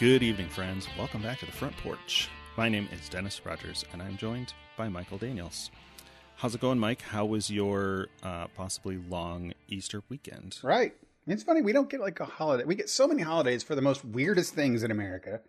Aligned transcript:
Good 0.00 0.22
evening, 0.22 0.48
friends. 0.48 0.88
Welcome 0.98 1.22
back 1.22 1.38
to 1.40 1.46
the 1.46 1.52
front 1.52 1.76
porch. 1.76 2.28
My 2.56 2.68
name 2.68 2.88
is 2.92 3.08
Dennis 3.08 3.44
Rogers, 3.44 3.84
and 3.92 4.00
I'm 4.02 4.16
joined 4.16 4.54
by 4.76 4.88
Michael 4.88 5.18
Daniels. 5.18 5.70
How's 6.36 6.54
it 6.54 6.60
going, 6.60 6.78
Mike? 6.78 7.02
How 7.02 7.26
was 7.26 7.50
your 7.50 8.08
uh, 8.22 8.46
possibly 8.56 8.96
long 8.96 9.52
Easter 9.68 10.02
weekend? 10.08 10.58
Right. 10.62 10.94
It's 11.26 11.42
funny 11.42 11.60
we 11.60 11.74
don't 11.74 11.90
get 11.90 12.00
like 12.00 12.18
a 12.18 12.24
holiday. 12.24 12.64
We 12.64 12.74
get 12.74 12.88
so 12.88 13.06
many 13.06 13.22
holidays 13.22 13.62
for 13.62 13.74
the 13.74 13.82
most 13.82 14.02
weirdest 14.04 14.54
things 14.54 14.82
in 14.82 14.90
America, 14.90 15.42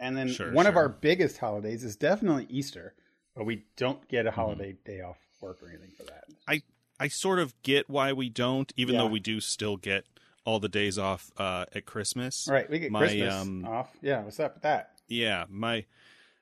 and 0.00 0.16
then 0.16 0.28
Sure, 0.28 0.50
one 0.52 0.66
of 0.66 0.76
our 0.76 0.88
biggest 0.88 1.36
holidays 1.38 1.84
is 1.84 1.94
definitely 1.94 2.46
Easter, 2.48 2.94
but 3.36 3.44
we 3.44 3.64
don't 3.76 4.08
get 4.08 4.26
a 4.26 4.30
Mm-hmm. 4.30 4.40
holiday 4.40 4.76
day 4.86 5.02
off 5.02 5.18
work 5.42 5.62
or 5.62 5.68
anything 5.68 5.90
for 5.96 6.04
that. 6.04 6.24
I 6.48 6.62
I 6.98 7.08
sort 7.08 7.38
of 7.38 7.54
get 7.62 7.90
why 7.90 8.12
we 8.14 8.30
don't, 8.30 8.72
even 8.76 8.94
Yeah. 8.94 9.02
though 9.02 9.08
we 9.08 9.20
do 9.20 9.40
still 9.40 9.76
get 9.76 10.04
all 10.44 10.60
the 10.60 10.68
days 10.68 10.98
off 10.98 11.30
uh, 11.38 11.64
at 11.74 11.86
Christmas. 11.86 12.46
All 12.48 12.54
right, 12.54 12.68
we 12.68 12.78
get 12.78 12.90
My, 12.90 13.00
Christmas 13.00 13.34
um, 13.34 13.64
off. 13.64 13.90
Yeah, 14.02 14.22
what's 14.22 14.38
up 14.40 14.54
with 14.54 14.62
that? 14.62 14.92
Yeah, 15.08 15.44
my 15.48 15.84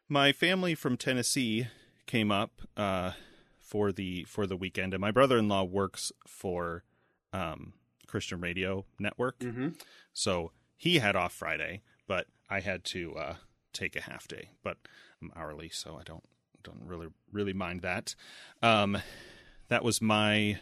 my 0.09 0.33
family 0.33 0.75
from 0.75 0.97
Tennessee 0.97 1.69
came 2.06 2.30
up 2.30 2.62
uh, 2.77 3.12
for 3.61 3.92
the 3.92 4.25
for 4.25 4.47
the 4.47 4.56
weekend, 4.56 4.95
and 4.95 5.01
my 5.01 5.11
brother 5.11 5.38
in 5.38 5.48
law 5.48 5.65
works 5.65 6.12
for 6.27 6.84
um, 7.33 7.73
Christian 8.06 8.41
Radio 8.41 8.84
Network, 8.98 9.38
Mm-hmm. 9.41 9.69
so 10.12 10.53
he 10.77 10.98
had 10.98 11.16
off 11.16 11.33
Friday, 11.33 11.83
but 12.06 12.27
I 12.50 12.61
had 12.61 12.84
to 12.87 13.14
uh, 13.16 13.34
take 13.73 13.97
a 13.97 14.00
half 14.03 14.27
day. 14.28 14.50
But 14.62 14.77
I'm 15.20 15.33
hourly, 15.37 15.69
so 15.70 15.97
I 15.98 16.03
don't 16.05 16.25
don't 16.62 16.83
really 16.84 17.09
really 17.33 17.53
mind 17.55 17.83
that. 17.83 18.14
Um, 18.62 18.98
that 19.69 19.83
was 19.83 20.03
my 20.03 20.59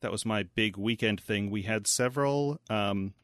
that 0.00 0.12
was 0.12 0.24
my 0.26 0.42
big 0.44 0.76
weekend 0.76 1.20
thing. 1.20 1.50
We 1.50 1.62
had 1.62 1.86
several 1.86 2.60
um, 2.70 3.14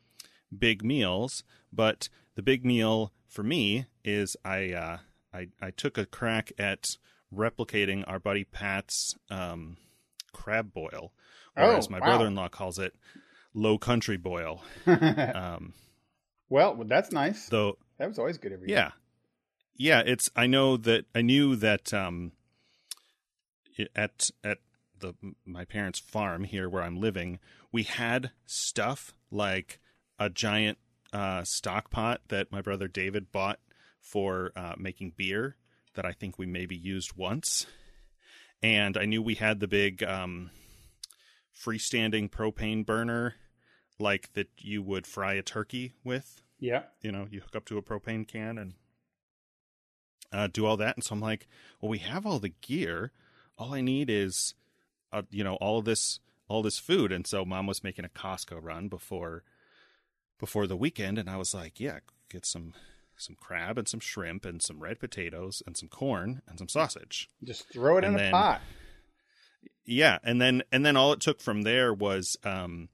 big 0.57 0.85
meals, 0.85 1.45
but 1.73 2.09
the 2.35 2.43
big 2.43 2.65
meal 2.65 3.13
for 3.29 3.43
me 3.43 3.87
is 4.05 4.37
I 4.45 4.73
uh, 4.73 4.99
I 5.33 5.49
I 5.61 5.71
took 5.71 5.99
a 5.99 6.07
crack 6.07 6.53
at 6.59 6.97
replicating 7.33 8.05
our 8.07 8.19
buddy 8.19 8.45
Pat's 8.45 9.15
um, 9.31 9.77
crab 10.33 10.73
boil, 10.73 11.13
or 11.57 11.65
Oh, 11.65 11.77
as 11.77 11.89
my 11.91 11.99
wow. 12.01 12.07
brother-in-law 12.07 12.49
calls 12.49 12.79
it, 12.79 12.95
low 13.55 13.79
country 13.79 14.17
boil. 14.17 14.63
Um, 14.87 15.73
well, 16.49 16.77
that's 16.87 17.11
nice. 17.13 17.49
though 17.49 17.79
that 17.99 18.09
was 18.09 18.19
always 18.19 18.39
good 18.39 18.53
every 18.53 18.69
year. 18.69 18.77
yeah 18.79 18.91
yeah 19.77 20.03
it's 20.07 20.29
i 20.37 20.47
know 20.47 20.77
that 20.77 21.05
i 21.15 21.23
knew 21.23 21.57
that 21.57 21.93
um 21.95 22.33
it- 23.77 23.91
at 23.97 24.29
at 24.45 24.59
the 25.01 25.15
my 25.45 25.65
parents 25.65 25.99
farm 25.99 26.45
here 26.45 26.69
where 26.69 26.83
i'm 26.83 27.01
living 27.01 27.39
we 27.73 27.83
had 27.83 28.31
stuff 28.47 29.15
like 29.31 29.81
a 30.19 30.29
giant 30.31 30.79
uh 31.13 31.43
stock 31.45 31.91
pot 31.91 32.21
that 32.29 32.51
my 32.53 32.61
brother 32.61 32.89
david 32.89 33.31
bought 33.33 33.59
for 34.01 34.53
uh 34.57 34.75
making 34.79 35.13
beer 35.17 35.57
that 35.95 36.05
i 36.05 36.13
think 36.13 36.39
we 36.39 36.47
maybe 36.47 36.77
used 36.77 37.17
once 37.17 37.67
and 38.63 38.97
i 38.97 39.05
knew 39.05 39.21
we 39.23 39.35
had 39.35 39.61
the 39.61 39.69
big 39.69 40.03
um 40.03 40.51
freestanding 41.55 42.31
propane 42.31 42.85
burner 42.85 43.35
like 43.99 44.33
that 44.35 44.49
you 44.59 44.83
would 44.83 45.07
fry 45.07 45.35
a 45.35 45.43
turkey 45.43 45.93
with 46.03 46.43
Yeah. 46.59 46.83
you 47.01 47.13
know, 47.13 47.29
you 47.31 47.41
hook 47.41 47.55
up 47.55 47.65
to 47.67 47.79
a 47.79 47.83
propane 47.83 48.27
can 48.27 48.59
and 48.59 48.75
uh, 50.33 50.49
do 50.49 50.67
all 50.67 50.77
that. 50.79 50.97
And 50.97 51.05
so 51.05 51.15
I'm 51.15 51.21
like, 51.21 51.47
well, 51.81 51.91
we 51.91 51.99
have 51.99 52.27
all 52.27 52.41
the 52.41 52.55
gear. 52.61 53.13
All 53.57 53.73
I 53.73 53.81
need 53.83 54.11
is, 54.11 54.55
uh, 55.15 55.23
you 55.31 55.45
know, 55.45 55.55
all 55.57 55.79
of 55.79 55.85
this, 55.85 56.21
all 56.49 56.63
this 56.63 56.79
food. 56.79 57.13
And 57.13 57.27
so 57.27 57.45
mom 57.45 57.67
was 57.67 57.85
making 57.85 58.05
a 58.05 58.09
Costco 58.09 58.59
run 58.61 58.89
before, 58.89 59.45
before 60.39 60.67
the 60.67 60.77
weekend. 60.77 61.19
And 61.19 61.31
I 61.31 61.37
was 61.37 61.55
like, 61.55 61.81
yeah, 61.81 62.01
get 62.29 62.45
some, 62.45 62.75
some 63.17 63.37
crab 63.37 63.79
and 63.79 63.89
some 63.89 64.01
shrimp 64.01 64.45
and 64.45 64.61
some 64.61 64.81
red 64.81 64.99
potatoes 64.99 65.63
and 65.67 65.77
some 65.77 65.89
corn 65.89 66.43
and 66.49 66.59
some 66.59 66.69
sausage. 66.69 67.31
Just 67.43 67.73
throw 67.73 67.97
it 67.99 68.05
And 68.05 68.19
in 68.19 68.27
a 68.27 68.31
pot. 68.31 68.61
Yeah, 69.87 70.19
and 70.23 70.41
then 70.41 70.63
and 70.73 70.85
then 70.85 70.97
all 70.97 71.13
it 71.13 71.21
took 71.21 71.41
from 71.41 71.63
there 71.63 71.93
was 71.93 72.37
um, 72.43 72.89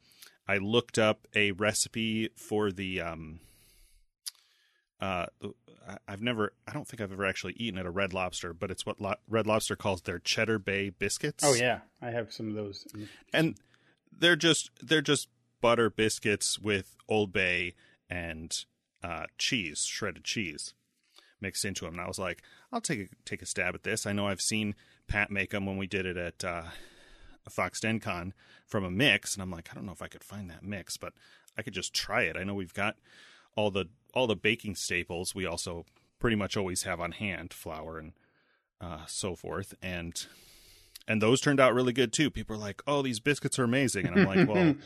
I 0.49 0.59
looked 0.59 0.99
up 0.99 1.29
a 1.35 1.53
recipe 1.53 2.31
for 2.37 2.73
the 2.73 3.01
um, 3.01 3.41
uh, 5.01 5.27
I've 6.07 6.23
never 6.23 6.53
I 6.69 6.73
don't 6.73 6.87
think 6.87 7.01
I've 7.01 7.13
ever 7.13 7.25
actually 7.25 7.55
eaten 7.55 7.79
at 7.79 7.87
a 7.87 7.91
Red 7.91 8.13
Lobster, 8.13 8.53
but 8.53 8.71
it's 8.71 8.85
what 8.85 9.01
Lo- 9.01 9.15
Red 9.29 9.47
Lobster 9.47 9.77
calls 9.77 10.03
their 10.03 10.19
Cheddar 10.19 10.59
Bay 10.59 10.91
biscuits. 10.91 11.43
Oh 11.45 11.55
yeah, 11.55 11.81
I 12.01 12.11
have 12.11 12.33
some 12.33 12.49
of 12.49 12.55
those. 12.55 12.87
and 13.33 13.57
they're 14.17 14.37
just 14.37 14.71
they're 14.83 15.01
just 15.01 15.29
butter 15.61 15.91
biscuits 15.91 16.59
with 16.59 16.97
Old 17.09 17.33
Bay 17.33 17.75
and 18.09 18.65
uh, 19.03 19.25
cheese, 19.39 19.85
shredded 19.85 20.25
cheese, 20.25 20.75
mixed 21.41 21.65
into 21.65 21.85
them. 21.85 21.95
And 21.95 22.03
I 22.03 22.09
was 22.09 22.19
like, 22.19 22.43
I'll 22.73 22.81
take 22.81 23.01
a, 23.01 23.09
take 23.25 23.43
a 23.43 23.47
stab 23.47 23.75
at 23.75 23.83
this. 23.83 24.07
I 24.07 24.13
know 24.13 24.29
I've 24.29 24.41
seen 24.41 24.75
Pat 25.07 25.31
make 25.31 25.51
them 25.51 25.67
when 25.67 25.77
we 25.77 25.87
did 25.87 26.07
it 26.07 26.17
at 26.17 26.45
uh, 26.45 26.63
Fox 27.49 27.81
Den 27.81 28.01
Con 28.01 28.33
from 28.67 28.85
a 28.85 28.91
mix, 28.91 29.35
and 29.35 29.43
I'm 29.43 29.51
like, 29.51 29.69
I 29.71 29.75
don't 29.75 29.87
know 29.87 29.93
if 29.93 30.03
I 30.03 30.09
could 30.09 30.25
find 30.25 30.51
that 30.51 30.63
mix, 30.63 30.97
but 30.97 31.13
I 31.57 31.63
could 31.63 31.75
just 31.75 31.95
try 31.95 32.23
it. 32.23 32.37
I 32.37 32.45
know 32.45 32.55
we've 32.55 32.75
got 32.75 32.97
all 33.57 33.71
the 33.71 33.87
all 34.15 34.27
the 34.27 34.37
baking 34.37 34.75
staples. 34.75 35.35
We 35.35 35.47
also 35.47 35.85
pretty 36.19 36.37
much 36.37 36.57
always 36.57 36.83
have 36.83 37.01
on 37.01 37.13
hand 37.13 37.53
flour 37.53 37.99
and 37.99 38.13
uh, 38.81 39.07
so 39.07 39.35
forth, 39.35 39.75
and 39.83 40.27
and 41.09 41.21
those 41.21 41.41
turned 41.41 41.61
out 41.61 41.75
really 41.75 41.93
good 41.93 42.13
too. 42.13 42.31
People 42.31 42.57
are 42.57 42.59
like, 42.59 42.83
"Oh, 42.87 43.03
these 43.03 43.21
biscuits 43.21 43.59
are 43.59 43.65
amazing," 43.65 44.07
and 44.07 44.19
I'm 44.19 44.27
like, 44.27 44.49
"Well." 44.49 44.75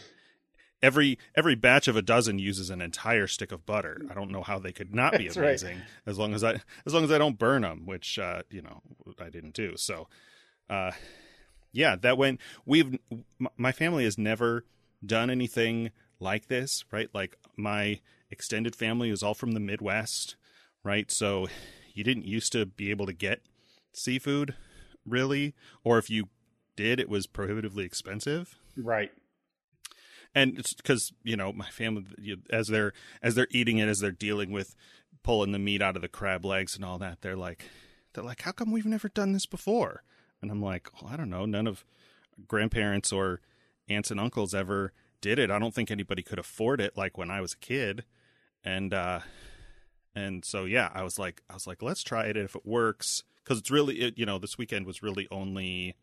Every 0.83 1.19
every 1.35 1.55
batch 1.55 1.89
of 1.89 1.97
a 1.97 2.03
dozen 2.03 2.39
uses 2.39 2.69
an 2.69 2.83
entire 2.83 3.27
stick 3.27 3.53
of 3.53 3.65
butter. 3.65 4.03
I 4.11 4.13
don't 4.13 4.31
know 4.31 4.43
how 4.43 4.59
they 4.59 4.73
could 4.73 4.95
not 4.95 5.13
be 5.17 5.25
That's 5.25 5.39
right. 5.39 5.47
amazing 5.47 5.81
as 6.05 6.19
long 6.19 6.35
as 6.35 6.45
I 6.45 6.61
as 6.85 6.93
long 6.93 7.05
as 7.05 7.11
I 7.11 7.17
don't 7.17 7.39
burn 7.39 7.63
them, 7.63 7.87
which 7.87 8.19
uh, 8.19 8.43
you 8.51 8.61
know 8.61 8.83
I 9.19 9.31
didn't 9.31 9.55
do. 9.55 9.79
So, 9.79 10.09
uh, 10.69 10.91
yeah, 11.73 11.97
that 11.97 12.19
went. 12.19 12.39
We've 12.67 12.99
my 13.57 13.73
family 13.73 14.05
has 14.05 14.19
never 14.19 14.67
done 15.07 15.31
anything 15.31 15.91
like 16.21 16.49
this, 16.49 16.85
right? 16.91 17.09
Like 17.15 17.39
my 17.57 18.01
extended 18.35 18.75
family 18.77 19.09
is 19.11 19.23
all 19.23 19.33
from 19.35 19.53
the 19.53 19.61
Midwest, 19.61 20.37
right? 20.83 21.11
So 21.11 21.47
you 21.95 22.05
didn't 22.05 22.27
used 22.27 22.53
to 22.53 22.67
be 22.67 22.91
able 22.91 23.07
to 23.07 23.13
get 23.13 23.41
seafood, 23.93 24.55
really, 25.07 25.55
or 25.85 25.97
if 25.99 26.11
you 26.11 26.29
did, 26.77 26.99
it 27.01 27.09
was 27.09 27.27
prohibitively 27.29 27.85
expensive. 27.85 28.59
Right. 28.77 29.13
and 30.35 30.59
it's 30.59 30.75
because 30.75 31.13
you 31.23 31.37
know 31.37 31.53
my 31.53 31.71
family 31.71 32.05
as 32.51 32.67
they're 32.67 32.93
as 33.23 33.37
they're 33.37 33.47
eating 33.53 33.79
it 33.79 33.89
as 33.89 34.01
they're 34.01 34.11
dealing 34.11 34.51
with 34.51 34.75
pulling 35.23 35.53
the 35.53 35.61
meat 35.61 35.81
out 35.81 35.95
of 35.95 36.03
the 36.03 36.09
crab 36.09 36.45
legs 36.45 36.75
and 36.75 36.85
all 36.85 36.99
that 36.99 37.23
they're 37.23 37.37
like 37.37 37.65
they're 38.13 38.25
like 38.25 38.43
how 38.43 38.51
come 38.51 38.73
we've 38.73 38.85
never 38.85 39.09
done 39.09 39.33
this 39.33 39.47
before? 39.47 40.03
And 40.43 40.51
i'm 40.51 40.61
like 40.61 40.89
well, 41.01 41.13
i 41.13 41.17
don't 41.17 41.31
know. 41.31 41.47
None 41.47 41.69
of 41.69 41.85
grandparents 42.49 43.13
or 43.13 43.41
aunts 43.89 44.11
and 44.11 44.19
uncles 44.19 44.55
ever 44.55 44.93
did 45.21 45.39
it. 45.39 45.53
I 45.53 45.61
don't 45.61 45.73
think 45.73 45.93
anybody 45.93 46.23
could 46.25 46.41
afford 46.41 46.81
it 46.81 46.97
like 46.97 47.17
when 47.17 47.31
i 47.31 47.41
was 47.41 47.53
a 47.53 47.59
kid 47.59 48.05
and 48.65 48.95
uh 48.95 49.21
and 50.15 50.45
so 50.45 50.65
yeah 50.65 50.91
i 50.95 51.03
was 51.03 51.19
like 51.19 51.43
i 51.51 51.55
was 51.55 51.67
like 51.67 51.83
let's 51.83 52.03
try 52.03 52.25
it 52.27 52.37
if 52.37 52.55
it 52.57 52.65
works 52.67 53.23
because 53.43 53.59
it's 53.59 53.71
really 53.71 53.97
it, 54.01 54.19
you 54.19 54.25
know 54.27 54.39
this 54.39 54.57
weekend 54.59 54.87
was 54.87 55.03
really 55.03 55.27
only 55.31 55.95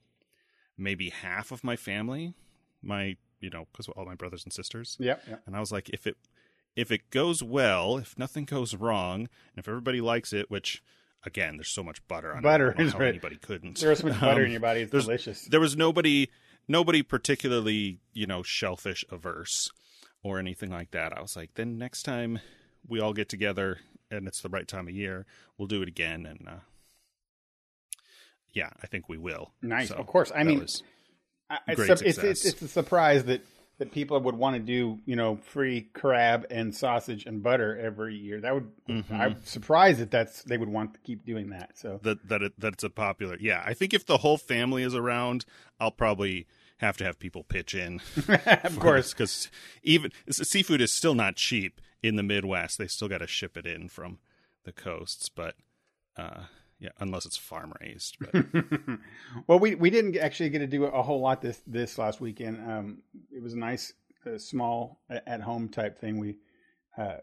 maybe 0.78 1.10
half 1.10 1.52
of 1.52 1.64
my 1.64 1.76
family 1.76 2.34
my 2.82 3.16
you 3.40 3.50
know 3.50 3.66
because 3.72 3.88
all 3.90 4.06
my 4.06 4.16
brothers 4.16 4.44
and 4.44 4.54
sisters 4.54 4.98
Yep. 5.00 5.24
yep. 5.28 5.42
and 5.46 5.56
i 5.56 5.60
was 5.60 5.72
like 5.72 5.90
if 5.90 6.06
it 6.08 6.18
if 6.76 6.92
it 6.92 7.10
goes 7.10 7.42
well 7.44 7.98
if 7.98 8.18
nothing 8.18 8.46
goes 8.46 8.76
wrong 8.76 9.22
and 9.22 9.58
if 9.58 9.68
everybody 9.68 10.02
likes 10.02 10.34
it 10.34 10.50
which 10.50 10.82
again 11.26 11.58
there's 11.58 11.70
so 11.70 11.84
much 11.84 12.06
butter 12.08 12.32
on 12.32 12.40
it, 12.40 12.44
Butter 12.44 12.74
I 12.74 12.78
don't 12.78 12.80
know 12.80 12.86
is 12.88 12.94
right. 13.00 13.10
anybody 13.10 13.36
couldn't 13.38 13.80
There's 13.80 14.00
so 14.00 14.08
much 14.08 14.20
butter 14.20 14.42
Um, 14.42 14.46
in 14.46 14.52
your 14.52 14.60
body; 14.62 14.82
it's 14.82 14.92
delicious. 14.92 15.46
there 15.46 15.60
was 15.60 15.76
nobody 15.78 16.30
nobody 16.68 17.04
particularly 17.04 18.00
you 18.14 18.26
know 18.26 18.42
shellfish 18.44 19.04
averse 19.12 19.70
or 20.24 20.40
anything 20.40 20.70
like 20.72 20.92
that 20.92 21.16
i 21.18 21.22
was 21.22 21.36
like 21.36 21.54
then 21.56 21.78
next 21.78 22.04
time 22.04 22.40
we 22.88 23.00
all 23.00 23.14
get 23.14 23.28
together 23.30 23.80
and 24.10 24.28
it's 24.28 24.42
the 24.42 24.50
right 24.50 24.68
time 24.68 24.88
of 24.88 24.94
year 24.94 25.26
we'll 25.58 25.68
do 25.68 25.82
it 25.82 25.88
again 25.88 26.26
and 26.26 26.48
uh 26.48 26.60
yeah 28.54 28.70
i 28.84 28.88
think 28.88 29.08
we 29.10 29.18
will 29.18 29.52
Nice, 29.62 29.90
So 29.90 29.96
of 29.96 30.08
course. 30.08 30.32
I 30.36 30.44
mean, 30.44 30.66
I- 31.50 31.60
it's, 31.68 31.80
it's, 32.02 32.18
it's 32.18 32.46
it's 32.46 32.62
a 32.62 32.68
surprise 32.68 33.26
that 33.26 33.42
that 33.78 33.92
people 33.92 34.20
would 34.20 34.36
want 34.36 34.56
to 34.56 34.62
do 34.62 35.00
you 35.06 35.16
know 35.16 35.38
free 35.38 35.82
crab 35.94 36.46
and 36.52 36.74
sausage 36.76 37.26
and 37.26 37.42
butter 37.42 37.78
every 37.78 38.16
year. 38.16 38.40
That 38.42 38.54
would 38.54 38.72
Mhm. 38.88 39.12
I'm 39.12 39.44
surprised 39.44 40.00
that 40.00 40.12
that's 40.12 40.44
they 40.44 40.58
would 40.58 40.70
want 40.70 40.94
to 40.94 41.00
keep 41.02 41.26
doing 41.26 41.50
that. 41.50 41.78
So 41.78 42.00
that 42.04 42.28
that 42.30 42.42
it, 42.42 42.60
that 42.60 42.74
it's 42.74 42.84
a 42.84 42.90
popular 42.90 43.38
yeah 43.40 43.64
i 43.66 43.74
think 43.74 43.94
if 43.94 44.06
the 44.06 44.18
whole 44.18 44.38
family 44.38 44.84
is 44.84 44.94
around 44.96 45.46
i'll 45.80 45.92
probably 45.92 46.46
have 46.82 46.98
to 46.98 47.04
have 47.04 47.20
people 47.20 47.44
pitch 47.44 47.74
in 47.74 48.02
of 48.64 48.80
course, 48.80 49.14
because 49.14 49.50
even 49.84 50.12
seafood 50.30 50.82
is 50.82 50.92
still 50.92 51.16
not 51.16 51.36
cheap 51.36 51.80
in 52.04 52.16
the 52.16 52.24
midwest 52.24 52.78
they 52.78 52.88
still 52.88 53.08
got 53.08 53.20
to 53.20 53.28
ship 53.28 53.56
it 53.56 53.66
in 53.66 53.88
from 53.88 54.20
the 54.66 54.72
coasts 54.72 55.30
but 55.30 55.56
uh 56.18 56.42
yeah 56.80 56.90
unless 57.00 57.26
it's 57.26 57.38
farm 57.38 57.74
raised 57.82 58.18
well, 59.48 59.60
we 59.60 59.76
we 59.76 59.90
didn't 59.90 60.18
actually 60.18 60.50
get 60.50 60.60
to 60.60 60.68
do 60.68 60.86
a 60.86 61.02
whole 61.02 61.22
lot 61.22 61.42
this 61.42 61.62
this 61.68 61.98
last 61.98 62.22
weekend. 62.22 62.60
Um, 62.70 62.98
it 63.32 63.42
was 63.42 63.54
a 63.54 63.58
nice, 63.58 63.94
uh, 64.26 64.38
small, 64.38 65.02
at 65.10 65.42
home 65.42 65.70
type 65.70 66.00
thing. 66.00 66.18
We 66.18 66.38
uh, 66.98 67.18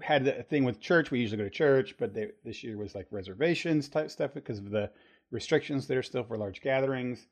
had 0.00 0.26
a 0.26 0.42
thing 0.42 0.64
with 0.64 0.80
church. 0.80 1.10
We 1.10 1.20
usually 1.20 1.38
go 1.38 1.44
to 1.44 1.50
church, 1.50 1.96
but 1.98 2.14
they, 2.14 2.28
this 2.44 2.62
year 2.62 2.76
was 2.76 2.94
like 2.94 3.06
reservations 3.10 3.88
type 3.88 4.10
stuff 4.10 4.32
because 4.34 4.58
of 4.58 4.70
the 4.70 4.90
restrictions 5.30 5.86
there 5.86 6.02
still 6.02 6.24
for 6.24 6.36
large 6.36 6.60
gatherings. 6.60 7.26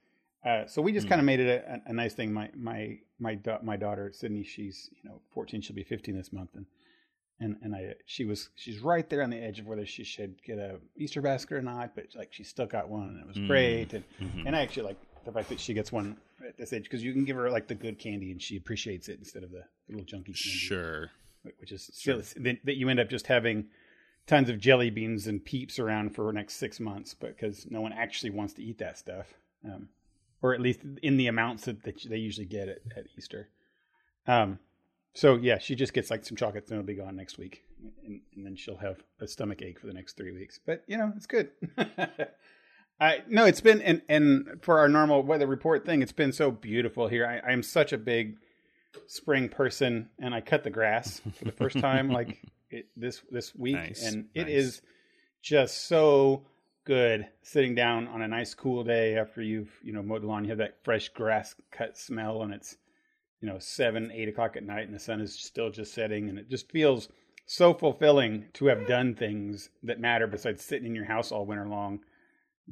Uh, 0.44 0.66
so 0.66 0.82
we 0.82 0.92
just 0.92 1.06
Mm. 1.06 1.10
kind 1.10 1.20
of 1.20 1.24
made 1.24 1.40
it 1.40 1.64
a, 1.66 1.82
a 1.86 1.92
nice 1.92 2.14
thing. 2.14 2.32
My 2.32 2.50
my 2.54 2.98
my 3.18 3.34
da- 3.34 3.60
my 3.62 3.76
daughter 3.76 4.10
Sydney, 4.12 4.42
she's 4.44 4.90
you 5.02 5.08
know 5.08 5.20
14, 5.30 5.60
she'll 5.62 5.74
be 5.76 5.82
15 5.84 6.14
this 6.16 6.32
month, 6.32 6.50
and 6.54 6.66
and 7.40 7.56
and 7.62 7.74
I 7.74 7.94
she 8.06 8.24
was 8.24 8.50
she's 8.54 8.80
right 8.80 9.08
there 9.08 9.22
on 9.22 9.30
the 9.30 9.38
edge 9.42 9.58
of 9.58 9.66
whether 9.66 9.86
she 9.86 10.04
should 10.04 10.42
get 10.42 10.58
a 10.58 10.78
Easter 10.96 11.22
basket 11.22 11.54
or 11.54 11.62
not, 11.62 11.94
but 11.94 12.06
like 12.14 12.32
she 12.32 12.44
still 12.44 12.66
got 12.66 12.88
one, 12.88 13.08
and 13.08 13.20
it 13.20 13.26
was 13.26 13.38
Mm. 13.38 13.46
great. 13.46 13.94
And 13.94 14.04
Mhm. 14.20 14.46
and 14.46 14.56
I 14.56 14.60
actually 14.60 14.82
like 14.84 14.98
the 15.24 15.32
fact 15.32 15.48
that 15.48 15.58
she 15.60 15.72
gets 15.72 15.90
one 15.90 16.18
at 16.46 16.58
this 16.58 16.74
age 16.74 16.82
because 16.84 17.02
you 17.02 17.14
can 17.14 17.24
give 17.24 17.36
her 17.36 17.50
like 17.50 17.66
the 17.66 17.74
good 17.74 17.98
candy 17.98 18.30
and 18.30 18.42
she 18.42 18.58
appreciates 18.58 19.08
it 19.08 19.18
instead 19.18 19.42
of 19.42 19.50
the 19.50 19.64
little 19.88 20.04
junky 20.04 20.26
candy 20.26 20.34
Sure. 20.36 21.10
which 21.58 21.72
is 21.72 21.88
still 21.94 22.20
that, 22.36 22.58
that 22.64 22.76
you 22.76 22.90
end 22.90 23.00
up 23.00 23.08
just 23.08 23.26
having 23.28 23.70
tons 24.26 24.50
of 24.50 24.58
jelly 24.58 24.90
beans 24.90 25.26
and 25.26 25.42
peeps 25.42 25.78
around 25.78 26.14
for 26.14 26.26
the 26.26 26.32
next 26.34 26.54
six 26.56 26.78
months 26.78 27.14
because 27.14 27.66
no 27.70 27.80
one 27.80 27.92
actually 27.94 28.28
wants 28.28 28.52
to 28.52 28.62
eat 28.62 28.76
that 28.76 28.98
stuff, 28.98 29.32
um, 29.64 29.88
or 30.44 30.52
at 30.52 30.60
least 30.60 30.80
in 31.02 31.16
the 31.16 31.26
amounts 31.26 31.64
that, 31.64 31.82
that 31.84 32.06
they 32.06 32.18
usually 32.18 32.44
get 32.44 32.68
at, 32.68 32.80
at 32.94 33.06
Easter. 33.16 33.48
Um, 34.26 34.58
so 35.14 35.36
yeah, 35.36 35.56
she 35.56 35.74
just 35.74 35.94
gets 35.94 36.10
like 36.10 36.22
some 36.22 36.36
chocolates 36.36 36.70
and 36.70 36.78
it'll 36.78 36.86
be 36.86 36.94
gone 36.94 37.16
next 37.16 37.38
week, 37.38 37.62
and, 38.04 38.20
and 38.36 38.44
then 38.44 38.54
she'll 38.54 38.76
have 38.76 38.98
a 39.20 39.26
stomach 39.26 39.62
ache 39.62 39.80
for 39.80 39.86
the 39.86 39.94
next 39.94 40.18
three 40.18 40.32
weeks. 40.32 40.60
But 40.66 40.84
you 40.86 40.98
know, 40.98 41.14
it's 41.16 41.24
good. 41.24 41.48
I 43.00 43.22
no, 43.26 43.46
it's 43.46 43.62
been 43.62 43.80
and 43.80 44.02
and 44.06 44.58
for 44.60 44.80
our 44.80 44.88
normal 44.88 45.22
weather 45.22 45.46
report 45.46 45.86
thing, 45.86 46.02
it's 46.02 46.12
been 46.12 46.32
so 46.32 46.50
beautiful 46.50 47.08
here. 47.08 47.26
I, 47.26 47.48
I 47.48 47.52
am 47.52 47.62
such 47.62 47.94
a 47.94 47.98
big 47.98 48.36
spring 49.06 49.48
person, 49.48 50.10
and 50.18 50.34
I 50.34 50.42
cut 50.42 50.62
the 50.62 50.70
grass 50.70 51.22
for 51.38 51.46
the 51.46 51.52
first 51.52 51.80
time 51.80 52.10
like 52.18 52.38
it, 52.68 52.88
this 52.98 53.22
this 53.30 53.54
week, 53.54 53.76
Nice, 53.76 54.04
and 54.04 54.26
it 54.34 54.42
nice. 54.42 54.52
is 54.52 54.82
just 55.40 55.86
so 55.88 56.44
good 56.84 57.26
sitting 57.42 57.74
down 57.74 58.08
on 58.08 58.22
a 58.22 58.28
nice 58.28 58.54
cool 58.54 58.84
day 58.84 59.16
after 59.16 59.42
you've 59.42 59.72
you 59.82 59.92
know 59.92 60.02
mowed 60.02 60.22
the 60.22 60.26
lawn. 60.26 60.44
You 60.44 60.50
have 60.50 60.58
that 60.58 60.82
fresh 60.84 61.08
grass 61.10 61.54
cut 61.70 61.96
smell, 61.96 62.42
and 62.42 62.52
it's 62.52 62.76
you 63.40 63.48
know 63.48 63.58
seven 63.58 64.10
eight 64.12 64.28
o'clock 64.28 64.56
at 64.56 64.64
night, 64.64 64.86
and 64.86 64.94
the 64.94 65.00
sun 65.00 65.20
is 65.20 65.38
still 65.38 65.70
just 65.70 65.94
setting, 65.94 66.28
and 66.28 66.38
it 66.38 66.48
just 66.48 66.70
feels 66.70 67.08
so 67.46 67.74
fulfilling 67.74 68.46
to 68.54 68.66
have 68.66 68.86
done 68.86 69.14
things 69.14 69.68
that 69.82 70.00
matter 70.00 70.26
besides 70.26 70.64
sitting 70.64 70.86
in 70.86 70.94
your 70.94 71.04
house 71.04 71.30
all 71.30 71.44
winter 71.44 71.68
long 71.68 72.00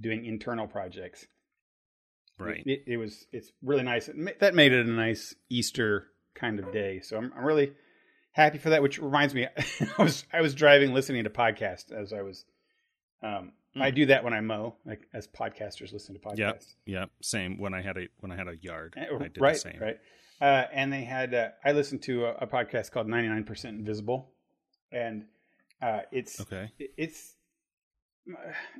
doing 0.00 0.25
internal 0.25 0.67
projects. 0.67 1.26
Right. 2.38 2.62
It, 2.65 2.85
it 2.87 2.97
was. 2.97 3.26
It's 3.32 3.53
really 3.62 3.82
nice. 3.82 4.08
It 4.08 4.41
That 4.41 4.55
made 4.55 4.73
it 4.73 4.87
a 4.87 4.91
nice 4.91 5.35
Easter 5.50 6.06
kind 6.35 6.58
of 6.58 6.73
day. 6.73 7.00
So 7.00 7.17
I'm, 7.17 7.32
I'm 7.37 7.44
really 7.44 7.73
happy 8.32 8.58
for 8.58 8.70
that. 8.70 8.82
Which 8.82 8.99
reminds 8.99 9.35
me, 9.35 9.47
I 9.99 10.03
was 10.03 10.25
I 10.32 10.41
was 10.41 10.55
driving 10.55 10.93
listening 10.93 11.25
to 11.25 11.31
podcast 11.31 11.93
as 11.93 12.12
I 12.12 12.23
was. 12.23 12.44
Um, 13.23 13.53
I 13.75 13.91
Mm. 13.91 13.95
do 13.95 14.07
that 14.07 14.23
when 14.25 14.35
I 14.35 14.41
mow, 14.41 14.77
like 14.85 15.09
as 15.15 15.27
podcasters 15.29 15.93
listen 15.93 16.15
to 16.15 16.21
podcasts. 16.21 16.37
Yep. 16.39 16.61
Yep. 16.87 17.11
Same. 17.23 17.59
When 17.59 17.73
I 17.75 17.81
had 17.83 17.97
a 17.97 18.09
when 18.21 18.31
I 18.31 18.37
had 18.37 18.49
a 18.49 18.57
yard, 18.61 18.95
Eh, 18.97 19.07
I 19.15 19.29
did 19.29 19.41
right, 19.41 19.55
the 19.55 19.59
same. 19.61 19.79
right. 19.81 19.99
Uh, 20.41 20.67
and 20.73 20.93
they 20.93 21.05
had. 21.05 21.33
Uh, 21.35 21.49
I 21.65 21.73
listened 21.73 22.03
to 22.03 22.27
a, 22.27 22.33
a 22.35 22.47
podcast 22.47 22.91
called 22.91 23.07
99% 23.07 23.65
Invisible, 23.79 24.31
and 24.91 25.25
uh, 25.81 26.01
it's 26.11 26.41
Okay. 26.41 26.71
it- 26.79 26.93
it's 26.97 27.37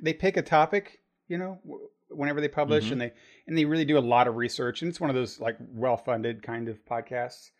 they 0.01 0.13
pick 0.13 0.37
a 0.37 0.41
topic 0.41 0.99
you 1.27 1.37
know 1.37 1.59
whenever 2.09 2.39
they 2.39 2.47
publish 2.47 2.85
Mhm. 2.85 2.91
and 2.93 3.01
they 3.01 3.11
and 3.47 3.57
they 3.57 3.65
really 3.65 3.83
do 3.85 3.97
a 3.97 3.99
lot 3.99 4.27
of 4.27 4.35
research 4.35 4.81
and 4.81 4.89
it's 4.89 5.01
one 5.01 5.09
of 5.09 5.15
those 5.15 5.39
like 5.39 5.57
well 5.59 5.97
funded 5.97 6.41
kind 6.43 6.69
of 6.69 6.83
podcasts 6.85 7.51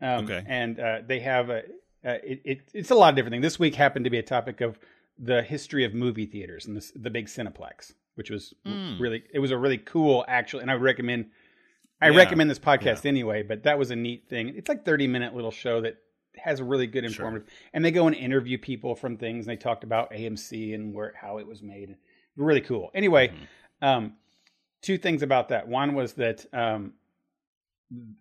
um, 0.00 0.24
Okay. 0.24 0.42
and 0.46 0.78
uh, 0.80 1.00
they 1.06 1.20
have 1.20 1.50
a 1.50 1.58
uh, 2.04 2.16
it, 2.24 2.40
it, 2.44 2.58
it's 2.72 2.90
a 2.90 2.94
lot 2.94 3.10
of 3.10 3.16
different 3.16 3.32
things 3.32 3.42
this 3.42 3.58
week 3.58 3.74
happened 3.74 4.04
to 4.04 4.10
be 4.10 4.18
a 4.18 4.22
topic 4.22 4.60
of 4.60 4.78
the 5.18 5.42
history 5.42 5.84
of 5.84 5.94
movie 5.94 6.26
theaters 6.26 6.66
and 6.66 6.76
this, 6.76 6.92
the 6.94 7.10
big 7.10 7.26
cineplex 7.26 7.92
which 8.14 8.30
was 8.30 8.54
Mm. 8.66 8.98
really 9.00 9.22
it 9.32 9.38
was 9.38 9.50
a 9.50 9.56
really 9.58 9.78
cool 9.78 10.24
actually 10.28 10.62
and 10.62 10.70
i 10.70 10.74
would 10.74 10.82
recommend 10.82 11.26
i 12.00 12.08
Yeah. 12.10 12.16
recommend 12.16 12.48
this 12.50 12.58
podcast 12.58 13.04
anyway 13.06 13.42
but 13.42 13.62
that 13.64 13.78
was 13.78 13.90
a 13.90 13.96
neat 13.96 14.28
thing 14.28 14.48
it's 14.56 14.68
like 14.68 14.84
30 14.84 15.06
minute 15.06 15.34
little 15.34 15.50
show 15.50 15.80
that 15.80 15.96
has 16.36 16.60
a 16.60 16.64
really 16.64 16.86
good 16.86 17.02
Sure. 17.02 17.08
informative 17.26 17.48
and 17.72 17.84
they 17.84 17.90
go 17.90 18.06
and 18.06 18.14
interview 18.14 18.58
people 18.58 18.94
from 18.94 19.16
things 19.16 19.46
and 19.46 19.50
they 19.52 19.60
talked 19.60 19.82
about 19.84 20.12
amc 20.12 20.74
and 20.74 20.94
where 20.94 21.12
how 21.20 21.38
it 21.38 21.46
was 21.46 21.62
made 21.62 21.96
really 22.36 22.60
cool 22.60 22.90
anyway 22.94 23.28
Mhm. 23.28 23.86
um 23.86 24.16
two 24.82 24.98
things 24.98 25.22
about 25.22 25.48
that 25.48 25.66
one 25.66 25.94
was 25.94 26.12
that 26.14 26.46
um 26.52 26.92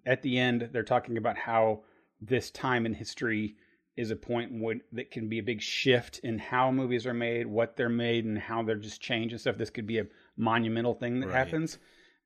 at 0.06 0.22
the 0.22 0.38
end 0.40 0.70
they're 0.72 0.84
talking 0.84 1.18
about 1.18 1.38
how 1.38 1.84
this 2.22 2.50
time 2.50 2.86
in 2.86 2.94
history 2.94 3.56
is 3.98 4.12
a 4.12 4.16
point 4.16 4.52
when 4.62 4.80
that 4.92 5.10
can 5.12 5.28
be 5.28 5.40
a 5.40 5.44
big 5.44 5.62
shift 5.62 6.20
in 6.20 6.38
how 6.38 6.72
movies 6.72 7.06
are 7.08 7.14
made 7.14 7.48
what 7.48 7.76
they're 7.76 7.90
made 7.90 8.24
and 8.26 8.38
how 8.38 8.62
they're 8.64 8.76
just 8.76 9.02
changed 9.02 9.34
and 9.34 9.42
stuff 9.42 9.58
this 9.58 9.70
could 9.72 9.88
be 9.88 9.98
a 9.98 10.06
monumental 10.38 10.94
thing 10.94 11.20
that 11.20 11.28
Right. 11.28 11.36
happens 11.36 11.80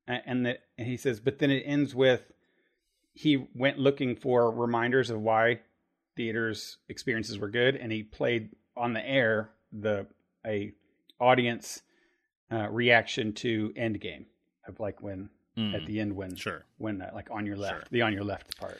A- 0.07 0.21
and 0.25 0.45
that 0.45 0.63
and 0.77 0.87
he 0.87 0.97
says 0.97 1.19
but 1.19 1.39
then 1.39 1.49
it 1.49 1.63
ends 1.65 1.95
with 1.95 2.31
he 3.13 3.47
went 3.55 3.77
looking 3.79 4.15
for 4.15 4.51
reminders 4.51 5.09
of 5.09 5.19
why 5.21 5.61
theaters 6.15 6.77
experiences 6.89 7.39
were 7.39 7.49
good 7.49 7.75
and 7.75 7.91
he 7.91 8.03
played 8.03 8.49
on 8.75 8.93
the 8.93 9.05
air 9.07 9.51
the 9.71 10.07
a 10.45 10.73
audience 11.19 11.83
uh, 12.51 12.67
reaction 12.69 13.31
to 13.31 13.71
Endgame 13.77 14.25
of 14.67 14.79
like 14.79 15.01
when 15.01 15.29
Mm. 15.57 15.75
at 15.75 15.85
the 15.85 15.99
end 15.99 16.15
when 16.15 16.33
Sure. 16.37 16.63
when 16.77 17.01
uh, 17.01 17.11
like 17.13 17.29
on 17.29 17.45
your 17.45 17.57
left 17.57 17.73
Sure. 17.75 17.83
the 17.91 18.01
on 18.03 18.13
your 18.13 18.23
left 18.23 18.57
part 18.57 18.79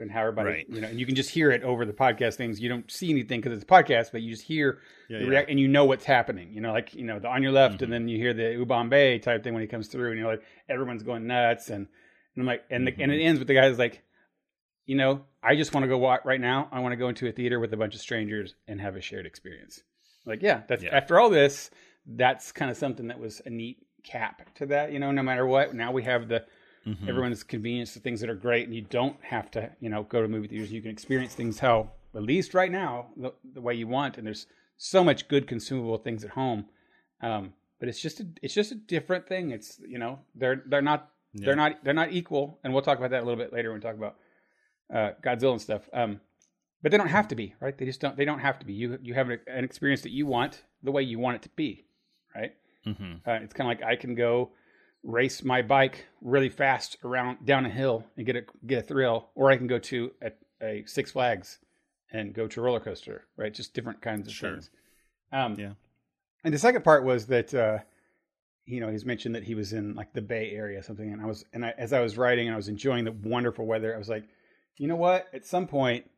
and 0.00 0.10
how 0.10 0.20
everybody 0.20 0.48
Right. 0.50 0.66
you 0.68 0.80
know 0.80 0.88
and 0.88 0.98
you 1.00 1.06
can 1.06 1.14
just 1.14 1.30
hear 1.30 1.50
it 1.50 1.62
over 1.62 1.84
the 1.86 1.92
podcast 1.92 2.34
things 2.36 2.60
you 2.60 2.68
don't 2.68 2.90
see 2.90 3.10
anything 3.10 3.40
because 3.40 3.52
it's 3.54 3.64
a 3.64 3.66
podcast 3.66 4.12
but 4.12 4.22
you 4.22 4.30
just 4.30 4.44
hear 4.44 4.80
Yeah. 5.08 5.18
the 5.18 5.24
yeah. 5.24 5.30
react 5.30 5.50
and 5.50 5.58
you 5.60 5.68
know 5.68 5.84
what's 5.84 6.04
happening 6.04 6.52
you 6.52 6.60
know 6.60 6.72
like 6.72 6.94
you 6.94 7.04
know 7.04 7.18
the 7.18 7.28
on 7.28 7.42
your 7.42 7.52
left 7.52 7.78
Mhm. 7.78 7.82
and 7.82 7.92
then 7.92 8.08
you 8.08 8.16
hear 8.18 8.32
the 8.34 8.42
Yibambe 8.42 9.20
type 9.22 9.42
thing 9.44 9.54
when 9.54 9.62
he 9.62 9.66
comes 9.68 9.88
through 9.88 10.10
and 10.10 10.18
you're 10.18 10.28
like 10.30 10.42
everyone's 10.68 11.02
going 11.02 11.26
nuts 11.26 11.68
and, 11.70 11.86
and 12.34 12.42
I'm 12.42 12.46
like 12.46 12.64
and 12.70 12.86
the, 12.86 12.94
and 13.00 13.12
it 13.12 13.16
Mhm. 13.20 13.24
ends 13.24 13.38
with 13.38 13.48
the 13.48 13.54
guy's 13.54 13.78
like 13.78 14.02
you 14.86 14.96
know 14.96 15.24
I 15.42 15.54
just 15.56 15.72
want 15.74 15.84
to 15.84 15.88
go 15.88 15.98
walk 15.98 16.24
right 16.24 16.40
now 16.40 16.68
I 16.72 16.80
want 16.80 16.92
to 16.92 16.96
go 16.96 17.08
into 17.08 17.26
a 17.28 17.32
theater 17.32 17.60
with 17.60 17.72
a 17.72 17.76
bunch 17.76 17.94
of 17.94 18.00
strangers 18.00 18.54
and 18.66 18.80
have 18.80 18.96
a 18.96 19.00
shared 19.00 19.26
experience 19.26 19.82
like 20.26 20.42
yeah 20.42 20.62
that's 20.68 20.82
Yeah. 20.82 20.96
after 20.96 21.18
all 21.20 21.30
this 21.30 21.70
that's 22.06 22.52
kind 22.52 22.70
of 22.70 22.76
something 22.76 23.08
that 23.08 23.18
was 23.18 23.42
a 23.44 23.50
neat 23.50 23.78
cap 24.04 24.54
to 24.54 24.66
that 24.66 24.92
you 24.92 24.98
know 24.98 25.10
no 25.10 25.22
matter 25.22 25.46
what 25.46 25.74
now 25.74 25.92
we 25.92 26.02
have 26.04 26.28
the 26.28 26.44
Mhm. 26.86 27.08
everyone's 27.08 27.42
convenience 27.42 27.92
to 27.94 28.00
things 28.00 28.20
that 28.20 28.30
are 28.30 28.34
great 28.34 28.66
and 28.66 28.74
you 28.74 28.82
don't 28.82 29.16
have 29.22 29.50
to 29.52 29.70
you 29.80 29.88
know 29.88 30.02
go 30.04 30.22
to 30.22 30.28
movie 30.28 30.48
theaters. 30.48 30.72
You 30.72 30.80
can 30.82 30.90
experience 30.90 31.34
things 31.34 31.58
how 31.58 31.90
at 32.14 32.22
least 32.22 32.54
right 32.54 32.70
now 32.72 33.10
the, 33.16 33.32
the 33.52 33.60
way 33.60 33.74
you 33.74 33.86
want 33.86 34.16
and 34.18 34.26
there's 34.26 34.46
so 34.76 35.02
much 35.04 35.28
good 35.28 35.46
consumable 35.46 35.98
things 35.98 36.24
at 36.24 36.30
home. 36.30 36.66
Um, 37.20 37.52
but 37.80 37.88
it's 37.88 38.00
just 38.00 38.20
a, 38.20 38.26
it's 38.42 38.54
just 38.54 38.72
a 38.72 38.74
different 38.74 39.26
thing. 39.26 39.50
It's 39.50 39.80
you 39.86 39.98
know 39.98 40.20
they're 40.34 40.62
they're 40.66 40.82
not 40.82 41.10
Yeah. 41.34 41.46
they're 41.46 41.56
not 41.56 41.84
they're 41.84 41.94
not 42.02 42.12
equal 42.12 42.58
and 42.64 42.72
we'll 42.72 42.82
talk 42.82 42.98
about 42.98 43.10
that 43.10 43.22
a 43.22 43.26
little 43.26 43.42
bit 43.42 43.52
later 43.52 43.70
when 43.70 43.80
we 43.80 43.82
talk 43.82 43.96
about 43.96 44.16
uh, 44.92 45.10
Godzilla 45.22 45.52
and 45.52 45.60
stuff. 45.60 45.88
Um, 45.92 46.20
but 46.82 46.90
they 46.92 46.96
don't 46.98 47.08
have 47.08 47.28
to 47.28 47.34
be 47.34 47.54
right? 47.60 47.76
They 47.76 47.84
just 47.86 48.00
don't 48.00 48.16
they 48.16 48.24
don't 48.24 48.38
have 48.40 48.58
to 48.60 48.66
be. 48.66 48.72
You 48.72 48.98
you 49.02 49.14
have 49.14 49.28
an, 49.30 49.40
an 49.46 49.64
experience 49.64 50.02
that 50.02 50.12
you 50.12 50.26
want 50.26 50.64
the 50.82 50.92
way 50.92 51.02
you 51.02 51.18
want 51.18 51.36
it 51.36 51.42
to 51.42 51.50
be 51.50 51.84
right? 52.34 52.54
Mhm. 52.86 53.16
uh, 53.26 53.32
it's 53.44 53.52
kind 53.52 53.70
of 53.70 53.78
like 53.78 53.82
I 53.82 53.96
can 53.96 54.14
go 54.14 54.52
race 55.02 55.42
my 55.44 55.62
bike 55.62 56.06
really 56.20 56.48
fast 56.48 56.96
around 57.04 57.44
down 57.46 57.64
a 57.66 57.70
hill 57.70 58.04
and 58.16 58.26
get 58.26 58.36
a 58.36 58.42
get 58.66 58.78
a 58.78 58.82
thrill, 58.86 59.30
or 59.34 59.50
I 59.50 59.56
can 59.56 59.66
go 59.66 59.78
to 59.78 60.12
a, 60.22 60.32
a 60.62 60.84
Six 60.86 61.12
Flags 61.12 61.58
and 62.12 62.32
go 62.34 62.46
to 62.48 62.60
a 62.60 62.62
roller 62.64 62.80
coaster. 62.80 63.26
Right, 63.36 63.52
just 63.52 63.74
different 63.74 64.00
kinds 64.02 64.26
of 64.26 64.32
Sure. 64.34 64.52
things. 64.52 64.70
Um, 65.32 65.56
Yeah. 65.58 65.72
And 66.44 66.54
the 66.54 66.58
second 66.58 66.82
part 66.84 67.04
was 67.04 67.26
that 67.26 67.52
uh, 67.54 67.78
you 68.64 68.80
know 68.80 68.90
he's 68.90 69.04
mentioned 69.04 69.34
that 69.34 69.44
he 69.44 69.54
was 69.54 69.72
in 69.72 69.94
like 69.94 70.12
the 70.12 70.22
Bay 70.22 70.50
Area 70.52 70.78
or 70.78 70.82
something, 70.82 71.12
and 71.12 71.20
I 71.22 71.26
was 71.26 71.44
and 71.52 71.64
I, 71.64 71.74
as 71.78 71.92
I 71.92 72.00
was 72.00 72.16
writing 72.16 72.46
and 72.46 72.54
I 72.54 72.56
was 72.56 72.68
enjoying 72.68 73.04
the 73.04 73.12
wonderful 73.12 73.66
weather, 73.66 73.94
I 73.94 73.98
was 73.98 74.08
like, 74.08 74.24
you 74.76 74.86
know 74.88 74.96
what? 74.96 75.26
At 75.32 75.44
some 75.46 75.66
point. 75.66 76.08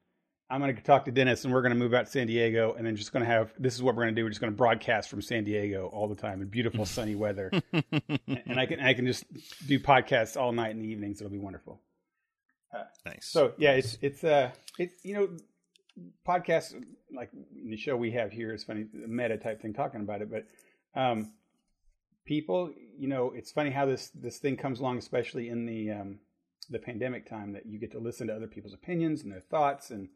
I'm 0.50 0.60
going 0.60 0.74
to 0.74 0.82
talk 0.82 1.04
to 1.04 1.12
Dennis 1.12 1.44
and 1.44 1.54
we're 1.54 1.62
going 1.62 1.72
to 1.72 1.78
move 1.78 1.94
out 1.94 2.06
to 2.06 2.10
San 2.10 2.26
Diego 2.26 2.74
and 2.76 2.84
then 2.84 2.96
just 2.96 3.12
going 3.12 3.24
to 3.24 3.30
have 3.30 3.52
this 3.56 3.74
is 3.74 3.82
what 3.82 3.94
we're 3.94 4.02
going 4.02 4.14
to 4.14 4.20
do. 4.20 4.24
We're 4.24 4.30
just 4.30 4.40
going 4.40 4.52
to 4.52 4.56
broadcast 4.56 5.08
from 5.08 5.22
San 5.22 5.44
Diego 5.44 5.88
all 5.92 6.08
the 6.08 6.16
time 6.16 6.42
in 6.42 6.48
beautiful 6.48 6.84
sunny 6.84 7.14
weather 7.14 7.50
and 7.72 8.58
I 8.58 8.66
can 8.66 8.80
I 8.80 8.94
can 8.94 9.06
just 9.06 9.24
do 9.66 9.78
podcasts 9.78 10.36
all 10.36 10.50
night 10.52 10.72
in 10.72 10.82
the 10.82 10.88
evenings. 10.88 11.20
It'll 11.20 11.30
be 11.30 11.38
wonderful. 11.38 11.80
nice. 13.06 13.28
So 13.28 13.52
yeah, 13.58 13.72
it's 13.72 13.96
it's 14.02 14.24
uh 14.24 14.50
it's 14.76 15.04
you 15.04 15.14
know 15.14 15.28
podcasts 16.26 16.74
like 17.14 17.30
the 17.64 17.76
show 17.76 17.96
we 17.96 18.10
have 18.12 18.32
here 18.32 18.52
is 18.52 18.64
funny 18.64 18.86
the 18.92 19.06
meta 19.06 19.36
type 19.36 19.62
thing 19.62 19.72
talking 19.72 20.00
about 20.00 20.20
it, 20.20 20.30
but 20.30 20.46
um 21.00 21.30
people 22.24 22.72
you 22.98 23.06
know 23.06 23.32
it's 23.36 23.52
funny 23.52 23.70
how 23.70 23.86
this 23.86 24.10
this 24.16 24.38
thing 24.38 24.56
comes 24.56 24.80
along, 24.80 24.98
especially 24.98 25.48
in 25.48 25.66
the 25.66 25.92
um 25.92 26.18
the 26.70 26.78
pandemic 26.78 27.28
time 27.28 27.52
that 27.52 27.66
you 27.66 27.78
get 27.78 27.92
to 27.92 27.98
listen 27.98 28.26
to 28.26 28.34
other 28.34 28.46
people's 28.46 28.74
opinions 28.74 29.22
and 29.22 29.32
their 29.32 29.40
thoughts 29.40 29.90
and 29.90 30.08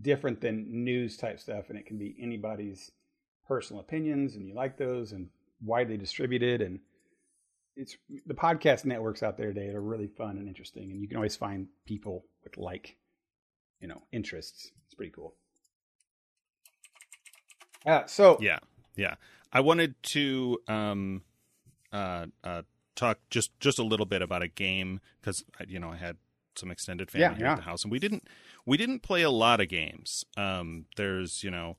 different 0.00 0.40
than 0.40 0.84
news 0.84 1.16
type 1.16 1.40
stuff, 1.40 1.66
and 1.68 1.78
it 1.78 1.86
can 1.86 1.98
be 1.98 2.16
anybody's 2.20 2.90
personal 3.46 3.80
opinions, 3.80 4.34
and 4.34 4.46
you 4.46 4.54
like 4.54 4.76
those 4.76 5.12
and 5.12 5.28
widely 5.60 5.96
distributed 5.96 6.62
and 6.62 6.78
it's 7.78 7.96
the 8.26 8.34
podcast 8.34 8.84
networks 8.84 9.22
out 9.22 9.36
there 9.36 9.52
today 9.52 9.68
are 9.68 9.80
really 9.80 10.08
fun 10.08 10.36
and 10.36 10.48
interesting, 10.48 10.90
and 10.90 11.00
you 11.00 11.06
can 11.06 11.16
always 11.16 11.36
find 11.36 11.68
people 11.86 12.24
with 12.42 12.58
like, 12.58 12.96
you 13.80 13.86
know, 13.86 14.02
interests. 14.12 14.72
It's 14.86 14.94
pretty 14.94 15.12
cool. 15.12 15.34
Uh, 17.86 18.04
so 18.06 18.36
Yeah, 18.40 18.58
yeah. 18.96 19.14
I 19.52 19.60
wanted 19.60 19.94
to 20.02 20.58
um, 20.66 21.22
uh, 21.92 22.26
uh, 22.42 22.62
talk 22.96 23.18
just 23.30 23.58
just 23.60 23.78
a 23.78 23.84
little 23.84 24.06
bit 24.06 24.22
about 24.22 24.42
a 24.42 24.48
game 24.48 25.00
because 25.20 25.44
you 25.68 25.78
know 25.78 25.90
I 25.90 25.96
had 25.96 26.16
some 26.58 26.70
extended 26.70 27.10
family 27.10 27.22
Yeah, 27.22 27.34
here 27.34 27.46
yeah. 27.46 27.52
at 27.52 27.56
the 27.58 27.62
house, 27.62 27.82
and 27.84 27.90
we 27.92 27.98
didn't 27.98 28.28
we 28.66 28.76
didn't 28.76 29.00
play 29.00 29.22
a 29.22 29.30
lot 29.30 29.60
of 29.60 29.68
games. 29.68 30.24
Um, 30.36 30.86
there's 30.96 31.42
you 31.42 31.50
know 31.50 31.76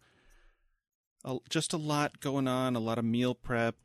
a, 1.24 1.38
just 1.50 1.74
a 1.74 1.78
lot 1.78 2.20
going 2.20 2.48
on, 2.48 2.76
a 2.76 2.80
lot 2.80 2.98
of 2.98 3.06
meal 3.06 3.36
prep, 3.36 3.76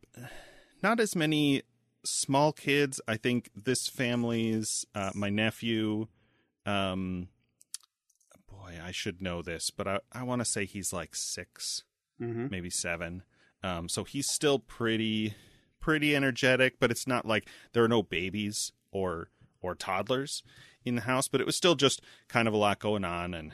not 0.82 1.00
as 1.00 1.14
many 1.16 1.62
small 2.04 2.52
kids. 2.52 3.00
I 3.08 3.16
think 3.16 3.50
this 3.54 3.88
family's 3.88 4.86
uh, 4.94 5.10
my 5.14 5.30
nephew. 5.30 6.06
Um, 6.66 7.28
boy, 8.48 8.78
I 8.82 8.90
should 8.90 9.20
know 9.20 9.42
this, 9.42 9.70
but 9.70 9.86
I 9.86 9.98
I 10.12 10.22
want 10.22 10.40
to 10.40 10.44
say 10.44 10.64
he's 10.64 10.92
like 10.92 11.14
six 11.14 11.84
mhm. 12.20 12.50
maybe 12.50 12.70
seven. 12.70 13.22
Um, 13.62 13.88
so 13.88 14.04
he's 14.04 14.28
still 14.28 14.58
pretty 14.58 15.34
pretty 15.80 16.14
energetic, 16.16 16.78
but 16.78 16.90
it's 16.90 17.06
not 17.06 17.26
like 17.26 17.48
there 17.72 17.84
are 17.84 17.88
no 17.88 18.02
babies 18.02 18.72
or 18.92 19.30
or 19.60 19.74
toddlers 19.74 20.42
in 20.85 20.95
the 20.95 21.03
house. 21.03 21.29
But 21.29 21.41
it 21.41 21.47
was 21.47 21.57
still 21.57 21.75
just 21.75 22.00
kind 22.29 22.49
of 22.49 22.55
a 22.55 22.59
lot 22.59 22.79
going 22.79 23.05
on, 23.05 23.35
and 23.35 23.53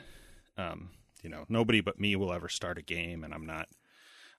um, 0.57 0.89
you 1.23 1.29
know, 1.29 1.45
nobody 1.49 1.81
but 1.81 1.99
me 1.99 2.15
will 2.15 2.33
ever 2.33 2.49
start 2.49 2.77
a 2.77 2.81
game, 2.81 3.23
and 3.23 3.33
I'm 3.33 3.45
not 3.45 3.67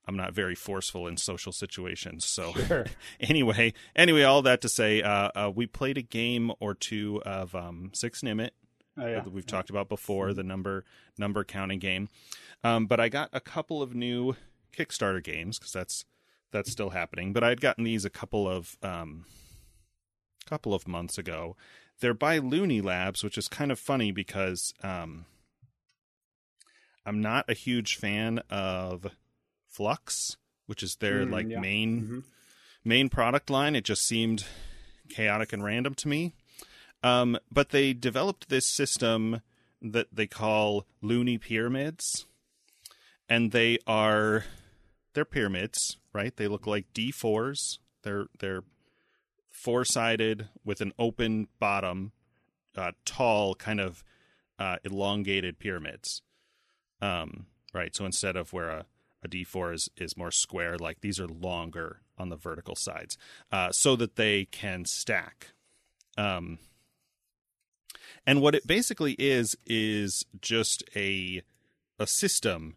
I'm 0.07 0.17
not 0.17 0.33
very 0.35 0.55
forceful 0.55 1.07
in 1.07 1.17
social 1.17 1.53
situations. 1.53 2.25
So 2.25 2.53
Sure. 2.53 2.87
anyway, 3.21 3.73
anyway, 3.95 4.23
all 4.23 4.43
that 4.43 4.61
to 4.63 4.69
say, 4.69 5.03
uh, 5.03 5.31
uh, 5.35 5.53
we 5.55 5.67
played 5.67 5.97
a 5.99 6.03
game 6.03 6.53
or 6.61 6.75
two 6.75 7.23
of 7.25 7.55
um, 7.55 7.91
Six 7.95 8.23
Nimmt 8.23 8.51
Oh, 8.99 9.07
yeah. 9.07 9.21
that 9.21 9.33
we've 9.33 9.47
talked 9.47 9.71
about 9.71 9.89
before, 9.89 10.35
the 10.35 10.43
number 10.43 10.85
number 11.17 11.45
counting 11.45 11.79
game. 11.79 12.09
Um, 12.63 12.87
but 12.87 13.01
I 13.01 13.09
got 13.09 13.31
a 13.33 13.41
couple 13.41 13.81
of 13.81 13.95
new 13.95 14.37
Kickstarter 14.77 15.23
games 15.23 15.59
because 15.59 15.73
that's 15.73 16.05
that's 16.51 16.71
still 16.71 16.91
happening. 16.91 17.33
But 17.33 17.45
I'd 17.45 17.61
gotten 17.61 17.85
these 17.85 18.05
a 18.05 18.11
couple 18.11 18.47
of 18.49 18.77
um, 18.83 19.25
couple 20.45 20.75
of 20.75 20.87
months 20.87 21.17
ago. 21.17 21.57
They're 22.01 22.15
by 22.15 22.39
Looney 22.39 22.81
Labs, 22.81 23.23
which 23.23 23.39
is 23.39 23.49
kind 23.49 23.71
of 23.71 23.79
funny 23.79 24.11
because 24.13 24.73
um, 24.83 25.27
I'm 27.07 27.21
not 27.21 27.49
a 27.49 27.55
huge 27.55 27.97
fan 27.97 28.39
of 28.51 29.07
Fluxx, 29.77 30.37
which 30.67 30.83
is 30.83 30.97
their 30.97 31.25
Mm, 31.25 31.31
like 31.33 31.49
yeah. 31.49 31.61
main 31.61 32.03
Mhm. 32.03 32.25
main 32.85 33.09
product 33.09 33.51
line. 33.51 33.77
It 33.77 33.85
just 33.85 34.03
seemed 34.03 34.45
chaotic 35.09 35.53
and 35.53 35.63
random 35.65 35.95
to 35.97 36.09
me. 36.09 36.33
Um, 37.03 37.39
but 37.51 37.71
they 37.71 37.93
developed 37.93 38.49
this 38.49 38.67
system 38.67 39.41
that 39.81 40.09
they 40.15 40.27
call 40.27 40.87
Looney 41.01 41.39
Pyramids, 41.39 42.27
and 43.29 43.51
they 43.53 43.79
are 43.87 44.45
they're 45.15 45.25
pyramids, 45.25 45.99
right? 46.13 46.35
They 46.37 46.49
look 46.49 46.67
like 46.67 46.93
D 46.95 47.11
fours. 47.11 47.79
They're 48.03 48.27
they're 48.39 48.63
four 49.63 49.85
sided 49.85 50.49
with 50.65 50.81
an 50.81 50.93
open 50.99 51.47
bottom, 51.61 52.13
uh, 52.77 52.93
tall, 53.05 53.55
kind 53.55 53.81
of 53.81 54.03
uh, 54.59 54.77
elongated 54.85 55.59
pyramids. 55.59 56.23
Um, 57.01 57.47
right. 57.73 57.95
So 57.95 58.05
instead 58.05 58.37
of 58.37 58.53
where 58.53 58.71
a 58.71 58.87
a 59.25 59.29
D4 59.29 59.75
is, 59.75 59.89
is 59.97 60.17
more 60.17 60.33
square, 60.33 60.77
like 60.77 61.01
these 61.01 61.21
are 61.21 61.29
longer 61.29 62.01
on 62.19 62.29
the 62.29 62.37
vertical 62.37 62.75
sides, 62.75 63.17
uh, 63.53 63.71
so 63.71 63.95
that 63.97 64.17
they 64.17 64.47
can 64.47 64.85
stack. 64.85 65.53
Um, 66.19 66.59
and 68.27 68.41
what 68.41 68.55
it 68.55 68.67
basically 68.67 69.13
is 69.19 69.57
is 69.67 70.25
just 70.41 70.83
a 70.97 71.43
a 71.99 72.07
system 72.07 72.75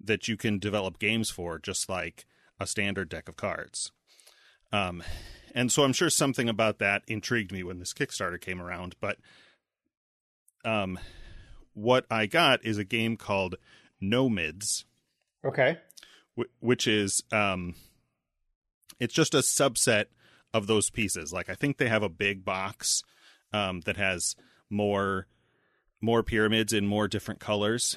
that 0.00 0.26
you 0.26 0.36
can 0.36 0.58
develop 0.58 0.98
games 0.98 1.30
for, 1.30 1.58
just 1.58 1.88
like 1.88 2.26
a 2.58 2.66
standard 2.66 3.08
deck 3.08 3.28
of 3.28 3.36
cards. 3.36 3.92
Um, 4.72 5.02
and 5.54 5.70
so 5.72 5.84
I'm 5.84 5.92
sure 5.92 6.10
something 6.10 6.48
about 6.48 6.78
that 6.80 7.02
intrigued 7.06 7.52
me 7.52 7.62
when 7.62 7.78
this 7.78 7.94
Kickstarter 7.94 8.40
came 8.40 8.60
around. 8.60 8.96
But 9.00 9.18
um, 10.64 10.98
what 11.74 12.06
I 12.10 12.26
got 12.26 12.64
is 12.64 12.78
a 12.78 12.84
game 12.84 13.16
called 13.16 13.56
Nomids 14.02 14.84
Okay. 15.44 15.78
wh- 16.38 16.62
which 16.62 16.86
is 16.86 17.22
um 17.32 17.74
it's 19.00 19.14
just 19.14 19.34
a 19.34 19.38
subset 19.38 20.06
of 20.52 20.66
those 20.66 20.88
pieces 20.90 21.32
like 21.32 21.48
i 21.48 21.54
think 21.54 21.76
they 21.78 21.88
have 21.88 22.02
a 22.02 22.08
big 22.08 22.44
box 22.44 23.02
um 23.52 23.80
that 23.82 23.96
has 23.96 24.36
more 24.70 25.26
more 26.00 26.22
pyramids 26.22 26.72
in 26.72 26.86
more 26.86 27.08
different 27.08 27.40
colors 27.40 27.96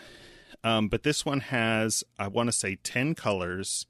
um 0.63 0.87
but 0.87 1.03
this 1.03 1.25
one 1.25 1.39
has 1.39 2.03
i 2.17 2.27
want 2.27 2.47
to 2.47 2.53
say 2.53 2.75
10 2.83 3.15
colors 3.15 3.85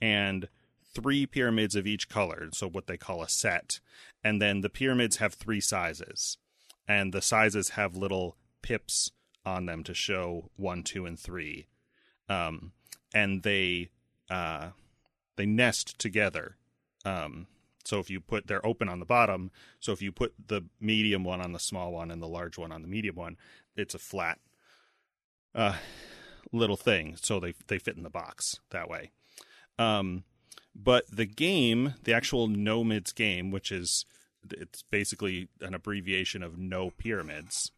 and 0.00 0.48
three 0.94 1.26
pyramids 1.26 1.74
of 1.74 1.86
each 1.86 2.08
color 2.08 2.48
so 2.52 2.68
what 2.68 2.86
they 2.86 2.96
call 2.96 3.22
a 3.22 3.28
set 3.28 3.80
and 4.22 4.40
then 4.40 4.60
the 4.60 4.70
pyramids 4.70 5.16
have 5.16 5.34
three 5.34 5.60
sizes 5.60 6.38
and 6.86 7.12
the 7.12 7.22
sizes 7.22 7.70
have 7.70 7.96
little 7.96 8.36
pips 8.62 9.10
on 9.44 9.66
them 9.66 9.82
to 9.82 9.94
show 9.94 10.50
one 10.56 10.82
two 10.82 11.04
and 11.06 11.18
three 11.18 11.66
um, 12.28 12.72
and 13.14 13.42
they 13.42 13.90
uh, 14.30 14.70
they 15.36 15.46
nest 15.46 15.98
together. 15.98 16.56
Um, 17.04 17.46
so 17.84 17.98
if 17.98 18.10
you 18.10 18.20
put 18.20 18.46
they're 18.46 18.64
open 18.64 18.88
on 18.88 18.98
the 18.98 19.06
bottom, 19.06 19.50
so 19.80 19.92
if 19.92 20.00
you 20.00 20.12
put 20.12 20.34
the 20.46 20.62
medium 20.80 21.24
one 21.24 21.40
on 21.40 21.52
the 21.52 21.58
small 21.58 21.92
one 21.92 22.10
and 22.10 22.22
the 22.22 22.28
large 22.28 22.56
one 22.56 22.72
on 22.72 22.82
the 22.82 22.88
medium 22.88 23.16
one, 23.16 23.36
it's 23.76 23.94
a 23.94 23.98
flat 23.98 24.38
uh, 25.54 25.76
little 26.52 26.76
thing. 26.76 27.16
So 27.20 27.40
they 27.40 27.54
they 27.66 27.78
fit 27.78 27.96
in 27.96 28.02
the 28.02 28.10
box 28.10 28.60
that 28.70 28.88
way. 28.88 29.10
Um, 29.78 30.24
but 30.74 31.04
the 31.10 31.26
game, 31.26 31.94
the 32.04 32.12
actual 32.12 32.48
Nomids 32.48 33.14
game, 33.14 33.50
which 33.50 33.70
is 33.70 34.04
it's 34.50 34.82
basically 34.82 35.48
an 35.60 35.74
abbreviation 35.74 36.42
of 36.42 36.58
no 36.58 36.90
pyramids, 36.90 37.70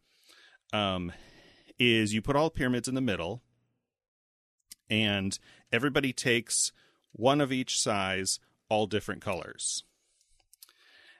um, 0.73 1.11
is 1.79 2.13
you 2.13 2.21
put 2.21 2.35
all 2.35 2.49
pyramids 2.49 2.87
in 2.87 2.95
the 2.95 3.01
middle 3.01 3.41
and 4.89 5.37
everybody 5.71 6.13
takes 6.13 6.71
one 7.11 7.41
of 7.41 7.51
each 7.51 7.79
size, 7.79 8.39
all 8.69 8.87
different 8.87 9.21
colors. 9.21 9.83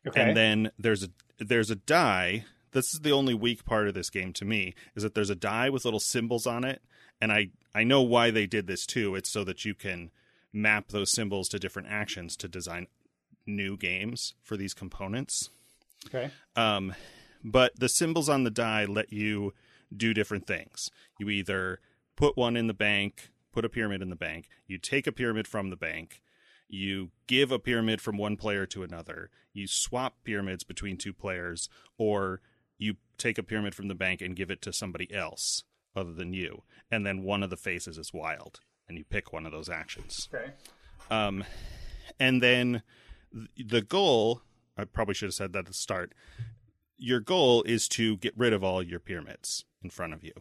Okay. 0.08 0.22
And 0.22 0.38
then 0.38 0.72
there's 0.78 1.04
a 1.04 1.10
there's 1.40 1.70
a 1.70 1.76
die. 1.76 2.46
This 2.72 2.94
is 2.94 3.02
the 3.02 3.12
only 3.12 3.34
weak 3.34 3.66
part 3.66 3.88
of 3.88 3.94
this 3.94 4.10
game 4.10 4.34
to 4.34 4.46
me 4.46 4.74
is 4.96 5.04
that 5.04 5.16
there's 5.16 5.30
a 5.30 5.36
die 5.36 5.70
with 5.70 5.86
little 5.86 6.00
symbols 6.00 6.48
on 6.48 6.64
it, 6.64 6.82
and 7.20 7.32
I 7.32 7.50
I 7.74 7.84
know 7.84 8.02
why 8.02 8.32
they 8.32 8.48
did 8.48 8.68
this 8.68 8.86
too. 8.86 9.16
It's 9.16 9.30
so 9.30 9.44
that 9.44 9.66
you 9.66 9.74
can 9.74 10.12
map 10.54 10.90
those 10.90 11.12
symbols 11.12 11.50
to 11.50 11.60
different 11.60 11.90
actions 11.90 12.36
to 12.38 12.48
design 12.48 12.88
new 13.46 13.78
games 13.78 14.34
for 14.42 14.58
these 14.58 14.74
components. 14.74 15.50
okay. 16.08 16.32
Um, 16.56 16.94
but 17.44 17.80
the 17.80 17.90
symbols 17.90 18.30
on 18.30 18.44
the 18.44 18.50
die 18.52 18.86
let 18.86 19.14
you 19.14 19.54
do 19.96 20.14
different 20.14 20.48
things. 20.48 20.90
You 21.20 21.30
either 21.30 21.80
put 22.16 22.36
one 22.36 22.58
in 22.58 22.68
the 22.68 22.74
bank, 22.74 23.30
put 23.54 23.66
a 23.66 23.70
pyramid 23.70 24.02
in 24.02 24.10
the 24.10 24.16
bank, 24.16 24.50
you 24.68 24.78
take 24.78 25.08
a 25.08 25.12
pyramid 25.12 25.48
from 25.48 25.70
the 25.70 25.78
bank, 25.78 26.22
you 26.68 27.12
give 27.28 27.52
a 27.52 27.60
pyramid 27.60 28.02
from 28.02 28.18
one 28.18 28.36
player 28.36 28.66
to 28.68 28.84
another, 28.84 29.30
you 29.54 29.68
swap 29.68 30.18
pyramids 30.24 30.64
between 30.64 30.98
two 30.98 31.14
players, 31.14 31.70
or 31.98 32.42
you 32.78 32.96
take 33.18 33.38
a 33.38 33.44
pyramid 33.44 33.74
from 33.74 33.88
the 33.88 33.96
bank 33.96 34.22
and 34.22 34.36
give 34.36 34.52
it 34.52 34.62
to 34.62 34.74
somebody 34.74 35.12
else 35.14 35.64
other 35.96 36.14
than 36.14 36.34
you. 36.34 36.64
And 36.92 37.06
then 37.06 37.24
one 37.24 37.44
of 37.44 37.50
the 37.50 37.58
faces 37.58 37.98
is 37.98 38.14
wild, 38.14 38.60
and 38.88 38.98
you 38.98 39.04
pick 39.04 39.34
one 39.34 39.46
of 39.46 39.52
those 39.52 39.70
actions. 39.70 40.30
Okay. 40.34 40.52
Um, 41.10 41.44
and 42.20 42.42
then 42.42 42.82
th- 43.34 43.68
the 43.70 43.82
goal, 43.82 44.42
I 44.78 44.86
probably 44.86 45.14
should 45.14 45.28
have 45.28 45.34
said 45.34 45.54
that 45.54 45.60
at 45.60 45.66
the 45.68 45.74
start. 45.74 46.14
Your 46.98 47.20
goal 47.20 47.64
is 47.64 47.88
to 47.90 48.18
get 48.18 48.34
rid 48.38 48.54
of 48.54 48.64
all 48.64 48.82
your 48.82 49.00
pyramids 49.00 49.66
in 49.84 49.90
front 49.90 50.14
of 50.14 50.24
you, 50.24 50.34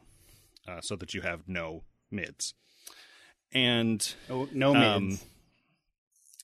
uh, 0.66 0.80
so 0.80 0.96
that 0.96 1.12
you 1.14 1.20
have 1.20 1.46
no 1.46 1.82
mids, 2.10 2.54
and 3.52 4.14
No, 4.28 4.48
no 4.52 4.74
um, 4.74 5.08
mids. 5.08 5.24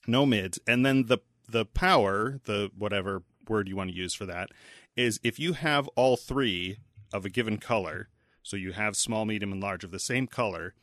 no 0.07 0.25
mids. 0.25 0.59
And 0.67 0.85
then 0.85 1.05
the 1.07 1.19
the 1.49 1.65
power, 1.65 2.39
the 2.45 2.71
whatever 2.77 3.23
word 3.49 3.67
you 3.67 3.75
want 3.75 3.89
to 3.89 3.95
use 3.95 4.13
for 4.13 4.25
that, 4.25 4.49
is 4.95 5.19
if 5.23 5.39
you 5.39 5.53
have 5.53 5.87
all 5.89 6.15
three 6.15 6.77
of 7.11 7.25
a 7.25 7.29
given 7.29 7.57
color, 7.57 8.09
so 8.41 8.55
you 8.55 8.71
have 8.73 8.95
small, 8.95 9.25
medium, 9.25 9.51
and 9.51 9.61
large 9.61 9.83
of 9.83 9.91
the 9.91 9.99
same 9.99 10.25
color, 10.27 10.73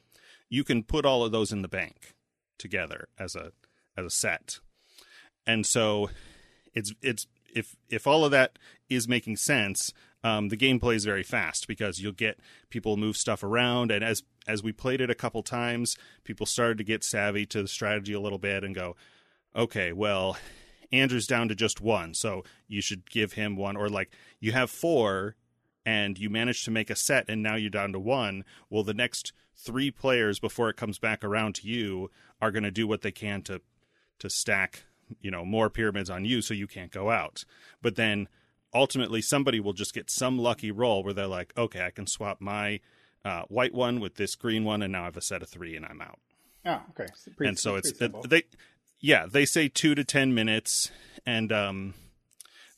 you 0.51 0.65
can 0.65 0.83
put 0.83 1.07
all 1.07 1.25
of 1.25 1.33
those 1.33 1.53
in 1.53 1.63
the 1.63 1.69
bank 1.69 2.15
together 2.59 3.09
as 3.19 3.35
a 3.35 3.53
as 3.97 4.05
a 4.05 4.11
set. 4.11 4.59
And 5.47 5.65
so 5.65 6.11
it's 6.75 6.93
it's 7.01 7.27
if 7.55 7.77
if 7.89 8.07
all 8.07 8.25
of 8.25 8.31
that 8.33 8.59
is 8.89 9.09
making 9.09 9.37
sense, 9.37 9.93
um, 10.23 10.49
the 10.49 10.57
gameplay 10.57 10.97
is 10.97 11.05
very 11.05 11.23
fast 11.23 11.67
because 11.67 12.01
you'll 12.01 12.13
get 12.13 12.39
people 12.69 12.97
move 12.97 13.17
stuff 13.17 13.43
around, 13.43 13.91
and 13.91 14.05
as 14.05 14.23
as 14.47 14.63
we 14.63 14.73
played 14.73 15.01
it 15.01 15.11
a 15.11 15.15
couple 15.15 15.43
times, 15.43 15.97
people 16.25 16.47
started 16.47 16.79
to 16.79 16.85
get 16.85 17.05
savvy 17.05 17.47
to 17.47 17.63
the 17.63 17.69
strategy 17.69 18.13
a 18.13 18.21
little 18.21 18.39
bit 18.39 18.65
and 18.65 18.75
go, 18.75 18.97
okay, 19.55 19.93
well, 19.93 20.37
Andrew's 20.93 21.27
down 21.27 21.49
to 21.49 21.55
just 21.55 21.81
one, 21.81 22.15
so 22.15 22.45
you 22.67 22.81
should 22.81 23.09
give 23.11 23.35
him 23.35 23.57
one, 23.57 23.77
or 23.77 23.89
like 23.89 24.11
you 24.41 24.53
have 24.53 24.71
four, 24.71 25.37
and 25.85 26.19
you 26.19 26.31
manage 26.31 26.65
to 26.65 26.71
make 26.71 26.91
a 26.91 26.97
set 26.97 27.25
and 27.29 27.43
now 27.43 27.57
you're 27.57 27.71
down 27.71 27.93
to 27.93 28.01
one, 28.01 28.45
well, 28.69 28.83
the 28.83 28.95
next 28.95 29.33
three 29.57 29.91
players 29.91 30.39
before 30.39 30.69
it 30.71 30.77
comes 30.77 30.99
back 30.99 31.25
around 31.25 31.55
to 31.57 31.69
you 31.69 32.11
are 32.41 32.51
going 32.51 32.63
to 32.63 32.71
do 32.71 32.87
what 32.87 33.03
they 33.03 33.13
can 33.13 33.43
to 33.43 33.61
to 34.19 34.29
stack, 34.29 34.85
you 35.21 35.31
know, 35.31 35.45
more 35.45 35.71
pyramids 35.71 36.11
on 36.11 36.25
you 36.25 36.43
so 36.43 36.53
you 36.53 36.67
can't 36.67 36.93
go 36.93 37.11
out. 37.11 37.45
But 37.81 37.97
then 37.97 38.29
ultimately 38.75 39.23
somebody 39.23 39.61
will 39.61 39.73
just 39.73 39.95
get 39.95 40.11
some 40.11 40.39
lucky 40.39 40.71
roll 40.71 41.03
where 41.03 41.15
they're 41.15 41.27
like, 41.27 41.53
okay, 41.57 41.85
I 41.85 41.91
can 41.91 42.07
swap 42.07 42.41
my 42.41 42.81
uh, 43.25 43.43
white 43.49 43.75
one 43.75 44.01
with 44.01 44.17
this 44.17 44.35
green 44.35 44.65
one, 44.65 44.83
and 44.83 44.93
now 44.93 45.03
I 45.03 45.05
have 45.07 45.17
a 45.17 45.23
set 45.23 45.43
of 45.43 45.49
three, 45.49 45.77
and 45.77 45.85
I'm 45.85 46.01
out. 46.01 46.19
Oh, 46.65 46.81
okay. 46.91 47.07
So 47.15 47.31
pretty, 47.37 47.49
and 47.49 47.59
so 47.59 47.77
it's 47.77 47.91
it, 48.01 48.13
they, 48.29 48.45
yeah, 49.01 49.27
they 49.27 49.45
say 49.45 49.69
two 49.69 49.95
to 49.95 50.05
ten 50.05 50.35
minutes, 50.35 50.91
and 51.27 51.53
um, 51.53 51.95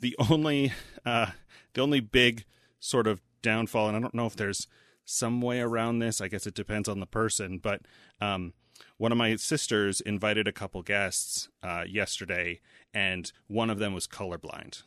the 0.01 0.17
only 0.31 0.73
uh, 1.05 1.27
the 1.75 1.81
only 1.81 2.01
big 2.01 2.45
sort 2.83 3.07
of 3.07 3.23
downfall, 3.43 3.89
and 3.89 3.97
I 3.97 4.01
don't 4.01 4.15
know 4.15 4.27
if 4.27 4.37
there's 4.37 4.67
some 5.05 5.41
way 5.41 5.61
around 5.61 6.01
this. 6.01 6.21
I 6.21 6.29
guess 6.29 6.47
it 6.47 6.55
depends 6.55 6.89
on 6.89 7.01
the 7.01 7.07
person, 7.07 7.59
but 7.59 7.83
um, 8.21 8.53
one 8.99 9.13
of 9.13 9.19
my 9.19 9.37
sisters 9.37 10.01
invited 10.01 10.49
a 10.49 10.53
couple 10.53 10.83
guests 10.83 11.49
uh, 11.63 11.85
yesterday, 11.89 12.61
and 12.93 13.33
one 13.47 13.71
of 13.71 13.79
them 13.79 13.95
was 13.95 14.07
colorblind. 14.07 14.83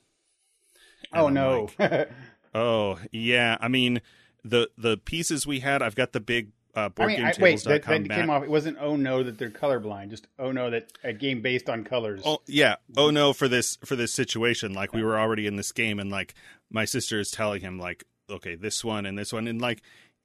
And 1.11 1.21
oh 1.21 1.27
I'm 1.27 1.33
no. 1.33 1.69
like, 1.79 2.11
oh 2.53 2.99
yeah, 3.11 3.57
I 3.61 3.69
mean 3.69 4.01
the 4.43 4.69
the 4.77 4.97
pieces 4.97 5.47
we 5.47 5.61
had. 5.61 5.81
I've 5.81 5.95
got 5.95 6.11
the 6.11 6.19
big 6.19 6.51
uh, 6.75 6.89
I 6.97 7.05
mean, 7.05 7.23
I, 7.23 7.33
wait, 7.39 7.55
boardgametables.com 7.57 7.69
that, 8.03 8.07
that 8.09 8.15
came 8.15 8.29
off. 8.29 8.43
It 8.43 8.49
wasn't 8.49 8.77
oh 8.81 8.95
no 8.95 9.23
that 9.23 9.37
they're 9.37 9.49
colorblind. 9.49 10.09
Just 10.09 10.27
oh 10.37 10.51
no 10.51 10.69
that 10.69 10.91
a 11.03 11.13
game 11.13 11.41
based 11.41 11.69
on 11.69 11.83
colors. 11.83 12.21
Oh 12.25 12.39
yeah. 12.47 12.75
Oh 12.97 13.11
no 13.11 13.31
for 13.33 13.47
this 13.47 13.77
for 13.85 13.95
this 13.95 14.13
situation. 14.13 14.73
Like 14.73 14.93
we 14.93 15.03
were 15.03 15.17
already 15.17 15.47
in 15.47 15.55
this 15.55 15.71
game 15.71 15.99
and 15.99 16.11
like 16.11 16.33
my 16.69 16.83
sister 16.85 17.19
is 17.19 17.31
telling 17.31 17.61
him 17.61 17.79
like 17.79 18.03
okay, 18.29 18.55
this 18.55 18.83
one 18.83 19.05
and 19.05 19.17
this 19.17 19.31
one 19.31 19.47
and 19.47 19.61
like 19.61 19.81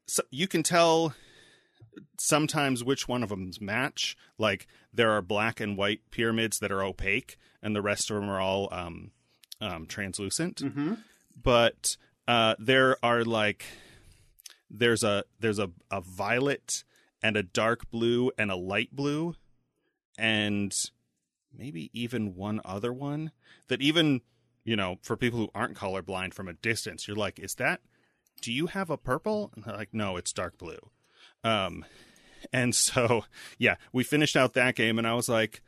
so 0.08 0.22
you 0.30 0.48
can 0.48 0.62
tell 0.64 1.14
sometimes 2.18 2.82
which 2.82 3.06
one 3.06 3.22
of 3.22 3.28
them's 3.28 3.60
match. 3.60 4.16
Like 4.38 4.66
there 4.92 5.10
are 5.12 5.22
black 5.22 5.60
and 5.60 5.76
white 5.76 6.00
pyramids 6.10 6.58
that 6.58 6.72
are 6.72 6.82
opaque 6.82 7.36
and 7.62 7.76
the 7.76 7.82
rest 7.82 8.10
of 8.10 8.16
them 8.16 8.28
are 8.28 8.40
all 8.40 8.68
um 8.72 9.12
um 9.60 9.86
translucent. 9.86 10.60
hmm 10.60 10.94
But 11.40 11.96
uh 12.26 12.56
there 12.58 12.96
are 13.04 13.24
like 13.24 13.64
there's 14.70 15.02
a 15.02 15.24
there's 15.38 15.58
a 15.58 15.70
a 15.90 16.00
violet 16.00 16.84
and 17.22 17.36
a 17.36 17.42
dark 17.42 17.90
blue 17.90 18.30
and 18.38 18.50
a 18.50 18.56
light 18.56 18.94
blue 18.94 19.34
and 20.18 20.90
maybe 21.56 21.90
even 21.92 22.34
one 22.34 22.60
other 22.64 22.92
one 22.92 23.32
that 23.68 23.82
even 23.82 24.20
you 24.64 24.76
know 24.76 24.98
for 25.02 25.16
people 25.16 25.38
who 25.38 25.50
aren't 25.54 25.76
colorblind 25.76 26.32
from 26.32 26.48
a 26.48 26.52
distance 26.54 27.08
you're 27.08 27.16
like 27.16 27.38
is 27.38 27.54
that 27.56 27.80
do 28.40 28.52
you 28.52 28.68
have 28.68 28.88
a 28.88 28.96
purple? 28.96 29.50
And 29.54 29.64
they're 29.64 29.76
like 29.76 29.92
no 29.92 30.16
it's 30.16 30.32
dark 30.32 30.58
blue. 30.58 30.90
Um 31.44 31.84
and 32.52 32.74
so 32.74 33.24
yeah 33.58 33.76
we 33.92 34.04
finished 34.04 34.36
out 34.36 34.54
that 34.54 34.74
game 34.74 34.98
and 34.98 35.06
i 35.06 35.12
was 35.12 35.28
like 35.28 35.62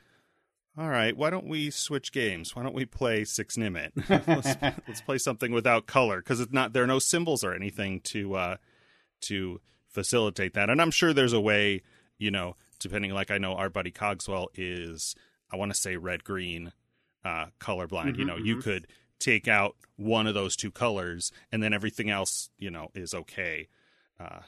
all 0.79 0.89
right 0.89 1.15
why 1.17 1.29
don't 1.29 1.47
we 1.47 1.69
switch 1.71 2.13
games? 2.13 2.57
Why 2.57 2.63
don't 2.63 2.75
we 2.75 2.87
play 2.87 3.25
six 3.25 3.57
Nimmt? 3.57 3.91
Let's, 4.27 4.57
let's 4.89 5.03
play 5.03 5.19
something 5.19 5.53
without 5.53 5.87
color. 5.87 6.19
Because 6.19 6.41
it's 6.41 6.53
not 6.53 6.73
there 6.73 6.83
are 6.83 6.87
no 6.87 6.99
symbols 6.99 7.45
or 7.45 7.53
anything 7.53 8.01
to 8.05 8.35
uh 8.35 8.57
to 9.23 9.61
facilitate 9.89 10.55
that 10.55 10.71
and 10.71 10.81
i'm 10.81 10.91
sure 10.91 11.13
there's 11.13 11.33
a 11.33 11.41
way 11.41 11.83
you 12.19 12.31
know 12.31 12.57
depending 12.79 13.13
like 13.13 13.31
i 13.31 13.39
know 13.39 13.55
our 13.55 13.69
buddy 13.69 13.91
cogswell 13.91 14.49
is 14.55 15.15
i 15.51 15.57
want 15.57 15.73
to 15.73 15.79
say 15.79 15.97
red 15.97 16.25
green 16.25 16.73
uh 17.25 17.47
colorblind 17.61 18.17
you 18.17 18.25
Mhm, 18.25 18.27
know 18.27 18.37
you 18.37 18.57
mhm. 18.57 18.63
could 18.63 18.87
take 19.19 19.47
out 19.47 19.77
one 19.97 20.27
of 20.27 20.35
those 20.35 20.57
two 20.57 20.71
colors 20.71 21.31
and 21.53 21.63
then 21.63 21.73
everything 21.73 22.11
else 22.11 22.51
you 22.59 22.71
know 22.71 22.89
is 22.95 23.15
okay 23.15 23.69
uh 24.19 24.41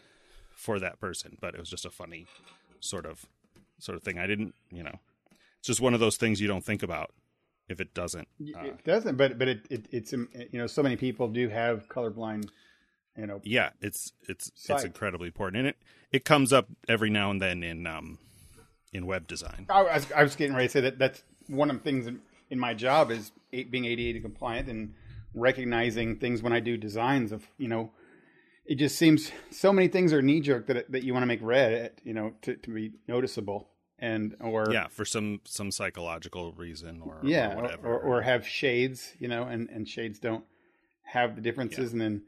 for 0.57 0.79
that 0.79 0.99
person 0.99 1.37
but 1.41 1.55
it 1.55 1.61
was 1.61 1.69
just 1.69 1.85
a 1.85 1.91
funny 1.91 2.27
sort 2.81 3.07
of 3.07 3.27
sort 3.79 3.97
of 3.97 4.03
thing 4.03 4.19
i 4.19 4.27
didn't 4.27 4.55
you 4.71 4.83
know 4.83 4.99
it's 5.59 5.69
just 5.69 5.81
one 5.81 5.95
of 5.95 6.01
those 6.01 6.17
things 6.17 6.41
you 6.41 6.49
don't 6.49 6.65
think 6.65 6.83
about 6.83 7.13
if 7.69 7.81
it 7.81 7.95
doesn't 7.95 8.29
uh, 8.57 8.63
it 8.63 8.85
doesn't, 8.85 9.17
but 9.17 9.39
but 9.39 9.49
it, 9.49 9.61
it 9.71 9.87
it's 9.91 10.13
um, 10.13 10.29
you 10.51 10.59
know 10.59 10.67
so 10.67 10.83
many 10.83 10.97
people 10.97 11.29
do 11.29 11.49
have 11.49 11.89
colorblind. 11.89 12.49
You 13.17 13.27
know, 13.27 13.41
yeah 13.45 13.71
it's 13.81 14.13
it's 14.29 14.51
it's 14.69 14.85
incredibly 14.85 15.29
important. 15.29 15.59
And 15.59 15.69
it 15.69 15.77
it 16.11 16.25
comes 16.25 16.53
up 16.53 16.69
every 16.89 17.11
now 17.11 17.31
and 17.31 17.41
then 17.41 17.63
in 17.63 17.87
um 17.87 18.19
in 18.93 19.07
web 19.07 19.27
design. 19.27 19.67
I 19.69 19.83
was, 19.83 20.13
I 20.13 20.23
was 20.23 20.37
getting 20.37 20.55
ready 20.55 20.69
to 20.69 20.73
say 20.73 20.81
that 20.81 20.99
that's 20.99 21.23
one 21.49 21.71
of 21.71 21.77
the 21.77 21.83
things 21.83 22.07
in, 22.07 22.21
in 22.51 22.59
my 22.59 22.75
job 22.75 23.11
is 23.11 23.33
being 23.51 23.85
ADA 23.85 24.21
compliant 24.21 24.69
and 24.69 24.95
recognizing 25.35 26.17
things 26.17 26.43
when 26.43 26.53
I 26.53 26.61
do 26.61 26.77
designs 26.77 27.33
of 27.33 27.47
you 27.59 27.69
know 27.69 27.91
it 28.65 28.77
just 28.77 28.97
seems 28.97 29.31
so 29.51 29.73
many 29.73 29.89
things 29.89 30.13
are 30.13 30.23
knee 30.23 30.41
jerk 30.41 30.67
that 30.69 30.91
that 30.91 31.03
you 31.03 31.13
want 31.13 31.23
to 31.23 31.27
make 31.27 31.41
red 31.43 31.93
you 32.05 32.15
know 32.15 32.33
to, 32.43 32.55
to 32.57 32.71
be 32.73 32.93
noticeable 33.09 33.69
and 33.99 34.37
or 34.41 34.67
yeah 34.71 34.87
for 34.89 35.05
some 35.05 35.41
some 35.45 35.71
psychological 35.71 36.53
reason 36.53 37.01
or 37.03 37.19
yeah 37.23 37.49
or 37.49 37.53
or, 37.53 37.63
whatever. 37.63 37.89
or, 37.89 37.99
or 38.01 38.23
have 38.23 38.47
shades 38.47 39.13
you 39.19 39.29
know 39.29 39.43
and 39.43 39.69
and 39.71 39.89
shades 39.89 40.19
don't 40.19 40.45
have 41.03 41.35
the 41.35 41.43
differences 41.43 41.93
and 41.93 42.01
then 42.01 42.23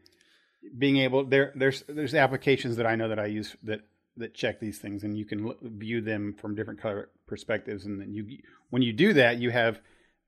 being 0.76 0.96
able 0.98 1.24
there 1.24 1.52
there's 1.55 1.83
there's 1.88 2.14
applications 2.14 2.76
that 2.76 2.87
I 2.87 2.96
know 2.96 3.09
that 3.09 3.18
I 3.18 3.26
use 3.26 3.57
that 3.64 3.81
that 4.18 4.35
check 4.35 4.61
these 4.61 4.79
things 4.79 5.05
and 5.05 5.16
you 5.18 5.24
can 5.26 5.46
l- 5.48 5.57
view 5.62 6.00
them 6.00 6.35
from 6.35 6.55
different 6.55 6.81
color 6.81 7.11
perspectives 7.26 7.85
and 7.85 8.00
then 8.00 8.12
you 8.14 8.38
when 8.70 8.83
you 8.83 8.92
do 8.92 9.12
that 9.14 9.38
you 9.38 9.50
have 9.50 9.81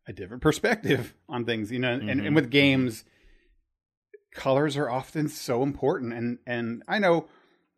a 0.06 0.12
different 0.12 0.42
perspective 0.42 1.14
on 1.28 1.44
things 1.44 1.70
you 1.72 1.78
know 1.78 1.92
and, 1.92 2.02
Mhm. 2.20 2.26
and 2.26 2.34
with 2.34 2.50
games 2.50 3.04
colors 4.34 4.76
are 4.76 4.90
often 4.90 5.28
so 5.28 5.62
important 5.62 6.12
and 6.12 6.38
and 6.46 6.82
I 6.86 6.98
know 6.98 7.28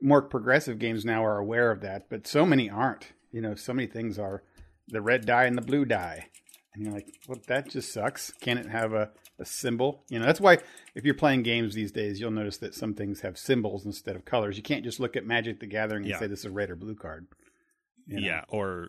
more 0.02 0.22
progressive 0.22 0.78
games 0.78 1.04
now 1.04 1.24
are 1.24 1.38
aware 1.38 1.70
of 1.70 1.80
that 1.82 2.08
but 2.10 2.26
so 2.26 2.44
many 2.44 2.68
aren't 2.68 3.12
you 3.32 3.40
know 3.40 3.54
so 3.54 3.72
many 3.72 3.86
things 3.86 4.18
are 4.18 4.42
the 4.88 5.00
red 5.00 5.24
dye 5.26 5.44
and 5.44 5.56
the 5.56 5.62
blue 5.62 5.84
dye 5.84 6.26
and 6.74 6.84
you're 6.84 6.92
like 6.92 7.08
well 7.28 7.38
that 7.48 7.68
just 7.70 7.92
sucks. 7.92 8.30
Can 8.40 8.58
it 8.58 8.66
have 8.66 8.92
a, 8.92 9.10
a 9.38 9.44
symbol? 9.44 10.04
You 10.08 10.18
know 10.18 10.26
that's 10.26 10.40
why 10.40 10.58
if 10.94 11.04
you're 11.04 11.14
playing 11.14 11.42
games 11.42 11.74
these 11.74 11.92
days 11.92 12.20
you'll 12.20 12.30
notice 12.30 12.58
that 12.58 12.74
some 12.74 12.94
things 12.94 13.20
have 13.20 13.38
symbols 13.38 13.84
instead 13.86 14.16
of 14.16 14.24
colors. 14.24 14.56
You 14.56 14.62
can't 14.62 14.84
just 14.84 15.00
look 15.00 15.16
at 15.16 15.26
magic 15.26 15.60
the 15.60 15.66
gathering 15.66 16.02
and 16.04 16.10
Yeah. 16.10 16.18
say 16.18 16.26
this 16.26 16.40
is 16.40 16.44
a 16.46 16.50
red 16.50 16.70
or 16.70 16.76
blue 16.76 16.94
card 16.94 17.26
you 18.06 18.20
know? 18.20 18.26
yeah 18.26 18.44
or 18.48 18.88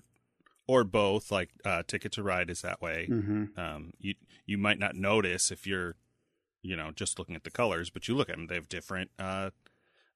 or 0.67 0.83
both 0.83 1.31
like 1.31 1.49
uh 1.65 1.83
ticket 1.87 2.11
to 2.13 2.23
ride 2.23 2.49
is 2.49 2.61
that 2.61 2.81
way. 2.81 3.05
Hmm 3.07 3.45
um 3.57 3.93
you 3.99 4.15
you 4.45 4.57
might 4.57 4.79
not 4.79 4.95
notice 4.95 5.51
if 5.51 5.65
you're 5.67 5.95
you 6.61 6.75
know 6.75 6.91
just 6.95 7.17
looking 7.19 7.35
at 7.35 7.43
the 7.43 7.51
colors 7.51 7.89
but 7.89 8.07
you 8.07 8.15
look 8.15 8.29
at 8.29 8.35
them 8.35 8.47
they 8.47 8.55
have 8.55 8.69
different 8.69 9.11
uh 9.19 9.49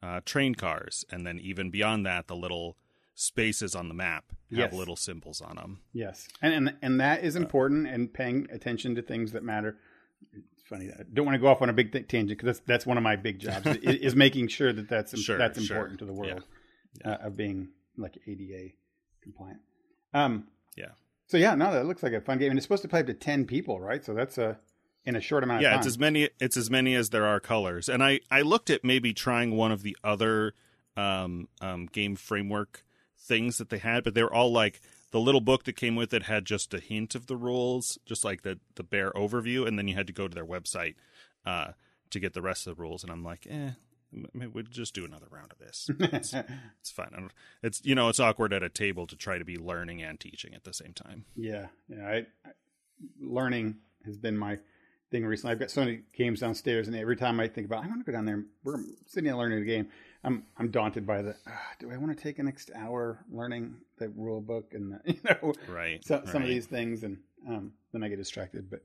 uh 0.04 0.22
train 0.26 0.54
cars. 0.56 1.04
And 1.12 1.26
then 1.26 1.40
even 1.40 1.72
beyond 1.72 2.06
that 2.06 2.28
the 2.28 2.36
little 2.36 2.78
spaces 3.16 3.74
on 3.76 3.88
the 3.88 3.94
map 3.94 4.26
have 4.52 4.60
Yes. 4.60 4.74
little 4.74 4.96
symbols 4.96 5.42
on 5.42 5.56
them 5.56 5.80
Yes, 5.94 6.28
and 6.42 6.54
and 6.54 6.76
and 6.82 7.00
that 7.00 7.24
is 7.24 7.36
important, 7.36 7.88
and 7.88 8.14
paying 8.14 8.48
attention 8.52 8.94
to 8.96 9.02
things 9.02 9.32
that 9.32 9.44
matter. 9.44 9.78
It's 10.34 10.64
funny. 10.70 10.90
I 10.98 11.04
don't 11.14 11.26
want 11.26 11.36
to 11.36 11.40
go 11.40 11.48
off 11.48 11.62
on 11.62 11.70
a 11.70 11.74
big 11.74 11.92
th- 11.92 12.08
tangent 12.08 12.38
because 12.40 12.58
that's 12.58 12.68
that's 12.68 12.86
one 12.86 12.98
of 12.98 13.04
my 13.04 13.16
big 13.16 13.40
jobs 13.40 13.66
is, 13.68 13.78
is 13.78 14.16
making 14.26 14.50
sure 14.50 14.72
that 14.74 14.88
that's 14.90 15.18
Sure, 15.20 15.38
that's 15.38 15.62
sure. 15.64 15.76
important 15.78 16.00
to 16.00 16.06
the 16.06 16.14
world 16.14 16.44
Yeah. 17.04 17.12
Uh, 17.14 17.28
of 17.28 17.36
being 17.38 17.70
like 17.98 18.18
ADA 18.28 18.74
compliant. 19.22 19.60
Um. 20.14 20.48
Yeah. 20.78 20.90
So 21.28 21.38
yeah, 21.38 21.56
no, 21.56 21.72
that 21.74 21.86
looks 21.86 22.04
like 22.04 22.14
a 22.14 22.22
fun 22.22 22.38
game, 22.38 22.52
and 22.52 22.58
it's 22.60 22.66
supposed 22.66 22.84
to 22.84 22.88
play 22.90 23.00
up 23.00 23.08
to 23.08 23.14
ten 23.14 23.46
people, 23.46 23.80
right? 23.80 24.04
So 24.06 24.14
that's 24.14 24.38
a 24.38 24.60
in 25.06 25.16
a 25.16 25.22
short 25.22 25.44
amount 25.44 25.60
of 25.60 25.64
yeah 25.64 25.70
time. 25.72 25.78
it's 25.80 25.88
as 25.88 26.00
many 26.00 26.30
it's 26.40 26.58
as 26.58 26.70
many 26.70 26.96
as 26.96 27.12
there 27.12 27.26
are 27.28 27.40
colors 27.40 27.88
and 27.88 28.04
i 28.04 28.20
i 28.32 28.42
looked 28.42 28.72
at 28.72 28.84
maybe 28.84 29.14
trying 29.14 29.56
one 29.56 29.72
of 29.72 29.84
the 29.84 29.96
other 30.04 30.56
um 30.98 31.48
um 31.62 31.86
game 31.86 32.16
framework 32.16 32.84
things 33.26 33.58
that 33.58 33.70
they 33.70 33.78
had 33.78 34.04
but 34.04 34.14
they 34.14 34.24
were 34.24 34.34
all 34.34 34.52
like 34.52 34.82
the 35.12 35.20
little 35.20 35.42
book 35.42 35.64
that 35.64 35.76
came 35.76 35.96
with 35.96 36.14
it 36.14 36.24
had 36.24 36.46
just 36.46 36.74
a 36.74 36.80
hint 36.80 37.16
of 37.16 37.28
the 37.28 37.36
rules 37.36 37.98
just 38.06 38.24
like 38.24 38.44
the 38.44 38.60
the 38.76 38.84
bare 38.84 39.12
overview 39.12 39.68
and 39.68 39.78
then 39.78 39.88
you 39.88 39.96
had 39.96 40.08
to 40.08 40.14
go 40.14 40.28
to 40.28 40.36
their 40.36 40.46
website 40.46 40.96
uh 41.46 41.70
to 42.10 42.20
get 42.20 42.34
the 42.34 42.42
rest 42.42 42.68
of 42.68 42.76
the 42.76 42.82
rules 42.82 43.04
and 43.04 43.12
i'm 43.12 43.24
like 43.24 43.48
eh 43.50 43.72
maybe 44.34 44.52
we'll 44.54 44.64
just 44.64 44.94
do 44.94 45.04
another 45.04 45.28
round 45.30 45.52
of 45.52 45.58
this 45.58 45.90
it's, 46.00 46.34
it's 46.80 46.92
fine 46.92 47.10
I 47.14 47.20
don't, 47.20 47.32
it's 47.64 47.82
you 47.84 47.96
know 47.96 48.10
it's 48.10 48.20
awkward 48.20 48.54
at 48.54 48.64
a 48.64 48.70
table 48.70 49.08
to 49.08 49.16
try 49.16 49.38
to 49.38 49.46
be 49.46 49.58
learning 49.58 50.02
and 50.02 50.20
teaching 50.20 50.54
at 50.54 50.64
the 50.64 50.74
same 50.74 50.94
time 50.94 51.26
Yeah, 51.36 51.68
yeah. 51.90 52.08
I, 52.08 52.16
I, 52.46 52.52
learning 53.20 53.78
has 54.06 54.18
been 54.18 54.38
my 54.38 54.60
thing 55.12 55.26
recently. 55.26 55.52
I've 55.52 55.60
got 55.60 55.72
so 55.72 55.82
many 55.82 56.02
games 56.14 56.40
downstairs, 56.40 56.88
and 56.88 56.96
every 56.96 57.16
time 57.16 57.40
I 57.40 57.48
think 57.48 57.68
about, 57.68 57.84
I 57.84 57.88
want 57.88 58.06
to 58.06 58.12
go 58.12 58.16
down 58.16 58.26
there. 58.26 58.44
We're 58.64 58.80
sitting 59.08 59.30
and 59.30 59.38
learning 59.38 59.62
a 59.62 59.66
game. 59.66 59.88
I'm 60.26 60.44
I'm 60.58 60.72
daunted 60.72 61.06
by 61.06 61.22
the. 61.22 61.36
ah, 61.48 61.72
do 61.80 61.92
I 61.92 61.98
want 61.98 62.18
to 62.18 62.22
take 62.22 62.40
an 62.40 62.46
next 62.46 62.72
hour 62.76 63.24
learning 63.32 63.76
the 63.98 64.10
rule 64.10 64.42
book 64.42 64.74
and 64.74 64.94
the, 64.94 65.00
you 65.14 65.20
know 65.24 65.54
right 65.70 66.04
so, 66.04 66.24
some 66.26 66.42
of 66.42 66.48
these 66.48 66.66
things, 66.66 67.04
and 67.04 67.18
um, 67.48 67.72
then 67.94 68.04
I 68.04 68.10
get 68.10 68.18
distracted. 68.18 68.70
But 68.70 68.82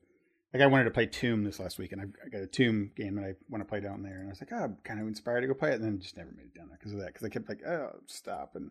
like 0.53 0.63
I 0.63 0.67
wanted 0.67 0.85
to 0.85 0.91
play 0.91 1.07
Tomb 1.07 1.43
this 1.43 1.59
last 1.59 1.79
week, 1.79 1.93
and 1.93 2.01
I've, 2.03 2.13
I 2.25 2.29
got 2.29 2.43
a 2.43 2.47
Tomb 2.47 2.93
game 2.95 3.15
that 3.17 3.25
I 3.25 3.33
want 3.49 3.65
to 3.65 3.69
play 3.69 3.81
down 3.81 4.03
there, 4.03 4.19
and 4.19 4.27
I 4.27 4.31
was 4.31 4.41
like, 4.41 4.53
oh, 4.53 4.65
I'm 4.65 4.77
kind 4.85 5.01
of 5.01 5.09
inspired 5.09 5.41
to 5.41 5.47
go 5.47 5.55
play 5.55 5.71
it, 5.71 5.77
and 5.77 5.85
then 5.85 5.99
just 5.99 6.17
never 6.17 6.31
made 6.37 6.47
it 6.47 6.55
down 6.55 6.69
there 6.69 6.79
because 6.79 6.93
of 6.93 6.99
that. 7.01 7.07
Because 7.07 7.25
I 7.25 7.31
kept 7.31 7.49
like, 7.49 7.67
oh, 7.67 7.97
stop, 8.07 8.55
and 8.55 8.71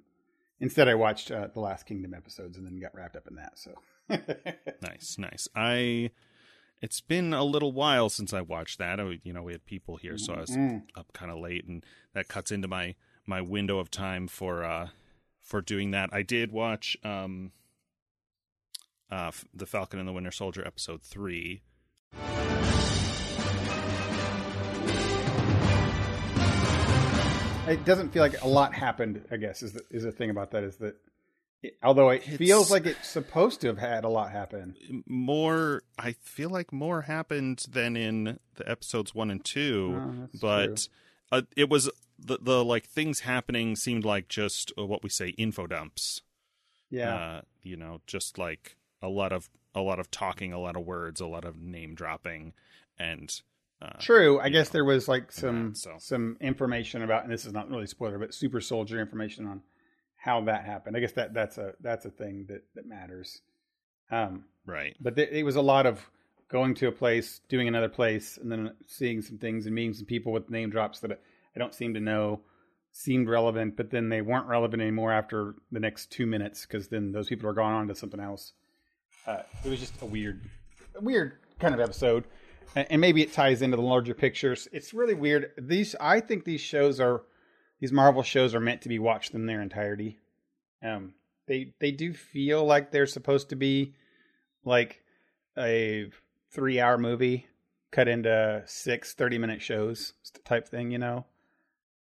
instead 0.59 0.87
I 0.87 0.93
watched 0.93 1.31
uh, 1.31 1.47
the 1.51 1.59
Last 1.59 1.87
Kingdom 1.87 2.13
episodes, 2.13 2.57
and 2.57 2.67
then 2.67 2.79
got 2.79 2.93
wrapped 2.93 3.15
up 3.15 3.27
in 3.27 3.35
that. 3.35 3.57
So. 3.57 3.73
Nice, 4.81 5.17
nice. 5.19 5.47
I 5.55 6.09
it's 6.81 7.01
been 7.01 7.33
a 7.33 7.43
little 7.43 7.71
while 7.71 8.09
since 8.09 8.33
I 8.33 8.41
watched 8.41 8.77
that. 8.79 8.99
I, 8.99 9.19
you 9.23 9.33
know, 9.33 9.43
we 9.43 9.51
had 9.51 9.65
people 9.65 9.97
here, 9.97 10.17
so 10.17 10.33
I 10.33 10.39
was 10.41 10.51
Mm. 10.51 10.83
up 10.95 11.11
kind 11.13 11.31
of 11.31 11.37
late, 11.39 11.65
and 11.65 11.85
that 12.13 12.27
cuts 12.27 12.51
into 12.51 12.67
my 12.67 12.95
my 13.25 13.41
window 13.41 13.79
of 13.79 13.91
time 13.91 14.27
for 14.27 14.63
uh 14.63 14.89
for 15.39 15.61
doing 15.61 15.91
that. 15.91 16.09
I 16.13 16.21
did 16.23 16.51
watch 16.51 16.97
um 17.03 17.51
uh 19.11 19.31
the 19.53 19.65
Falcon 19.65 19.99
and 19.99 20.07
the 20.07 20.13
Winter 20.13 20.31
Soldier 20.31 20.65
episode 20.65 21.01
three. 21.01 21.61
It 27.67 27.85
doesn't 27.85 28.09
feel 28.09 28.23
like 28.23 28.41
a 28.41 28.47
lot 28.47 28.73
happened. 28.73 29.23
I 29.29 29.37
guess 29.37 29.61
is 29.61 29.73
the, 29.73 29.81
is 29.91 30.01
the 30.01 30.11
thing 30.11 30.31
about 30.31 30.49
that 30.51 30.63
is 30.63 30.77
that 30.77 30.95
although 31.83 32.09
it 32.09 32.21
It's- 32.23 32.37
feels 32.37 32.71
like 32.71 32.85
it's 32.85 33.07
supposed 33.07 33.61
to 33.61 33.67
have 33.67 33.77
had 33.77 34.03
a 34.03 34.09
lot 34.09 34.31
happen. 34.31 34.75
More, 35.05 35.83
I 35.97 36.13
feel 36.13 36.49
like 36.49 36.71
more 36.71 37.03
happened 37.03 37.65
than 37.69 37.95
in 37.97 38.39
the 38.55 38.69
episodes 38.69 39.13
one 39.13 39.29
and 39.31 39.43
two. 39.43 39.95
Oh, 39.97 40.29
but 40.39 40.87
uh, 41.31 41.41
it 41.55 41.69
was 41.69 41.89
the 42.17 42.37
the 42.41 42.63
like 42.65 42.85
things 42.85 43.21
happening 43.21 43.75
seemed 43.75 44.05
like 44.05 44.27
just 44.27 44.71
uh, 44.77 44.85
what 44.85 45.03
we 45.03 45.09
say 45.09 45.29
info 45.29 45.67
dumps. 45.67 46.21
Yeah, 46.89 47.15
Uh, 47.15 47.41
you 47.61 47.77
know, 47.77 48.01
just 48.07 48.37
like 48.37 48.75
a 49.01 49.09
lot 49.09 49.31
of 49.31 49.49
a 49.75 49.81
lot 49.81 49.99
of 49.99 50.09
talking, 50.09 50.51
a 50.51 50.59
lot 50.59 50.75
of 50.75 50.85
words, 50.85 51.21
a 51.21 51.27
lot 51.27 51.45
of 51.45 51.55
name 51.61 51.93
dropping, 51.93 52.53
and 52.97 53.41
uh, 53.81 53.93
true. 53.99 54.39
I 54.39 54.49
guess 54.49 54.69
know, 54.69 54.73
there 54.73 54.85
was 54.85 55.07
like 55.07 55.31
some 55.31 55.69
that, 55.69 55.77
so. 55.77 55.95
some 55.99 56.35
information 56.41 57.03
about, 57.03 57.23
and 57.23 57.31
this 57.31 57.45
is 57.45 57.53
not 57.53 57.69
really 57.69 57.85
spoiler, 57.87 58.17
but 58.17 58.33
super 58.33 58.59
soldier 58.59 58.99
information 58.99 59.45
on 59.45 59.61
how 60.21 60.41
that 60.41 60.65
happened. 60.65 60.97
I 60.97 60.99
guess 60.99 61.13
that 61.13 61.33
that's 61.33 61.57
a 61.57 61.73
that's 61.81 62.05
a 62.05 62.09
thing 62.09 62.45
that 62.49 62.63
that 62.75 62.85
matters. 62.85 63.41
Um, 64.11 64.45
right, 64.65 64.95
but 64.99 65.15
there, 65.15 65.27
it 65.27 65.43
was 65.43 65.55
a 65.55 65.61
lot 65.61 65.85
of 65.85 66.09
going 66.49 66.73
to 66.75 66.87
a 66.87 66.91
place, 66.91 67.41
doing 67.47 67.67
another 67.67 67.89
place, 67.89 68.37
and 68.37 68.51
then 68.51 68.71
seeing 68.87 69.21
some 69.21 69.37
things 69.37 69.65
and 69.65 69.75
meeting 69.75 69.93
some 69.93 70.05
people 70.05 70.31
with 70.31 70.49
name 70.49 70.69
drops 70.69 70.99
that 70.99 71.11
I 71.11 71.59
don't 71.59 71.73
seem 71.73 71.93
to 71.93 71.99
know 71.99 72.41
seemed 72.91 73.29
relevant, 73.29 73.77
but 73.77 73.91
then 73.91 74.09
they 74.09 74.21
weren't 74.21 74.47
relevant 74.47 74.81
anymore 74.81 75.11
after 75.11 75.55
the 75.71 75.79
next 75.79 76.11
two 76.11 76.25
minutes 76.25 76.65
because 76.65 76.87
then 76.87 77.11
those 77.11 77.29
people 77.29 77.47
are 77.47 77.53
gone 77.53 77.73
on 77.73 77.87
to 77.87 77.95
something 77.95 78.19
else. 78.19 78.53
Uh, 79.27 79.43
it 79.63 79.69
was 79.69 79.79
just 79.79 80.01
a 80.01 80.05
weird, 80.05 80.41
a 80.95 81.01
weird 81.01 81.33
kind 81.59 81.73
of 81.73 81.79
episode, 81.79 82.23
and, 82.75 82.87
and 82.89 83.01
maybe 83.01 83.21
it 83.21 83.31
ties 83.31 83.61
into 83.61 83.77
the 83.77 83.83
larger 83.83 84.13
pictures. 84.13 84.67
It's 84.71 84.93
really 84.93 85.13
weird. 85.13 85.51
These, 85.57 85.95
I 85.99 86.19
think, 86.19 86.45
these 86.45 86.61
shows 86.61 86.99
are, 86.99 87.23
these 87.79 87.91
Marvel 87.91 88.23
shows 88.23 88.53
are 88.55 88.59
meant 88.59 88.81
to 88.81 88.89
be 88.89 88.99
watched 88.99 89.33
in 89.33 89.45
their 89.45 89.61
entirety. 89.61 90.19
Um, 90.83 91.13
they 91.47 91.73
they 91.79 91.91
do 91.91 92.13
feel 92.13 92.63
like 92.65 92.91
they're 92.91 93.05
supposed 93.07 93.49
to 93.49 93.55
be 93.55 93.93
like 94.63 95.03
a 95.57 96.09
three 96.51 96.79
hour 96.79 96.97
movie 96.97 97.47
cut 97.91 98.07
into 98.07 98.63
six 98.65 99.13
30 99.13 99.37
minute 99.39 99.61
shows 99.61 100.13
type 100.45 100.67
thing, 100.67 100.91
you 100.91 100.97
know? 100.99 101.25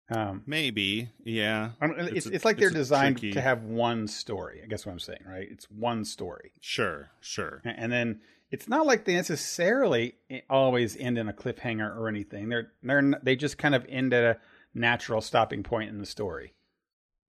Um, 0.08 0.42
maybe, 0.46 1.10
yeah, 1.24 1.70
it's, 1.82 2.26
It's 2.26 2.26
it's, 2.26 2.44
like 2.44 2.58
they're 2.58 2.68
it's 2.68 2.76
designed 2.76 3.16
tricky- 3.18 3.32
to 3.32 3.40
have 3.40 3.64
one 3.64 4.06
story. 4.06 4.60
I 4.62 4.66
guess 4.66 4.86
what 4.86 4.92
I'm 4.92 5.00
saying, 5.00 5.24
right? 5.26 5.48
It's 5.50 5.68
one 5.68 6.04
story. 6.04 6.52
sure, 6.60 7.10
sure, 7.20 7.60
And 7.64 7.90
then 7.90 8.20
it's 8.52 8.68
not 8.68 8.86
like 8.86 9.04
they 9.04 9.14
necessarily 9.14 10.14
always 10.48 10.96
end 10.96 11.18
in 11.18 11.28
a 11.28 11.32
cliffhanger 11.32 11.96
or 11.96 12.08
anything. 12.08 12.48
They're 12.48 12.70
they're 12.84 13.14
they 13.22 13.34
just 13.34 13.58
kind 13.58 13.74
of 13.74 13.84
end 13.88 14.14
at 14.14 14.22
a 14.36 14.40
natural 14.76 15.20
stopping 15.20 15.62
point 15.62 15.90
in 15.90 15.98
the 15.98 16.06
story, 16.06 16.52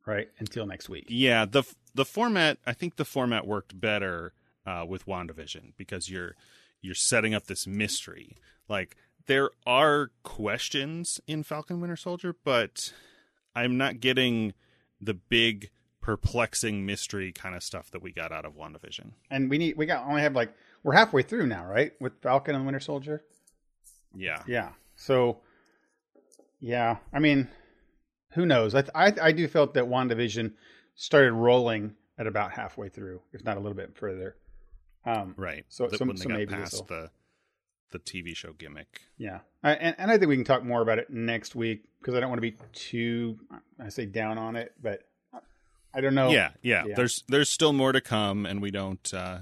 right? 0.06 0.30
Until 0.40 0.66
next 0.66 0.90
week. 0.90 1.06
yeah. 1.10 1.46
the 1.46 1.64
The 1.96 2.06
format, 2.06 2.58
I 2.66 2.74
think, 2.74 2.98
the 2.98 3.06
format 3.06 3.48
worked 3.48 3.80
better 3.80 4.34
uh, 4.66 4.86
with 4.88 5.06
Wandavision 5.06 5.74
because 5.78 6.10
you're 6.10 6.36
you're 6.82 6.96
setting 6.96 7.34
up 7.34 7.48
this 7.48 7.66
mystery. 7.66 8.38
Like 8.68 8.96
there 9.26 9.50
are 9.66 10.12
questions 10.24 11.20
in 11.28 11.44
Falcon 11.44 11.82
Winter 11.82 11.96
Soldier, 11.96 12.36
but 12.44 12.94
I'm 13.56 13.78
not 13.78 14.00
getting 14.00 14.54
the 15.02 15.14
big 15.14 15.70
perplexing 16.02 16.86
mystery 16.86 17.32
kind 17.32 17.56
of 17.56 17.64
stuff 17.64 17.92
that 17.92 18.02
we 18.02 18.12
got 18.14 18.32
out 18.32 18.46
of 18.46 18.54
WandaVision. 18.56 19.12
And 19.30 19.50
we 19.50 19.58
need 19.58 19.78
we 19.78 19.86
got 19.86 20.06
only 20.06 20.22
have 20.22 20.36
like 20.36 20.54
we're 20.84 20.94
halfway 20.94 21.24
through 21.24 21.48
now, 21.48 21.66
right? 21.66 21.94
With 22.00 22.22
Falcon 22.22 22.56
and 22.56 22.66
Winter 22.66 22.80
Soldier. 22.80 23.24
Yeah. 24.16 24.44
Yeah. 24.48 24.70
So, 24.96 25.40
yeah, 26.60 26.98
I 27.14 27.20
mean, 27.20 27.48
who 28.34 28.46
knows? 28.46 28.76
I 28.76 28.84
I, 28.96 29.14
I 29.22 29.32
do 29.32 29.48
felt 29.48 29.74
that 29.76 29.86
WandaVision 29.86 30.54
started 30.96 31.34
rolling 31.34 31.96
at 32.18 32.28
about 32.28 32.52
halfway 32.52 32.90
through, 32.90 33.22
if 33.34 33.44
not 33.44 33.58
a 33.58 33.60
little 33.60 33.76
bit 33.76 33.96
further. 33.96 34.36
Um, 35.06 35.36
Right. 35.38 35.66
So- 35.70 35.88
That 35.88 35.98
so- 36.00 36.06
when 36.06 36.16
they 36.16 36.26
got 36.26 36.34
maybe 36.34 36.54
past 36.54 36.88
the 36.88 37.12
the 37.92 38.00
TV 38.00 38.36
show 38.36 38.52
gimmick. 38.52 39.00
Yeah, 39.18 39.40
I, 39.64 39.72
and 39.76 39.96
and 39.98 40.12
I 40.12 40.18
think 40.18 40.28
we 40.28 40.36
can 40.36 40.44
talk 40.44 40.64
more 40.64 40.82
about 40.82 41.00
it 41.00 41.10
next 41.10 41.56
week 41.56 41.86
because 42.02 42.16
I 42.16 42.20
don't 42.20 42.30
want 42.30 42.40
to 42.42 42.52
be 42.52 42.58
too 42.74 43.40
I 43.80 43.88
say 43.90 44.06
down 44.06 44.38
on 44.38 44.56
it, 44.58 44.74
but 44.82 45.04
I 45.94 46.02
don't 46.02 46.14
know. 46.14 46.30
yeah, 46.30 46.50
yeah, 46.62 46.84
yeah. 46.86 46.96
There's 46.96 47.24
there's 47.30 47.50
still 47.50 47.72
more 47.72 47.94
to 47.94 48.02
come, 48.02 48.46
and 48.46 48.62
we 48.62 48.72
don't 48.72 49.14
uh, 49.14 49.40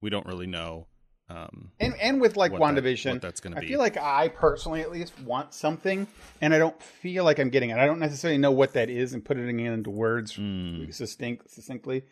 we 0.00 0.08
don't 0.08 0.24
really 0.26 0.46
know. 0.46 0.86
Um, 1.30 1.70
and 1.80 1.94
and 1.98 2.20
with 2.20 2.36
like 2.36 2.52
that- 2.52 2.60
WandaVision, 2.60 3.12
what 3.12 3.22
that's 3.22 3.40
going 3.40 3.54
I 3.54 3.56
to 3.56 3.60
be. 3.62 3.66
I 3.66 3.70
feel 3.70 3.78
like 3.78 3.96
I 3.96 4.28
personally 4.28 4.82
at 4.82 4.92
least 4.92 5.18
want 5.20 5.54
something, 5.54 6.06
and 6.40 6.52
I 6.52 6.58
don't 6.58 6.80
feel 6.82 7.24
like 7.24 7.38
I'm 7.38 7.48
getting 7.48 7.70
it. 7.70 7.78
I 7.78 7.86
don't 7.86 7.98
necessarily 7.98 8.38
know 8.38 8.50
what 8.52 8.74
that 8.74 8.90
is 8.90 9.14
and 9.14 9.24
put 9.24 9.38
it 9.38 9.48
into 9.48 9.90
words 9.90 10.34
Mm, 10.36 10.92
succinct, 10.92 11.50
succinctly, 11.50 12.02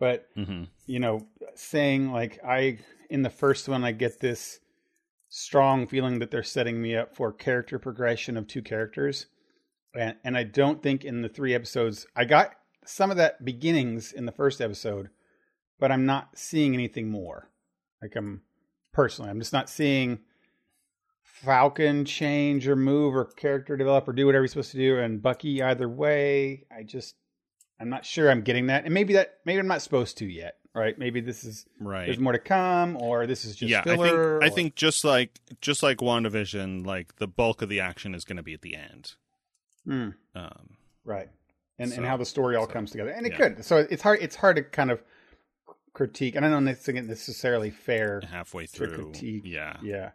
but 0.00 0.26
mhm. 0.36 0.66
you 0.86 0.98
know, 0.98 1.26
saying 1.54 2.10
like 2.10 2.40
I 2.44 2.78
in 3.08 3.22
the 3.22 3.30
first 3.30 3.68
one 3.68 3.84
I 3.84 3.92
get 3.92 4.18
this 4.20 4.58
strong 5.28 5.86
feeling 5.86 6.18
that 6.18 6.30
they're 6.30 6.42
setting 6.42 6.80
me 6.82 6.96
up 6.96 7.14
for 7.14 7.32
character 7.32 7.78
progression 7.78 8.36
of 8.36 8.48
two 8.48 8.62
characters. 8.62 9.26
And 9.94 10.16
and 10.24 10.36
I 10.36 10.42
don't 10.42 10.82
think 10.82 11.04
in 11.04 11.22
the 11.22 11.28
three 11.28 11.54
episodes 11.54 12.04
I 12.16 12.24
got 12.24 12.52
some 12.84 13.12
of 13.12 13.16
that 13.16 13.44
beginnings 13.44 14.12
in 14.12 14.26
the 14.26 14.32
first 14.32 14.60
episode, 14.60 15.10
but 15.78 15.92
I'm 15.92 16.04
not 16.04 16.30
seeing 16.36 16.74
anything 16.74 17.10
more. 17.10 17.50
Like 18.02 18.16
I'm 18.16 18.42
personally, 18.96 19.30
I'm 19.30 19.38
just 19.38 19.52
not 19.52 19.68
seeing 19.68 20.20
Falcon 21.22 22.06
change 22.06 22.66
or 22.66 22.74
move 22.74 23.14
or 23.14 23.26
character 23.26 23.76
develop 23.76 24.08
or 24.08 24.14
do 24.14 24.24
whatever 24.24 24.42
he's 24.42 24.52
supposed 24.52 24.70
to 24.70 24.78
do 24.78 24.98
and 24.98 25.20
Bucky 25.20 25.62
either 25.62 25.86
way. 25.86 26.64
I 26.74 26.82
just 26.82 27.14
I'm 27.78 27.90
not 27.90 28.06
sure 28.06 28.30
I'm 28.30 28.40
getting 28.40 28.68
that. 28.68 28.86
And 28.86 28.94
maybe 28.94 29.12
that 29.12 29.34
maybe 29.44 29.58
I'm 29.60 29.66
not 29.66 29.82
supposed 29.82 30.16
to 30.18 30.24
yet, 30.24 30.56
right? 30.74 30.98
Maybe 30.98 31.20
this 31.20 31.44
is 31.44 31.66
right. 31.78 32.06
there's 32.06 32.18
more 32.18 32.32
to 32.32 32.38
come 32.38 32.96
or 32.96 33.26
this 33.26 33.44
is 33.44 33.54
just 33.54 33.70
yeah, 33.70 33.82
filler. 33.82 34.38
I 34.38 34.44
think 34.46 34.52
I 34.52 34.54
think 34.54 34.74
just 34.76 35.04
like 35.04 35.40
just 35.60 35.82
like 35.82 35.98
WandaVision, 35.98 36.86
like 36.86 37.16
the 37.16 37.28
bulk 37.28 37.60
of 37.60 37.68
the 37.68 37.80
action 37.80 38.14
is 38.14 38.24
going 38.24 38.38
to 38.38 38.42
be 38.42 38.54
at 38.54 38.62
the 38.62 38.76
end. 38.76 39.12
Hmm, 39.84 40.08
Um, 40.34 40.70
right. 41.04 41.28
And 41.78 41.90
So- 41.90 41.98
and 41.98 42.06
how 42.06 42.16
the 42.16 42.24
story 42.24 42.56
all 42.56 42.66
so, 42.66 42.72
comes 42.72 42.92
together. 42.92 43.10
And 43.10 43.26
it 43.26 43.32
yeah. 43.32 43.36
could. 43.36 43.64
So 43.64 43.86
it's 43.90 44.02
hard 44.02 44.20
it's 44.22 44.36
hard 44.36 44.56
to 44.56 44.62
kind 44.62 44.90
of 44.90 45.02
critique. 45.96 46.36
And 46.36 46.44
I 46.44 46.50
don't 46.50 46.64
think 46.64 46.98
it's 46.98 47.08
necessarily 47.08 47.70
fair. 47.70 48.20
halfway 48.30 48.66
through, 48.66 48.94
critique. 48.94 49.42
yeah, 49.46 49.76
Yeah. 49.82 50.10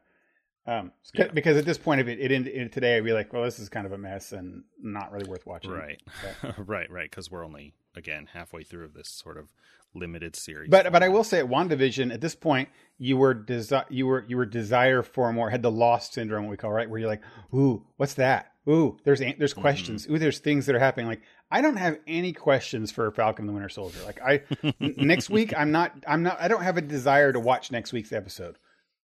Um, 0.67 0.91
Yeah. 1.15 1.28
because 1.34 1.58
at 1.58 1.65
this 1.65 1.80
point 1.80 2.02
of 2.02 2.08
it, 2.08 2.20
it 2.20 2.32
ended 2.32 2.72
today. 2.72 2.96
I'd 2.98 3.04
be 3.04 3.13
like, 3.13 3.34
well, 3.34 3.44
this 3.44 3.58
is 3.60 3.67
kind 3.67 3.88
of 3.88 3.91
a 3.91 3.98
mess 3.98 4.32
and 4.32 4.63
not 4.80 5.12
really 5.12 5.28
worth 5.28 5.46
watching. 5.48 5.72
right, 5.72 6.00
right, 6.58 6.89
right, 6.91 7.10
because 7.10 7.32
we're 7.32 7.44
only 7.44 7.74
again 7.96 8.28
halfway 8.34 8.63
through 8.63 8.86
of 8.86 8.94
this 8.94 9.10
sort 9.10 9.38
of 9.38 9.50
limited 9.96 10.36
series. 10.36 10.70
But 10.70 10.91
but 10.94 11.02
I 11.04 11.10
will 11.10 11.24
say 11.24 11.39
at 11.39 11.48
WandaVision 11.48 12.13
at 12.13 12.22
this 12.22 12.36
point 12.36 12.70
you 13.00 13.17
were 13.17 13.34
desi- 13.36 13.84
you 13.89 14.06
were 14.08 14.24
you 14.28 14.38
were 14.38 14.46
desire 14.46 15.02
for 15.04 15.34
more 15.34 15.50
had 15.50 15.63
the 15.63 15.72
lost 15.72 16.13
syndrome 16.13 16.48
we 16.48 16.56
call 16.56 16.72
right 16.72 16.89
where 16.89 17.00
you're 17.00 17.10
like 17.10 17.22
ooh 17.54 17.84
what's 17.98 18.13
that 18.13 18.51
ooh 18.69 18.97
there's 19.04 19.21
an- 19.21 19.36
there's 19.38 19.54
Mm-hmm. 19.54 19.62
questions 19.62 20.08
ooh 20.10 20.17
there's 20.19 20.39
things 20.39 20.65
that 20.67 20.76
are 20.76 20.80
happening 20.80 21.08
like 21.08 21.21
I 21.50 21.62
don't 21.62 21.78
have 21.78 21.97
any 22.08 22.32
questions 22.34 22.91
for 22.91 23.10
Falcon 23.12 23.45
the 23.47 23.54
Winter 23.54 23.69
Soldier 23.69 24.00
like 24.06 24.21
I 24.21 24.41
n- 24.63 24.74
next 24.97 25.30
week 25.30 25.54
I'm 25.58 25.71
not 25.71 25.91
I'm 26.08 26.24
not 26.24 26.38
I 26.41 26.47
don't 26.47 26.63
have 26.63 26.78
a 26.78 26.82
desire 26.82 27.32
to 27.34 27.39
watch 27.39 27.71
next 27.71 27.91
week's 27.93 28.12
episode 28.12 28.58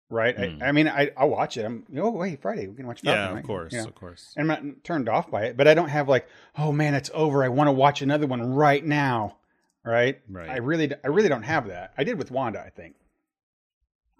right 0.09 0.35
Mm. 0.37 0.61
I, 0.61 0.67
I 0.67 0.71
mean 0.71 0.87
I 0.87 1.11
I'll 1.17 1.29
watch 1.29 1.57
it 1.57 1.65
I'm 1.65 1.85
oh 1.97 2.11
wait 2.11 2.41
Friday 2.41 2.67
we 2.67 2.75
can 2.75 2.87
watch 2.87 3.01
Falcon, 3.01 3.19
yeah, 3.21 3.29
of 3.29 3.35
right? 3.35 3.43
course, 3.45 3.73
You 3.73 3.79
know? 3.79 3.85
of 3.87 3.95
course. 3.95 4.33
and 4.37 4.51
I'm 4.51 4.65
not 4.65 4.83
turned 4.83 5.09
off 5.09 5.29
by 5.31 5.43
it, 5.45 5.57
but 5.57 5.67
I 5.67 5.73
don't 5.73 5.89
have 5.89 6.07
like, 6.09 6.27
oh 6.57 6.71
man, 6.71 6.93
it's 6.95 7.11
over. 7.13 7.43
I 7.43 7.49
want 7.49 7.67
to 7.67 7.71
watch 7.73 8.01
another 8.01 8.27
one 8.27 8.41
right 8.53 8.83
now. 8.85 9.37
Right? 9.83 10.19
Right. 10.29 10.47
I 10.49 10.57
really, 10.57 10.91
I 11.03 11.07
really 11.07 11.27
don't 11.29 11.41
have 11.43 11.67
that. 11.69 11.93
I 11.97 12.03
did 12.03 12.17
with 12.19 12.29
Wanda, 12.29 12.61
I 12.63 12.69
think. 12.69 12.93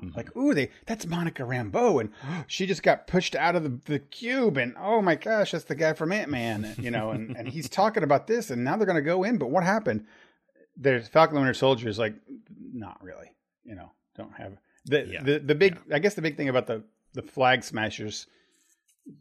Mhm. 0.02 0.16
Like, 0.16 0.36
ooh, 0.36 0.54
they 0.54 0.70
that's 0.86 1.06
Monica 1.06 1.44
Rambeau, 1.44 2.02
and 2.02 2.12
she 2.48 2.66
just 2.66 2.84
got 2.84 3.08
pushed 3.08 3.36
out 3.36 3.56
of 3.56 3.64
the, 3.64 3.80
the 3.86 4.00
cube, 4.00 4.58
and 4.58 4.74
oh 4.80 5.02
my 5.02 5.16
gosh, 5.16 5.52
that's 5.52 5.66
the 5.66 5.76
guy 5.76 5.94
from 5.94 6.12
Ant 6.12 6.30
Man, 6.32 6.74
you 6.80 6.92
know, 6.92 7.12
and, 7.12 7.36
and 7.38 7.48
he's 7.48 7.70
talking 7.82 8.04
about 8.04 8.28
this, 8.28 8.50
and 8.50 8.64
now 8.64 8.76
they're 8.78 8.88
gonna 8.88 9.02
go 9.02 9.24
in, 9.24 9.38
but 9.38 9.50
what 9.52 9.64
happened? 9.64 10.06
There's 10.76 11.08
Falcon 11.08 11.38
Winter 11.38 11.54
Soldier 11.54 11.88
is 11.90 12.00
like, 12.00 12.16
not 12.74 13.04
really, 13.04 13.32
you 13.64 13.76
know, 13.76 13.92
don't 14.16 14.34
have 14.34 14.54
the 14.86 15.06
Yeah. 15.08 15.22
the 15.24 15.40
the 15.40 15.56
big. 15.56 15.78
I 15.94 16.00
guess 16.00 16.16
the 16.16 16.22
big 16.22 16.38
thing 16.38 16.50
about 16.50 16.68
the 16.68 16.84
the 17.14 17.22
Flag 17.22 17.64
Smashers 17.64 18.26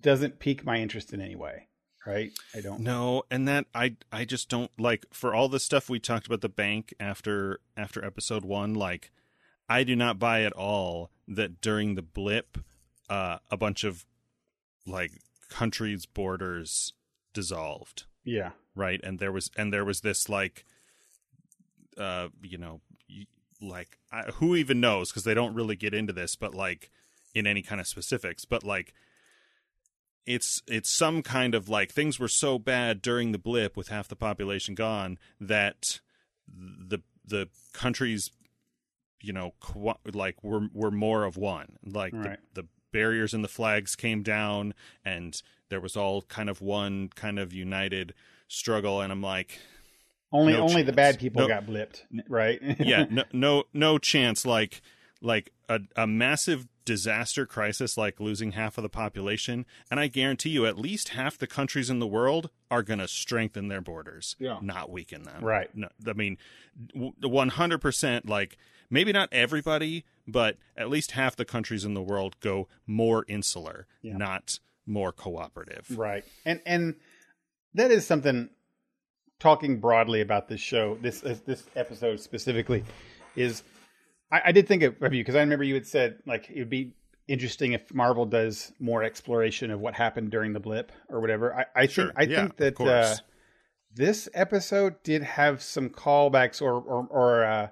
doesn't 0.00 0.38
pique 0.38 0.64
my 0.64 0.76
interest 0.78 1.12
in 1.12 1.20
any 1.20 1.34
way, 1.36 1.66
right? 2.06 2.30
I 2.54 2.60
don't. 2.60 2.80
No, 2.80 3.24
and 3.30 3.46
that 3.48 3.66
I 3.74 3.96
I 4.12 4.24
just 4.24 4.48
don't 4.48 4.70
like 4.78 5.04
for 5.12 5.34
all 5.34 5.48
the 5.48 5.60
stuff 5.60 5.90
we 5.90 5.98
talked 5.98 6.26
about 6.26 6.40
the 6.40 6.48
bank 6.48 6.94
after 7.00 7.60
after 7.76 8.04
episode 8.04 8.44
1 8.44 8.74
like 8.74 9.10
I 9.70 9.84
do 9.84 9.94
not 9.96 10.18
buy 10.18 10.42
at 10.42 10.52
all 10.52 11.10
that 11.28 11.60
during 11.60 11.94
the 11.94 12.02
blip, 12.02 12.58
uh, 13.08 13.38
a 13.50 13.56
bunch 13.56 13.84
of 13.84 14.04
like 14.86 15.12
countries' 15.48 16.04
borders 16.06 16.92
dissolved, 17.32 18.04
Yeah. 18.24 18.50
right? 18.74 19.00
And 19.02 19.18
there 19.20 19.30
was 19.32 19.50
and 19.56 19.72
there 19.72 19.84
was 19.84 20.00
this 20.00 20.28
like, 20.28 20.64
uh, 21.96 22.28
you 22.42 22.58
know, 22.58 22.80
like 23.62 23.98
I, 24.10 24.22
who 24.34 24.56
even 24.56 24.80
knows 24.80 25.10
because 25.10 25.24
they 25.24 25.34
don't 25.34 25.54
really 25.54 25.76
get 25.76 25.94
into 25.94 26.12
this, 26.12 26.34
but 26.34 26.54
like 26.54 26.90
in 27.34 27.46
any 27.46 27.62
kind 27.62 27.80
of 27.80 27.86
specifics, 27.86 28.44
but 28.44 28.64
like 28.64 28.92
it's 30.26 30.62
it's 30.66 30.90
some 30.90 31.22
kind 31.22 31.54
of 31.54 31.68
like 31.68 31.92
things 31.92 32.18
were 32.18 32.28
so 32.28 32.58
bad 32.58 33.00
during 33.02 33.32
the 33.32 33.38
blip 33.38 33.76
with 33.76 33.88
half 33.88 34.08
the 34.08 34.16
population 34.16 34.74
gone 34.74 35.18
that 35.40 36.00
the 36.48 36.98
the 37.24 37.48
countries 37.72 38.30
you 39.22 39.32
know 39.32 39.52
co- 39.60 39.98
like 40.12 40.36
we're 40.42 40.90
more 40.90 41.24
of 41.24 41.36
one 41.36 41.76
like 41.84 42.12
Right. 42.14 42.38
the, 42.54 42.62
the 42.62 42.68
barriers 42.92 43.32
and 43.34 43.44
the 43.44 43.48
flags 43.48 43.94
came 43.96 44.22
down 44.22 44.74
and 45.04 45.40
there 45.68 45.80
was 45.80 45.96
all 45.96 46.22
kind 46.22 46.50
of 46.50 46.60
one 46.60 47.08
kind 47.14 47.38
of 47.38 47.52
united 47.52 48.14
struggle 48.48 49.00
and 49.00 49.12
i'm 49.12 49.22
like 49.22 49.60
Only 50.32 50.54
No 50.54 50.62
only 50.62 50.82
the 50.82 50.92
bad 50.92 51.18
people 51.18 51.42
No- 51.42 51.48
got 51.48 51.66
blipped, 51.66 52.02
right? 52.28 52.60
yeah 52.80 53.06
no 53.10 53.24
no 53.32 53.64
no 53.72 53.98
chance 53.98 54.44
like 54.44 54.80
like 55.22 55.52
a, 55.68 55.80
a 55.96 56.06
massive 56.06 56.66
disaster 56.86 57.46
crisis 57.46 57.96
like 57.96 58.18
losing 58.18 58.52
half 58.52 58.76
of 58.78 58.82
the 58.82 58.88
population 58.88 59.64
and 59.90 60.00
i 60.00 60.08
guarantee 60.08 60.48
you 60.50 60.66
at 60.66 60.76
least 60.76 61.10
half 61.10 61.38
the 61.38 61.46
countries 61.46 61.88
in 61.90 62.00
the 62.00 62.06
world 62.06 62.50
are 62.70 62.82
going 62.82 62.98
to 62.98 63.06
strengthen 63.06 63.68
their 63.68 63.80
borders 63.82 64.34
Yeah. 64.40 64.58
not 64.62 64.90
weaken 64.90 65.22
them 65.22 65.44
Right. 65.44 65.68
no, 65.76 65.88
i 66.08 66.12
mean 66.14 66.38
100% 67.22 68.28
like 68.28 68.56
maybe 68.90 69.12
not 69.12 69.28
everybody 69.32 70.04
but 70.26 70.56
at 70.76 70.88
least 70.90 71.12
half 71.12 71.34
the 71.36 71.44
countries 71.44 71.84
in 71.84 71.94
the 71.94 72.02
world 72.02 72.36
go 72.40 72.68
more 72.86 73.24
insular 73.28 73.86
Yeah. 74.02 74.16
not 74.16 74.58
more 74.86 75.12
cooperative 75.12 75.96
Right. 75.96 76.24
And 76.44 76.60
and 76.66 76.96
that 77.74 77.90
is 77.90 78.04
something 78.06 78.50
talking 79.38 79.80
broadly 79.80 80.20
about 80.20 80.48
this 80.48 80.60
show, 80.60 80.98
this 81.00 81.20
this, 81.20 81.40
this 81.40 81.64
episode 81.76 82.20
specifically 82.20 82.84
is 83.36 83.62
I, 84.32 84.42
I 84.46 84.52
did 84.52 84.66
think 84.68 84.82
of, 84.82 85.00
of 85.02 85.14
you 85.14 85.22
because 85.22 85.34
I 85.36 85.40
remember 85.40 85.64
you 85.64 85.74
had 85.74 85.86
said 85.86 86.18
like 86.26 86.50
it 86.50 86.58
would 86.58 86.70
be 86.70 86.94
interesting 87.28 87.72
if 87.72 87.94
Marvel 87.94 88.26
does 88.26 88.72
more 88.80 89.02
exploration 89.04 89.70
of 89.70 89.80
what 89.80 89.94
happened 89.94 90.30
during 90.32 90.52
the 90.52 90.58
blip 90.60 90.90
or 91.08 91.20
whatever. 91.20 91.54
I, 91.54 91.82
I 91.82 91.86
Sure. 91.86 92.06
think 92.06 92.18
I 92.18 92.22
Yeah, 92.24 92.40
think 92.42 92.56
that 92.56 92.80
uh, 92.80 93.16
this 93.94 94.28
episode 94.34 95.02
did 95.04 95.22
have 95.22 95.62
some 95.62 95.88
callbacks 95.90 96.60
or 96.60 96.74
or, 96.80 97.06
or 97.10 97.44
uh, 97.44 97.68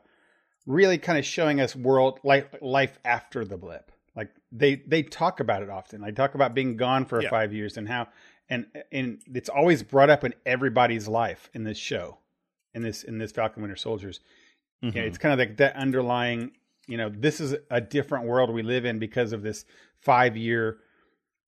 really 0.68 0.98
kind 0.98 1.18
of 1.18 1.24
showing 1.24 1.60
us 1.60 1.74
world 1.74 2.20
life 2.22 2.54
life 2.60 2.98
after 3.04 3.44
the 3.44 3.56
blip. 3.56 3.90
Like 4.14 4.30
they 4.52 4.76
they 4.86 5.02
talk 5.02 5.40
about 5.40 5.62
it 5.62 5.70
often. 5.70 6.02
They 6.02 6.12
talk 6.12 6.34
about 6.34 6.54
being 6.54 6.76
gone 6.76 7.06
for 7.06 7.22
Yeah. 7.22 7.30
five 7.30 7.52
years 7.52 7.76
and 7.76 7.88
how 7.88 8.08
and 8.50 8.66
and 8.92 9.20
it's 9.34 9.48
always 9.48 9.82
brought 9.82 10.10
up 10.10 10.24
in 10.24 10.34
everybody's 10.46 11.08
life 11.08 11.50
in 11.54 11.64
this 11.64 11.78
show, 11.78 12.18
in 12.74 12.82
this 12.82 13.02
in 13.02 13.18
this 13.18 13.32
Falcon 13.32 13.62
Winter 13.62 13.76
Soldiers. 13.76 14.20
Mhm. 14.84 14.94
Yeah, 14.94 15.02
it's 15.02 15.18
kind 15.18 15.32
of 15.32 15.38
like 15.38 15.56
that 15.56 15.74
underlying. 15.74 16.52
You 16.86 16.98
know, 16.98 17.08
this 17.08 17.40
is 17.40 17.54
a 17.70 17.80
different 17.80 18.26
world 18.26 18.50
we 18.50 18.62
live 18.62 18.84
in 18.84 18.98
because 18.98 19.32
of 19.32 19.42
this 19.42 19.64
five 20.00 20.36
year 20.36 20.78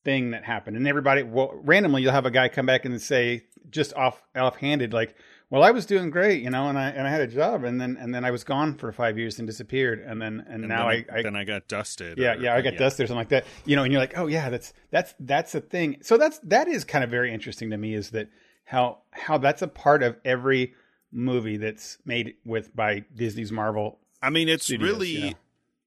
thing 0.03 0.31
that 0.31 0.45
happened. 0.45 0.77
And 0.79 0.89
everybody, 0.89 1.23
well, 1.23 1.53
randomly, 1.63 2.01
you'll 2.03 2.13
have 2.13 2.25
a 2.27 2.31
guy 2.31 2.49
come 2.49 2.65
back 2.67 2.87
and 2.87 3.01
say, 3.01 3.45
just 3.69 3.93
off 3.95 4.23
offhanded, 4.35 4.95
like, 4.95 5.15
"Well, 5.51 5.63
I 5.63 5.73
was 5.73 5.85
doing 5.85 6.11
great, 6.11 6.43
you 6.43 6.51
know, 6.51 6.69
and 6.69 6.79
I 6.79 6.89
and 6.91 7.07
I 7.07 7.11
had 7.11 7.21
a 7.21 7.27
job, 7.27 7.65
and 7.65 7.81
then 7.81 7.97
and 8.01 8.15
then 8.15 8.25
I 8.25 8.31
was 8.31 8.45
gone 8.45 8.77
for 8.77 8.91
five 8.93 9.19
years 9.19 9.39
and 9.39 9.47
disappeared, 9.47 10.01
and 10.01 10.23
then 10.23 10.45
and, 10.47 10.63
And 10.65 10.69
now 10.69 10.89
then 10.89 11.05
I, 11.11 11.19
I 11.19 11.23
then 11.23 11.37
i 11.37 11.45
got 11.45 11.69
dusted 11.69 12.19
yeah, 12.19 12.35
or- 12.35 12.41
yeah, 12.41 12.55
I 12.55 12.63
got 12.63 12.77
dusted 12.77 13.05
or 13.05 13.07
something 13.09 13.19
like 13.19 13.29
that. 13.31 13.45
You 13.67 13.77
know, 13.77 13.83
and 13.83 13.93
you're 13.93 14.01
like, 14.01 14.17
oh 14.17 14.27
yeah, 14.27 14.49
that's 14.49 14.73
that's 14.91 15.15
that's 15.21 15.55
a 15.55 15.61
thing. 15.61 15.99
So 16.03 16.17
that's 16.17 16.39
that 16.45 16.69
is 16.69 16.85
kind 16.85 17.05
of 17.05 17.11
very 17.11 17.35
interesting 17.35 17.71
to 17.71 17.77
me 17.77 17.95
is 17.95 18.11
that 18.11 18.29
how 18.65 18.99
how 19.11 19.39
that's 19.39 19.63
a 19.63 19.69
part 19.69 20.03
of 20.03 20.17
every 20.25 20.75
movie 21.13 21.57
that's 21.57 21.99
made 22.05 22.35
with 22.45 22.75
by 22.75 23.05
Disney's 23.15 23.51
Marvel. 23.53 23.99
I 24.23 24.31
mean, 24.31 24.49
it's 24.49 24.65
studios, 24.65 24.93
really, 24.93 25.09
you 25.09 25.31
know. 25.31 25.37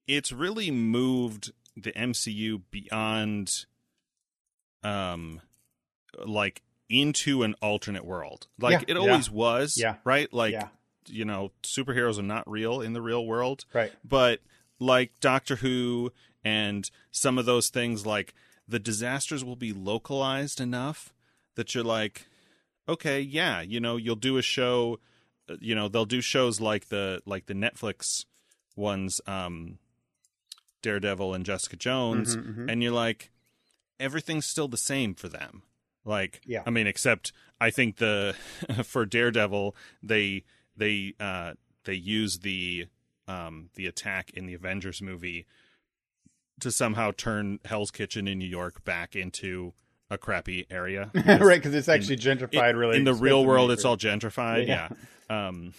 it's 0.06 0.32
really 0.32 0.70
moved 0.70 1.52
the 1.76 1.92
MCU 1.92 2.62
beyond, 2.70 3.64
um, 4.82 5.40
like 6.24 6.62
into 6.94 7.42
an 7.42 7.54
alternate 7.60 8.04
world. 8.04 8.46
Like 8.58 8.72
Yeah, 8.88 8.96
it 8.96 9.00
yeah. 9.02 9.10
always 9.10 9.30
was, 9.30 9.74
Yeah. 9.76 9.96
right? 10.04 10.32
Like 10.32 10.52
yeah, 10.52 10.68
you 11.06 11.24
know, 11.24 11.52
superheroes 11.62 12.18
are 12.18 12.22
not 12.22 12.48
real 12.48 12.80
in 12.80 12.92
the 12.94 13.02
real 13.02 13.24
world, 13.26 13.64
right. 13.74 13.92
but 14.04 14.40
like 14.78 15.12
Doctor 15.20 15.56
Who 15.56 16.12
and 16.44 16.88
some 17.10 17.36
of 17.38 17.46
those 17.46 17.68
things, 17.68 18.06
like 18.06 18.34
the 18.68 18.78
disasters 18.78 19.44
will 19.44 19.56
be 19.56 19.72
localized 19.72 20.60
enough 20.60 21.12
that 21.56 21.74
you're 21.74 21.84
like, 21.84 22.26
okay, 22.88 23.20
yeah, 23.20 23.60
you 23.60 23.80
know, 23.80 23.96
you'll 23.96 24.16
do 24.16 24.36
a 24.38 24.42
show, 24.42 24.98
you 25.60 25.74
know, 25.74 25.88
they'll 25.88 26.04
do 26.06 26.20
shows 26.20 26.60
like 26.60 26.88
the 26.88 27.20
like 27.26 27.46
the 27.46 27.54
Netflix 27.54 28.24
ones, 28.76 29.20
um, 29.26 29.78
Daredevil 30.82 31.32
and 31.34 31.44
Jessica 31.46 31.76
Jones, 31.76 32.36
Mhm, 32.36 32.56
mhm. 32.56 32.70
and 32.70 32.82
you're 32.82 32.92
like, 32.92 33.30
everything's 34.00 34.46
still 34.46 34.68
the 34.68 34.76
same 34.76 35.14
for 35.14 35.28
them. 35.28 35.62
Like, 36.04 36.40
Yeah. 36.46 36.62
I 36.66 36.70
mean, 36.70 36.86
except 36.86 37.32
I 37.60 37.70
think 37.70 37.96
the 37.96 38.34
for 38.84 39.06
Daredevil 39.06 39.74
they 40.02 40.44
they 40.76 41.14
uh 41.20 41.54
they 41.84 41.94
use 41.94 42.40
the 42.40 42.86
um 43.28 43.70
the 43.74 43.86
attack 43.86 44.30
in 44.34 44.46
the 44.46 44.54
Avengers 44.54 45.00
movie 45.00 45.46
to 46.60 46.70
somehow 46.70 47.10
turn 47.16 47.58
Hell's 47.64 47.90
Kitchen 47.90 48.28
in 48.28 48.38
New 48.38 48.48
York 48.48 48.84
back 48.84 49.16
into 49.16 49.72
a 50.10 50.18
crappy 50.18 50.66
area. 50.70 51.10
right, 51.14 51.56
because 51.56 51.74
it's 51.74 51.88
actually 51.88 52.18
gentrified. 52.18 52.70
In- 52.70 52.76
really, 52.76 52.96
in 52.98 53.04
the 53.04 53.14
real 53.14 53.44
world, 53.44 53.70
it's 53.70 53.84
all 53.84 53.96
gentrified. 53.96 54.66
Yeah. 54.66 54.88
Yeah. 55.30 55.48
Um, 55.48 55.72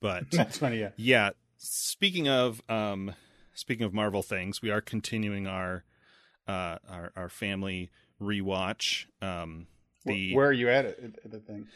but 0.00 0.30
That's 0.32 0.58
funny. 0.58 0.80
Yeah, 0.80 0.90
yeah, 0.96 1.30
speaking 1.56 2.28
of 2.28 2.60
um, 2.68 3.14
speaking 3.54 3.84
of 3.86 3.94
Marvel 3.94 4.22
things, 4.22 4.60
we 4.60 4.70
are 4.70 4.80
continuing 4.80 5.46
our 5.46 5.84
uh, 6.46 6.76
our 6.88 7.12
our 7.16 7.28
family 7.28 7.90
rewatch. 8.24 9.06
Um, 9.22 9.66
the 10.04 10.34
where 10.34 10.48
are 10.48 10.52
you 10.52 10.68
at 10.68 10.84
it, 10.84 11.30
the 11.30 11.38
thing? 11.40 11.66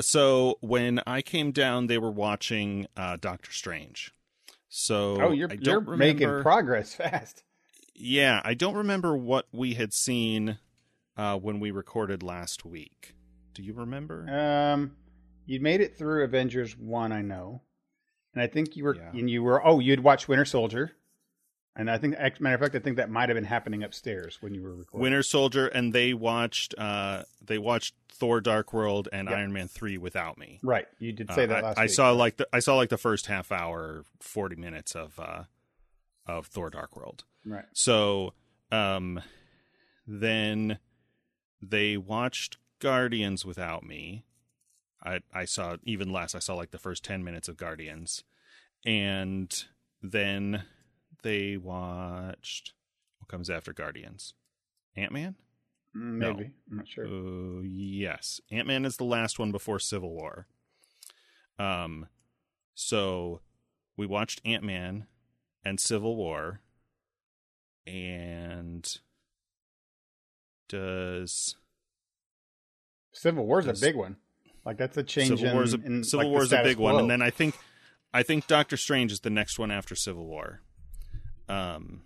so 0.00 0.56
when 0.60 1.00
I 1.06 1.20
came 1.22 1.50
down, 1.52 1.86
they 1.88 1.98
were 1.98 2.10
watching 2.10 2.86
uh, 2.96 3.16
Doctor 3.20 3.52
Strange. 3.52 4.12
So 4.68 5.20
Oh, 5.20 5.30
you're 5.32 5.50
I 5.50 5.54
you're 5.54 5.80
don't 5.80 5.98
making 5.98 6.42
progress 6.42 6.94
fast. 6.96 7.42
Yeah, 7.94 8.40
I 8.44 8.54
don't 8.54 8.76
remember 8.76 9.16
what 9.16 9.46
we 9.52 9.74
had 9.74 9.92
seen 9.92 10.58
uh, 11.16 11.36
when 11.38 11.60
we 11.60 11.70
recorded 11.70 12.22
last 12.22 12.64
week. 12.64 13.14
Do 13.52 13.62
you 13.62 13.74
remember? 13.74 14.26
Um, 14.30 14.92
you 15.44 15.60
made 15.60 15.80
it 15.80 15.98
through 15.98 16.24
Avengers 16.24 16.78
one, 16.78 17.12
I 17.12 17.20
know, 17.20 17.62
and 18.32 18.42
I 18.42 18.46
think 18.46 18.76
you 18.76 18.84
were 18.84 18.94
Yeah. 18.96 19.10
and 19.12 19.28
you 19.28 19.42
were. 19.42 19.66
Oh, 19.66 19.80
you'd 19.80 20.00
watched 20.00 20.28
Winter 20.28 20.44
Soldier, 20.46 20.92
and 21.76 21.90
I 21.90 21.98
think, 21.98 22.14
matter 22.40 22.54
of 22.54 22.60
fact, 22.60 22.74
I 22.74 22.78
think 22.80 22.96
that 22.96 23.10
might 23.10 23.28
have 23.28 23.36
been 23.36 23.44
happening 23.44 23.82
upstairs 23.82 24.38
when 24.40 24.54
you 24.54 24.62
were 24.62 24.74
recording. 24.74 25.02
Winter 25.02 25.22
Soldier, 25.22 25.66
and 25.68 25.92
they 25.92 26.12
watched 26.14 26.74
uh, 26.78 27.22
they 27.44 27.58
watched 27.58 27.94
Thor: 28.10 28.40
Dark 28.40 28.72
World 28.72 29.08
and 29.12 29.28
Yeah. 29.28 29.36
Iron 29.36 29.52
Man 29.52 29.68
three 29.68 29.96
without 29.98 30.36
me. 30.38 30.58
right? 30.62 30.86
You 30.98 31.12
did 31.12 31.32
say 31.32 31.44
Uh, 31.44 31.46
that 31.48 31.58
I, 31.58 31.60
last. 31.68 31.78
I 31.78 31.82
week. 31.82 31.90
saw 31.90 32.10
like 32.12 32.36
the 32.38 32.48
I 32.52 32.58
saw 32.58 32.76
like 32.76 32.88
the 32.90 32.98
first 32.98 33.26
half 33.26 33.50
hour, 33.52 34.04
forty 34.20 34.56
minutes 34.56 34.94
of 34.94 35.18
uh, 35.18 35.44
of 36.26 36.46
Thor: 36.46 36.70
Dark 36.70 36.96
World. 36.96 37.24
right. 37.46 37.64
So 37.72 38.34
um, 38.72 39.20
then 40.06 40.78
they 41.62 41.96
watched 41.96 42.56
Guardians 42.80 43.44
without 43.44 43.84
me. 43.84 44.24
I 45.02 45.20
I 45.32 45.44
saw 45.44 45.76
even 45.84 46.12
less. 46.12 46.34
I 46.34 46.40
saw 46.40 46.54
like 46.54 46.72
the 46.72 46.78
first 46.78 47.04
ten 47.04 47.22
minutes 47.24 47.48
of 47.48 47.56
Guardians, 47.56 48.24
and 48.84 49.64
then 50.02 50.64
they 51.22 51.56
watched 51.56 52.72
what 53.18 53.28
comes 53.28 53.48
after 53.50 53.72
Guardians. 53.72 54.34
Ant 54.96 55.12
Man. 55.12 55.36
Mm, 55.96 56.18
No. 56.18 56.34
Maybe 56.34 56.50
I'm 56.70 56.76
not 56.78 56.88
sure. 56.88 57.06
Uh, 57.06 57.62
yes, 57.62 58.40
Ant 58.50 58.66
Man 58.68 58.84
is 58.84 58.96
the 58.96 59.04
last 59.04 59.38
one 59.38 59.52
before 59.52 59.78
Civil 59.78 60.10
War. 60.14 60.46
Um, 61.58 62.06
so 62.74 63.40
we 63.96 64.06
watched 64.06 64.40
Ant 64.44 64.62
Man 64.64 65.06
and 65.64 65.78
Civil 65.80 66.16
War, 66.16 66.60
and 67.86 68.98
does 70.68 71.56
Civil 73.12 73.46
War's 73.46 73.66
does- 73.66 73.82
a 73.82 73.86
big 73.86 73.96
one. 73.96 74.16
Like 74.64 74.76
that's 74.76 74.96
a 74.98 75.02
change 75.02 75.28
Civil 75.28 75.46
in, 75.46 75.54
War 75.54 75.62
is 75.64 75.74
a, 75.74 75.80
in, 75.80 76.04
Civil 76.04 76.18
like, 76.18 76.26
the 76.26 76.32
War 76.32 76.42
is 76.42 76.52
a 76.52 76.62
big 76.62 76.76
one, 76.78 76.96
and 76.96 77.10
then 77.10 77.22
I 77.22 77.30
think 77.30 77.56
I 78.12 78.22
think 78.22 78.46
Doctor 78.46 78.76
Strange 78.76 79.10
is 79.10 79.20
the 79.20 79.30
next 79.30 79.58
one 79.58 79.70
after 79.70 79.94
Civil 79.94 80.26
War. 80.26 80.60
Um, 81.50 82.02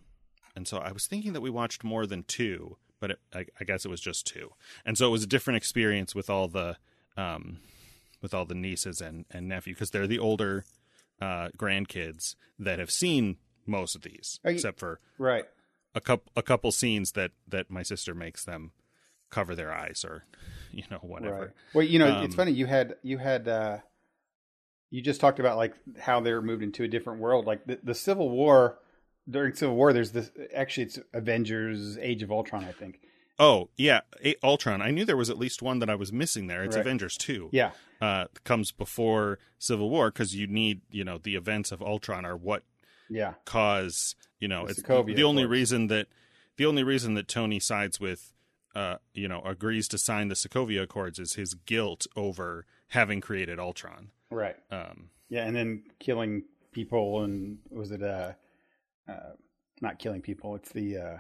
and 0.56 0.66
so 0.66 0.78
I 0.78 0.92
was 0.92 1.06
thinking 1.06 1.32
that 1.32 1.40
we 1.40 1.50
watched 1.50 1.84
more 1.84 2.06
than 2.06 2.22
two, 2.24 2.76
but 3.00 3.12
it, 3.12 3.18
I, 3.34 3.46
I 3.60 3.64
guess 3.64 3.84
it 3.84 3.88
was 3.88 4.00
just 4.00 4.26
two, 4.26 4.52
and 4.84 4.96
so 4.96 5.06
it 5.06 5.10
was 5.10 5.24
a 5.24 5.26
different 5.26 5.56
experience 5.56 6.14
with 6.14 6.30
all 6.30 6.48
the 6.48 6.76
um, 7.16 7.58
with 8.22 8.32
all 8.34 8.44
the 8.44 8.54
nieces 8.54 9.00
and 9.00 9.24
and 9.30 9.48
nephew 9.48 9.74
because 9.74 9.90
they're 9.90 10.06
the 10.06 10.18
older 10.18 10.64
uh, 11.20 11.48
grandkids 11.56 12.36
that 12.58 12.78
have 12.78 12.90
seen 12.90 13.36
most 13.66 13.94
of 13.94 14.02
these, 14.02 14.40
you, 14.44 14.50
except 14.50 14.78
for 14.78 15.00
right 15.18 15.44
a 15.94 16.00
couple 16.00 16.32
a 16.36 16.42
couple 16.42 16.72
scenes 16.72 17.12
that 17.12 17.32
that 17.46 17.70
my 17.70 17.82
sister 17.82 18.14
makes 18.14 18.44
them 18.44 18.72
cover 19.30 19.54
their 19.54 19.72
eyes 19.72 20.04
or 20.06 20.24
you 20.72 20.84
know 20.90 20.98
whatever. 21.02 21.38
Right. 21.38 21.50
Well, 21.72 21.84
you 21.84 21.98
know, 21.98 22.18
um, 22.18 22.24
it's 22.24 22.34
funny 22.34 22.52
you 22.52 22.66
had 22.66 22.96
you 23.02 23.18
had 23.18 23.48
uh, 23.48 23.78
you 24.90 25.02
just 25.02 25.20
talked 25.20 25.40
about 25.40 25.56
like 25.56 25.74
how 25.98 26.20
they're 26.20 26.42
moved 26.42 26.62
into 26.62 26.84
a 26.84 26.88
different 26.88 27.20
world. 27.20 27.46
Like 27.46 27.66
the, 27.66 27.78
the 27.82 27.94
Civil 27.94 28.30
War 28.30 28.78
during 29.28 29.54
Civil 29.54 29.76
War, 29.76 29.92
there's 29.92 30.12
this 30.12 30.30
actually 30.54 30.84
it's 30.84 30.98
Avengers 31.12 31.98
Age 31.98 32.22
of 32.22 32.30
Ultron, 32.30 32.64
I 32.64 32.72
think. 32.72 33.00
Oh 33.38 33.68
yeah, 33.76 34.00
a- 34.24 34.36
Ultron. 34.44 34.80
I 34.80 34.90
knew 34.90 35.04
there 35.04 35.16
was 35.16 35.30
at 35.30 35.38
least 35.38 35.62
one 35.62 35.80
that 35.80 35.90
I 35.90 35.94
was 35.94 36.12
missing 36.12 36.46
there. 36.46 36.62
It's 36.62 36.76
right. 36.76 36.82
Avengers 36.84 37.16
two. 37.16 37.48
Yeah, 37.52 37.72
uh, 38.00 38.26
comes 38.44 38.70
before 38.70 39.38
Civil 39.58 39.90
War 39.90 40.10
because 40.10 40.34
you 40.36 40.46
need 40.46 40.82
you 40.90 41.04
know 41.04 41.18
the 41.18 41.34
events 41.34 41.72
of 41.72 41.82
Ultron 41.82 42.24
are 42.24 42.36
what 42.36 42.62
yeah 43.10 43.34
cause 43.44 44.14
you 44.38 44.48
know 44.48 44.64
the 44.64 44.70
it's 44.70 44.82
Sokovia, 44.82 45.16
the 45.16 45.24
only 45.24 45.44
reason 45.44 45.88
that 45.88 46.06
the 46.56 46.66
only 46.66 46.82
reason 46.82 47.14
that 47.14 47.26
Tony 47.28 47.58
sides 47.60 47.98
with 48.00 48.32
uh 48.74 48.96
you 49.12 49.28
know 49.28 49.40
agrees 49.42 49.88
to 49.88 49.98
sign 49.98 50.28
the 50.28 50.34
Sokovia 50.34 50.82
Accords 50.82 51.18
is 51.18 51.34
his 51.34 51.54
guilt 51.54 52.06
over 52.16 52.66
having 52.88 53.20
created 53.20 53.58
Ultron. 53.58 54.10
Right. 54.30 54.56
Um. 54.70 55.10
Yeah, 55.28 55.44
and 55.46 55.56
then 55.56 55.84
killing 55.98 56.44
people 56.70 57.24
and 57.24 57.58
was 57.70 57.90
it 57.90 58.02
uh, 58.02 58.32
uh 59.08 59.32
not 59.80 59.98
killing 59.98 60.22
people? 60.22 60.56
It's 60.56 60.72
the 60.72 60.98
uh 60.98 61.16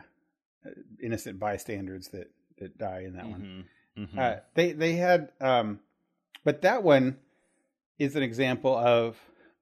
innocent 1.02 1.38
bystanders 1.38 2.08
that 2.08 2.30
that 2.58 2.78
die 2.78 3.04
in 3.06 3.14
that 3.14 3.24
mm-hmm. 3.24 3.32
one. 3.32 3.64
Mm-hmm. 3.98 4.18
Uh, 4.18 4.34
they 4.54 4.72
they 4.72 4.94
had, 4.94 5.30
um, 5.40 5.80
but 6.44 6.62
that 6.62 6.82
one 6.82 7.18
is 7.98 8.16
an 8.16 8.22
example 8.22 8.76
of 8.76 9.16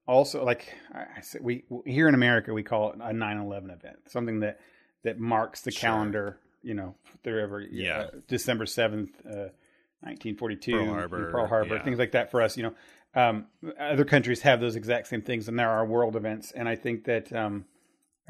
also 0.07 0.43
like 0.43 0.73
I 0.93 1.21
said, 1.21 1.41
we 1.43 1.65
here 1.85 2.07
in 2.07 2.15
America 2.15 2.53
we 2.53 2.63
call 2.63 2.91
it 2.91 2.95
a 2.95 3.13
9/11 3.13 3.73
event, 3.73 3.97
something 4.07 4.39
that 4.41 4.59
that 5.03 5.19
marks 5.19 5.61
the 5.61 5.71
sure. 5.71 5.89
calendar. 5.89 6.37
You 6.61 6.73
know, 6.75 6.95
wherever 7.23 7.59
yeah, 7.59 7.97
uh, 7.97 8.09
December 8.27 8.65
seventh, 8.65 9.11
uh, 9.25 9.51
1942, 9.99 10.71
Pearl 10.71 10.85
Harbor, 10.85 11.31
Pearl 11.31 11.47
Harbor, 11.47 11.75
yeah. 11.75 11.83
things 11.83 11.99
like 11.99 12.13
that. 12.13 12.31
For 12.31 12.41
us, 12.41 12.55
you 12.55 12.63
know, 12.63 12.73
um, 13.15 13.47
other 13.77 14.05
countries 14.05 14.41
have 14.43 14.61
those 14.61 14.77
exact 14.77 15.07
same 15.07 15.21
things, 15.21 15.49
and 15.49 15.59
there 15.59 15.69
are 15.69 15.85
world 15.85 16.15
events. 16.15 16.53
And 16.53 16.69
I 16.69 16.77
think 16.77 17.03
that 17.03 17.33
um, 17.33 17.65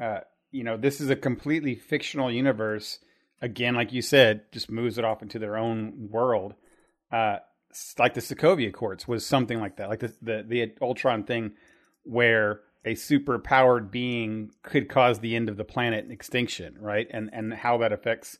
uh, 0.00 0.20
you 0.50 0.64
know, 0.64 0.76
this 0.76 1.00
is 1.00 1.10
a 1.10 1.16
completely 1.16 1.74
fictional 1.74 2.30
universe. 2.30 2.98
Again, 3.42 3.74
like 3.74 3.92
you 3.92 4.02
said, 4.02 4.42
just 4.52 4.70
moves 4.70 4.98
it 4.98 5.04
off 5.04 5.22
into 5.22 5.38
their 5.38 5.56
own 5.56 6.08
world. 6.10 6.54
Uh, 7.10 7.38
like 7.98 8.14
the 8.14 8.20
Sokovia 8.20 8.68
Accords 8.68 9.08
was 9.08 9.26
something 9.26 9.58
like 9.58 9.76
that, 9.76 9.88
like 9.88 10.00
the, 10.00 10.14
the 10.22 10.44
the 10.48 10.72
Ultron 10.80 11.24
thing, 11.24 11.52
where 12.04 12.60
a 12.84 12.94
super 12.94 13.38
powered 13.38 13.90
being 13.90 14.50
could 14.62 14.88
cause 14.88 15.18
the 15.18 15.34
end 15.34 15.48
of 15.48 15.56
the 15.56 15.64
planet 15.64 16.10
extinction, 16.10 16.76
right? 16.78 17.08
And 17.10 17.30
and 17.32 17.52
how 17.52 17.78
that 17.78 17.92
affects 17.92 18.38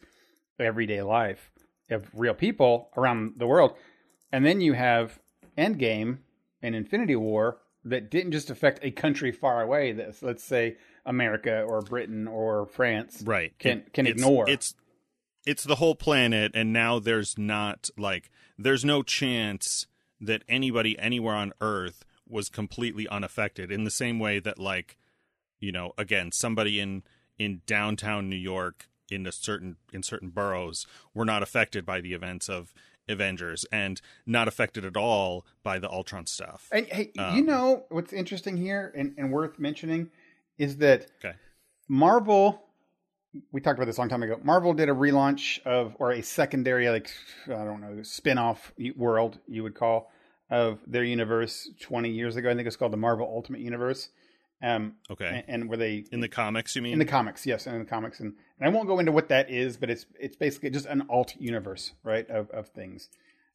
everyday 0.58 1.02
life 1.02 1.50
of 1.90 2.08
real 2.14 2.34
people 2.34 2.90
around 2.96 3.34
the 3.38 3.46
world. 3.46 3.74
And 4.32 4.44
then 4.44 4.60
you 4.60 4.72
have 4.72 5.18
Endgame 5.58 6.18
and 6.62 6.74
Infinity 6.74 7.16
War 7.16 7.58
that 7.84 8.10
didn't 8.10 8.32
just 8.32 8.50
affect 8.50 8.80
a 8.82 8.90
country 8.90 9.32
far 9.32 9.62
away. 9.62 9.92
That 9.92 10.22
let's 10.22 10.44
say 10.44 10.76
America 11.06 11.62
or 11.62 11.82
Britain 11.82 12.26
or 12.26 12.66
France 12.66 13.22
right 13.24 13.52
can 13.58 13.84
can 13.92 14.06
it's, 14.06 14.20
ignore. 14.20 14.48
It's 14.48 14.74
it's 15.46 15.64
the 15.64 15.76
whole 15.76 15.94
planet, 15.94 16.52
and 16.54 16.72
now 16.72 16.98
there's 16.98 17.36
not 17.36 17.90
like 17.98 18.30
there's 18.58 18.84
no 18.84 19.02
chance 19.02 19.86
that 20.20 20.42
anybody 20.48 20.98
anywhere 20.98 21.34
on 21.34 21.52
Earth 21.60 22.04
was 22.26 22.48
completely 22.48 23.06
unaffected. 23.08 23.70
In 23.70 23.84
the 23.84 23.90
same 23.90 24.18
way 24.18 24.38
that 24.40 24.58
like 24.58 24.96
you 25.60 25.72
know 25.72 25.92
again 25.98 26.32
somebody 26.32 26.80
in 26.80 27.02
in 27.38 27.62
downtown 27.66 28.28
New 28.28 28.36
York 28.36 28.88
in 29.10 29.26
a 29.26 29.32
certain 29.32 29.76
in 29.92 30.02
certain 30.02 30.30
boroughs 30.30 30.86
were 31.12 31.24
not 31.24 31.42
affected 31.42 31.84
by 31.84 32.00
the 32.00 32.14
events 32.14 32.48
of 32.48 32.72
Avengers 33.08 33.66
and 33.70 34.00
not 34.24 34.48
affected 34.48 34.84
at 34.84 34.96
all 34.96 35.44
by 35.62 35.78
the 35.78 35.90
Ultron 35.90 36.26
stuff. 36.26 36.68
And 36.72 36.86
hey, 36.86 37.12
um, 37.18 37.36
you 37.36 37.42
know 37.42 37.84
what's 37.90 38.12
interesting 38.12 38.56
here 38.56 38.92
and, 38.96 39.14
and 39.18 39.30
worth 39.30 39.58
mentioning 39.58 40.10
is 40.58 40.78
that 40.78 41.06
okay. 41.24 41.36
Marvel 41.88 42.60
we 43.52 43.60
talked 43.60 43.78
about 43.78 43.86
this 43.86 43.96
a 43.96 44.00
long 44.00 44.08
time 44.08 44.22
ago. 44.22 44.38
Marvel 44.42 44.72
did 44.72 44.88
a 44.88 44.92
relaunch 44.92 45.60
of 45.64 45.96
or 45.98 46.12
a 46.12 46.22
secondary 46.22 46.88
like 46.88 47.10
I 47.46 47.64
don't 47.64 47.80
know, 47.80 48.02
spin-off 48.02 48.72
world 48.96 49.38
you 49.48 49.62
would 49.62 49.74
call 49.74 50.10
of 50.50 50.78
their 50.86 51.04
universe 51.04 51.68
20 51.80 52.10
years 52.10 52.36
ago. 52.36 52.50
I 52.50 52.54
think 52.54 52.66
it's 52.66 52.76
called 52.76 52.92
the 52.92 52.98
Marvel 52.98 53.26
Ultimate 53.26 53.60
Universe. 53.60 54.10
Um, 54.62 54.94
okay. 55.10 55.44
And, 55.46 55.62
and 55.62 55.68
where 55.68 55.76
they 55.76 56.04
in 56.12 56.20
the 56.20 56.28
comics, 56.28 56.76
you 56.76 56.82
mean? 56.82 56.94
In 56.94 56.98
the 56.98 57.04
comics, 57.04 57.44
yes, 57.44 57.66
in 57.66 57.78
the 57.78 57.84
comics, 57.84 58.20
and, 58.20 58.34
and 58.58 58.68
I 58.68 58.70
won't 58.70 58.86
go 58.86 58.98
into 58.98 59.12
what 59.12 59.28
that 59.28 59.50
is, 59.50 59.76
but 59.76 59.90
it's 59.90 60.06
it's 60.18 60.36
basically 60.36 60.70
just 60.70 60.86
an 60.86 61.02
alt 61.10 61.34
universe, 61.38 61.92
right, 62.02 62.28
of 62.30 62.50
of 62.50 62.68
things. 62.68 63.08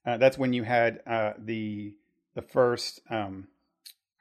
Uh, 0.06 0.18
that's 0.18 0.38
when 0.38 0.54
you 0.54 0.64
had 0.64 1.02
uh, 1.08 1.34
the 1.38 1.96
the 2.36 2.42
first 2.42 3.02
um, 3.10 3.48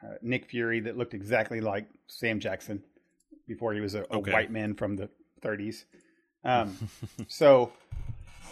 uh, 0.02 0.14
Nick 0.22 0.46
Fury 0.46 0.80
that 0.80 0.96
looked 0.96 1.14
exactly 1.14 1.60
like 1.60 1.88
Sam 2.06 2.40
Jackson 2.40 2.82
before 3.46 3.74
he 3.74 3.80
was 3.80 3.94
a, 3.94 4.04
a 4.10 4.18
white 4.18 4.50
man 4.50 4.74
from 4.74 4.96
the 4.96 5.08
30s. 5.42 5.84
Um, 6.44 6.76
so, 7.28 7.72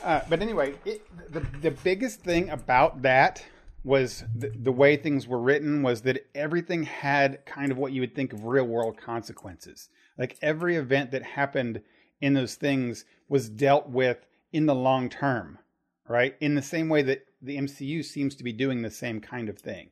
uh, 0.03 0.21
but 0.29 0.43
anyway, 0.43 0.75
it, 0.85 1.03
the 1.33 1.41
the 1.63 1.71
biggest 1.71 2.21
thing 2.21 2.51
about 2.51 3.03
that 3.03 3.45
was 3.85 4.25
the, 4.35 4.49
the, 4.49 4.73
way 4.73 4.97
things 4.97 5.29
were 5.29 5.39
written 5.39 5.81
was 5.81 6.03
that 6.03 6.27
everything 6.35 6.83
had 6.83 7.47
kind 7.47 7.71
of 7.71 7.79
what 7.79 7.93
you 7.93 8.01
would 8.01 8.17
think 8.17 8.33
of 8.33 8.45
real 8.45 8.65
world 8.65 8.97
consequences. 8.99 9.89
Like 10.19 10.37
every 10.43 10.75
event 10.75 11.13
that 11.13 11.23
happened 11.23 11.81
in 12.21 12.35
those 12.35 12.57
things 12.57 13.05
was 13.29 13.49
dealt 13.49 13.89
with 13.89 14.27
in 14.53 14.67
the 14.67 14.75
long 14.75 15.09
term, 15.09 15.61
right? 16.09 16.35
In 16.41 16.57
the 16.57 16.63
same 16.63 16.89
way 16.89 17.03
that 17.03 17.27
the 17.41 17.57
MCU 17.59 18.05
seems 18.05 18.35
to 18.35 18.45
be 18.45 18.53
doing 18.53 18.83
the 18.83 18.91
same 18.91 19.21
kind 19.21 19.49
of 19.49 19.57
thing 19.57 19.91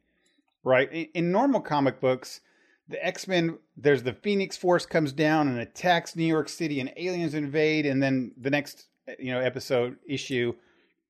right? 0.64 0.90
In, 0.92 1.08
in 1.14 1.32
normal 1.32 1.60
comic 1.60 2.00
books, 2.00 2.40
the 2.88 3.04
X 3.04 3.28
Men, 3.28 3.58
there's 3.76 4.02
the 4.02 4.12
Phoenix 4.12 4.56
Force 4.56 4.86
comes 4.86 5.12
down 5.12 5.48
and 5.48 5.58
attacks 5.58 6.16
New 6.16 6.24
York 6.24 6.48
City, 6.48 6.80
and 6.80 6.92
aliens 6.96 7.34
invade, 7.34 7.86
and 7.86 8.02
then 8.02 8.32
the 8.36 8.50
next 8.50 8.86
you 9.18 9.32
know 9.32 9.40
episode 9.40 9.96
issue, 10.08 10.54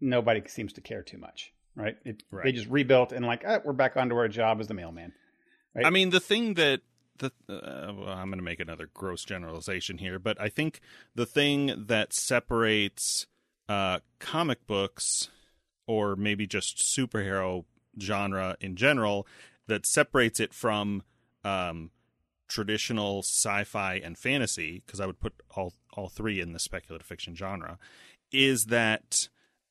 nobody 0.00 0.42
seems 0.46 0.72
to 0.74 0.80
care 0.80 1.02
too 1.02 1.18
much, 1.18 1.52
right? 1.74 1.96
It, 2.04 2.22
right. 2.30 2.44
They 2.44 2.52
just 2.52 2.68
rebuilt 2.68 3.12
and 3.12 3.24
like, 3.24 3.44
oh, 3.46 3.60
we're 3.64 3.72
back 3.72 3.96
onto 3.96 4.16
our 4.16 4.28
job 4.28 4.60
as 4.60 4.68
the 4.68 4.74
mailman. 4.74 5.12
Right? 5.74 5.86
I 5.86 5.90
mean, 5.90 6.10
the 6.10 6.20
thing 6.20 6.54
that 6.54 6.82
the 7.18 7.32
uh, 7.48 7.92
well, 7.94 8.08
I'm 8.08 8.28
going 8.28 8.38
to 8.38 8.44
make 8.44 8.60
another 8.60 8.88
gross 8.92 9.24
generalization 9.24 9.98
here, 9.98 10.18
but 10.18 10.40
I 10.40 10.48
think 10.48 10.80
the 11.14 11.26
thing 11.26 11.86
that 11.86 12.12
separates 12.12 13.26
uh, 13.68 14.00
comic 14.18 14.66
books 14.66 15.30
or 15.86 16.16
maybe 16.16 16.46
just 16.46 16.78
superhero 16.78 17.64
genre 18.00 18.56
in 18.60 18.76
general 18.76 19.26
that 19.66 19.86
separates 19.86 20.40
it 20.40 20.52
from 20.52 21.02
um, 21.44 21.90
traditional 22.48 23.20
sci-fi 23.20 23.94
and 23.94 24.18
fantasy 24.18 24.82
because 24.84 25.00
I 25.00 25.06
would 25.06 25.20
put 25.20 25.34
all 25.56 25.72
all 25.94 26.08
three 26.08 26.40
in 26.40 26.52
the 26.52 26.58
speculative 26.58 27.06
fiction 27.06 27.34
genre 27.34 27.78
is 28.32 28.66
that 28.66 29.28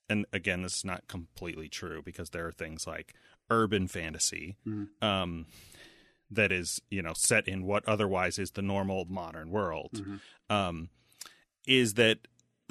and 0.09 0.25
again 0.33 0.63
this 0.63 0.77
is 0.77 0.85
not 0.85 1.07
completely 1.07 1.69
true 1.69 2.01
because 2.03 2.31
there 2.31 2.47
are 2.47 2.51
things 2.51 2.87
like 2.87 3.13
urban 3.49 3.87
fantasy 3.87 4.57
mm-hmm. 4.67 5.05
um, 5.05 5.45
that 6.31 6.51
is 6.51 6.81
you 6.89 7.01
know 7.01 7.13
set 7.13 7.47
in 7.47 7.63
what 7.63 7.87
otherwise 7.87 8.39
is 8.39 8.51
the 8.51 8.61
normal 8.61 9.05
modern 9.05 9.49
world 9.49 9.91
mm-hmm. 9.93 10.55
um, 10.55 10.89
is 11.67 11.93
that 11.93 12.19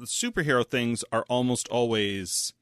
superhero 0.01 0.67
things 0.67 1.05
are 1.13 1.25
almost 1.29 1.69
always 1.69 2.53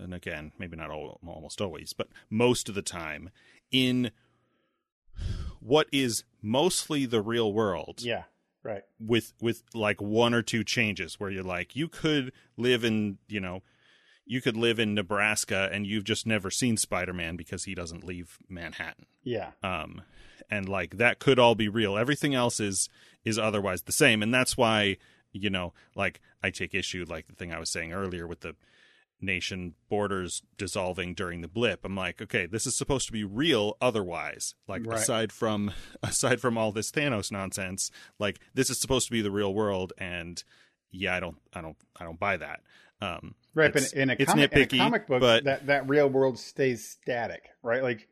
and 0.00 0.14
again, 0.14 0.52
maybe 0.58 0.76
not 0.76 0.90
all, 0.90 1.20
almost 1.26 1.60
always, 1.60 1.92
but 1.92 2.08
most 2.28 2.68
of 2.68 2.74
the 2.74 2.82
time, 2.82 3.30
in 3.70 4.10
what 5.60 5.86
is 5.92 6.24
mostly 6.42 7.06
the 7.06 7.20
real 7.20 7.52
world. 7.52 8.00
Yeah, 8.02 8.24
right. 8.62 8.82
With 8.98 9.32
with 9.40 9.62
like 9.74 10.00
one 10.00 10.34
or 10.34 10.42
two 10.42 10.64
changes 10.64 11.20
where 11.20 11.30
you're 11.30 11.42
like, 11.42 11.76
you 11.76 11.88
could 11.88 12.32
live 12.56 12.84
in, 12.84 13.18
you 13.28 13.40
know, 13.40 13.62
you 14.24 14.40
could 14.40 14.56
live 14.56 14.78
in 14.78 14.94
Nebraska 14.94 15.68
and 15.72 15.86
you've 15.86 16.04
just 16.04 16.26
never 16.26 16.50
seen 16.50 16.76
Spider-Man 16.76 17.36
because 17.36 17.64
he 17.64 17.74
doesn't 17.74 18.04
leave 18.04 18.38
Manhattan. 18.48 19.06
Yeah. 19.22 19.50
Um 19.62 20.02
and 20.50 20.68
like 20.68 20.96
that 20.96 21.18
could 21.18 21.38
all 21.38 21.54
be 21.54 21.68
real. 21.68 21.98
Everything 21.98 22.34
else 22.34 22.60
is 22.60 22.88
is 23.24 23.38
otherwise 23.38 23.82
the 23.82 23.92
same 23.92 24.22
and 24.22 24.32
that's 24.32 24.56
why, 24.56 24.96
you 25.32 25.50
know, 25.50 25.72
like 25.94 26.20
I 26.42 26.50
take 26.50 26.74
issue 26.74 27.04
like 27.08 27.26
the 27.26 27.34
thing 27.34 27.52
I 27.52 27.58
was 27.58 27.70
saying 27.70 27.92
earlier 27.92 28.26
with 28.26 28.40
the 28.40 28.54
nation 29.20 29.74
borders 29.88 30.42
dissolving 30.56 31.14
during 31.14 31.40
the 31.40 31.48
blip 31.48 31.84
i'm 31.84 31.96
like 31.96 32.20
okay 32.22 32.46
this 32.46 32.66
is 32.66 32.76
supposed 32.76 33.06
to 33.06 33.12
be 33.12 33.24
real 33.24 33.76
otherwise 33.80 34.54
like 34.66 34.84
right. 34.86 34.98
aside 34.98 35.32
from 35.32 35.70
aside 36.02 36.40
from 36.40 36.56
all 36.56 36.72
this 36.72 36.90
thanos 36.90 37.30
nonsense 37.30 37.90
like 38.18 38.38
this 38.54 38.70
is 38.70 38.78
supposed 38.80 39.06
to 39.06 39.12
be 39.12 39.22
the 39.22 39.30
real 39.30 39.52
world 39.52 39.92
and 39.98 40.44
yeah 40.90 41.14
i 41.14 41.20
don't 41.20 41.36
i 41.54 41.60
don't 41.60 41.76
i 41.98 42.04
don't 42.04 42.18
buy 42.18 42.36
that 42.36 42.60
um 43.02 43.34
right 43.54 43.72
but 43.72 43.92
in 43.92 44.10
a, 44.10 44.16
comic, 44.16 44.50
nitpicky, 44.50 44.74
in 44.74 44.80
a 44.80 44.84
comic 44.84 45.06
book 45.06 45.44
that 45.44 45.66
that 45.66 45.88
real 45.88 46.08
world 46.08 46.38
stays 46.38 46.86
static 46.86 47.50
right 47.62 47.82
like 47.82 48.08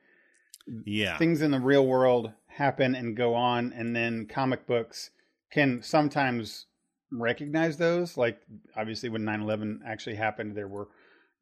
yeah 0.84 1.16
things 1.18 1.42
in 1.42 1.50
the 1.50 1.60
real 1.60 1.86
world 1.86 2.32
happen 2.58 2.94
and 2.96 3.16
go 3.16 3.34
on, 3.34 3.72
and 3.72 3.94
then 3.96 4.26
comic 4.26 4.66
books 4.66 5.10
can 5.50 5.82
sometimes 5.82 6.66
recognize 7.10 7.78
those. 7.78 8.16
Like 8.16 8.40
obviously, 8.76 9.08
when 9.08 9.22
9/11 9.22 9.80
actually 9.86 10.16
happened, 10.16 10.56
there 10.56 10.68
were, 10.68 10.88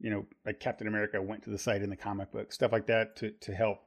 you 0.00 0.10
know, 0.10 0.26
like 0.44 0.60
Captain 0.60 0.86
America 0.86 1.20
went 1.20 1.42
to 1.44 1.50
the 1.50 1.58
site 1.58 1.82
in 1.82 1.90
the 1.90 1.96
comic 1.96 2.30
book, 2.32 2.52
stuff 2.52 2.72
like 2.72 2.86
that 2.86 3.16
to 3.16 3.30
to 3.30 3.54
help 3.54 3.78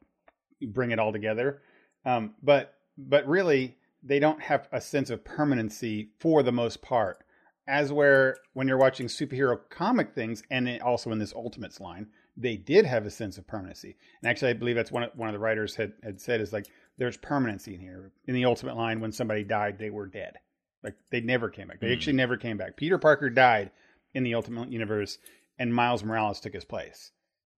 bring 0.61 0.91
it 0.91 0.99
all 0.99 1.11
together. 1.11 1.61
Um, 2.05 2.35
but 2.41 2.75
but 2.97 3.27
really, 3.27 3.77
they 4.03 4.19
don't 4.19 4.41
have 4.41 4.67
a 4.71 4.81
sense 4.81 5.09
of 5.09 5.23
permanency 5.23 6.11
for 6.19 6.43
the 6.43 6.51
most 6.51 6.81
part. 6.81 7.23
As 7.67 7.93
where 7.93 8.37
when 8.53 8.67
you're 8.67 8.77
watching 8.77 9.05
superhero 9.05 9.59
comic 9.69 10.13
things, 10.15 10.41
and 10.49 10.67
it 10.67 10.81
also 10.81 11.11
in 11.11 11.19
this 11.19 11.33
Ultimates 11.33 11.79
line, 11.79 12.07
they 12.35 12.57
did 12.57 12.85
have 12.85 13.05
a 13.05 13.11
sense 13.11 13.37
of 13.37 13.45
permanency. 13.45 13.95
And 14.21 14.29
actually, 14.29 14.51
I 14.51 14.53
believe 14.53 14.75
that's 14.75 14.91
one 14.91 15.03
of, 15.03 15.11
one 15.15 15.29
of 15.29 15.33
the 15.33 15.39
writers 15.39 15.75
had 15.75 15.93
had 16.03 16.19
said 16.19 16.41
is 16.41 16.51
like 16.51 16.65
there's 16.97 17.17
permanency 17.17 17.75
in 17.75 17.79
here. 17.79 18.11
In 18.25 18.33
the 18.33 18.45
Ultimate 18.45 18.75
line, 18.75 18.99
when 18.99 19.11
somebody 19.11 19.43
died, 19.43 19.77
they 19.77 19.91
were 19.91 20.07
dead. 20.07 20.37
Like 20.83 20.95
they 21.11 21.21
never 21.21 21.49
came 21.49 21.67
back. 21.67 21.79
They 21.79 21.89
mm. 21.89 21.95
actually 21.95 22.13
never 22.13 22.37
came 22.37 22.57
back. 22.57 22.77
Peter 22.77 22.97
Parker 22.97 23.29
died 23.29 23.71
in 24.13 24.23
the 24.23 24.33
Ultimate 24.33 24.71
Universe, 24.71 25.17
and 25.59 25.73
Miles 25.73 26.03
Morales 26.03 26.39
took 26.39 26.53
his 26.53 26.65
place, 26.65 27.11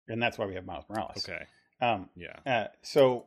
and 0.07 0.21
that's 0.21 0.37
why 0.37 0.45
we 0.45 0.55
have 0.55 0.65
Miles 0.65 0.85
Morales. 0.89 1.27
Okay. 1.29 1.43
Um, 1.81 2.09
yeah. 2.15 2.39
Uh, 2.45 2.67
so 2.81 3.25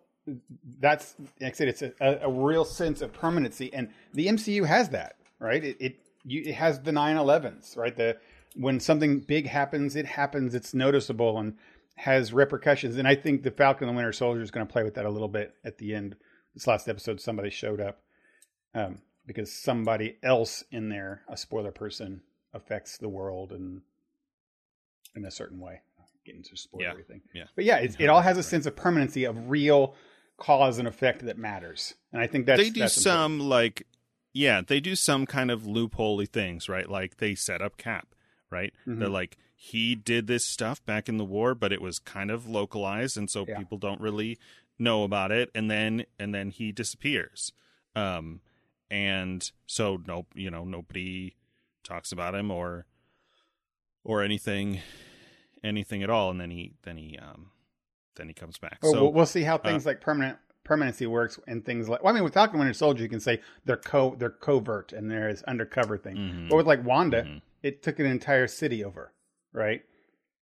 that's 0.81 1.14
like 1.41 1.53
I 1.53 1.57
said, 1.57 1.68
it's 1.68 1.83
a, 1.83 1.93
a, 2.01 2.31
real 2.31 2.64
sense 2.64 3.01
of 3.03 3.12
permanency, 3.12 3.73
and 3.73 3.89
the 4.14 4.27
MCU 4.27 4.66
has 4.66 4.89
that, 4.91 5.16
right? 5.39 5.62
It 5.62 5.77
it, 5.81 5.97
you, 6.25 6.43
it 6.43 6.55
has 6.55 6.81
the 6.81 6.91
9/11s, 6.91 7.77
right? 7.77 7.97
The 7.97 8.16
when 8.55 8.81
something 8.81 9.20
big 9.20 9.47
happens, 9.47 9.97
it 9.97 10.07
happens. 10.07 10.55
It's 10.55 10.75
noticeable 10.75 11.39
and 11.39 11.57
has 11.97 12.33
repercussions. 12.33 12.97
And 12.97 13.07
I 13.07 13.14
think 13.14 13.43
the 13.43 13.51
Falcon 13.51 13.89
and 13.89 13.95
the 13.95 13.97
Winter 13.97 14.12
Soldier 14.12 14.43
is 14.43 14.51
going 14.51 14.66
to 14.66 14.73
play 14.73 14.83
with 14.83 14.95
that 14.95 15.07
a 15.07 15.11
little 15.11 15.29
bit 15.29 15.55
at 15.64 15.79
the 15.79 15.95
end. 15.95 16.16
This 16.55 16.66
last 16.66 16.89
episode, 16.89 17.20
somebody 17.20 17.51
showed 17.51 17.81
up 17.81 18.01
um, 18.75 18.99
because 19.27 19.53
somebody 19.53 20.16
else 20.23 20.64
in 20.70 20.89
there, 20.89 21.23
a 21.29 21.37
spoiler 21.37 21.70
person, 21.70 22.23
affects 22.53 22.99
the 22.99 23.09
world 23.09 23.53
and 23.53 23.83
in 25.15 25.25
a 25.25 25.31
certain 25.31 25.61
way. 25.61 25.81
Get 26.25 26.37
into 26.37 26.57
spoiler 26.57 26.85
yeah. 26.85 26.91
everything. 26.91 27.21
Yeah. 27.35 27.45
But 27.57 27.65
yeah, 27.65 27.79
it, 27.79 27.97
it 27.99 28.09
all 28.09 28.21
has 28.21 28.39
a 28.39 28.43
sense 28.45 28.67
of 28.67 28.77
permanency 28.77 29.25
of 29.25 29.51
real 29.51 29.97
cause 30.37 30.79
and 30.79 30.89
effect 30.89 31.25
that 31.27 31.39
matters. 31.39 31.95
And 32.13 32.21
I 32.21 32.27
think 32.27 32.47
that's 32.47 32.63
they 32.63 32.71
do 32.71 32.81
that's 32.81 33.01
some 33.01 33.41
like 33.41 33.87
yeah, 34.33 34.63
they 34.67 34.81
do 34.81 34.97
some 34.97 35.27
kind 35.27 35.51
of 35.51 35.63
loopholey 35.63 36.29
things, 36.29 36.69
right? 36.69 36.89
Like 36.89 37.19
they 37.19 37.35
set 37.35 37.61
up 37.61 37.77
Cap, 37.77 38.15
right? 38.51 38.73
Mm-hmm. 38.87 39.01
They're 39.01 39.09
like 39.09 39.37
he 39.55 39.95
did 39.95 40.27
this 40.27 40.45
stuff 40.45 40.85
back 40.85 41.09
in 41.09 41.19
the 41.19 41.25
war, 41.25 41.55
but 41.55 41.73
it 41.73 41.81
was 41.81 41.99
kind 41.99 42.31
of 42.31 42.49
localized, 42.49 43.17
and 43.17 43.31
so 43.31 43.45
yeah. 43.47 43.59
people 43.59 43.79
don't 43.79 44.01
really 44.01 44.39
know 44.79 45.05
about 45.05 45.31
it. 45.31 45.51
And 45.55 45.71
then 45.71 46.05
and 46.19 46.35
then 46.35 46.51
he 46.51 46.73
disappears, 46.73 47.53
um, 47.95 48.41
and 48.91 49.49
so 49.67 50.01
no, 50.07 50.27
you 50.35 50.51
know, 50.51 50.65
nobody 50.65 51.37
talks 51.85 52.11
about 52.11 52.35
him 52.35 52.51
or 52.51 52.87
or 54.05 54.23
anything 54.23 54.81
anything 55.65 56.03
at 56.03 56.11
all. 56.11 56.31
And 56.31 56.41
then 56.41 56.51
he 56.51 56.75
then 56.83 56.97
he 56.97 57.19
um 57.19 57.51
then 58.17 58.29
he 58.29 58.35
comes 58.35 58.59
back. 58.59 58.79
Well, 58.83 58.93
so 58.93 59.09
we'll 59.09 59.27
see 59.27 59.43
how 59.43 59.57
uh, 59.57 59.59
things 59.59 59.87
uh, 59.87 59.91
like 59.91 60.01
permanent 60.01 60.39
permanency 60.65 61.07
works 61.07 61.39
and 61.47 61.65
things 61.65 61.89
like. 61.89 62.03
Well, 62.03 62.13
I 62.13 62.15
mean, 62.15 62.25
with 62.25 62.35
Falcon 62.35 62.59
Winter 62.59 62.75
Soldier, 62.75 63.03
you 63.03 63.09
can 63.09 63.21
say 63.21 63.41
they're 63.65 63.77
co 63.77 64.15
they're 64.19 64.31
covert 64.31 64.93
and 64.93 65.11
there 65.11 65.29
is 65.29 65.43
undercover 65.45 65.99
thing. 65.99 66.17
Mm-hmm. 66.17 66.49
But 66.49 66.57
with 66.57 66.67
like 66.67 66.85
Wanda, 66.85 67.23
mm-hmm. 67.23 67.39
it 67.63 67.83
took 67.83 67.99
an 67.99 68.07
entire 68.07 68.47
city 68.47 68.85
over, 68.85 69.13
right? 69.53 69.83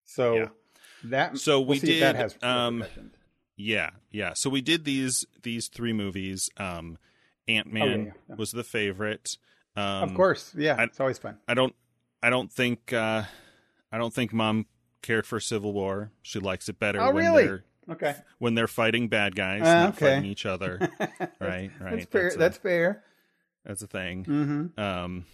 So 0.05 0.35
yeah. 0.35 0.49
that 1.05 1.39
so 1.39 1.61
we'll 1.61 1.69
we 1.71 1.79
did 1.81 2.03
that 2.03 2.17
has 2.17 2.37
um, 2.43 2.85
yeah 3.57 3.91
yeah. 4.11 4.33
So 4.35 4.51
we 4.51 4.61
did 4.61 4.85
these 4.85 5.25
these 5.43 5.69
three 5.69 5.93
movies. 5.93 6.49
Um, 6.57 6.99
Ant 7.49 7.73
Man 7.73 7.83
oh, 7.83 7.97
yeah, 7.97 8.13
yeah. 8.29 8.35
was 8.37 8.53
the 8.53 8.65
favorite. 8.65 9.37
Um, 9.77 10.05
of 10.05 10.15
course, 10.15 10.55
yeah, 10.57 10.77
I, 10.79 10.85
it's 10.85 11.01
always 11.01 11.19
fun. 11.19 11.39
I 11.49 11.55
don't 11.55 11.75
I 12.23 12.31
don't 12.31 12.53
think 12.53 12.93
uh, 12.93 13.23
I 13.93 13.99
don't 13.99 14.15
think 14.15 14.33
Mom 14.33 14.67
cared 15.03 15.27
for 15.27 15.41
Civil 15.41 15.73
War. 15.73 16.13
She 16.23 16.39
likes 16.39 16.69
it 16.69 16.79
better 16.79 17.01
oh, 17.01 17.13
when 17.13 17.25
really? 17.25 17.45
they're 17.45 17.65
okay 17.91 18.15
when 18.39 18.55
they're 18.55 18.69
fighting 18.69 19.09
bad 19.09 19.35
guys, 19.35 19.63
uh, 19.63 19.65
not 19.65 19.89
okay. 19.95 20.15
fighting 20.15 20.31
each 20.31 20.47
other. 20.47 20.79
right, 21.41 21.71
right. 21.81 21.91
That's 21.91 22.05
fair. 22.07 22.23
That's, 22.23 22.35
a, 22.35 22.39
that's 22.39 22.59
fair. 22.59 23.05
That's 23.65 23.83
a 23.83 23.87
thing. 23.87 24.25
Mm-hmm. 24.25 24.81
Um, 24.81 25.27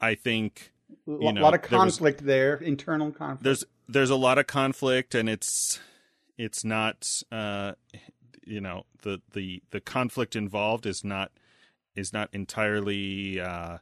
I 0.00 0.14
think 0.14 0.72
you 1.06 1.32
know, 1.32 1.40
a 1.40 1.42
lot 1.42 1.54
of 1.54 1.62
conflict 1.62 2.24
there, 2.24 2.52
was, 2.52 2.60
there, 2.60 2.68
internal 2.68 3.10
conflict. 3.10 3.42
There's 3.42 3.64
there's 3.88 4.10
a 4.10 4.16
lot 4.16 4.38
of 4.38 4.46
conflict, 4.46 5.14
and 5.14 5.28
it's 5.28 5.80
it's 6.36 6.64
not 6.64 7.22
uh, 7.32 7.72
you 8.44 8.60
know 8.60 8.84
the 9.02 9.20
the 9.32 9.62
the 9.70 9.80
conflict 9.80 10.36
involved 10.36 10.86
is 10.86 11.04
not 11.04 11.32
is 11.94 12.12
not 12.12 12.30
entirely 12.32 13.40
uh, 13.40 13.78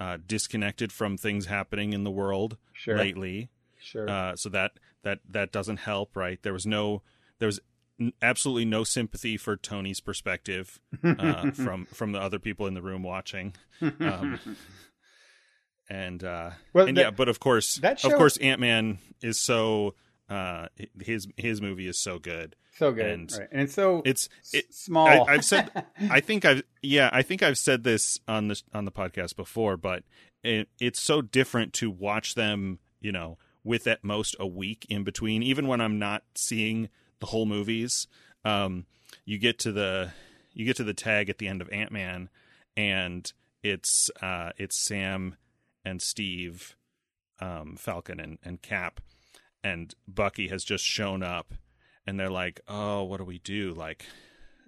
uh, 0.00 0.16
disconnected 0.26 0.90
from 0.90 1.16
things 1.16 1.46
happening 1.46 1.92
in 1.92 2.04
the 2.04 2.10
world 2.10 2.56
sure. 2.72 2.96
lately. 2.96 3.50
Sure. 3.78 4.08
Uh, 4.08 4.34
so 4.34 4.48
that 4.48 4.72
that 5.02 5.20
that 5.28 5.52
doesn't 5.52 5.78
help, 5.78 6.16
right? 6.16 6.42
There 6.42 6.52
was 6.52 6.66
no 6.66 7.02
there 7.38 7.46
was 7.46 7.60
absolutely 8.22 8.64
no 8.64 8.82
sympathy 8.82 9.36
for 9.36 9.56
Tony's 9.56 10.00
perspective 10.00 10.80
uh, 11.04 11.50
from 11.54 11.86
from 11.86 12.12
the 12.12 12.20
other 12.20 12.38
people 12.38 12.66
in 12.66 12.74
the 12.74 12.82
room 12.82 13.02
watching. 13.02 13.54
Um, 13.82 14.40
and 15.90 16.24
uh, 16.24 16.50
well, 16.72 16.86
and 16.86 16.96
that, 16.96 17.02
yeah, 17.02 17.10
but 17.10 17.28
of 17.28 17.38
course, 17.38 17.76
that 17.76 18.00
show, 18.00 18.10
of 18.10 18.16
course, 18.16 18.38
Ant 18.38 18.60
Man 18.60 18.98
is 19.20 19.38
so 19.38 19.94
uh, 20.30 20.68
his 21.00 21.26
his 21.36 21.60
movie 21.60 21.88
is 21.88 21.98
so 21.98 22.18
good, 22.18 22.54
so 22.76 22.92
good, 22.92 23.06
and, 23.06 23.32
right. 23.32 23.48
and 23.50 23.62
it's 23.62 23.74
so 23.74 24.00
it's 24.04 24.28
it, 24.52 24.72
small. 24.72 25.28
I, 25.28 25.32
have 25.32 25.44
said, 25.44 25.70
I 26.10 26.20
think 26.20 26.44
I've 26.44 26.62
yeah, 26.82 27.10
I 27.12 27.22
think 27.22 27.42
I've 27.42 27.58
said 27.58 27.82
this 27.82 28.20
on 28.28 28.48
the 28.48 28.62
on 28.72 28.84
the 28.84 28.92
podcast 28.92 29.34
before, 29.34 29.76
but 29.76 30.04
it, 30.44 30.68
it's 30.80 31.02
so 31.02 31.20
different 31.20 31.72
to 31.74 31.90
watch 31.90 32.36
them, 32.36 32.78
you 33.00 33.10
know, 33.10 33.38
with 33.64 33.88
at 33.88 34.04
most 34.04 34.36
a 34.38 34.46
week 34.46 34.86
in 34.88 35.02
between, 35.02 35.42
even 35.42 35.66
when 35.66 35.80
I'm 35.80 35.98
not 35.98 36.22
seeing 36.36 36.88
the 37.18 37.26
whole 37.26 37.46
movies. 37.46 38.06
Um, 38.44 38.86
you 39.24 39.38
get 39.38 39.58
to 39.60 39.72
the 39.72 40.12
you 40.52 40.64
get 40.64 40.76
to 40.76 40.84
the 40.84 40.94
tag 40.94 41.28
at 41.28 41.38
the 41.38 41.48
end 41.48 41.60
of 41.60 41.68
Ant 41.72 41.90
Man, 41.90 42.30
and 42.76 43.30
it's 43.64 44.10
uh, 44.22 44.50
it's 44.56 44.78
Sam 44.78 45.36
and 45.84 46.00
Steve, 46.00 46.76
um, 47.40 47.76
Falcon 47.76 48.20
and, 48.20 48.38
and 48.44 48.62
Cap, 48.62 49.00
and 49.62 49.94
Bucky 50.06 50.48
has 50.48 50.64
just 50.64 50.84
shown 50.84 51.22
up, 51.22 51.54
and 52.06 52.18
they're 52.18 52.30
like, 52.30 52.60
"Oh, 52.68 53.04
what 53.04 53.18
do 53.18 53.24
we 53.24 53.38
do? 53.38 53.72
Like, 53.72 54.06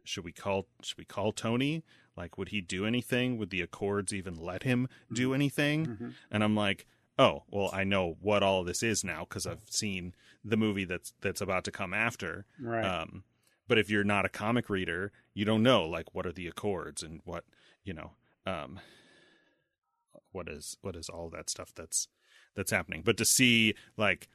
should 0.05 0.24
we 0.24 0.32
call 0.32 0.66
should 0.82 0.99
we 0.99 1.05
call 1.05 1.32
Tony? 1.32 1.84
Like, 2.16 2.36
would 2.36 2.49
he 2.49 2.61
do 2.61 2.84
anything? 2.84 3.38
Would 3.38 3.51
the 3.51 3.62
Accords 3.62 4.12
even 4.12 4.34
let 4.34 4.62
him 4.62 4.88
do 5.12 5.26
mm-hmm. 5.26 5.34
anything?" 5.34 5.86
Mm-hmm. 5.86 6.09
And 6.30 6.45
I'm 6.45 6.55
like, 6.55 6.86
oh 7.18 7.43
well 7.51 7.70
i 7.72 7.84
know 7.84 8.16
what 8.20 8.43
all 8.43 8.64
this 8.64 8.82
is 8.82 9.05
now 9.05 9.20
because 9.20 9.47
i've 9.47 9.62
seen 9.68 10.14
the 10.45 10.57
movie 10.57 10.84
that's 10.84 11.12
that's 11.20 11.40
about 11.40 11.64
to 11.64 11.70
come 11.70 11.93
after 11.93 12.47
right 12.61 12.84
um 12.84 13.24
but 13.68 13.78
if 13.78 13.90
you're 13.90 14.05
not 14.05 14.24
a 14.24 14.30
comic 14.30 14.70
reader 14.70 15.12
you 15.34 15.45
don't 15.45 15.62
know 15.62 15.84
like 15.84 16.14
what 16.14 16.26
are 16.26 16.32
the 16.32 16.47
accords 16.47 17.03
and 17.03 17.20
what 17.24 17.45
you 17.84 17.93
know 17.93 18.12
um 18.47 18.80
what 20.32 20.49
is 20.49 20.76
what 20.80 20.97
is 20.97 21.09
all 21.09 21.28
that 21.28 21.51
stuff 21.51 21.72
that's 21.74 22.09
that's 22.55 22.70
happening 22.70 23.03
but 23.05 23.16
to 23.16 23.24
see 23.24 23.74
like 23.97 24.28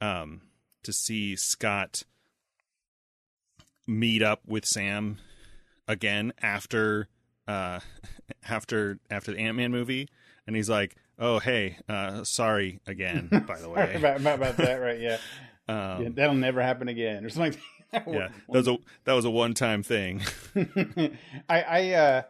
um 0.00 0.40
to 0.82 0.92
see 0.92 1.36
scott 1.36 2.04
meet 3.86 4.22
up 4.22 4.40
with 4.46 4.64
sam 4.64 5.18
again 5.88 6.32
after 6.42 7.08
uh 7.48 7.80
after 8.48 8.98
after 9.10 9.32
the 9.32 9.38
ant-man 9.38 9.70
movie 9.70 10.08
and 10.46 10.56
he's 10.56 10.68
like 10.68 10.96
oh 11.18 11.38
hey 11.38 11.78
uh 11.88 12.24
sorry 12.24 12.80
again 12.86 13.28
by 13.46 13.58
the 13.60 13.68
way 13.68 13.94
about, 13.94 14.20
about, 14.20 14.56
that 14.56 14.76
right 14.76 15.00
yeah. 15.00 15.18
Um, 15.68 16.02
yeah. 16.02 16.08
that'll 16.14 16.36
never 16.36 16.62
happen 16.62 16.86
again 16.86 17.24
or 17.24 17.28
something 17.28 17.60
yeah 17.92 18.28
that 18.28 18.46
was 18.46 18.68
a 18.68 18.76
that 19.02 19.14
was 19.14 19.24
a 19.24 19.30
one-time 19.30 19.82
thing 19.82 20.22
i 21.48 21.60
i 21.62 21.90
uh 21.90 22.22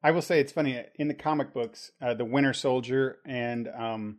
i 0.00 0.12
will 0.12 0.22
say 0.22 0.38
it's 0.38 0.52
funny 0.52 0.80
in 0.94 1.08
the 1.08 1.14
comic 1.14 1.52
books 1.52 1.90
uh 2.00 2.14
the 2.14 2.24
winter 2.24 2.52
soldier 2.52 3.18
and 3.24 3.68
um 3.76 4.18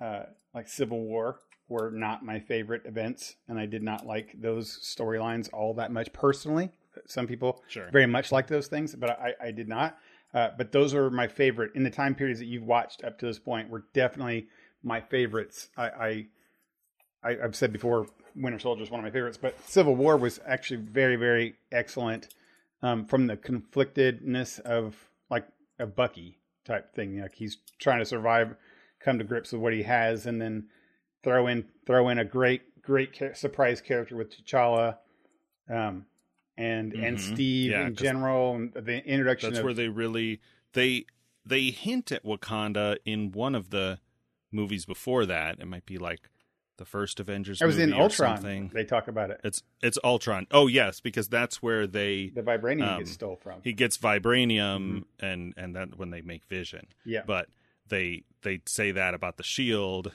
uh 0.00 0.22
like 0.54 0.68
civil 0.68 1.00
war 1.00 1.38
were 1.68 1.90
not 1.90 2.24
my 2.24 2.38
favorite 2.38 2.82
events 2.84 3.36
and 3.48 3.58
i 3.58 3.66
did 3.66 3.82
not 3.82 4.06
like 4.06 4.34
those 4.40 4.78
storylines 4.82 5.48
all 5.52 5.74
that 5.74 5.92
much 5.92 6.12
personally 6.12 6.70
some 7.06 7.26
people 7.26 7.62
sure. 7.68 7.88
very 7.92 8.06
much 8.06 8.32
like 8.32 8.46
those 8.46 8.66
things 8.66 8.94
but 8.94 9.10
i 9.10 9.34
i 9.40 9.50
did 9.50 9.68
not 9.68 9.98
uh, 10.34 10.50
but 10.56 10.72
those 10.72 10.94
are 10.94 11.10
my 11.10 11.26
favorite 11.26 11.74
in 11.74 11.82
the 11.82 11.90
time 11.90 12.14
periods 12.14 12.40
that 12.40 12.46
you've 12.46 12.64
watched 12.64 13.02
up 13.04 13.18
to 13.18 13.26
this 13.26 13.38
point. 13.38 13.70
Were 13.70 13.84
definitely 13.94 14.48
my 14.82 15.00
favorites. 15.00 15.68
I, 15.76 15.86
I, 15.86 16.26
I 17.24 17.36
have 17.42 17.56
said 17.56 17.72
before, 17.72 18.06
Winter 18.36 18.58
Soldier 18.58 18.82
is 18.82 18.90
one 18.90 19.00
of 19.00 19.04
my 19.04 19.10
favorites, 19.10 19.38
but 19.40 19.58
Civil 19.68 19.96
War 19.96 20.16
was 20.16 20.38
actually 20.46 20.80
very, 20.80 21.16
very 21.16 21.56
excellent 21.72 22.28
um, 22.82 23.06
from 23.06 23.26
the 23.26 23.36
conflictedness 23.36 24.60
of 24.60 24.96
like 25.30 25.46
a 25.78 25.86
Bucky 25.86 26.38
type 26.64 26.94
thing. 26.94 27.20
Like 27.20 27.34
he's 27.34 27.56
trying 27.78 27.98
to 27.98 28.04
survive, 28.04 28.54
come 29.00 29.18
to 29.18 29.24
grips 29.24 29.52
with 29.52 29.62
what 29.62 29.72
he 29.72 29.82
has, 29.82 30.26
and 30.26 30.40
then 30.40 30.68
throw 31.28 31.46
in 31.46 31.64
throw 31.86 32.08
in 32.08 32.18
a 32.18 32.24
great, 32.24 32.82
great 32.82 33.20
surprise 33.34 33.80
character 33.80 34.16
with 34.16 34.30
T'Challa. 34.32 34.96
Um, 35.68 36.06
and 36.56 36.92
and 36.94 37.18
Mhm. 37.18 37.20
Steve 37.34 37.70
Yeah, 37.70 37.86
in 37.86 37.94
general, 37.94 38.54
and 38.56 38.72
the 38.72 39.04
introduction 39.06 39.50
That's 39.50 39.58
of 39.58 39.64
where 39.64 39.74
they 39.74 39.88
really 39.88 40.40
they 40.72 41.04
they 41.44 41.70
hint 41.70 42.10
at 42.12 42.24
Wakanda 42.24 42.96
in 43.04 43.32
one 43.32 43.54
of 43.54 43.70
the 43.70 44.00
movies 44.50 44.84
before 44.86 45.24
that. 45.26 45.60
It 45.60 45.66
might 45.66 45.86
be 45.86 45.98
like 45.98 46.30
the 46.78 46.84
first 46.84 47.20
Avengers. 47.20 47.60
I 47.62 47.66
was 47.66 47.78
in 47.78 47.92
Ultron. 47.92 48.36
Something. 48.38 48.70
They 48.72 48.84
talk 48.84 49.06
about 49.08 49.30
it. 49.30 49.40
It's 49.44 49.62
it's 49.82 49.98
Ultron. 50.02 50.46
Oh 50.50 50.66
yes, 50.66 51.00
because 51.00 51.28
that's 51.28 51.62
where 51.62 51.86
they 51.86 52.28
The 52.34 52.42
vibranium 52.42 52.82
Um, 52.88 52.98
gets 53.00 53.12
stole 53.12 53.36
from. 53.36 53.60
he 53.62 53.72
gets 53.72 53.98
vibranium 53.98 55.04
Mm-hmm. 55.04 55.24
and 55.24 55.54
and 55.56 55.76
that 55.76 55.96
when 55.98 56.10
they 56.10 56.22
make 56.22 56.44
Vision. 56.46 56.86
yeah, 57.04 57.22
But 57.26 57.48
they 57.86 58.24
they 58.42 58.60
say 58.66 58.90
that 58.92 59.14
about 59.14 59.36
the 59.36 59.42
shield, 59.42 60.12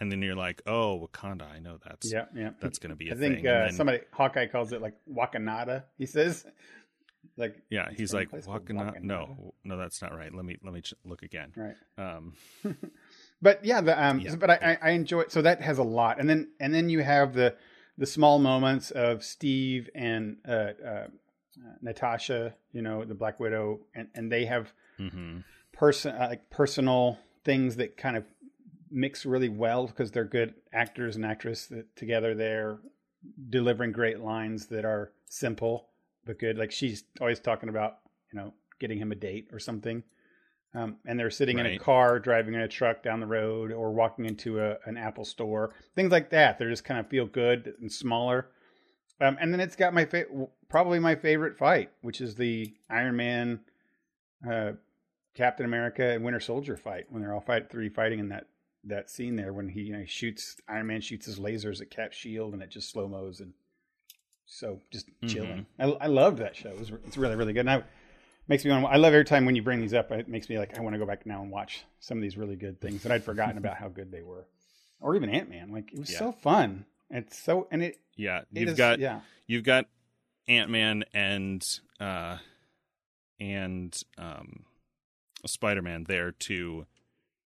and 0.00 0.10
then 0.10 0.22
you're 0.22 0.34
like, 0.34 0.62
oh, 0.66 1.08
Wakanda. 1.08 1.50
I 1.50 1.58
know 1.58 1.78
that's 1.84 2.12
yeah, 2.12 2.26
yeah. 2.34 2.50
that's 2.60 2.78
going 2.78 2.90
to 2.90 2.96
be 2.96 3.10
a 3.10 3.14
I 3.14 3.16
think 3.16 3.36
thing. 3.36 3.46
uh, 3.46 3.66
then, 3.66 3.74
somebody 3.74 4.00
Hawkeye 4.12 4.46
calls 4.46 4.72
it 4.72 4.82
like 4.82 4.94
Wakanada. 5.10 5.84
He 5.98 6.06
says, 6.06 6.46
like 7.36 7.56
yeah, 7.70 7.88
he's 7.96 8.12
like 8.12 8.30
Wakanda. 8.30 8.92
Wakanada. 8.92 9.02
No, 9.02 9.54
no, 9.64 9.76
that's 9.76 10.02
not 10.02 10.14
right. 10.16 10.34
Let 10.34 10.44
me 10.44 10.58
let 10.62 10.74
me 10.74 10.80
ch- 10.80 10.94
look 11.04 11.22
again. 11.22 11.52
right. 11.56 11.76
Um, 11.98 12.34
But 13.44 13.62
yeah, 13.62 13.82
the 13.82 14.02
um, 14.02 14.20
Yeah, 14.20 14.36
but 14.36 14.48
I, 14.48 14.78
I, 14.82 14.88
I 14.88 14.90
enjoy 14.92 15.20
it. 15.20 15.32
So 15.32 15.42
that 15.42 15.60
has 15.60 15.76
a 15.76 15.82
lot, 15.82 16.18
and 16.18 16.30
then 16.30 16.48
and 16.58 16.74
then 16.74 16.88
you 16.88 17.02
have 17.02 17.34
the 17.34 17.54
the 17.98 18.06
small 18.06 18.38
moments 18.38 18.90
of 18.90 19.22
Steve 19.22 19.90
and 19.94 20.38
uh, 20.48 20.70
uh, 20.82 21.06
Natasha, 21.82 22.54
you 22.72 22.80
know, 22.80 23.04
the 23.04 23.14
Black 23.14 23.38
Widow, 23.38 23.80
and 23.94 24.08
and 24.14 24.32
they 24.32 24.46
have 24.46 24.72
mhm. 24.98 25.44
person 25.72 26.14
uh, 26.14 26.28
like 26.30 26.48
personal 26.48 27.18
things 27.44 27.76
that 27.76 27.98
kind 27.98 28.16
of 28.16 28.24
mix 28.94 29.26
really 29.26 29.48
well 29.48 29.86
because 29.86 30.10
they're 30.10 30.24
good 30.24 30.54
actors 30.72 31.16
and 31.16 31.26
actresses 31.26 31.66
that 31.66 31.96
together 31.96 32.34
they're 32.34 32.78
delivering 33.50 33.92
great 33.92 34.20
lines 34.20 34.66
that 34.66 34.84
are 34.84 35.12
simple 35.26 35.88
but 36.24 36.38
good. 36.38 36.56
Like 36.56 36.72
she's 36.72 37.04
always 37.20 37.40
talking 37.40 37.68
about 37.68 37.98
you 38.32 38.38
know 38.38 38.54
getting 38.80 38.98
him 38.98 39.12
a 39.12 39.16
date 39.16 39.48
or 39.52 39.58
something. 39.58 40.02
Um, 40.76 40.96
and 41.06 41.18
they're 41.18 41.30
sitting 41.30 41.60
in 41.60 41.66
a 41.66 41.78
car 41.78 42.18
driving 42.18 42.54
in 42.54 42.60
a 42.60 42.66
truck 42.66 43.00
down 43.00 43.20
the 43.20 43.26
road 43.26 43.70
or 43.70 43.92
walking 43.92 44.24
into 44.24 44.58
a, 44.58 44.76
an 44.86 44.96
apple 44.96 45.24
store 45.24 45.72
things 45.94 46.10
like 46.10 46.30
that. 46.30 46.58
They're 46.58 46.70
just 46.70 46.84
kind 46.84 46.98
of 46.98 47.08
feel 47.08 47.26
good 47.26 47.74
and 47.80 47.90
smaller. 47.90 48.48
Um, 49.20 49.36
and 49.40 49.52
then 49.52 49.60
it's 49.60 49.76
got 49.76 49.94
my 49.94 50.04
fa- 50.04 50.26
probably 50.68 50.98
my 50.98 51.14
favorite 51.14 51.56
fight 51.56 51.90
which 52.02 52.20
is 52.20 52.34
the 52.34 52.74
iron 52.90 53.16
man 53.16 53.60
uh, 54.50 54.72
Captain 55.34 55.66
America 55.66 56.10
and 56.10 56.24
Winter 56.24 56.40
Soldier 56.40 56.76
fight 56.76 57.06
when 57.10 57.22
they're 57.22 57.32
all 57.32 57.40
fight 57.40 57.70
three 57.70 57.88
fighting 57.88 58.18
in 58.18 58.28
that 58.30 58.46
that 58.86 59.10
scene 59.10 59.36
there 59.36 59.52
when 59.52 59.68
he 59.68 59.82
you 59.82 59.92
know 59.96 60.04
shoots 60.04 60.56
Iron 60.68 60.86
Man 60.88 61.00
shoots 61.00 61.26
his 61.26 61.38
lasers 61.38 61.80
at 61.80 61.90
Cap 61.90 62.12
shield 62.12 62.52
and 62.52 62.62
it 62.62 62.70
just 62.70 62.90
slow 62.90 63.08
mos 63.08 63.40
and 63.40 63.52
so 64.46 64.80
just 64.90 65.08
chilling. 65.26 65.66
I, 65.78 65.84
I 65.84 66.06
loved 66.06 66.38
that 66.38 66.54
show. 66.54 66.68
It 66.68 66.78
was, 66.78 66.92
it's 67.06 67.16
really 67.16 67.34
really 67.36 67.52
good. 67.54 67.60
And 67.60 67.70
I 67.70 67.82
makes 68.46 68.64
me 68.64 68.70
want. 68.70 68.84
I 68.86 68.96
love 68.96 69.14
every 69.14 69.24
time 69.24 69.46
when 69.46 69.56
you 69.56 69.62
bring 69.62 69.80
these 69.80 69.94
up. 69.94 70.10
It 70.12 70.28
makes 70.28 70.48
me 70.50 70.58
like 70.58 70.76
I 70.78 70.82
want 70.82 70.94
to 70.94 70.98
go 70.98 71.06
back 71.06 71.24
now 71.24 71.40
and 71.42 71.50
watch 71.50 71.84
some 72.00 72.18
of 72.18 72.22
these 72.22 72.36
really 72.36 72.56
good 72.56 72.80
things 72.80 73.02
that 73.04 73.12
I'd 73.12 73.24
forgotten 73.24 73.56
about 73.56 73.76
how 73.78 73.88
good 73.88 74.10
they 74.12 74.22
were, 74.22 74.46
or 75.00 75.16
even 75.16 75.30
Ant 75.30 75.48
Man. 75.48 75.72
Like 75.72 75.92
it 75.92 75.98
was 75.98 76.12
Yeah. 76.12 76.18
so 76.18 76.32
fun. 76.32 76.84
It's 77.10 77.38
so 77.38 77.68
and 77.70 77.82
it. 77.82 77.98
Yeah, 78.16 78.40
it 78.40 78.46
you've 78.52 78.68
is- 78.70 78.76
got 78.78 78.98
yeah 78.98 79.20
you've 79.46 79.64
got 79.64 79.86
Ant 80.46 80.70
Man 80.70 81.04
and 81.14 81.66
uh 81.98 82.36
and 83.40 83.98
um 84.18 84.64
Spider 85.46 85.82
Man 85.82 86.04
there 86.04 86.32
to 86.32 86.86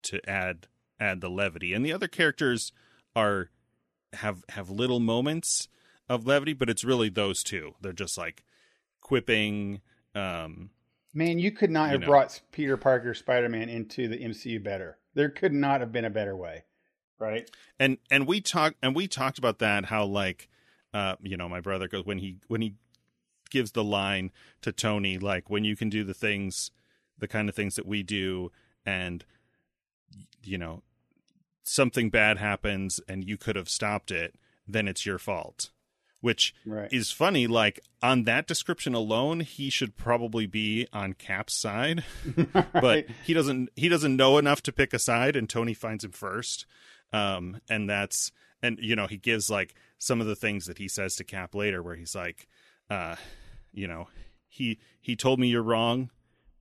to 0.03 0.29
add 0.29 0.67
add 1.01 1.19
the 1.19 1.29
levity, 1.29 1.73
and 1.73 1.85
the 1.85 1.91
other 1.91 2.07
characters 2.07 2.71
are 3.15 3.49
have 4.13 4.43
have 4.49 4.69
little 4.69 4.99
moments 4.99 5.67
of 6.07 6.25
levity, 6.27 6.53
but 6.53 6.69
it's 6.69 6.83
really 6.83 7.09
those 7.09 7.43
two. 7.43 7.73
They're 7.81 7.91
just 7.93 8.17
like 8.17 8.43
quipping. 9.01 9.81
Um, 10.15 10.69
Man, 11.13 11.39
you 11.39 11.51
could 11.51 11.71
not 11.71 11.87
You 11.87 11.91
have 11.93 12.01
know. 12.01 12.07
brought 12.07 12.39
Peter 12.51 12.77
Parker 12.77 13.13
Spider 13.13 13.49
Man 13.49 13.67
into 13.67 14.07
the 14.07 14.17
MCU 14.17 14.63
better. 14.63 14.97
There 15.13 15.29
could 15.29 15.53
not 15.53 15.81
have 15.81 15.91
been 15.91 16.05
a 16.05 16.09
better 16.09 16.35
way, 16.37 16.63
right? 17.19 17.49
and 17.79 17.97
and 18.09 18.27
we 18.27 18.39
talked 18.39 18.77
and 18.81 18.95
we 18.95 19.07
talked 19.07 19.37
about 19.37 19.59
that 19.59 19.85
how 19.85 20.05
like 20.05 20.47
uh 20.93 21.15
you 21.21 21.35
know 21.35 21.49
my 21.49 21.59
brother 21.61 21.87
goes 21.87 22.05
when 22.05 22.19
he 22.19 22.37
when 22.47 22.61
he 22.61 22.75
gives 23.49 23.71
the 23.73 23.83
line 23.83 24.31
to 24.61 24.71
Tony 24.71 25.17
like 25.17 25.49
when 25.49 25.63
you 25.65 25.75
can 25.75 25.89
do 25.89 26.03
the 26.05 26.13
things 26.13 26.71
the 27.17 27.27
kind 27.27 27.49
of 27.49 27.55
things 27.55 27.75
that 27.75 27.85
we 27.85 28.03
do 28.03 28.49
and 28.85 29.25
you 30.43 30.57
know 30.57 30.81
something 31.63 32.09
bad 32.09 32.37
happens 32.37 32.99
and 33.07 33.27
you 33.27 33.37
could 33.37 33.55
have 33.55 33.69
stopped 33.69 34.11
it 34.11 34.35
then 34.67 34.87
it's 34.87 35.05
your 35.05 35.17
fault. 35.17 35.69
Which 36.21 36.53
Right. 36.65 36.91
is 36.93 37.11
funny 37.11 37.47
like 37.47 37.79
on 38.01 38.23
that 38.25 38.45
description 38.47 38.93
alone 38.93 39.39
he 39.39 39.69
should 39.71 39.97
probably 39.97 40.45
be 40.45 40.87
on 40.93 41.13
Cap's 41.13 41.55
side. 41.55 42.03
But 42.73 43.05
he 43.25 43.33
doesn't 43.33 43.69
he 43.75 43.89
doesn't 43.89 44.15
know 44.15 44.37
enough 44.37 44.61
to 44.63 44.71
pick 44.71 44.93
a 44.93 44.99
side 44.99 45.35
and 45.35 45.49
tony 45.49 45.73
finds 45.73 46.03
him 46.03 46.11
first. 46.11 46.65
Um 47.11 47.59
and 47.69 47.89
that's 47.89 48.31
and 48.61 48.77
you 48.81 48.95
know 48.95 49.07
he 49.07 49.17
gives 49.17 49.49
like 49.49 49.73
some 49.97 50.21
of 50.21 50.27
the 50.27 50.35
things 50.35 50.67
that 50.67 50.77
he 50.77 50.87
says 50.87 51.15
to 51.15 51.23
cap 51.23 51.55
later 51.55 51.81
where 51.81 51.95
he's 51.95 52.15
like 52.15 52.47
uh 52.89 53.15
you 53.73 53.87
know 53.87 54.07
he 54.47 54.79
he 55.01 55.15
told 55.15 55.39
me 55.39 55.47
you're 55.47 55.63
wrong 55.63 56.11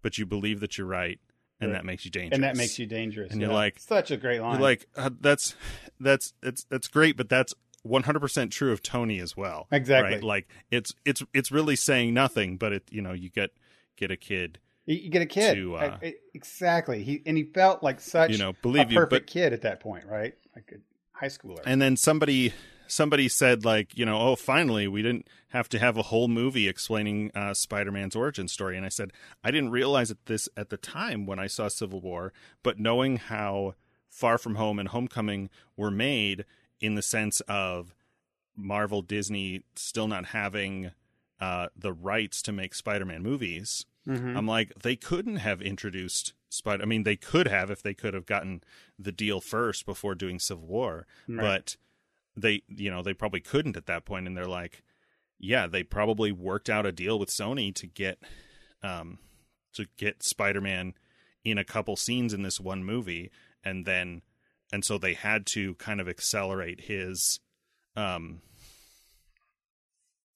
but 0.02 0.16
you 0.16 0.24
believe 0.24 0.60
that 0.60 0.78
you're 0.78 0.86
right 0.86 1.20
and 1.60 1.70
Right. 1.70 1.78
that 1.78 1.84
makes 1.84 2.04
you 2.04 2.10
dangerous 2.10 2.34
and 2.36 2.44
that 2.44 2.56
makes 2.56 2.78
you 2.78 2.86
dangerous. 2.86 3.32
And 3.32 3.40
you're 3.40 3.52
like- 3.52 3.78
such 3.78 4.10
a 4.10 4.16
great 4.16 4.40
line. 4.40 4.52
you're 4.54 4.62
like 4.62 4.86
uh, 4.96 5.10
that's 5.20 5.54
that's 6.00 6.32
it's 6.42 6.64
that's 6.64 6.88
great 6.88 7.16
but 7.16 7.28
that's 7.28 7.54
100% 7.86 8.50
true 8.50 8.72
of 8.72 8.82
tony 8.82 9.20
as 9.20 9.36
well 9.36 9.66
Exactly. 9.72 10.14
right 10.14 10.22
like 10.22 10.48
it's 10.70 10.94
it's 11.06 11.22
it's 11.32 11.50
really 11.50 11.76
saying 11.76 12.12
nothing 12.12 12.56
but 12.58 12.72
it 12.72 12.84
you 12.90 13.00
know 13.00 13.12
you 13.12 13.30
get 13.30 13.50
get 13.96 14.10
a 14.10 14.16
kid 14.16 14.58
you, 14.86 14.96
you 14.96 15.10
get 15.10 15.22
a 15.22 15.26
kid, 15.26 15.54
to, 15.54 15.76
uh, 15.76 15.98
I- 16.02 16.06
I- 16.06 16.14
exactly. 16.34 17.02
He 17.04 17.22
and 17.26 17.36
he 17.36 17.44
felt 17.44 17.82
like 17.82 18.00
such 18.00 18.30
you 18.32 18.38
know 18.38 18.50
a 18.50 18.52
believe 18.54 18.90
you 18.90 18.98
perfect 18.98 19.26
but 19.26 19.32
kid 19.32 19.52
at 19.52 19.62
that 19.62 19.78
point, 19.80 20.04
right? 20.06 20.34
Like 20.56 20.72
a 20.74 20.78
high 21.18 21.26
schooler. 21.28 21.60
and 21.64 21.80
then 21.80 21.96
somebody 21.96 22.52
somebody 22.90 23.28
said 23.28 23.64
like 23.64 23.96
you 23.96 24.04
know 24.04 24.18
oh 24.20 24.36
finally 24.36 24.86
we 24.88 25.00
didn't 25.02 25.26
have 25.48 25.68
to 25.68 25.78
have 25.78 25.96
a 25.96 26.02
whole 26.02 26.28
movie 26.28 26.68
explaining 26.68 27.30
uh, 27.34 27.54
spider-man's 27.54 28.16
origin 28.16 28.48
story 28.48 28.76
and 28.76 28.84
i 28.84 28.88
said 28.88 29.12
i 29.44 29.50
didn't 29.50 29.70
realize 29.70 30.10
it 30.10 30.18
this 30.26 30.48
at 30.56 30.68
the 30.70 30.76
time 30.76 31.26
when 31.26 31.38
i 31.38 31.46
saw 31.46 31.68
civil 31.68 32.00
war 32.00 32.32
but 32.62 32.78
knowing 32.78 33.16
how 33.16 33.74
far 34.08 34.36
from 34.38 34.56
home 34.56 34.78
and 34.78 34.88
homecoming 34.88 35.48
were 35.76 35.90
made 35.90 36.44
in 36.80 36.94
the 36.96 37.02
sense 37.02 37.40
of 37.42 37.94
marvel 38.56 39.02
disney 39.02 39.62
still 39.76 40.08
not 40.08 40.26
having 40.26 40.90
uh, 41.40 41.68
the 41.76 41.92
rights 41.92 42.42
to 42.42 42.52
make 42.52 42.74
spider-man 42.74 43.22
movies 43.22 43.86
Mhm. 44.08 44.34
I'm 44.34 44.46
like, 44.46 44.72
they 44.82 44.96
couldn't 44.96 45.36
have 45.36 45.60
introduced 45.60 46.32
Spider. 46.48 46.82
I 46.82 46.86
mean, 46.86 47.02
they 47.02 47.16
could 47.16 47.46
have 47.46 47.70
if 47.70 47.82
they 47.82 47.92
could 47.92 48.14
have 48.14 48.24
gotten 48.24 48.62
the 48.98 49.12
deal 49.12 49.42
first 49.42 49.84
before 49.84 50.14
doing 50.14 50.38
Civil 50.40 50.66
War, 50.66 51.06
Right. 51.28 51.38
but 51.42 51.76
they, 52.36 52.62
you 52.68 52.90
know, 52.90 53.02
they 53.02 53.14
probably 53.14 53.40
couldn't 53.40 53.76
at 53.76 53.86
that. 53.86 54.08
And 54.08 54.36
they're 54.36 54.46
like, 54.46 54.82
yeah, 55.38 55.66
they 55.66 55.82
probably 55.82 56.32
worked 56.32 56.68
out 56.68 56.86
a 56.86 56.92
deal 56.92 57.18
with 57.18 57.30
Sony 57.30 57.74
to 57.74 57.86
get, 57.86 58.18
um, 58.82 59.18
to 59.74 59.86
get 59.96 60.22
Spider-Man 60.22 60.94
in 61.44 61.58
a 61.58 61.64
couple 61.64 61.96
scenes 61.96 62.34
in 62.34 62.42
this 62.42 62.60
one 62.60 62.84
movie, 62.84 63.30
and 63.64 63.86
then, 63.86 64.22
and 64.72 64.84
so 64.84 64.98
they 64.98 65.14
had 65.14 65.46
to 65.46 65.74
kind 65.76 66.00
of 66.00 66.08
accelerate 66.08 66.82
his, 66.82 67.40
um, 67.96 68.42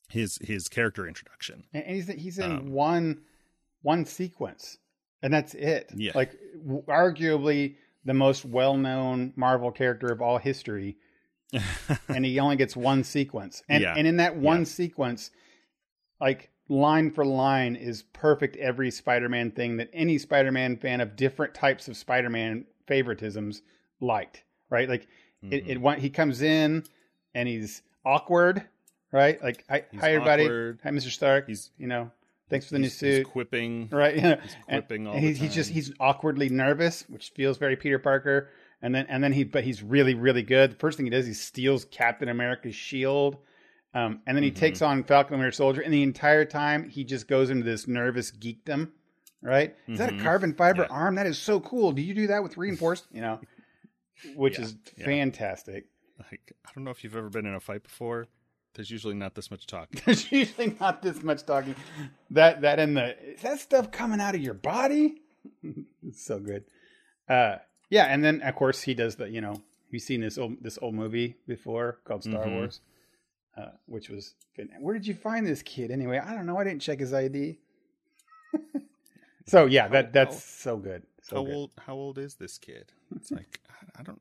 his 0.09 0.38
his 0.42 0.68
character 0.68 1.07
introduction. 1.07 1.64
and 1.72 1.84
he's 1.86 2.07
he's 2.09 2.38
in 2.38 2.53
um, 2.53 2.70
one 2.70 3.22
one 3.82 4.05
sequence, 4.05 4.78
and 5.22 5.32
that's 5.32 5.55
it. 5.55 5.90
Yeah. 5.95 6.12
like 6.14 6.32
w- 6.62 6.84
arguably 6.86 7.76
the 8.05 8.14
most 8.14 8.45
well 8.45 8.76
known 8.76 9.32
Marvel 9.36 9.72
character 9.72 10.09
of 10.12 10.22
all 10.22 10.38
history, 10.38 10.97
and 12.09 12.24
he 12.24 12.38
only 12.38 12.57
gets 12.57 12.76
one 12.76 13.05
sequence. 13.05 13.62
And 13.68 13.82
Yeah. 13.82 13.94
and 13.96 14.07
in 14.07 14.16
that 14.18 14.36
one 14.36 14.61
Yeah. 14.61 14.64
sequence, 14.64 15.30
like 16.20 16.50
line 16.68 17.11
for 17.11 17.24
line 17.24 17.76
is 17.76 18.02
perfect 18.12 18.57
every 18.57 18.90
Spider-Man 18.90 19.50
thing 19.50 19.76
that 19.76 19.90
any 19.92 20.16
Spider-Man 20.18 20.76
fan 20.76 21.00
of 21.00 21.16
different 21.16 21.55
types 21.55 21.88
of 21.88 21.96
Spider-Man 21.96 22.64
favoritisms 22.88 23.61
liked, 24.00 24.44
right? 24.70 24.88
Like 24.88 25.07
it, 25.42 25.55
it 25.55 25.64
mm-hmm. 25.66 25.82
wa- 25.82 25.94
he 25.96 26.09
comes 26.11 26.40
in 26.40 26.84
and 27.34 27.48
he's 27.48 27.82
awkward, 28.05 28.62
right? 29.12 29.42
Like 29.42 29.64
hi, 29.68 29.84
hi 29.98 30.14
everybody. 30.14 30.44
awkward. 30.44 30.80
Hi 30.82 30.90
Mr. 30.90 31.11
Stark. 31.11 31.46
He's- 31.46 31.70
you 31.76 31.86
know, 31.86 32.11
thanks 32.48 32.66
for 32.66 32.74
the 32.74 32.78
new 32.78 32.88
suit. 32.88 33.26
quipping. 33.26 33.88
Right. 33.92 34.14
He's 34.14 34.24
And- 34.24 34.40
quipping 34.86 35.07
all 35.07 35.14
and 35.14 35.22
he's, 35.24 35.38
he's 35.38 35.55
just 35.55 35.70
he's 35.70 35.92
awkwardly 36.00 36.48
nervous, 36.48 37.05
which 37.09 37.30
feels 37.30 37.59
very 37.59 37.76
Peter 37.76 37.98
Parker. 37.98 38.48
And 38.85 38.95
then 38.95 39.07
and 39.09 39.24
then 39.24 39.32
he 39.32 39.45
but 39.45 39.64
he's 39.64 39.82
really 39.82 40.14
really 40.14 40.43
good. 40.43 40.72
The 40.72 40.76
first 40.76 40.97
thing 40.99 41.07
he 41.07 41.11
does, 41.11 41.26
he 41.26 41.32
steals 41.32 41.87
Captain 41.87 42.28
America's 42.28 42.74
shield, 42.74 43.39
um, 43.95 44.20
and 44.26 44.37
then 44.37 44.43
he 44.45 44.51
Mm-hmm. 44.51 44.59
takes 44.61 44.82
on 44.82 45.03
Falcon 45.05 45.35
and 45.35 45.41
Winter 45.41 45.53
Soldier. 45.57 45.80
And 45.80 45.93
the 45.93 46.03
entire 46.03 46.45
time 46.45 46.91
he 46.91 47.03
just 47.03 47.26
goes 47.26 47.49
into 47.51 47.64
this 47.64 47.89
nervous 47.89 48.30
geekdom. 48.30 48.91
Right? 49.43 49.74
Is 49.89 49.99
that 49.99 50.09
a 50.11 50.12
Mhm. 50.12 50.20
carbon 50.20 50.55
fiber 50.55 50.82
Yeah. 50.82 50.89
arm? 50.91 51.14
That 51.16 51.26
is 51.26 51.39
so 51.39 51.61
cool. 51.61 51.93
Do 51.93 52.01
you 52.03 52.14
do 52.14 52.26
that 52.28 52.43
with 52.43 52.57
reinforced? 52.57 53.07
You 53.12 53.20
know, 53.22 53.41
which 54.35 54.59
Yeah, 54.59 54.64
is 54.64 54.76
yeah. 54.99 55.05
fantastic. 55.05 55.87
Like, 56.18 56.53
I 56.64 56.70
don't 56.74 56.85
know 56.85 56.91
if 56.91 57.03
you've 57.05 57.16
ever 57.16 57.28
been 57.30 57.45
in 57.47 57.55
a 57.55 57.61
fight 57.61 57.82
before, 57.82 58.26
there's 58.74 58.91
usually 58.91 59.14
not 59.14 59.35
this 59.35 59.51
much 59.51 59.66
talking. 59.66 60.01
There's 60.07 60.30
usually 60.32 60.76
not 60.80 61.01
this 61.03 61.22
much 61.22 61.45
talking. 61.45 61.74
That 62.30 62.61
that 62.62 62.78
and 62.78 62.97
the 62.97 63.16
is 63.35 63.43
that 63.43 63.61
stuff 63.61 63.91
coming 63.91 64.20
out 64.20 64.35
of 64.35 64.41
your 64.43 64.55
body? 64.55 65.22
it's 66.03 66.22
so 66.24 66.39
good. 66.39 66.64
Uh, 67.28 67.57
yeah, 67.97 68.07
and 68.12 68.20
then 68.24 68.36
of 68.42 68.55
course 68.62 68.82
he 68.88 68.92
does 68.95 69.14
the 69.20 69.26
you 69.36 69.40
know 69.40 69.57
you've 69.90 70.03
seen 70.11 70.20
this 70.26 70.36
old 70.38 70.53
this 70.66 70.78
old 70.82 70.95
movie 70.95 71.36
before 71.47 71.99
called 72.05 72.22
Star 72.24 72.45
Mhm. 72.47 72.55
Wars, 72.57 72.80
uh, 73.57 73.70
which 73.86 74.09
was 74.14 74.34
good. 74.57 74.68
Where 74.80 74.95
did 74.99 75.07
you 75.07 75.14
find 75.14 75.47
this 75.47 75.62
kid 75.62 75.90
anyway? 75.90 76.18
I 76.18 76.34
don't 76.34 76.47
know. 76.47 76.59
I 76.59 76.64
didn't 76.64 76.82
check 76.82 76.99
his 77.01 77.12
ID. 77.14 77.59
so 79.47 79.66
yeah, 79.66 79.88
that 79.88 80.12
that's 80.12 80.42
so 80.42 80.76
good. 80.76 81.03
So 81.22 81.36
how 81.36 81.45
good. 81.45 81.55
old? 81.55 81.70
How 81.86 81.95
old 81.95 82.18
is 82.18 82.34
this 82.34 82.59
kid? 82.59 82.92
It's 83.16 83.30
like 83.30 83.61
I- 83.70 84.01
I 84.01 84.03
don't. 84.03 84.20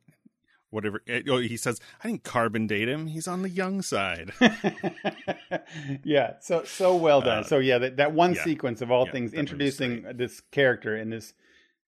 Whatever. 0.69 1.01
eh, 1.07 1.21
Oh, 1.29 1.37
he 1.37 1.57
says 1.57 1.79
I 2.03 2.07
didn't 2.07 2.23
carbon 2.23 2.65
date 2.67 2.87
him. 2.89 3.05
He's 3.07 3.27
on 3.27 3.41
the 3.43 3.49
young 3.49 3.81
side. 3.83 4.31
yeah, 6.03 6.33
so 6.39 6.63
so 6.63 6.95
well 6.95 7.21
done. 7.21 7.39
Uh, 7.39 7.43
so 7.43 7.59
yeah, 7.59 7.77
that, 7.77 7.97
that 7.97 8.11
one 8.13 8.33
yeah. 8.33 8.43
sequence 8.43 8.81
of 8.81 8.89
all 8.91 9.05
Yeah, 9.05 9.11
things 9.11 9.33
introducing 9.33 10.03
this 10.15 10.41
character 10.51 10.97
in 10.97 11.09
this 11.11 11.33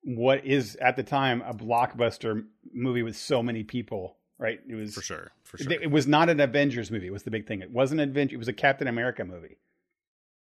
what 0.03 0.45
is 0.45 0.75
at 0.77 0.95
the 0.95 1.03
time 1.03 1.41
a 1.43 1.53
blockbuster 1.53 2.43
movie 2.73 3.03
with 3.03 3.15
so 3.15 3.41
many 3.43 3.63
people, 3.63 4.17
right? 4.37 4.59
It 4.67 4.75
was 4.75 4.93
for 4.95 5.01
sure. 5.01 5.31
For 5.43 5.57
sure. 5.57 5.71
it, 5.71 5.83
it 5.83 5.91
was 5.91 6.07
not 6.07 6.29
an 6.29 6.39
Avengers 6.39 6.91
movie. 6.91 7.07
It 7.07 7.13
was 7.13 7.23
the 7.23 7.31
big 7.31 7.47
thing. 7.47 7.61
It 7.61 7.71
wasn't 7.71 8.01
an 8.01 8.09
Avenger. 8.09 8.35
It 8.35 8.39
was 8.39 8.47
a 8.47 8.53
Captain 8.53 8.87
America 8.87 9.23
movie. 9.23 9.57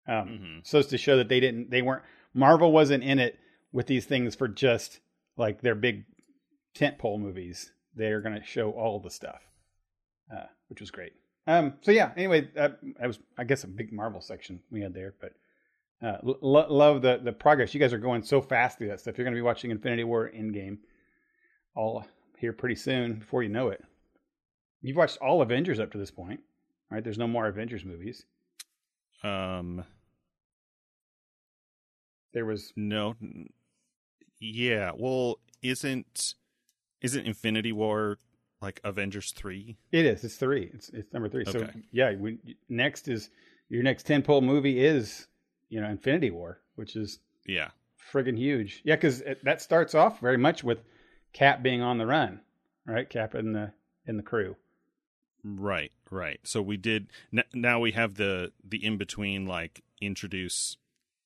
Um, 0.06 0.28
Mhm. 0.28 0.66
so 0.66 0.78
as 0.78 0.86
to 0.88 0.98
show 0.98 1.16
that 1.18 1.28
they 1.28 1.40
didn't, 1.40 1.70
they 1.70 1.82
weren't. 1.82 2.02
Marvel 2.34 2.72
wasn't 2.72 3.02
in 3.04 3.18
it 3.18 3.38
with 3.72 3.86
these 3.86 4.06
things 4.06 4.34
for 4.34 4.48
just 4.48 5.00
like 5.36 5.60
their 5.60 5.74
big 5.74 6.04
tentpole 6.74 7.18
movies. 7.20 7.72
They're 7.94 8.20
going 8.20 8.38
to 8.40 8.44
show 8.46 8.70
all 8.70 9.00
the 9.00 9.10
stuff, 9.10 9.42
uh, 10.34 10.46
which 10.68 10.80
was 10.80 10.90
great. 10.90 11.12
Um, 11.46 11.74
so 11.80 11.90
yeah. 11.90 12.12
Anyway, 12.16 12.48
uh, 12.56 12.70
that 13.00 13.06
was 13.06 13.18
I 13.36 13.44
guess 13.44 13.64
a 13.64 13.68
big 13.68 13.92
Marvel 13.92 14.20
section 14.20 14.60
we 14.70 14.80
had 14.82 14.94
there, 14.94 15.14
but 15.20 15.32
uh, 16.02 16.18
lo- 16.22 16.66
love 16.70 17.02
the 17.02 17.20
the 17.22 17.32
progress. 17.32 17.74
You 17.74 17.80
guys 17.80 17.92
are 17.92 17.98
going 17.98 18.22
so 18.22 18.40
fast 18.40 18.78
through 18.78 18.88
that 18.88 19.00
stuff. 19.00 19.18
You're 19.18 19.24
going 19.24 19.34
to 19.34 19.38
be 19.38 19.42
watching 19.42 19.70
Infinity 19.70 20.04
War 20.04 20.30
Endgame 20.34 20.78
all 21.74 22.04
here 22.38 22.52
pretty 22.52 22.76
soon 22.76 23.14
before 23.14 23.42
you 23.42 23.48
know 23.48 23.68
it. 23.68 23.82
You've 24.82 24.96
watched 24.96 25.18
all 25.18 25.42
Avengers 25.42 25.80
up 25.80 25.90
to 25.92 25.98
this 25.98 26.10
point, 26.10 26.40
right? 26.90 27.02
There's 27.02 27.18
no 27.18 27.26
more 27.28 27.46
Avengers 27.46 27.84
movies. 27.84 28.24
um. 29.24 29.84
There 32.34 32.44
was 32.44 32.72
No. 32.76 33.16
Yeah. 34.38 34.92
Well, 34.96 35.40
isn't 35.62 36.34
isn't 37.00 37.26
Infinity 37.26 37.72
War 37.72 38.18
like 38.60 38.80
Avengers 38.84 39.32
three? 39.32 39.78
It 39.92 40.04
is. 40.04 40.22
It's 40.24 40.36
three. 40.36 40.70
It's 40.74 40.90
it's 40.90 41.12
number 41.12 41.28
three. 41.28 41.44
So 41.46 41.66
yeah, 41.90 42.14
we, 42.14 42.38
next 42.68 43.08
is 43.08 43.30
your 43.68 43.82
next 43.82 44.06
tentpole 44.06 44.42
movie 44.42 44.84
is 44.84 45.26
you 45.68 45.80
know 45.80 45.88
Infinity 45.88 46.30
War, 46.30 46.60
which 46.76 46.96
is 46.96 47.18
Yeah. 47.46 47.70
friggin' 48.12 48.36
huge. 48.38 48.80
Yeah, 48.84 48.96
because 48.96 49.22
that 49.42 49.60
starts 49.62 49.94
off 49.94 50.20
very 50.20 50.38
much 50.38 50.62
with 50.64 50.82
Cap 51.32 51.62
being 51.62 51.82
on 51.82 51.98
the 51.98 52.06
run, 52.06 52.40
right? 52.86 53.08
Cap 53.08 53.34
in 53.34 53.52
the 53.52 53.72
in 54.06 54.16
the 54.16 54.22
crew. 54.22 54.56
Right. 55.44 55.92
Right. 56.10 56.40
So 56.44 56.60
we 56.62 56.76
did. 56.76 57.08
N- 57.32 57.44
now 57.54 57.78
we 57.80 57.92
have 57.92 58.14
the 58.14 58.52
the 58.66 58.84
in 58.84 58.96
between 58.96 59.46
like 59.46 59.82
introduce 60.00 60.76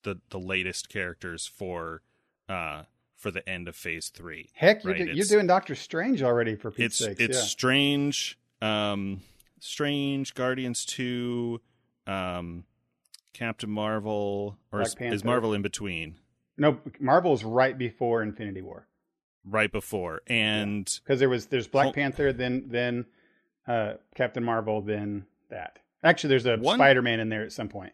the 0.02 0.20
the 0.30 0.38
latest 0.40 0.88
characters 0.88 1.46
for 1.46 2.02
uh 2.48 2.82
for 3.16 3.30
the 3.30 3.48
end 3.48 3.68
of 3.68 3.76
phase 3.76 4.08
three. 4.08 4.50
Heck, 4.54 4.82
you're, 4.82 4.92
Right, 4.94 5.06
do- 5.06 5.12
you're 5.12 5.24
doing 5.26 5.46
Doctor 5.46 5.74
Strange 5.76 6.22
already 6.22 6.56
for 6.56 6.70
Pete's 6.72 7.00
it's 7.00 7.04
sakes. 7.06 7.20
it's 7.20 7.38
yeah. 7.38 7.44
strange 7.44 8.38
um 8.60 9.20
strange 9.60 10.34
guardians 10.34 10.84
2 10.84 11.60
um 12.08 12.64
captain 13.32 13.70
marvel 13.70 14.58
or 14.70 14.80
Black 14.80 15.00
is, 15.00 15.12
is 15.14 15.24
marvel 15.24 15.52
in 15.52 15.62
between? 15.62 16.16
No, 16.56 16.78
Marvel's 17.00 17.44
right 17.44 17.76
before 17.76 18.22
Infinity 18.22 18.62
War. 18.62 18.86
Right 19.44 19.72
before. 19.72 20.22
And 20.26 20.84
because 21.02 21.18
there 21.18 21.28
was 21.28 21.46
there's 21.46 21.66
Black 21.66 21.84
Hol- 21.84 21.92
Panther, 21.94 22.32
then 22.32 22.66
then 22.68 23.06
uh, 23.66 23.94
Captain 24.14 24.44
Marvel, 24.44 24.80
then 24.82 25.26
that. 25.50 25.78
Actually, 26.04 26.28
there's 26.30 26.46
a 26.46 26.56
One- 26.56 26.78
Spider 26.78 27.02
Man 27.02 27.20
in 27.20 27.28
there 27.28 27.42
at 27.42 27.52
some 27.52 27.68
point. 27.68 27.92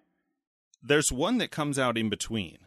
there's 0.82 1.11
one 1.12 1.39
that 1.39 1.51
comes 1.51 1.78
out 1.78 1.97
in 1.99 2.09
between. 2.09 2.59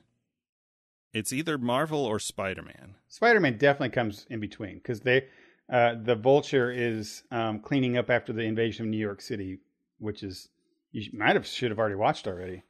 It's 1.13 1.33
either 1.33 1.57
marvel 1.57 2.05
or 2.05 2.19
spider-man. 2.19 2.95
Spider 3.09 3.41
Man 3.41 3.57
definitely 3.57 3.89
comes 3.89 4.25
in 4.29 4.39
between 4.39 4.75
because 4.75 5.01
they 5.01 5.25
uh, 5.69 5.95
the 6.01 6.15
Vulture 6.15 6.71
is 6.71 7.23
um, 7.31 7.59
cleaning 7.59 7.97
up 7.97 8.09
after 8.09 8.31
the 8.31 8.43
invasion 8.43 8.85
of 8.85 8.89
New 8.91 8.97
York 8.97 9.19
City, 9.21 9.59
which 9.99 10.23
is 10.23 10.47
you 10.91 11.09
might 11.13 11.35
have 11.35 11.45
should 11.47 11.71
have 11.71 11.79
already 11.79 11.95
watched 11.95 12.27
already, 12.27 12.63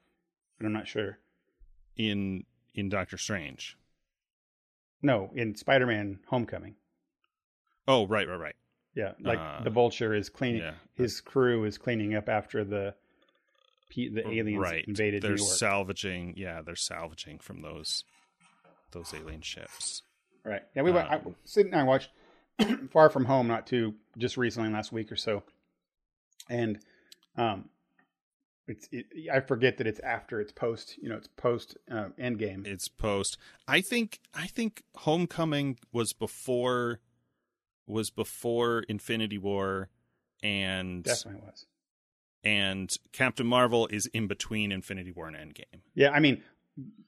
but 0.57 0.65
I'm 0.65 0.73
not 0.73 0.87
sure. 0.87 1.17
in 1.97 2.45
in 2.73 2.87
doctor 2.89 3.17
strange 3.17 3.77
No, 5.01 5.31
in 5.35 5.55
Spider 5.55 5.85
Man 5.87 6.19
Homecoming. 6.27 6.75
oh 7.87 8.07
right 8.07 8.27
right 8.27 8.39
right 8.39 8.55
Yeah, 8.95 9.13
like 9.19 9.39
Uh, 9.39 9.63
the 9.63 9.69
Vulture 9.69 10.13
is 10.13 10.29
cleaning. 10.29 10.61
yeah 10.61 10.73
His 10.95 11.19
crew 11.21 11.65
is 11.65 11.77
cleaning 11.77 12.15
up 12.15 12.29
after 12.29 12.63
the 12.63 12.95
the 13.93 14.23
aliens 14.25 14.57
right 14.61 14.85
invaded 14.87 15.21
they're 15.21 15.31
New 15.31 15.43
York. 15.43 15.57
salvaging 15.57 16.33
yeah 16.37 16.61
they're 16.61 16.77
salvaging 16.77 17.39
from 17.39 17.61
those 17.61 18.05
those 18.91 19.13
alien 19.13 19.41
ships 19.41 20.03
Right. 20.43 20.63
Yeah, 20.75 20.81
we 20.81 20.91
went. 20.91 21.07
I 21.11 21.17
Um, 21.17 21.35
sitting 21.43 21.69
there 21.71 21.81
and 21.81 21.87
watched 21.87 22.09
Far 22.91 23.09
From 23.11 23.25
Home 23.25 23.47
not 23.47 23.67
too 23.67 23.93
just 24.17 24.37
recently 24.37 24.69
last 24.71 24.91
week 24.91 25.11
or 25.11 25.15
so, 25.15 25.43
and 26.49 26.79
um, 27.37 27.69
it's 28.71 28.87
it, 28.91 29.05
I 29.31 29.41
forget 29.41 29.77
that 29.77 29.87
it's 29.87 29.99
after 29.99 30.39
it's 30.39 30.51
post. 30.51 30.97
You 31.01 31.09
know, 31.09 31.17
it's 31.17 31.27
post 31.27 31.77
uh, 31.91 32.07
Endgame. 32.19 32.65
its 32.65 32.87
post. 32.87 33.37
I 33.67 33.81
think 33.81 34.19
I 34.33 34.47
think 34.47 34.83
Homecoming 34.95 35.77
was 35.91 36.13
before 36.13 37.01
was 37.85 38.09
before 38.09 38.83
Infinity 38.87 39.37
War 39.37 39.89
and 40.41 41.03
Definitely 41.03 41.41
was. 41.45 41.65
and 42.43 42.95
Captain 43.11 43.45
Marvel 43.45 43.87
is 43.87 44.05
in 44.07 44.27
between 44.27 44.71
Infinity 44.71 45.11
War 45.11 45.27
and 45.27 45.35
Endgame. 45.35 45.81
Yeah, 45.93 46.11
I 46.11 46.19
mean, 46.19 46.41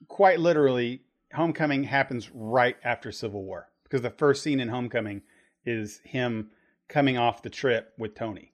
quite 0.08 0.38
literally, 0.40 1.02
Homecoming 1.32 1.84
happens 1.84 2.30
right 2.32 2.76
after 2.84 3.10
Civil 3.10 3.42
War 3.42 3.68
because 3.84 4.02
the 4.02 4.10
first 4.10 4.42
scene 4.42 4.60
in 4.60 4.68
Homecoming 4.68 5.22
is 5.64 6.00
him 6.04 6.50
coming 6.88 7.16
off 7.16 7.42
the 7.42 7.50
trip 7.50 7.94
with 7.96 8.14
Tony 8.14 8.52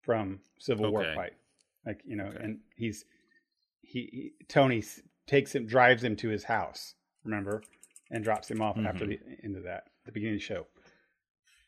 from 0.00 0.40
Civil 0.58 0.90
War 0.90 1.04
fight. 1.14 1.34
Like 1.86 2.02
you 2.04 2.16
know, 2.16 2.26
Okay. 2.26 2.42
and 2.42 2.58
he's 2.76 3.04
he, 3.82 4.32
he 4.38 4.44
Tony 4.48 4.82
takes 5.26 5.54
him, 5.54 5.66
drives 5.66 6.04
him 6.04 6.16
to 6.16 6.28
his 6.28 6.44
house. 6.44 6.94
Remember, 7.24 7.62
and 8.10 8.24
drops 8.24 8.50
him 8.50 8.62
off 8.62 8.78
after 8.78 9.04
mm-hmm. 9.04 9.30
the 9.30 9.44
end 9.44 9.56
of 9.56 9.64
that, 9.64 9.84
the 10.06 10.12
beginning 10.12 10.36
of 10.36 10.40
the 10.40 10.44
show. 10.44 10.66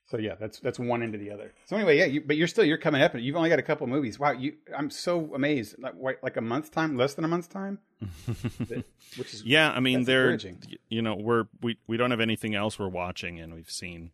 So 0.07 0.19
yeah, 0.19 0.35
that's 0.39 0.59
that's 0.61 0.79
one 0.79 1.03
end 1.03 1.13
to 1.13 1.19
the 1.19 1.31
other. 1.31 1.55
So 1.67 1.77
anyway, 1.77 1.99
yeah, 1.99 2.05
you, 2.05 2.21
but 2.21 2.37
you're 2.37 2.49
still 2.49 2.65
you're 2.65 2.77
coming 2.77 3.01
up, 3.01 3.15
and 3.15 3.25
you've 3.25 3.37
only 3.37 3.49
got 3.49 3.59
a 3.59 3.63
couple 3.63 3.87
movies. 3.87 4.19
Wow, 4.19 4.33
you 4.33 4.55
I'm 4.77 4.91
so 4.91 5.35
amazed. 5.35 5.77
Like 5.79 5.95
what, 5.95 6.19
like 6.23 6.37
a 6.37 6.43
month's 6.43 6.69
time, 6.69 6.97
less 6.97 7.15
than 7.15 7.25
a 7.25 7.29
month's 7.29 7.49
time, 7.49 7.79
That- 8.69 8.85
which 9.17 9.33
is 9.33 9.43
yeah, 9.45 9.71
I 9.71 9.81
mean 9.81 10.05
they're 10.05 10.39
you 10.91 11.01
know 11.01 11.15
we're 11.15 11.45
we 11.63 11.79
we 11.87 11.97
don't 11.97 12.11
have 12.11 12.21
anything 12.21 12.55
else 12.55 12.79
we're 12.79 12.89
watching, 12.89 13.41
and 13.41 13.55
we've 13.55 13.71
seen 13.71 14.11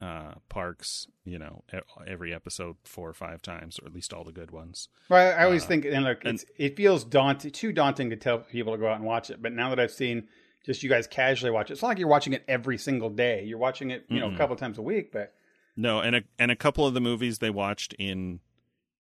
uh 0.00 0.34
Parks 0.48 1.06
you 1.24 1.38
know 1.38 1.62
every 2.06 2.34
episode 2.34 2.76
four 2.84 3.08
or 3.08 3.14
five 3.14 3.40
times, 3.42 3.78
or 3.80 3.86
at 3.86 3.94
least 3.94 4.12
all 4.12 4.24
the 4.24 4.32
good 4.32 4.50
ones. 4.50 4.88
Well, 5.08 5.38
I, 5.38 5.44
always 5.44 5.64
Uh, 5.64 5.68
think, 5.68 5.84
and 5.86 6.04
look, 6.04 6.24
and- 6.24 6.44
it 6.58 6.76
feels 6.76 7.04
daunting, 7.04 7.50
too 7.52 7.72
daunting 7.72 8.10
to 8.10 8.16
tell 8.16 8.38
people 8.40 8.72
to 8.72 8.78
go 8.78 8.88
out 8.88 8.96
and 8.96 9.04
watch 9.04 9.30
it. 9.30 9.40
But 9.40 9.52
now 9.52 9.70
that 9.70 9.78
I've 9.80 9.90
seen 9.92 10.28
just 10.66 10.82
you 10.82 10.88
guys 10.88 11.06
casually 11.06 11.50
watch 11.50 11.70
it, 11.70 11.74
it's 11.74 11.82
not 11.82 11.88
like 11.88 11.98
you're 11.98 12.08
watching 12.08 12.32
it 12.32 12.42
every 12.48 12.78
single 12.78 13.10
day. 13.10 13.44
You're 13.44 13.58
watching 13.58 13.90
it, 13.90 14.04
you 14.08 14.18
know, 14.20 14.28
a 14.28 14.30
Mm-mm. 14.30 14.36
couple 14.36 14.56
times 14.56 14.78
a 14.78 14.82
week. 14.82 15.12
But 15.12 15.34
No, 15.76 16.00
and 16.00 16.16
a 16.16 16.22
and 16.38 16.50
a 16.50 16.56
couple 16.56 16.86
of 16.86 16.94
the 16.94 17.00
movies 17.00 17.38
they 17.38 17.50
watched 17.50 17.92
in 17.94 18.40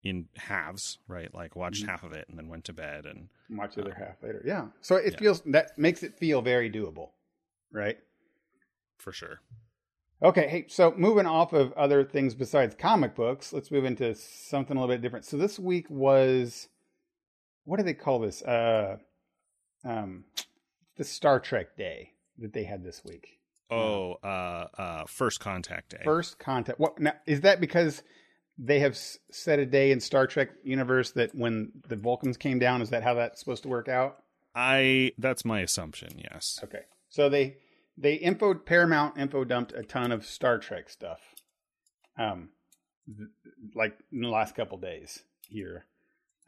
in 0.04 0.28
halves, 0.36 0.98
right? 1.08 1.32
Like 1.34 1.56
watched 1.56 1.84
Mhm. 1.84 1.88
half 1.88 2.02
of 2.04 2.12
it 2.12 2.28
and 2.28 2.38
then 2.38 2.48
went 2.48 2.64
to 2.66 2.72
bed 2.72 3.04
and 3.04 3.28
watch 3.50 3.74
the 3.74 3.82
other 3.82 3.94
half 3.94 4.22
later. 4.22 4.42
Yeah, 4.46 4.68
so 4.80 4.94
it 4.96 5.12
Yeah. 5.14 5.18
feels 5.18 5.40
that 5.42 5.76
makes 5.76 6.02
it 6.02 6.14
feel 6.18 6.40
very 6.42 6.70
doable, 6.70 7.10
right? 7.72 7.98
for 8.98 9.12
sure. 9.12 9.40
Okay, 10.20 10.48
hey, 10.48 10.64
so 10.68 10.92
moving 10.96 11.26
off 11.26 11.52
of 11.52 11.72
other 11.74 12.02
things 12.02 12.34
besides 12.34 12.74
comic 12.74 13.14
books, 13.14 13.52
let's 13.52 13.70
move 13.70 13.84
into 13.84 14.14
something 14.16 14.76
a 14.76 14.80
little 14.80 14.92
bit 14.92 15.00
different. 15.00 15.24
So 15.24 15.36
this 15.36 15.58
week 15.58 15.86
was 15.88 16.68
what 17.64 17.76
do 17.76 17.84
they 17.84 17.94
call 17.94 18.18
this? 18.18 18.42
Uh 18.42 18.96
um 19.84 20.24
the 20.96 21.04
Star 21.04 21.38
Trek 21.38 21.76
Day 21.76 22.12
that 22.38 22.52
they 22.52 22.64
had 22.64 22.82
this 22.82 23.02
week. 23.04 23.38
Oh, 23.70 24.14
uh 24.24 24.66
uh 24.76 25.04
first 25.06 25.38
contact 25.38 25.90
day. 25.90 26.00
First 26.02 26.38
contact. 26.40 26.80
What 26.80 26.98
now 26.98 27.12
is 27.26 27.42
that 27.42 27.60
because 27.60 28.02
they 28.58 28.80
have 28.80 28.96
set 28.96 29.60
a 29.60 29.66
day 29.66 29.92
in 29.92 30.00
Star 30.00 30.26
Trek 30.26 30.50
universe 30.64 31.12
that 31.12 31.32
when 31.32 31.70
the 31.86 31.94
Vulcans 31.94 32.36
came 32.36 32.58
down, 32.58 32.82
is 32.82 32.90
that 32.90 33.04
how 33.04 33.14
that's 33.14 33.38
supposed 33.38 33.62
to 33.62 33.68
work 33.68 33.88
out? 33.88 34.24
I 34.52 35.12
that's 35.16 35.44
my 35.44 35.60
assumption, 35.60 36.18
yes. 36.18 36.58
Okay. 36.64 36.82
So 37.08 37.28
they 37.28 37.58
they 38.00 38.14
info 38.14 38.54
Paramount 38.54 39.18
info 39.18 39.44
dumped 39.44 39.72
a 39.72 39.82
ton 39.82 40.12
of 40.12 40.24
Star 40.24 40.58
Trek 40.58 40.88
stuff, 40.88 41.20
um, 42.16 42.50
th- 43.06 43.28
like 43.74 43.98
in 44.12 44.20
the 44.22 44.28
last 44.28 44.54
couple 44.54 44.78
days, 44.78 45.22
here. 45.48 45.86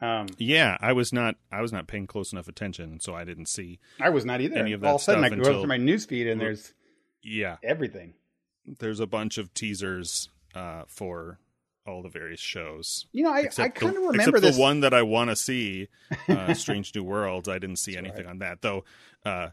Um, 0.01 0.27
Yeah, 0.39 0.79
I 0.81 0.93
was 0.93 1.13
not 1.13 1.37
I 1.53 1.61
was 1.61 1.73
not 1.73 1.87
paying 1.87 2.07
close 2.07 2.33
enough 2.33 2.49
attention, 2.49 3.01
so 3.01 3.15
I 3.15 3.25
didn't 3.25 3.47
see. 3.47 3.79
I 4.01 4.09
was 4.11 4.25
not 4.25 4.41
either. 4.41 4.57
Any 4.57 4.73
of 4.73 4.81
that 4.81 4.89
All 4.89 4.95
of 4.97 5.01
a 5.03 5.05
sudden, 5.05 5.25
I 5.25 5.29
go 5.29 5.37
until- 5.37 5.61
through 5.61 5.69
my 5.69 5.79
newsfeed 5.79 6.31
and 6.31 6.41
there's 6.41 6.73
Yeah, 7.23 7.57
everything. 7.63 8.15
there's 8.79 9.01
a 9.01 9.07
bunch 9.07 9.37
of 9.37 9.53
teasers 9.53 10.29
uh, 10.55 10.85
for 10.87 11.39
all 11.87 12.03
the 12.03 12.09
various 12.09 12.41
shows. 12.41 13.07
You 13.13 13.25
know, 13.25 13.31
I, 13.33 13.49
I 13.59 13.69
kind 13.69 13.97
of 13.97 14.03
remember 14.03 14.15
except 14.17 14.41
this. 14.43 14.57
the 14.57 14.61
one 14.63 14.81
that 14.81 14.95
I 14.95 15.03
want 15.03 15.29
to 15.31 15.37
see, 15.37 15.89
uh, 16.29 16.55
Strange 16.55 16.95
New 16.95 17.03
Worlds. 17.05 17.49
I 17.49 17.59
didn't 17.59 17.77
see 17.77 17.93
That's 17.95 18.05
anything 18.07 18.25
right. 18.27 18.31
on 18.31 18.39
that, 18.39 18.63
though. 18.63 18.85
Uh, 19.25 19.49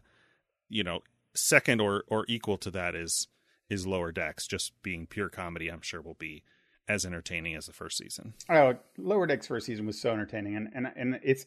you 0.68 0.82
know, 0.84 1.00
second 1.34 1.80
or 1.80 2.04
or 2.08 2.24
equal 2.28 2.58
to 2.58 2.70
that 2.70 2.94
is 2.94 3.28
is 3.70 3.86
Lower 3.86 4.12
Decks. 4.12 4.46
Just 4.46 4.72
being 4.82 5.06
pure 5.06 5.28
comedy, 5.28 5.68
I'm 5.68 5.82
sure 5.82 6.00
will 6.00 6.14
be 6.14 6.42
as 6.88 7.04
entertaining 7.04 7.54
as 7.54 7.66
the 7.66 7.72
first 7.72 7.98
season. 7.98 8.34
Oh, 8.48 8.76
Lower 8.96 9.26
Decks 9.26 9.46
first 9.46 9.66
season 9.66 9.86
was 9.86 10.00
so 10.00 10.12
entertaining, 10.12 10.56
and 10.56 10.68
and 10.74 10.92
and 10.96 11.20
it's. 11.22 11.46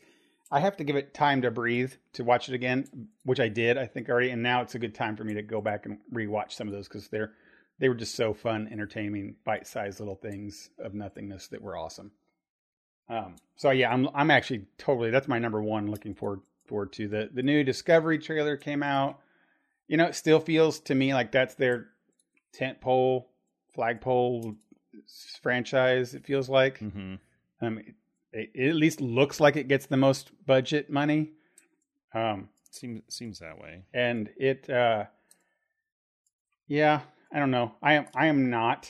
I 0.53 0.59
have 0.59 0.75
to 0.77 0.83
give 0.83 0.97
it 0.97 1.13
time 1.13 1.41
to 1.43 1.51
breathe 1.51 1.93
to 2.11 2.25
watch 2.25 2.49
it 2.49 2.55
again, 2.55 3.07
which 3.23 3.39
I 3.39 3.47
did, 3.47 3.77
I 3.77 3.85
think 3.85 4.09
already, 4.09 4.31
and 4.31 4.43
now 4.43 4.61
it's 4.61 4.75
a 4.75 4.79
good 4.79 4.93
time 4.93 5.15
for 5.15 5.23
me 5.23 5.33
to 5.35 5.41
go 5.41 5.61
back 5.61 5.85
and 5.85 5.99
rewatch 6.13 6.51
some 6.51 6.67
of 6.67 6.73
those 6.73 6.89
because 6.89 7.07
they're 7.07 7.31
they 7.79 7.89
were 7.89 7.95
just 7.95 8.15
so 8.15 8.33
fun, 8.33 8.69
entertaining, 8.71 9.35
bite-sized 9.43 9.99
little 9.99 10.15
things 10.15 10.69
of 10.77 10.93
nothingness 10.93 11.47
that 11.47 11.61
were 11.61 11.77
awesome. 11.77 12.11
Um, 13.09 13.35
so 13.55 13.71
yeah, 13.71 13.91
I'm 13.91 14.07
I'm 14.13 14.31
actually 14.31 14.65
totally 14.77 15.09
that's 15.09 15.27
my 15.27 15.39
number 15.39 15.61
one. 15.61 15.89
Looking 15.89 16.13
forward 16.13 16.41
forward 16.67 16.93
to 16.93 17.07
the 17.07 17.29
the 17.33 17.43
new 17.43 17.63
Discovery 17.63 18.19
trailer 18.19 18.55
came 18.55 18.83
out. 18.83 19.19
You 19.91 19.97
know, 19.97 20.05
it 20.05 20.15
still 20.15 20.39
feels 20.39 20.79
to 20.81 20.95
me 20.95 21.13
like 21.13 21.33
that's 21.33 21.55
their 21.55 21.87
tent 22.53 22.79
pole, 22.79 23.29
flagpole 23.73 24.55
franchise. 25.41 26.13
It 26.13 26.25
feels 26.25 26.47
like. 26.47 26.77
hmm 26.77 27.15
Um, 27.61 27.77
it, 28.31 28.49
it 28.53 28.69
at 28.69 28.75
least 28.75 29.01
looks 29.01 29.41
like 29.41 29.57
it 29.57 29.67
gets 29.67 29.87
the 29.87 29.97
most 29.97 30.31
budget 30.45 30.89
money. 30.89 31.31
Um, 32.13 32.47
Seems 32.69 33.01
seems 33.09 33.39
that 33.39 33.59
way. 33.59 33.83
and 33.93 34.29
it, 34.37 34.69
uh, 34.69 35.03
yeah, 36.67 37.01
I 37.33 37.39
don't 37.39 37.51
know. 37.51 37.73
I 37.83 37.93
am, 37.95 38.05
I 38.15 38.27
am 38.27 38.49
not 38.49 38.89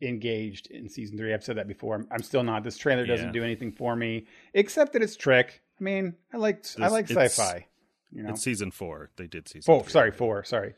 engaged 0.00 0.70
in 0.70 0.88
season 0.88 1.18
three. 1.18 1.34
I've 1.34 1.44
said 1.44 1.58
that 1.58 1.68
before. 1.68 1.96
I'm, 1.96 2.08
I'm 2.10 2.22
still 2.22 2.42
not. 2.42 2.64
This 2.64 2.78
trailer 2.78 3.04
doesn't 3.04 3.26
Yeah. 3.26 3.32
do 3.32 3.44
anything 3.44 3.72
for 3.72 3.94
me 3.94 4.26
except 4.54 4.94
that 4.94 5.02
it's 5.02 5.16
Trek. 5.16 5.60
I 5.78 5.84
mean, 5.84 6.14
I 6.32 6.38
like, 6.38 6.64
I 6.80 6.88
like 6.88 7.10
sci-fi. 7.10 7.66
You 8.14 8.22
know, 8.22 8.30
It's 8.30 8.42
season 8.42 8.70
four. 8.70 9.10
They 9.16 9.26
did 9.26 9.48
season. 9.48 9.74
Oh, 9.74 9.80
three 9.80 9.90
sorry, 9.90 10.02
already. 10.04 10.16
four. 10.18 10.44
Sorry. 10.44 10.74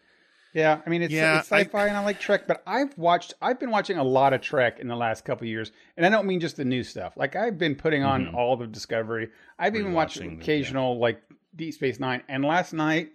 Yeah, 0.55 0.81
I 0.87 0.89
mean 0.89 1.03
it's, 1.03 1.13
Yeah, 1.13 1.41
it's 1.41 1.49
sci-fi 1.53 1.87
and 1.87 1.97
I 1.97 2.03
like 2.05 2.19
Trek, 2.19 2.47
but 2.47 2.63
I've 2.67 2.97
watched, 2.97 3.35
I've 3.43 3.61
been 3.61 3.71
watching 3.71 3.99
a 3.99 4.03
lot 4.05 4.33
of 4.33 4.41
Trek 4.41 4.81
in 4.81 4.89
the 4.89 4.97
last 4.97 5.25
couple 5.27 5.45
of 5.45 5.49
years, 5.51 5.71
and 5.99 6.07
I 6.07 6.09
don't 6.09 6.27
mean 6.27 6.41
just 6.41 6.57
the 6.57 6.65
new 6.65 6.83
stuff. 6.83 7.15
Like 7.17 7.37
I've 7.37 7.59
been 7.59 7.75
putting 7.75 8.03
on 8.03 8.27
Mhm. 8.29 8.35
all 8.35 8.57
the 8.57 8.67
Discovery. 8.67 9.29
I've 9.59 9.77
even 9.77 9.93
watched 9.93 10.17
occasional 10.19 10.99
like 10.99 11.21
Deep 11.55 11.75
Space 11.75 12.01
Nine, 12.01 12.23
and 12.29 12.43
last 12.43 12.73
night 12.73 13.11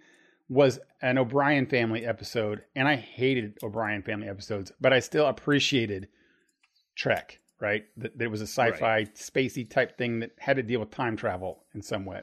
was 0.48 0.78
an 1.00 1.18
O'Brien 1.18 1.66
family 1.66 2.06
episode, 2.06 2.62
and 2.76 2.86
I 2.86 2.94
hated 2.94 3.58
O'Brien 3.62 4.02
family 4.02 4.28
episodes, 4.28 4.70
but 4.80 4.92
I 4.92 5.00
still 5.00 5.26
appreciated 5.26 6.08
Trek. 6.94 7.38
Right, 7.60 7.84
that 7.96 8.18
there 8.18 8.28
was 8.28 8.40
a 8.40 8.46
sci-fi, 8.48 9.04
spacey 9.14 9.68
type 9.70 9.96
thing 9.96 10.18
that 10.18 10.32
had 10.40 10.56
to 10.56 10.64
deal 10.64 10.80
with 10.80 10.90
time 10.90 11.16
travel 11.16 11.62
in 11.76 11.80
some 11.82 12.04
way. 12.04 12.22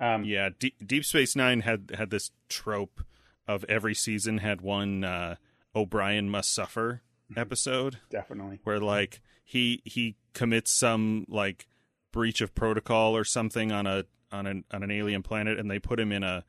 Um, 0.00 0.24
Yeah, 0.24 0.50
D- 0.58 0.74
Deep 0.84 1.04
Space 1.04 1.34
Nine 1.36 1.60
had 1.60 1.92
had 1.96 2.10
this 2.10 2.30
trope 2.48 3.02
of 3.48 3.64
every 3.68 3.94
season 3.94 4.38
had 4.38 4.60
one 4.60 5.04
uh, 5.04 5.36
O'Brien 5.74 6.28
must 6.30 6.52
suffer 6.54 7.02
Mm-hmm. 7.30 7.40
episode 7.40 7.98
definitely. 8.08 8.60
where 8.62 8.78
like 8.78 9.20
he 9.44 9.82
he 9.84 10.14
commits 10.32 10.72
some 10.72 11.26
like 11.28 11.66
breach 12.12 12.40
of 12.40 12.54
protocol 12.54 13.16
or 13.16 13.24
something 13.24 13.72
on 13.72 13.84
a 13.88 14.04
on 14.30 14.46
an 14.46 14.62
on 14.70 14.84
an 14.84 14.92
alien 14.92 15.24
planet 15.24 15.58
and 15.58 15.68
they 15.68 15.80
put 15.80 15.98
him 15.98 16.12
in 16.12 16.22
a 16.22 16.44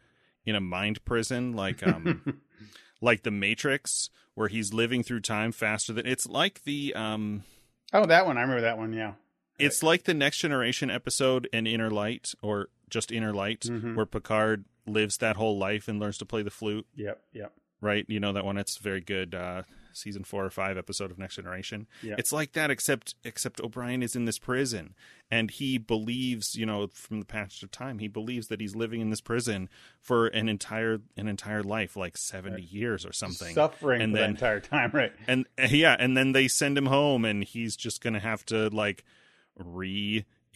in 0.45 0.53
a 0.53 0.59
mind 0.61 1.03
prison 1.03 1.53
like 1.53 1.81
um 1.87 2.21
like 3.01 3.23
the 3.23 3.31
Matrix 3.31 4.11
where 4.35 4.49
he's 4.49 4.71
living 4.71 5.01
through 5.01 5.21
time 5.21 5.51
faster 5.51 5.93
than 5.93 6.05
it's 6.05 6.27
like 6.27 6.63
the 6.63 6.93
um 6.93 7.43
Oh, 7.91 8.05
that 8.05 8.27
one. 8.27 8.37
I 8.37 8.41
remember 8.41 8.61
that 8.61 8.77
one. 8.77 8.93
Yeah. 8.93 9.13
it's 9.57 9.81
like 9.81 10.03
the 10.03 10.13
next 10.13 10.37
generation 10.37 10.91
episode 10.91 11.49
in 11.51 11.65
Inner 11.65 11.89
Light 11.89 12.33
or 12.43 12.67
just 12.89 13.11
Inner 13.11 13.33
Light 13.33 13.61
Mhm. 13.61 13.95
where 13.95 14.05
Picard 14.05 14.65
lives 14.85 15.17
that 15.17 15.35
whole 15.35 15.57
life 15.57 15.87
and 15.87 15.99
learns 15.99 16.17
to 16.19 16.25
play 16.25 16.41
the 16.43 16.49
flute, 16.51 16.87
Yep. 16.95 17.21
Yep. 17.33 17.53
right? 17.81 18.05
You 18.07 18.19
know 18.19 18.31
that 18.33 18.45
one 18.45 18.57
it's 18.57 18.77
very 18.77 19.01
good 19.01 19.35
uh 19.35 19.63
season 19.93 20.23
4 20.23 20.45
or 20.45 20.49
5 20.51 20.77
episode 20.77 21.09
of 21.09 21.17
Next 21.17 21.37
Generation. 21.37 21.87
Yeah. 22.03 22.13
It's 22.19 22.31
like 22.31 22.53
that 22.53 22.69
except 22.69 23.15
except 23.23 23.59
O'Brien 23.59 24.03
is 24.03 24.15
in 24.15 24.25
this 24.25 24.37
prison 24.37 24.93
and 25.31 25.49
he 25.49 25.79
believes, 25.79 26.53
you 26.55 26.67
know, 26.67 26.85
from 26.93 27.19
the 27.19 27.25
passage 27.25 27.63
of 27.63 27.71
time, 27.71 27.97
he 27.97 28.07
believes 28.07 28.47
that 28.49 28.61
he's 28.61 28.75
living 28.75 29.01
in 29.01 29.09
this 29.09 29.21
prison 29.21 29.69
for 29.99 30.27
an 30.27 30.47
entire 30.49 30.99
an 31.17 31.27
entire 31.27 31.63
life 31.63 31.97
like 31.97 32.15
70 32.15 32.61
years 32.61 33.07
or 33.07 33.11
something. 33.11 33.55
Suffering 33.55 34.01
And 34.03 34.13
then- 34.15 34.21
that 34.21 34.29
entire 34.29 34.59
time, 34.59 34.91
right? 34.93 35.13
and 35.27 35.47
yeah 35.69 35.95
and 35.99 36.15
then 36.15 36.31
they 36.33 36.47
send 36.47 36.77
him 36.77 36.85
home 36.85 37.25
and 37.25 37.43
he's 37.43 37.75
just 37.75 37.99
gonna 37.99 38.19
have 38.19 38.45
to 38.45 38.69
like 38.69 39.03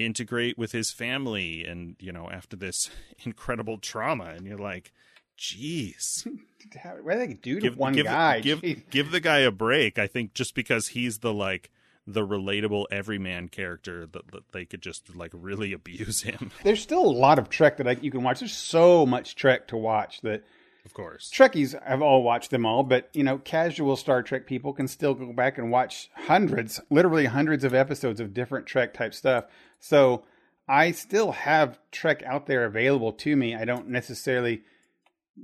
reintegrate 0.10 0.58
with 0.58 0.72
his 0.72 0.91
family 0.91 1.66
and 1.66 1.95
you 1.99 2.12
know 2.12 2.30
after 2.32 2.56
this 2.56 2.89
incredible 3.26 3.78
trauma 3.78 4.26
and 4.36 4.45
you're 4.45 4.58
like 4.58 4.91
jeez 5.38 6.26
What 6.74 7.14
do 7.14 7.20
they 7.20 7.34
do 7.34 7.56
to 7.56 7.62
give 7.62 7.78
one 7.78 7.93
give, 7.93 8.06
guy? 8.06 8.39
give 8.41 8.62
Jeez. 8.62 8.89
give 8.89 9.12
the 9.12 9.20
guy 9.20 9.39
a 9.39 9.52
break 9.52 9.97
i 9.97 10.08
think 10.08 10.34
just 10.34 10.54
because 10.56 10.89
he's 10.89 11.20
the 11.20 11.34
like 11.34 11.72
the 12.08 12.26
relatable 12.26 12.86
everyman 12.91 13.47
character 13.47 14.08
that, 14.08 14.32
that 14.32 14.52
they 14.54 14.66
could 14.66 14.82
just 14.82 15.16
like 15.16 15.32
really 15.34 15.72
abuse 15.80 16.24
him 16.24 16.52
There's 16.64 16.82
still 16.82 17.06
a 17.06 17.12
lot 17.12 17.38
of 17.39 17.49
Trek 17.49 17.78
that 17.78 17.88
I, 17.88 17.91
you 18.02 18.10
can 18.10 18.24
watch. 18.24 18.39
There's 18.39 18.52
so 18.58 19.06
much 19.06 19.36
Trek 19.36 19.68
to 19.68 19.78
watch 19.78 20.22
that 20.22 20.43
of 20.84 20.95
course 20.95 21.32
Trekkies 21.32 21.80
have 21.84 22.02
all 22.02 22.24
watched 22.24 22.49
them 22.49 22.66
all, 22.66 22.82
but 22.82 23.10
you 23.14 23.24
know, 23.24 23.38
casual 23.38 23.95
Star 23.95 24.24
Trek 24.24 24.47
people 24.47 24.74
can 24.74 24.88
still 24.88 25.14
go 25.14 25.32
back 25.32 25.60
and 25.60 25.70
watch 25.72 26.10
hundreds, 26.16 26.82
literally 26.89 27.26
hundreds 27.26 27.64
of 27.64 27.76
episodes 27.76 28.20
of 28.20 28.34
different 28.34 28.66
Trek 28.66 28.95
type 28.95 29.14
stuff. 29.14 29.45
So 29.82 30.23
I 30.67 30.91
still 30.91 31.34
have 31.34 31.77
Trek 31.91 32.23
out 32.23 32.45
there 32.45 32.63
available 32.63 33.11
to 33.13 33.36
me. 33.36 33.53
I 33.55 33.65
don't 33.65 33.89
necessarily 33.89 34.61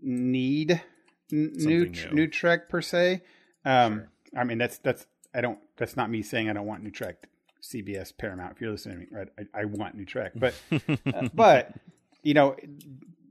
need 0.02 0.82
n- 1.32 1.52
new 1.56 1.90
tr- 1.90 2.08
new. 2.10 2.16
new 2.16 2.28
Trek 2.28 2.70
per 2.70 2.82
se. 2.82 3.22
Um, 3.66 3.94
Sure. 3.96 4.10
I 4.38 4.44
mean, 4.44 4.58
that's 4.58 4.78
that's 4.78 5.06
I 5.34 5.42
don't. 5.42 5.60
That's 5.78 5.98
not 5.98 6.10
me 6.10 6.22
saying 6.22 6.50
I 6.50 6.54
don't 6.54 6.66
want 6.66 6.84
new 6.84 6.92
Trek. 6.92 7.28
CBS, 7.62 8.16
Paramount. 8.18 8.54
If 8.54 8.62
you're 8.62 8.72
listening 8.72 8.96
to 8.96 9.02
me, 9.02 9.08
right? 9.12 9.28
I, 9.54 9.62
I 9.62 9.66
want 9.66 9.96
new 9.96 10.06
Trek, 10.06 10.34
but 10.36 10.54
uh, 10.72 11.30
but 11.34 11.74
you 12.24 12.34
know 12.34 12.56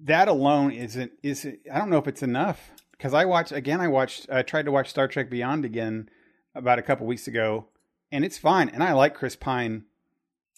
that 0.03 0.29
alone 0.29 0.73
isn't 0.73 1.13
is 1.23 1.47
I 1.73 1.79
don't 1.79 1.91
know 1.91 1.99
if 1.99 2.09
it's 2.09 2.23
enough 2.23 2.71
because 2.93 3.15
I 3.15 3.25
watched 3.25 3.53
again. 3.53 3.81
I 3.81 3.89
watched. 3.89 4.27
I 4.31 4.43
tried 4.43 4.65
to 4.65 4.73
watch 4.73 4.91
Star 4.91 5.07
Trek 5.07 5.31
Beyond 5.31 5.65
again 5.65 6.09
about 6.55 6.79
a 6.79 6.83
couple 6.83 7.07
weeks 7.07 7.29
ago, 7.29 7.67
and 8.11 8.25
it's 8.25 8.39
fine. 8.39 8.69
And 8.71 8.83
I 8.83 8.93
like 8.93 9.15
Chris 9.15 9.37
Pine, 9.37 9.85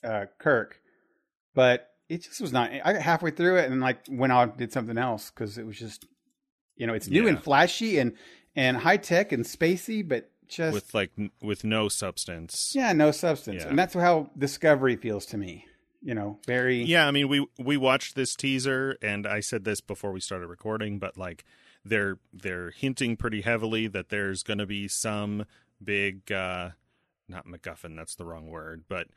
uh, 0.04 0.26
Kirk, 0.38 0.80
but 1.54 1.88
it 2.08 2.22
just 2.22 2.40
was 2.40 2.52
not. 2.52 2.70
I 2.72 2.92
got 2.94 3.02
halfway 3.02 3.30
through 3.30 3.56
it 3.58 3.70
and 3.70 3.80
like 3.80 4.00
went 4.08 4.32
on 4.32 4.50
and 4.50 4.58
did 4.58 4.72
something 4.72 4.98
else 4.98 5.30
because 5.30 5.58
it 5.58 5.66
was 5.66 5.78
just 5.78 6.06
you 6.76 6.86
know 6.86 6.94
it's 6.94 7.08
new 7.08 7.24
Yeah. 7.24 7.30
and 7.30 7.42
flashy 7.42 7.98
and 7.98 8.14
and 8.56 8.76
high 8.78 8.96
tech 8.96 9.32
and 9.32 9.44
spacey, 9.44 10.06
but 10.06 10.30
just 10.48 10.72
with 10.72 10.94
like 10.94 11.10
with 11.42 11.62
no 11.64 11.88
substance 11.88 12.72
yeah, 12.74 12.92
no 12.94 13.10
substance. 13.10 13.62
Yeah. 13.62 13.68
And 13.68 13.78
that's 13.78 13.92
how 13.94 14.30
Discovery 14.38 14.96
feels 14.96 15.26
to 15.26 15.36
me. 15.36 15.66
You 16.00 16.14
know, 16.14 16.38
very 16.46 16.82
Yeah, 16.84 17.06
I 17.06 17.10
mean 17.10 17.28
we 17.28 17.46
we 17.58 17.76
watched 17.76 18.14
this 18.14 18.34
teaser 18.36 18.96
and 19.02 19.26
I 19.26 19.40
said 19.40 19.64
this 19.64 19.80
before 19.80 20.12
we 20.12 20.20
started 20.20 20.46
recording, 20.46 20.98
but 20.98 21.18
like 21.18 21.44
they're 21.84 22.18
they're 22.32 22.70
hinting 22.70 23.16
pretty 23.16 23.40
heavily 23.42 23.88
that 23.88 24.08
there's 24.08 24.42
going 24.42 24.58
to 24.58 24.66
be 24.66 24.86
some 24.88 25.44
big 25.82 26.30
uh 26.32 26.70
not 27.28 27.46
MacGuffin, 27.46 27.94
that's 27.96 28.14
the 28.14 28.24
wrong 28.24 28.46
word, 28.48 28.84
but 28.88 29.08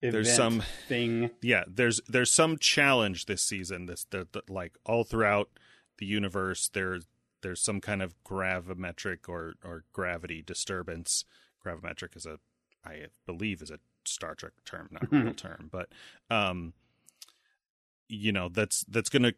there's 0.00 0.34
some- 0.34 0.62
thing. 0.88 1.30
yeah, 1.42 1.64
there's 1.66 2.00
there's 2.08 2.30
some 2.30 2.56
challenge 2.58 3.26
this 3.26 3.42
season 3.42 3.86
this 3.86 4.04
that, 4.10 4.32
that 4.32 4.48
like 4.50 4.76
all 4.84 5.04
throughout 5.04 5.50
the 5.98 6.06
universe 6.06 6.68
there's 6.72 7.06
there's 7.42 7.60
some 7.60 7.80
kind 7.80 8.02
of 8.02 8.14
gravimetric 8.24 9.28
or 9.28 9.54
or 9.64 9.84
gravity 9.92 10.42
disturbance. 10.42 11.24
Gravimetric 11.64 12.16
is 12.16 12.26
a 12.26 12.38
I 12.84 13.06
believe 13.26 13.60
is 13.62 13.70
a 13.70 13.78
Star 14.06 14.34
Trek 14.34 14.52
term, 14.64 14.88
not 14.90 15.04
a 15.04 15.06
real 15.24 15.34
term, 15.34 15.68
but 15.70 15.88
um 16.30 16.72
you 18.08 18.32
know, 18.32 18.48
that's 18.48 18.84
that's 18.88 19.08
going 19.08 19.22
to 19.22 19.34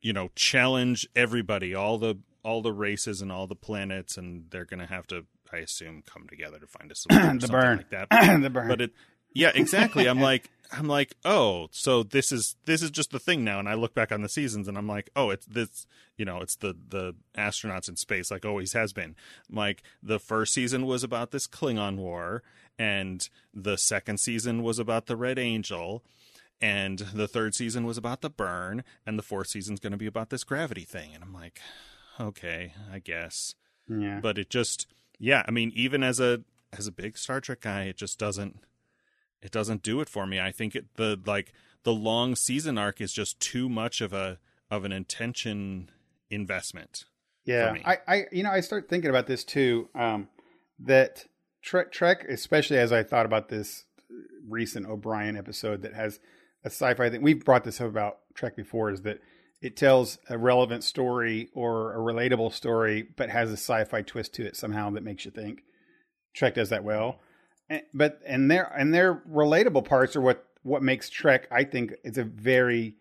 you 0.00 0.12
know, 0.12 0.30
challenge 0.34 1.08
everybody, 1.14 1.74
all 1.74 1.96
the 1.98 2.18
all 2.44 2.60
the 2.60 2.72
races 2.72 3.22
and 3.22 3.30
all 3.30 3.46
the 3.46 3.54
planets 3.54 4.16
and 4.16 4.46
they're 4.50 4.64
going 4.64 4.80
to 4.80 4.86
have 4.86 5.06
to 5.08 5.24
I 5.52 5.58
assume 5.58 6.02
come 6.06 6.26
together 6.28 6.58
to 6.58 6.66
find 6.66 6.90
a 6.90 6.94
solution 6.94 7.26
or 7.36 7.38
the 7.38 7.46
something 7.46 7.60
burn. 7.60 7.76
like 7.78 7.90
that 7.90 8.08
the 8.42 8.50
burn. 8.50 8.68
but 8.68 8.80
it 8.80 8.90
Yeah, 9.34 9.52
exactly. 9.54 10.08
I'm 10.08 10.20
like, 10.20 10.50
I'm 10.72 10.88
like, 10.88 11.14
oh, 11.24 11.68
so 11.70 12.02
this 12.02 12.32
is 12.32 12.56
this 12.64 12.82
is 12.82 12.90
just 12.90 13.10
the 13.10 13.18
thing 13.18 13.44
now. 13.44 13.58
And 13.58 13.68
I 13.68 13.74
look 13.74 13.94
back 13.94 14.10
on 14.10 14.22
the 14.22 14.28
seasons, 14.28 14.68
and 14.68 14.78
I'm 14.78 14.88
like, 14.88 15.10
oh, 15.14 15.30
it's 15.30 15.46
this, 15.46 15.86
you 16.16 16.24
know, 16.24 16.40
it's 16.40 16.56
the 16.56 16.74
the 16.88 17.14
astronauts 17.36 17.88
in 17.88 17.96
space, 17.96 18.30
like 18.30 18.44
always 18.44 18.72
has 18.72 18.92
been. 18.92 19.14
Like 19.50 19.82
the 20.02 20.18
first 20.18 20.54
season 20.54 20.86
was 20.86 21.04
about 21.04 21.30
this 21.30 21.46
Klingon 21.46 21.96
war, 21.96 22.42
and 22.78 23.28
the 23.52 23.76
second 23.76 24.18
season 24.18 24.62
was 24.62 24.78
about 24.78 25.06
the 25.06 25.16
Red 25.16 25.38
Angel, 25.38 26.02
and 26.60 26.98
the 26.98 27.28
third 27.28 27.54
season 27.54 27.84
was 27.84 27.98
about 27.98 28.22
the 28.22 28.30
burn, 28.30 28.82
and 29.06 29.18
the 29.18 29.22
fourth 29.22 29.48
season's 29.48 29.80
going 29.80 29.92
to 29.92 29.98
be 29.98 30.06
about 30.06 30.30
this 30.30 30.44
gravity 30.44 30.84
thing. 30.84 31.14
And 31.14 31.22
I'm 31.22 31.34
like, 31.34 31.60
okay, 32.18 32.72
I 32.90 32.98
guess. 32.98 33.54
Yeah. 33.88 34.20
But 34.22 34.38
it 34.38 34.48
just, 34.48 34.86
yeah, 35.18 35.42
I 35.46 35.50
mean, 35.50 35.70
even 35.74 36.02
as 36.02 36.18
a 36.18 36.42
as 36.72 36.86
a 36.86 36.92
big 36.92 37.18
Star 37.18 37.40
Trek 37.42 37.60
guy, 37.60 37.82
it 37.82 37.98
just 37.98 38.18
doesn't 38.18 38.60
it 39.42 39.50
doesn't 39.50 39.82
do 39.82 40.00
it 40.00 40.08
for 40.08 40.26
me. 40.26 40.40
I 40.40 40.52
think 40.52 40.74
it 40.74 40.86
the 40.96 41.20
like 41.26 41.52
the 41.82 41.92
long 41.92 42.36
season 42.36 42.78
arc 42.78 43.00
is 43.00 43.12
just 43.12 43.40
too 43.40 43.68
much 43.68 44.00
of 44.00 44.12
a 44.12 44.38
of 44.70 44.84
an 44.84 44.92
intention 44.92 45.90
investment. 46.30 47.04
Yeah, 47.44 47.74
I, 47.84 47.98
I, 48.06 48.22
you 48.30 48.44
know, 48.44 48.50
I 48.50 48.60
start 48.60 48.88
thinking 48.88 49.10
about 49.10 49.26
this 49.26 49.42
too. 49.42 49.88
Um, 49.96 50.28
that 50.78 51.26
Trek, 51.60 51.90
Trek, 51.90 52.24
especially 52.28 52.78
as 52.78 52.92
I 52.92 53.02
thought 53.02 53.26
about 53.26 53.48
this 53.48 53.84
recent 54.48 54.86
O'Brien 54.86 55.36
episode 55.36 55.82
that 55.82 55.94
has 55.94 56.20
a 56.64 56.68
sci-fi 56.68 57.10
thing. 57.10 57.20
We've 57.20 57.44
brought 57.44 57.64
this 57.64 57.80
up 57.80 57.88
about 57.88 58.18
Trek 58.34 58.54
before. 58.54 58.90
Is 58.90 59.02
that 59.02 59.18
it 59.60 59.76
tells 59.76 60.18
a 60.28 60.38
relevant 60.38 60.84
story 60.84 61.50
or 61.52 61.94
a 61.94 61.98
relatable 61.98 62.52
story, 62.52 63.08
but 63.16 63.28
has 63.28 63.50
a 63.50 63.54
sci-fi 63.54 64.02
twist 64.02 64.34
to 64.34 64.46
it 64.46 64.56
somehow 64.56 64.90
that 64.90 65.02
makes 65.02 65.24
you 65.24 65.32
think. 65.32 65.64
Trek 66.34 66.54
does 66.54 66.70
that 66.70 66.84
well 66.84 67.18
but 67.94 68.20
and 68.26 68.50
their 68.50 68.64
and 68.64 68.92
their 68.92 69.22
relatable 69.30 69.84
parts 69.84 70.16
are 70.16 70.20
what 70.20 70.46
what 70.62 70.82
makes 70.82 71.10
Trek. 71.10 71.48
I 71.50 71.64
think 71.64 71.94
it's 72.04 72.18
a 72.18 72.24
very 72.24 72.94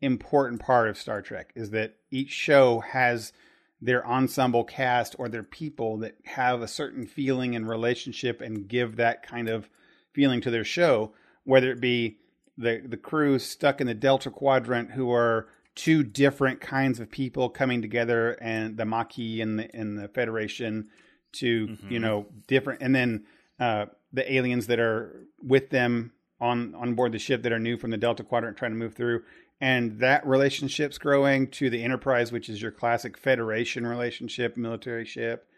important 0.00 0.60
part 0.60 0.88
of 0.88 0.98
Star 0.98 1.22
Trek 1.22 1.52
is 1.54 1.70
that 1.70 1.96
each 2.10 2.30
show 2.30 2.80
has 2.80 3.32
their 3.80 4.06
ensemble 4.06 4.64
cast 4.64 5.16
or 5.18 5.28
their 5.28 5.42
people 5.42 5.98
that 5.98 6.16
have 6.24 6.62
a 6.62 6.68
certain 6.68 7.06
feeling 7.06 7.56
and 7.56 7.68
relationship 7.68 8.40
and 8.40 8.68
give 8.68 8.96
that 8.96 9.22
kind 9.22 9.48
of 9.48 9.68
feeling 10.12 10.40
to 10.40 10.50
their 10.50 10.64
show, 10.64 11.12
whether 11.44 11.70
it 11.70 11.80
be 11.80 12.18
the 12.56 12.82
the 12.84 12.96
crew 12.96 13.38
stuck 13.38 13.80
in 13.80 13.86
the 13.86 13.94
Delta 13.94 14.30
Quadrant 14.30 14.92
who 14.92 15.10
are 15.10 15.48
two 15.74 16.02
different 16.02 16.60
kinds 16.60 17.00
of 17.00 17.10
people 17.10 17.48
coming 17.48 17.80
together 17.80 18.32
and 18.40 18.76
the 18.76 18.84
Maquis 18.84 19.40
and 19.40 19.58
the 19.58 19.74
and 19.74 19.98
the 19.98 20.08
Federation 20.08 20.88
to 21.32 21.66
mm-hmm. 21.68 21.90
you 21.90 21.98
know 21.98 22.26
different 22.46 22.82
and 22.82 22.94
then 22.94 23.24
uh, 23.58 23.86
the 24.12 24.32
aliens 24.32 24.66
that 24.66 24.78
are 24.78 25.26
with 25.42 25.70
them 25.70 26.12
on 26.40 26.74
on 26.74 26.94
board 26.94 27.12
the 27.12 27.18
ship 27.18 27.42
that 27.42 27.52
are 27.52 27.58
new 27.58 27.76
from 27.76 27.90
the 27.90 27.96
Delta 27.96 28.22
Quadrant 28.22 28.56
trying 28.56 28.72
to 28.72 28.76
move 28.76 28.94
through, 28.94 29.22
and 29.60 30.00
that 30.00 30.26
relationship's 30.26 30.98
growing 30.98 31.48
to 31.48 31.70
the 31.70 31.82
Enterprise, 31.82 32.32
which 32.32 32.48
is 32.48 32.60
your 32.60 32.72
classic 32.72 33.16
Federation 33.16 33.86
relationship, 33.86 34.56
military 34.56 35.04
ship, 35.04 35.48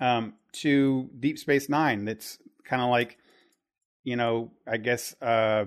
um, 0.00 0.34
to 0.52 1.10
Deep 1.18 1.38
Space 1.38 1.68
Nine. 1.68 2.04
That's 2.04 2.38
kind 2.64 2.80
of 2.80 2.90
like, 2.90 3.18
you 4.04 4.16
know, 4.16 4.52
I 4.66 4.76
guess 4.76 5.14
uh, 5.20 5.64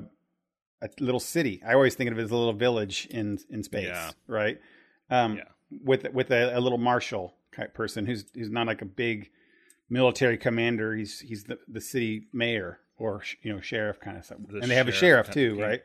a 0.81 0.89
little 0.99 1.19
city. 1.19 1.61
I 1.65 1.73
always 1.73 1.95
think 1.95 2.11
of 2.11 2.17
it 2.17 2.23
as 2.23 2.31
a 2.31 2.35
little 2.35 2.53
village 2.53 3.07
in 3.11 3.39
in 3.49 3.63
space, 3.63 3.87
yeah. 3.87 4.11
right? 4.27 4.59
Um, 5.09 5.37
yeah. 5.37 5.43
With 5.83 6.11
with 6.13 6.31
a, 6.31 6.57
a 6.57 6.61
little 6.61 6.77
marshal 6.77 7.35
type 7.55 7.73
person 7.73 8.05
who's 8.05 8.25
who's 8.33 8.49
not 8.49 8.67
like 8.67 8.81
a 8.81 8.85
big 8.85 9.29
military 9.89 10.37
commander. 10.37 10.95
He's 10.95 11.19
he's 11.19 11.43
the, 11.45 11.59
the 11.67 11.81
city 11.81 12.27
mayor 12.33 12.79
or 12.97 13.23
you 13.41 13.53
know 13.53 13.61
sheriff 13.61 13.99
kind 13.99 14.17
of 14.17 14.25
stuff. 14.25 14.39
The 14.47 14.59
and 14.59 14.71
they 14.71 14.75
have 14.75 14.87
a 14.87 14.91
sheriff 14.91 15.29
too, 15.29 15.59
right? 15.59 15.81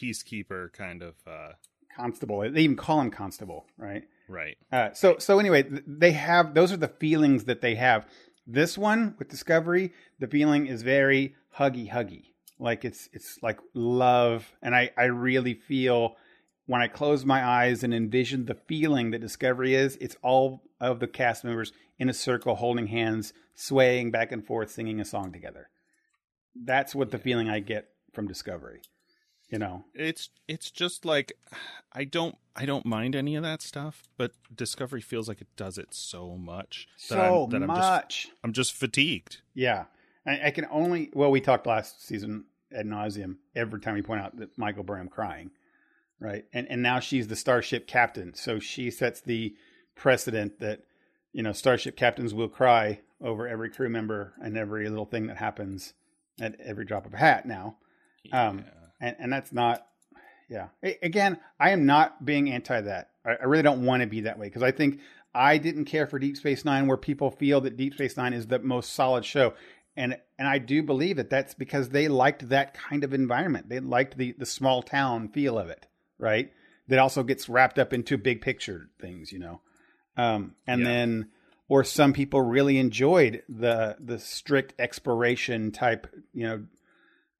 Peacekeeper 0.00 0.72
kind 0.72 1.02
of 1.02 1.14
uh... 1.26 1.52
constable. 1.96 2.40
They 2.40 2.62
even 2.62 2.76
call 2.76 3.00
him 3.00 3.10
constable, 3.10 3.66
right? 3.76 4.04
Right. 4.28 4.56
Uh, 4.70 4.92
so 4.92 5.18
so 5.18 5.38
anyway, 5.38 5.64
they 5.86 6.12
have 6.12 6.54
those 6.54 6.72
are 6.72 6.76
the 6.76 6.88
feelings 6.88 7.44
that 7.44 7.60
they 7.60 7.74
have. 7.74 8.06
This 8.46 8.76
one 8.76 9.14
with 9.18 9.28
Discovery, 9.28 9.92
the 10.18 10.26
feeling 10.26 10.66
is 10.66 10.82
very 10.82 11.34
huggy 11.58 11.90
huggy. 11.90 12.32
Like 12.58 12.84
it's 12.84 13.08
it's 13.12 13.38
like 13.42 13.58
love, 13.74 14.50
and 14.62 14.74
I 14.74 14.90
I 14.96 15.04
really 15.04 15.54
feel 15.54 16.16
when 16.72 16.80
I 16.80 16.88
close 16.88 17.26
my 17.26 17.46
eyes 17.46 17.84
and 17.84 17.92
envision 17.92 18.46
the 18.46 18.54
feeling 18.54 19.10
that 19.10 19.20
Discovery 19.20 19.74
is, 19.74 19.96
it's 19.96 20.16
all 20.22 20.62
of 20.80 21.00
the 21.00 21.06
cast 21.06 21.44
members 21.44 21.70
in 21.98 22.08
a 22.08 22.14
circle 22.14 22.54
holding 22.54 22.86
hands, 22.86 23.34
swaying 23.54 24.10
back 24.10 24.32
and 24.32 24.42
forth, 24.42 24.70
singing 24.70 24.98
a 24.98 25.04
song 25.04 25.32
together. 25.32 25.68
That's 26.54 26.94
what 26.94 27.10
the 27.10 27.18
feeling 27.18 27.50
I 27.50 27.60
get 27.60 27.90
from 28.14 28.26
Discovery. 28.26 28.80
You 29.50 29.58
know, 29.58 29.84
it's 29.94 30.30
it's 30.48 30.70
just 30.70 31.04
like 31.04 31.34
I 31.92 32.04
don't 32.04 32.36
I 32.56 32.64
don't 32.64 32.86
mind 32.86 33.14
any 33.14 33.36
of 33.36 33.42
that 33.42 33.60
stuff, 33.60 34.04
but 34.16 34.32
Discovery 34.54 35.02
feels 35.02 35.28
like 35.28 35.42
it 35.42 35.54
does 35.56 35.76
it 35.76 35.92
so 35.92 36.38
much 36.38 36.88
that 37.10 37.16
so 37.16 37.44
I'm, 37.44 37.50
that 37.50 37.66
much. 37.66 37.76
I'm 37.76 38.08
just, 38.08 38.30
I'm 38.44 38.52
just 38.54 38.72
fatigued. 38.72 39.42
Yeah, 39.52 39.84
I, 40.26 40.46
I 40.46 40.50
can 40.52 40.66
only 40.70 41.10
well 41.12 41.30
we 41.30 41.42
talked 41.42 41.66
last 41.66 42.06
season 42.06 42.46
ad 42.74 42.86
nauseum 42.86 43.36
every 43.54 43.78
time 43.78 43.92
we 43.92 44.00
point 44.00 44.22
out 44.22 44.38
that 44.38 44.56
Michael 44.56 44.84
Burnham 44.84 45.08
crying 45.08 45.50
right? 46.22 46.44
And 46.52 46.66
and 46.70 46.82
now 46.82 47.00
she's 47.00 47.28
the 47.28 47.36
starship 47.36 47.86
captain, 47.86 48.34
so 48.34 48.58
she 48.58 48.90
sets 48.90 49.20
the 49.20 49.54
precedent 49.94 50.60
that 50.60 50.80
you 51.32 51.42
know 51.42 51.52
starship 51.52 51.96
captains 51.96 52.32
will 52.32 52.48
cry 52.48 53.00
over 53.20 53.46
every 53.46 53.70
crew 53.70 53.88
member 53.88 54.32
and 54.40 54.56
every 54.56 54.88
little 54.88 55.04
thing 55.04 55.26
that 55.26 55.36
happens 55.36 55.94
at 56.40 56.58
every 56.60 56.84
drop 56.84 57.06
of 57.06 57.14
a 57.14 57.18
hat 57.18 57.46
now. 57.46 57.76
Yeah. 58.24 58.48
Um, 58.48 58.64
and 59.00 59.16
and 59.18 59.32
that's 59.32 59.52
not, 59.52 59.86
yeah. 60.48 60.68
Again, 61.02 61.38
I 61.58 61.70
am 61.70 61.86
not 61.86 62.24
being 62.24 62.50
anti 62.50 62.80
that. 62.80 63.10
I, 63.24 63.32
I 63.32 63.44
really 63.44 63.62
don't 63.62 63.84
want 63.84 64.02
to 64.02 64.06
be 64.06 64.22
that 64.22 64.38
way 64.38 64.46
because 64.46 64.62
I 64.62 64.70
think 64.70 65.00
I 65.34 65.58
didn't 65.58 65.86
care 65.86 66.06
for 66.06 66.18
Deep 66.18 66.36
Space 66.36 66.64
Nine, 66.64 66.86
where 66.86 66.96
people 66.96 67.30
feel 67.30 67.60
that 67.62 67.76
Deep 67.76 67.94
Space 67.94 68.16
Nine 68.16 68.32
is 68.32 68.46
the 68.46 68.60
most 68.60 68.92
solid 68.92 69.24
show 69.24 69.54
and 69.96 70.16
and 70.38 70.48
I 70.48 70.58
do 70.58 70.82
believe 70.82 71.16
that 71.16 71.30
that's 71.30 71.54
because 71.54 71.90
they 71.90 72.08
liked 72.08 72.48
that 72.48 72.74
kind 72.74 73.04
of 73.04 73.12
environment. 73.12 73.68
They 73.68 73.80
liked 73.80 74.16
the 74.16 74.32
the 74.32 74.46
small 74.46 74.82
town 74.82 75.28
feel 75.28 75.58
of 75.58 75.68
it 75.68 75.86
right? 76.22 76.52
That 76.88 76.98
also 76.98 77.22
gets 77.22 77.48
wrapped 77.48 77.78
up 77.78 77.92
into 77.92 78.16
big 78.16 78.40
picture 78.40 78.88
things, 79.00 79.32
you 79.32 79.38
know. 79.38 79.60
Um, 80.16 80.54
and 80.66 80.80
yeah. 80.80 80.88
then, 80.88 81.28
or 81.68 81.84
some 81.84 82.12
people 82.12 82.40
really 82.40 82.78
enjoyed 82.78 83.42
the 83.48 83.96
the 84.00 84.18
strict 84.18 84.74
exploration 84.78 85.72
type, 85.72 86.06
you 86.32 86.44
know, 86.44 86.64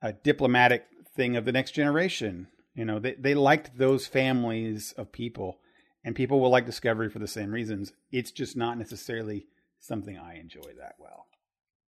a 0.02 0.12
diplomatic 0.12 0.86
thing 1.14 1.36
of 1.36 1.44
the 1.44 1.52
next 1.52 1.72
generation. 1.72 2.48
You 2.74 2.84
know, 2.84 2.98
they 2.98 3.14
they 3.14 3.34
liked 3.34 3.78
those 3.78 4.06
families 4.06 4.92
of 4.96 5.12
people, 5.12 5.58
and 6.04 6.16
people 6.16 6.40
will 6.40 6.50
like 6.50 6.66
Discovery 6.66 7.08
for 7.08 7.18
the 7.18 7.28
same 7.28 7.52
reasons. 7.52 7.92
It's 8.10 8.30
just 8.30 8.56
not 8.56 8.78
necessarily 8.78 9.46
something 9.78 10.18
I 10.18 10.38
enjoy 10.38 10.72
that 10.78 10.94
well. 10.98 11.26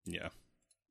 Yeah. 0.06 0.30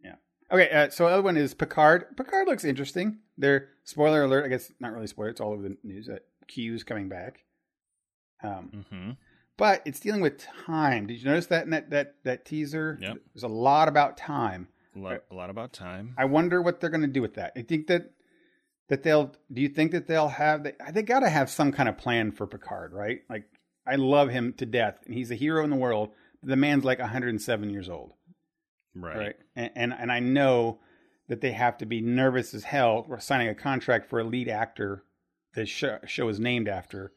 Yeah. 0.03 0.17
Okay, 0.53 0.71
uh, 0.71 0.91
so 0.91 1.07
the 1.07 1.15
other 1.15 1.23
one 1.23 1.39
is 1.39 1.55
Picard. 1.55 2.15
Picard 2.17 2.47
looks 2.47 2.65
interesting. 2.65 3.19
There, 3.39 3.71
spoiler 3.85 4.25
alert. 4.25 4.45
I 4.45 4.49
guess 4.49 4.71
not 4.81 4.93
really 4.93 5.07
spoiler. 5.07 5.31
It's 5.31 5.41
all 5.41 5.53
over 5.53 5.63
the 5.63 5.77
news. 5.83 6.07
That 6.07 6.27
Q's 6.47 6.85
coming 6.85 7.09
back. 7.09 7.45
Um, 8.43 8.85
mm-hmm. 8.93 9.11
but 9.57 9.83
it's 9.85 10.01
dealing 10.01 10.21
with 10.21 10.45
time. 10.67 11.07
Did 11.07 11.23
you 11.23 11.29
notice 11.29 11.47
that 11.47 11.65
in 11.65 11.71
that 11.71 11.91
that 11.91 12.17
that 12.25 12.45
teaser? 12.45 12.99
Yep. 13.01 13.19
There's 13.35 13.45
a 13.45 13.49
lot 13.49 13.89
about 13.89 14.17
time. 14.17 14.69
A 14.95 14.99
lot, 14.99 15.23
a 15.31 15.35
lot 15.35 15.49
about 15.49 15.73
time. 15.73 16.15
I 16.19 16.27
wonder 16.27 16.61
what 16.61 16.81
they're 16.81 16.91
going 16.91 17.01
to 17.01 17.07
do 17.07 17.23
with 17.23 17.35
that. 17.35 17.53
I 17.57 17.63
think 17.63 17.87
that 17.87 18.13
that 18.89 19.03
they'll. 19.03 19.35
Do 19.51 19.63
you 19.63 19.69
think 19.69 19.93
that 19.93 20.07
they'll 20.07 20.29
have? 20.29 20.65
They, 20.65 20.75
they 20.93 21.03
got 21.03 21.21
to 21.21 21.31
have 21.31 21.49
some 21.49 21.73
kind 21.73 21.89
of 21.89 21.97
plan 21.97 22.31
for 22.31 22.47
Picard, 22.47 22.93
right? 22.93 23.21
Like 23.31 23.45
I 23.87 23.95
love 23.95 24.29
him 24.29 24.53
to 24.55 24.67
death, 24.67 24.99
and 25.07 25.15
he's 25.15 25.31
a 25.31 25.37
hero 25.37 25.65
in 25.65 25.71
the 25.71 25.77
world. 25.77 26.11
The 26.43 26.57
man's 26.57 26.85
like 26.85 26.99
107 26.99 27.71
years 27.71 27.89
old. 27.89 28.13
Right. 28.95 29.17
Right. 29.17 29.37
And, 29.57 29.71
and, 29.75 29.95
and 29.99 30.13
I 30.13 30.21
know 30.21 30.81
that 31.29 31.41
they 31.41 31.53
have 31.53 31.79
to 31.79 31.87
be 31.87 32.01
nervous 32.01 32.53
as 32.55 32.65
hell 32.65 33.07
signing 33.21 33.49
a 33.49 33.55
contract 33.55 34.09
for 34.09 34.21
a 34.21 34.25
lead 34.25 34.49
actor 34.49 35.05
the 35.55 35.67
show, 35.67 35.99
show 36.07 36.29
is 36.29 36.41
named 36.41 36.69
after 36.69 37.13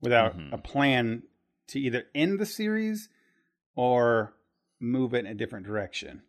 without 0.00 0.36
mm-hmm. 0.36 0.54
a 0.54 0.58
plan 0.58 1.22
to 1.68 1.80
either 1.80 2.04
end 2.14 2.38
the 2.38 2.46
series 2.46 3.08
or 3.74 4.34
move 4.80 5.14
it 5.14 5.20
in 5.20 5.26
a 5.26 5.34
different 5.34 5.66
direction. 5.66 6.22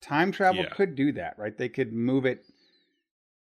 Time 0.00 0.32
travel 0.32 0.62
yeah. 0.62 0.70
could 0.70 0.94
do 0.94 1.12
that, 1.12 1.38
right? 1.38 1.56
They 1.56 1.68
could 1.68 1.92
move 1.92 2.24
it 2.24 2.44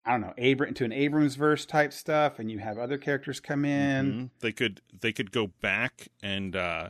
I 0.06 0.12
don't 0.12 0.22
know, 0.22 0.34
Abram 0.38 0.70
into 0.70 0.86
an 0.86 0.94
Abrams 0.94 1.36
verse 1.36 1.66
type 1.66 1.92
stuff, 1.92 2.40
and 2.40 2.50
you 2.50 2.60
have 2.60 2.78
other 2.78 2.98
characters 2.98 3.42
come 3.42 3.66
in. 3.66 4.06
Mm-hmm. 4.06 4.26
They 4.40 4.54
could 4.54 4.80
they 4.98 5.12
could 5.12 5.32
go 5.32 5.48
back 5.62 6.08
and 6.24 6.56
uh, 6.56 6.90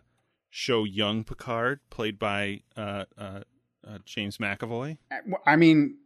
show 0.52 0.84
young 0.84 1.24
Picard, 1.24 1.80
played 1.90 2.20
by 2.20 2.62
uh, 2.76 3.06
uh, 3.18 3.40
uh, 3.86 3.98
James 4.06 4.38
McAvoy. 4.38 4.98
I 5.46 5.56
mean, 5.56 5.98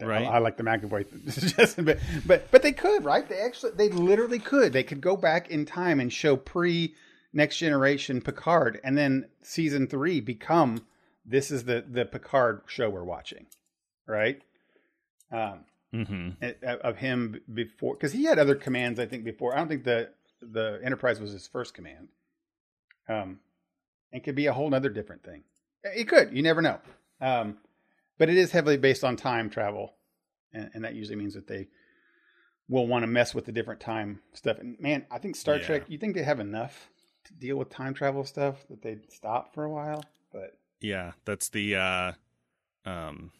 right? 0.00 0.26
I, 0.26 0.36
I 0.36 0.38
like 0.38 0.56
the 0.56 0.62
McAvoy 0.62 1.30
suggestion, 1.32 1.84
but 1.84 1.98
but 2.26 2.50
but 2.50 2.62
they 2.62 2.72
could, 2.72 3.04
right? 3.04 3.28
They 3.28 3.40
actually, 3.40 3.72
they 3.72 3.88
literally 3.88 4.38
could. 4.38 4.72
They 4.72 4.82
could 4.82 5.00
go 5.00 5.16
back 5.16 5.50
in 5.50 5.64
time 5.66 6.00
and 6.00 6.12
show 6.12 6.36
pre 6.36 6.94
Next 7.32 7.58
Generation 7.58 8.20
Picard, 8.20 8.80
and 8.82 8.96
then 8.96 9.28
season 9.42 9.86
three 9.86 10.20
become 10.20 10.86
this 11.24 11.50
is 11.50 11.64
the 11.64 11.84
the 11.88 12.04
Picard 12.04 12.62
show 12.66 12.88
we're 12.88 13.04
watching, 13.04 13.46
right? 14.06 14.40
Um, 15.30 15.64
hmm 15.92 16.30
of 16.62 16.98
him 16.98 17.40
before 17.52 17.94
because 17.94 18.12
he 18.12 18.24
had 18.24 18.38
other 18.38 18.54
commands 18.54 18.98
I 19.00 19.06
think 19.06 19.24
before. 19.24 19.54
I 19.54 19.58
don't 19.58 19.68
think 19.68 19.84
the 19.84 20.10
the 20.40 20.80
Enterprise 20.82 21.20
was 21.20 21.32
his 21.32 21.46
first 21.46 21.74
command. 21.74 22.08
Um, 23.08 23.40
it 24.12 24.24
could 24.24 24.34
be 24.34 24.46
a 24.46 24.52
whole 24.52 24.74
other 24.74 24.90
different 24.90 25.22
thing. 25.24 25.42
It 25.82 26.08
could. 26.08 26.34
You 26.34 26.42
never 26.42 26.62
know. 26.62 26.78
Um, 27.20 27.58
but 28.18 28.28
it 28.28 28.36
is 28.36 28.50
heavily 28.52 28.76
based 28.76 29.04
on 29.04 29.16
time 29.16 29.50
travel, 29.50 29.94
and, 30.52 30.70
and 30.74 30.84
that 30.84 30.94
usually 30.94 31.16
means 31.16 31.34
that 31.34 31.46
they 31.46 31.68
will 32.68 32.86
want 32.86 33.02
to 33.02 33.06
mess 33.06 33.34
with 33.34 33.46
the 33.46 33.52
different 33.52 33.80
time 33.80 34.20
stuff. 34.34 34.58
And 34.58 34.78
man, 34.80 35.06
I 35.10 35.18
think 35.18 35.36
Star 35.36 35.56
Yeah. 35.56 35.64
Trek. 35.66 35.82
You 35.88 35.98
think 35.98 36.14
they 36.14 36.22
have 36.22 36.40
enough 36.40 36.90
to 37.24 37.34
deal 37.34 37.56
with 37.56 37.70
time 37.70 37.94
travel 37.94 38.24
stuff 38.24 38.66
that 38.68 38.82
they 38.82 38.98
stop 39.08 39.54
for 39.54 39.64
a 39.64 39.70
while? 39.70 40.04
But 40.32 40.58
Yeah, 40.80 41.12
that's 41.24 41.48
the 41.48 41.76
uh 41.76 42.12
um 42.84 43.32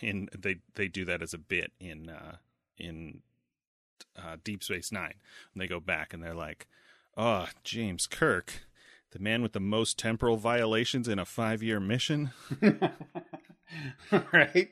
in 0.00 0.28
they 0.36 0.56
they 0.74 0.88
do 0.88 1.04
that 1.04 1.22
as 1.22 1.34
a 1.34 1.38
bit 1.38 1.72
in 1.80 2.08
uh 2.08 2.36
in 2.78 3.22
uh 4.16 4.36
Deep 4.44 4.62
Space 4.62 4.92
9. 4.92 5.04
And 5.52 5.60
they 5.60 5.66
go 5.66 5.80
back 5.80 6.14
and 6.14 6.22
they're 6.22 6.34
like, 6.34 6.66
"Oh, 7.16 7.48
James 7.64 8.06
Kirk, 8.06 8.62
the 9.14 9.18
man 9.18 9.40
with 9.42 9.52
the 9.54 9.60
most 9.60 9.98
temporal 9.98 10.36
violations 10.36 11.08
in 11.08 11.18
a 11.18 11.24
5-year 11.24 11.80
mission." 11.80 12.30
right. 14.32 14.70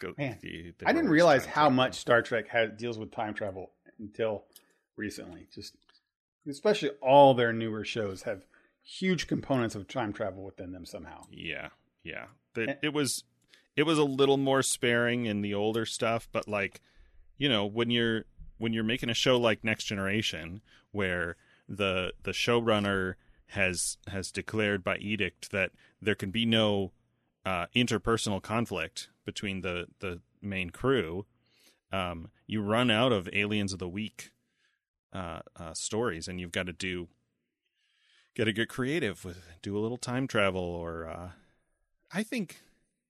Go, 0.00 0.14
Man, 0.16 0.38
the- 0.42 0.74
the 0.78 0.88
I 0.88 0.92
didn't 0.92 1.10
realize 1.10 1.44
how 1.44 1.62
travel. 1.62 1.72
much 1.76 1.94
Star 1.96 2.22
Trek 2.22 2.48
has 2.48 2.70
deals 2.76 2.98
with 2.98 3.10
time 3.12 3.34
travel 3.34 3.70
until 3.98 4.44
recently. 4.96 5.46
Just 5.54 5.76
especially 6.48 6.90
all 7.02 7.34
their 7.34 7.52
newer 7.52 7.84
shows 7.84 8.22
have 8.22 8.44
huge 8.82 9.26
components 9.26 9.74
of 9.74 9.86
time 9.86 10.12
travel 10.12 10.42
within 10.42 10.72
them 10.72 10.86
somehow. 10.86 11.22
Yeah, 11.30 11.68
yeah. 12.02 12.26
The, 12.54 12.70
Eh. 12.70 12.74
it 12.84 12.94
was 12.94 13.24
it 13.76 13.82
was 13.84 13.98
a 13.98 14.04
little 14.04 14.38
more 14.38 14.62
sparing 14.62 15.26
in 15.26 15.42
the 15.42 15.54
older 15.54 15.84
stuff, 15.84 16.28
but 16.32 16.48
like, 16.48 16.80
you 17.36 17.48
know, 17.48 17.66
when 17.66 17.90
you're 17.90 18.24
when 18.56 18.72
you're 18.72 18.84
making 18.84 19.10
a 19.10 19.14
show 19.14 19.36
like 19.38 19.62
Next 19.64 19.84
Generation, 19.84 20.62
where 20.92 21.36
the 21.68 22.12
the 22.22 22.32
showrunner 22.32 23.14
has 23.52 23.98
has 24.08 24.30
declared 24.30 24.82
by 24.84 24.96
edict 24.98 25.50
that 25.50 25.72
there 26.00 26.14
can 26.14 26.30
be 26.30 26.46
no 26.46 26.92
uh, 27.44 27.66
interpersonal 27.74 28.42
conflict 28.42 29.08
between 29.24 29.62
the 29.62 29.86
the 30.00 30.20
main 30.42 30.70
crew, 30.70 31.26
um, 31.92 32.30
you 32.46 32.62
run 32.62 32.90
out 32.90 33.12
of 33.12 33.28
aliens 33.32 33.72
of 33.72 33.78
the 33.78 33.88
week 33.88 34.32
uh, 35.12 35.40
uh, 35.56 35.74
stories, 35.74 36.28
and 36.28 36.40
you've 36.40 36.52
got 36.52 36.66
to 36.66 36.72
do 36.72 37.08
got 38.36 38.44
to 38.44 38.52
get 38.52 38.68
creative 38.68 39.24
with 39.24 39.42
do 39.62 39.76
a 39.76 39.80
little 39.80 39.98
time 39.98 40.26
travel 40.26 40.62
or 40.62 41.06
uh, 41.08 41.30
I 42.12 42.22
think 42.22 42.62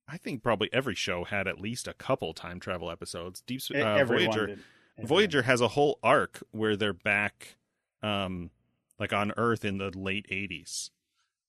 I 0.09 0.17
think 0.17 0.43
probably 0.43 0.69
every 0.73 0.95
show 0.95 1.25
had 1.25 1.47
at 1.47 1.61
least 1.61 1.87
a 1.87 1.93
couple 1.93 2.33
time 2.35 2.59
travel 2.59 2.91
episodes. 2.91 3.43
Deep 3.43 3.61
uh, 3.85 4.05
Voyager 4.05 4.57
Voyager 5.03 5.43
has 5.43 5.61
a 5.61 5.69
whole 5.69 5.99
arc 6.03 6.43
where 6.51 6.77
they're 6.77 6.93
back 6.93 7.57
um 8.03 8.51
like 9.01 9.13
on 9.13 9.33
Earth 9.37 9.65
in 9.65 9.79
the 9.79 9.91
late 9.97 10.27
80s. 10.31 10.91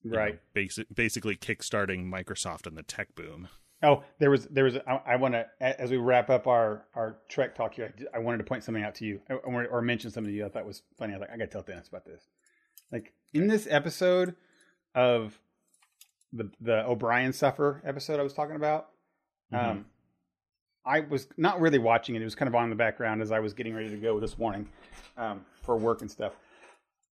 you 0.02 0.10
know, 0.10 0.18
right? 0.18 0.40
basi- 0.56 0.86
basically 0.92 1.36
kickstarting 1.36 2.06
Microsoft 2.10 2.66
and 2.66 2.76
the 2.76 2.82
tech 2.82 3.14
boom. 3.14 3.48
Oh, 3.84 4.04
there 4.20 4.30
was 4.30 4.46
there 4.46 4.64
was. 4.64 4.76
I, 4.86 5.00
I 5.06 5.16
want 5.16 5.34
to 5.34 5.46
as 5.60 5.90
we 5.90 5.96
wrap 5.96 6.30
up 6.30 6.46
our 6.46 6.86
our 6.94 7.18
Trek 7.28 7.54
talk 7.56 7.74
here. 7.74 7.92
I, 8.14 8.16
I 8.16 8.20
wanted 8.20 8.38
to 8.38 8.44
point 8.44 8.62
something 8.64 8.82
out 8.84 8.94
to 8.96 9.04
you, 9.04 9.20
or, 9.28 9.66
or 9.66 9.82
mention 9.82 10.10
something 10.10 10.32
to 10.32 10.36
you. 10.36 10.46
I 10.46 10.48
thought 10.48 10.64
was 10.64 10.82
funny. 10.98 11.14
I 11.14 11.16
was 11.18 11.20
like, 11.22 11.30
I 11.30 11.36
got 11.36 11.44
to 11.46 11.50
tell 11.50 11.62
Dennis 11.62 11.88
about 11.88 12.04
this. 12.04 12.28
Like 12.92 13.12
in 13.32 13.48
this 13.48 13.66
episode 13.68 14.36
of 14.94 15.38
the 16.32 16.48
the 16.60 16.86
O'Brien 16.86 17.32
suffer 17.32 17.82
episode 17.84 18.20
I 18.20 18.22
was 18.22 18.32
talking 18.34 18.54
about. 18.56 18.88
Mhm. 19.52 19.70
Um, 19.70 19.84
I 20.84 21.00
was 21.00 21.26
not 21.36 21.60
really 21.60 21.78
watching 21.78 22.14
it. 22.14 22.22
It 22.22 22.24
was 22.24 22.34
kind 22.36 22.48
of 22.48 22.54
on 22.54 22.64
in 22.64 22.70
the 22.70 22.76
background 22.76 23.20
as 23.20 23.30
I 23.32 23.40
was 23.40 23.52
getting 23.52 23.74
ready 23.74 23.88
to 23.90 23.96
go 23.96 24.18
this 24.20 24.38
morning 24.38 24.68
um, 25.16 25.44
for 25.62 25.76
work 25.76 26.00
and 26.02 26.10
stuff. 26.10 26.32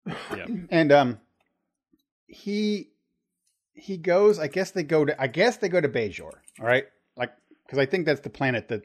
Yeah. 0.06 0.46
And 0.70 0.92
um, 0.92 1.18
he 2.26 2.90
he 3.72 3.96
goes. 3.96 4.38
I 4.38 4.46
guess 4.48 4.70
they 4.72 4.82
go 4.82 5.04
to. 5.04 5.20
I 5.20 5.26
guess 5.26 5.56
they 5.58 5.68
go 5.68 5.80
to 5.80 5.88
Bajor. 5.88 6.32
All 6.60 6.66
right, 6.66 6.84
like 7.16 7.32
because 7.64 7.78
I 7.78 7.86
think 7.86 8.06
that's 8.06 8.20
the 8.20 8.30
planet 8.30 8.68
that 8.68 8.82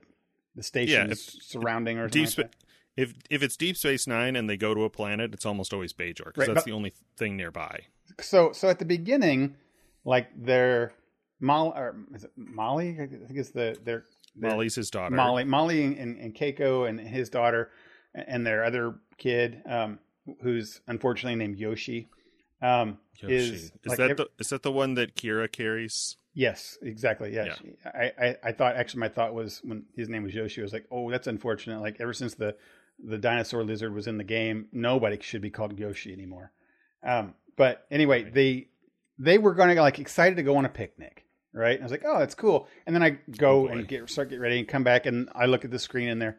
the 0.55 0.63
station 0.63 1.07
Yeah, 1.07 1.11
is 1.11 1.37
surrounding 1.41 1.97
or 1.97 2.07
Deep 2.07 2.27
something. 2.27 2.51
Spa- 2.51 2.59
if 2.97 3.13
if 3.29 3.43
it's 3.43 3.57
Deep 3.57 3.75
Space 3.75 4.07
9 4.07 4.35
and 4.37 4.49
they 4.49 4.55
go 4.57 4.73
to 4.73 4.83
a 4.83 4.89
planet, 4.89 5.33
it's 5.33 5.45
almost 5.45 5.73
always 5.73 5.91
Bajor 5.93 6.33
cuz 6.33 6.37
Right, 6.37 6.47
that's 6.47 6.53
but- 6.59 6.65
the 6.65 6.71
only 6.71 6.93
thing 7.17 7.35
nearby. 7.35 7.81
So 8.21 8.51
so 8.53 8.69
at 8.69 8.79
the 8.79 8.85
beginning, 8.85 9.57
like 10.05 10.27
they're 10.35 10.93
Molly 11.41 11.73
or 11.75 11.95
is 12.13 12.23
it 12.23 12.31
Molly? 12.37 12.91
I 13.01 13.07
think 13.07 13.31
it's 13.31 13.51
the 13.51 13.77
their 13.83 14.05
their- 14.35 14.51
Molly's 14.51 14.75
his 14.75 14.89
daughter. 14.89 15.15
Molly, 15.15 15.43
Molly, 15.43 15.83
and, 15.83 16.17
and 16.19 16.33
Keiko 16.35 16.87
and 16.89 16.99
his 16.99 17.29
daughter, 17.29 17.71
and 18.13 18.45
their 18.45 18.63
other 18.65 18.95
kid, 19.17 19.61
um, 19.65 19.99
who's 20.41 20.81
unfortunately 20.87 21.35
named 21.35 21.57
Yoshi, 21.57 22.07
um, 22.61 22.97
Yoshi. 23.21 23.35
is 23.35 23.51
Is, 23.53 23.71
like 23.85 23.97
that 23.97 24.17
the 24.17 24.27
is 24.39 24.49
that 24.49 24.63
the 24.63 24.71
one 24.71 24.95
that 24.95 25.15
Kira 25.15 25.51
carries? 25.51 26.17
yes, 26.33 26.77
exactly. 26.81 27.33
Yeah, 27.33 27.45
Yeah. 27.45 27.55
She- 27.55 27.75
I, 27.85 28.11
I, 28.19 28.35
I 28.43 28.51
thought 28.51 28.75
actually 28.75 29.01
my 29.01 29.09
thought 29.09 29.33
was 29.33 29.61
when 29.63 29.85
his 29.95 30.09
name 30.09 30.23
was 30.23 30.33
Yoshi, 30.33 30.61
I 30.61 30.63
was 30.63 30.73
like, 30.73 30.85
oh, 30.91 31.09
that's 31.11 31.27
unfortunate. 31.27 31.79
Like 31.81 31.97
ever 31.99 32.13
since 32.13 32.35
the 32.35 32.55
the 33.03 33.17
dinosaur 33.17 33.63
lizard 33.63 33.93
was 33.93 34.07
in 34.07 34.17
the 34.17 34.23
game, 34.23 34.67
nobody 34.71 35.17
should 35.21 35.41
be 35.41 35.49
called 35.49 35.77
Yoshi 35.77 36.13
anymore. 36.13 36.51
Um, 37.03 37.33
but 37.57 37.85
anyway, 37.91 38.23
Right. 38.23 38.33
they 38.33 38.67
they 39.19 39.37
were 39.37 39.53
going 39.53 39.73
to 39.75 39.81
like 39.81 39.99
excited 39.99 40.35
to 40.37 40.43
go 40.43 40.57
on 40.57 40.65
a 40.65 40.69
picnic. 40.69 41.23
Right, 41.53 41.79
I 41.79 41.83
was 41.83 41.91
like, 41.91 42.03
"Oh, 42.05 42.19
that's 42.19 42.35
cool." 42.35 42.67
And 42.85 42.93
then 42.93 43.01
I 43.01 43.11
go 43.11 43.63
Oh, 43.63 43.67
and 43.67 43.87
get 43.87 44.09
start 44.09 44.29
get 44.29 44.41
ready 44.41 44.59
and 44.59 44.67
come 44.67 44.83
back, 44.83 45.05
and 45.05 45.29
I 45.33 45.45
look 45.45 45.63
at 45.63 45.71
the 45.71 45.79
screen, 45.79 46.09
and 46.09 46.21
they're 46.21 46.37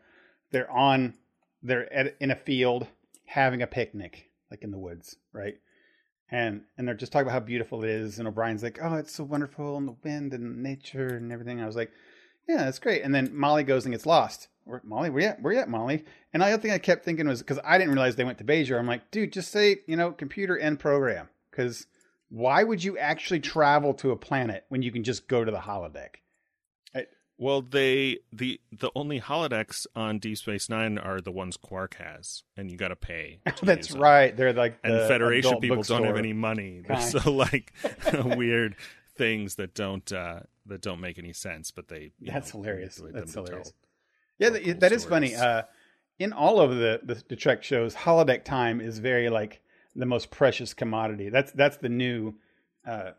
they're 0.51 0.71
on 0.71 1.15
they're 1.63 1.91
at, 1.91 2.17
in 2.21 2.31
a 2.31 2.37
field 2.37 2.87
having 3.27 3.63
a 3.63 3.67
picnic, 3.67 4.31
like 4.51 4.63
in 4.63 4.71
the 4.71 4.79
woods, 4.79 5.17
right? 5.33 5.57
And 6.31 6.63
and 6.77 6.87
they're 6.87 6.95
just 6.95 7.13
talking 7.13 7.27
about 7.27 7.35
how 7.35 7.47
beautiful 7.47 7.85
it 7.85 7.91
is, 7.91 8.19
and 8.19 8.27
O'Brien's 8.27 8.63
like, 8.63 8.79
"Oh, 8.83 8.95
it's 8.95 9.15
so 9.15 9.25
wonderful, 9.25 9.77
and 9.77 9.87
the 9.87 9.97
wind 10.03 10.35
and 10.35 10.63
nature 10.63 11.07
and 11.07 11.31
everything." 11.31 11.61
I 11.61 11.67
was 11.67 11.77
like, 11.77 11.93
"Yeah, 12.49 12.65
that's 12.65 12.81
great." 12.81 13.03
And 13.03 13.15
then 13.15 13.37
Molly 13.37 13.63
goes 13.63 13.85
and 13.85 13.95
gets 13.95 14.07
lost. 14.07 14.49
Where, 14.65 14.81
Molly, 14.85 15.11
where 15.11 15.23
you 15.23 15.29
at? 15.29 15.41
Where 15.43 15.53
you 15.53 15.61
at, 15.61 15.69
Molly? 15.69 16.05
And 16.33 16.43
the 16.43 16.47
other 16.47 16.61
thing 16.61 16.73
I 16.73 16.79
kept 16.79 17.05
thinking 17.05 17.29
was 17.29 17.41
because 17.41 17.61
I 17.65 17.79
didn't 17.79 17.93
realize 17.95 18.17
they 18.17 18.25
went 18.25 18.39
to 18.39 18.45
Bajor. 18.45 18.79
I'm 18.79 18.87
like, 18.87 19.11
dude, 19.13 19.33
just 19.33 19.53
say 19.53 19.83
you 19.87 19.97
know, 19.97 20.11
computer 20.11 20.59
end 20.59 20.81
program, 20.81 21.29
because 21.51 21.87
why 22.29 22.65
would 22.65 22.83
you 22.83 22.99
actually 22.99 23.41
travel 23.41 23.95
to 23.95 24.11
a 24.11 24.17
planet 24.17 24.65
when 24.69 24.83
you 24.83 24.91
can 24.91 25.05
just 25.05 25.29
go 25.29 25.45
to 25.45 25.53
the 25.53 25.59
holodeck? 25.59 26.17
Well, 27.39 27.61
they 27.61 28.19
the 28.33 28.61
the 28.73 28.91
only 28.95 29.21
holodecks 29.21 29.87
on 29.95 30.19
Deep 30.19 30.39
Space 30.39 30.71
9 30.71 30.97
are 30.99 31.21
the 31.21 31.31
ones 31.31 31.57
Quark 31.57 31.97
has 31.97 32.45
and 32.57 32.71
you 32.71 32.79
got 32.79 32.89
to 32.89 32.97
pay. 32.97 33.41
to 33.57 33.65
That's 33.65 33.89
them. 33.89 34.01
right. 34.01 34.35
They're 34.35 34.55
like 34.55 34.79
And 34.83 34.95
the 34.95 35.07
Federation 35.07 35.61
people 35.61 35.83
don't 35.83 36.05
have 36.05 36.17
any 36.17 36.33
money. 36.33 36.83
They're 36.89 37.01
so 37.01 37.31
like 37.33 37.73
weird 38.25 38.77
things 39.17 39.57
that 39.57 39.75
don't 39.75 40.11
uh 40.13 40.41
that 40.67 40.81
don't 40.81 41.01
make 41.01 41.19
any 41.19 41.33
sense, 41.33 41.71
but 41.71 41.89
they 41.89 42.13
That's 42.21 42.55
know, 42.55 42.61
hilarious. 42.63 43.01
That's 43.13 43.35
hilarious. 43.35 43.73
Yeah, 44.39 44.51
that, 44.51 44.65
cool 44.65 44.75
that 44.75 44.93
is 44.93 45.05
funny. 45.05 45.35
Uh, 45.35 45.63
in 46.19 46.33
all 46.33 46.61
of 46.61 46.71
the, 46.71 47.01
the 47.03 47.23
the 47.29 47.37
Trek 47.37 47.63
shows, 47.63 47.95
holodeck 47.95 48.45
time 48.45 48.81
is 48.81 48.99
very 48.99 49.29
like 49.29 49.61
the 49.95 50.07
most 50.07 50.31
precious 50.31 50.75
commodity. 50.75 51.29
That's 51.29 51.53
that's 51.53 51.77
the 51.79 51.89
new 51.89 52.35
uh, 52.87 53.13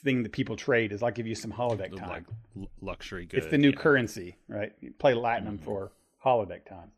thing 0.00 0.22
that 0.22 0.32
people 0.32 0.56
trade. 0.56 0.92
Is 0.92 1.02
I'll 1.02 1.10
give 1.10 1.26
you 1.26 1.34
some 1.34 1.52
holodeck 1.52 1.96
time. 1.96 2.26
like 2.56 2.68
luxury 2.80 3.26
good. 3.26 3.38
it's 3.38 3.50
the 3.50 3.58
new 3.58 3.70
yeah. 3.70 3.76
currency, 3.76 4.36
right? 4.48 4.72
You 4.80 4.92
play 4.92 5.14
platinum 5.14 5.58
Mhm. 5.58 5.64
for 5.64 5.92
holodeck 6.24 6.64
time, 6.66 6.90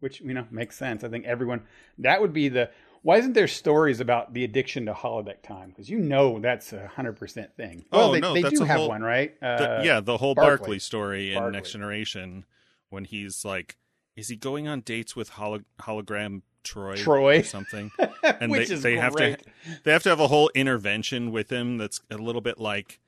which 0.00 0.20
you 0.20 0.34
know 0.34 0.46
makes 0.50 0.76
sense. 0.76 1.04
I 1.04 1.08
think 1.08 1.24
everyone 1.26 1.62
that 1.98 2.20
would 2.20 2.32
be 2.32 2.48
the. 2.48 2.70
Why 3.02 3.18
isn't 3.18 3.34
there 3.34 3.48
stories 3.48 4.00
about 4.00 4.32
the 4.32 4.44
addiction 4.44 4.86
to 4.86 4.94
holodeck 4.94 5.42
time? 5.42 5.68
Because 5.68 5.90
you 5.90 5.98
know 5.98 6.38
that's 6.38 6.72
a 6.72 6.86
hundred 6.88 7.16
percent 7.16 7.54
thing. 7.54 7.84
Well, 7.92 8.08
Oh, 8.08 8.12
they, 8.14 8.20
no, 8.20 8.32
they 8.32 8.40
that's 8.40 8.58
do 8.58 8.64
a 8.64 8.66
have 8.66 8.78
whole- 8.78 8.88
one, 8.88 9.02
right? 9.02 9.34
Uh, 9.42 9.56
The- 9.78 9.84
yeah, 9.84 10.00
the 10.00 10.16
whole 10.16 10.34
Barclay. 10.34 10.56
Barkley 10.56 10.78
story 10.78 11.28
in 11.32 11.38
Barclay. 11.38 11.52
Next 11.52 11.72
Generation 11.72 12.46
when 12.88 13.04
he's 13.04 13.44
like 13.44 13.76
is 14.16 14.28
he 14.28 14.36
going 14.36 14.68
on 14.68 14.80
dates 14.80 15.16
with 15.16 15.30
holo- 15.30 15.64
hologram 15.80 16.42
Troi, 16.64 16.96
Troi. 16.96 17.40
or 17.40 17.44
something? 17.44 17.90
And 18.40 18.52
they, 18.52 18.64
they 18.64 18.96
have 18.96 19.14
to 19.16 19.36
they 19.84 19.92
have 19.92 20.02
to 20.04 20.08
have 20.08 20.18
a 20.18 20.28
whole 20.28 20.50
intervention 20.54 21.30
with 21.30 21.52
him 21.52 21.76
that's 21.76 22.00
a 22.10 22.16
little 22.16 22.40
bit 22.40 22.58
like 22.58 23.00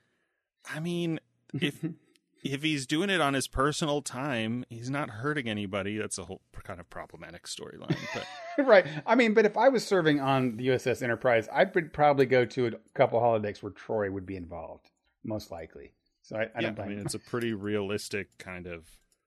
I 0.71 0.79
mean, 0.79 1.19
if 1.53 1.83
if 2.43 2.63
he's 2.63 2.85
doing 2.85 3.09
it 3.09 3.21
on 3.21 3.33
his 3.33 3.47
personal 3.47 4.01
time, 4.01 4.65
he's 4.69 4.89
not 4.89 5.09
hurting 5.09 5.49
anybody. 5.49 5.97
That's 5.97 6.17
a 6.17 6.25
whole 6.25 6.41
kind 6.63 6.79
of 6.79 6.89
problematic 6.89 7.45
storyline. 7.45 7.97
But 8.13 8.65
right. 8.65 8.85
I 9.05 9.15
mean, 9.15 9.33
but 9.33 9.45
if 9.45 9.57
I 9.57 9.69
was 9.69 9.85
serving 9.85 10.19
on 10.19 10.57
the 10.57 10.67
USS 10.67 11.01
Enterprise, 11.01 11.47
I 11.51 11.63
would 11.63 11.93
probably 11.93 12.25
go 12.25 12.45
to 12.45 12.67
a 12.67 12.71
couple 12.93 13.19
holodecks 13.19 13.63
where 13.63 13.71
Troi 13.71 14.11
would 14.11 14.25
be 14.25 14.35
involved, 14.35 14.89
most 15.23 15.51
likely. 15.51 15.93
So 16.21 16.35
I, 16.37 16.43
I 16.43 16.47
yeah, 16.59 16.71
don't 16.71 16.79
I 16.79 16.87
mean, 16.89 16.99
it's 16.99 17.15
a 17.15 17.19
pretty 17.19 17.53
realistic 17.53 18.37
kind 18.37 18.67
of 18.67 18.85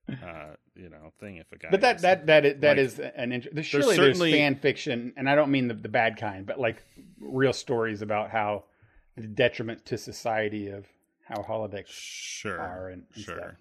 uh, 0.09 0.55
you 0.75 0.89
know 0.89 1.11
thing. 1.19 1.37
If 1.37 1.51
a 1.51 1.57
guy, 1.57 1.69
But 1.71 1.81
that 1.81 1.97
is- 1.97 2.01
that 2.01 2.25
that 2.27 2.45
is, 2.45 2.59
that 2.61 2.77
like, 2.77 2.85
is 2.85 2.99
an 2.99 3.31
interesting. 3.31 3.55
There's 3.55 3.67
surely 3.67 3.97
there's 3.97 4.19
fan 4.19 4.55
fiction, 4.55 5.13
and 5.17 5.29
I 5.29 5.35
don't 5.35 5.51
mean 5.51 5.67
the, 5.67 5.73
the 5.73 5.89
bad 5.89 6.17
kind, 6.17 6.45
but 6.45 6.59
like 6.59 6.83
real 7.19 7.53
stories 7.53 8.01
about 8.01 8.29
how 8.31 8.65
the 9.15 9.27
detriment 9.27 9.85
to 9.85 9.97
society 9.97 10.69
of 10.69 10.85
how 11.27 11.43
holodecks 11.43 11.87
sure, 11.87 12.59
are 12.59 12.89
and, 12.89 13.03
and 13.15 13.23
sure. 13.23 13.37
stuff. 13.37 13.51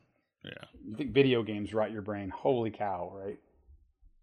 Yeah. 0.45 0.80
You 0.88 0.97
think 0.97 1.12
video 1.12 1.43
games 1.43 1.74
rot 1.74 1.91
your 1.91 2.03
brain? 2.03 2.30
Holy 2.30 2.70
cow! 2.70 3.12
Right. 3.14 3.38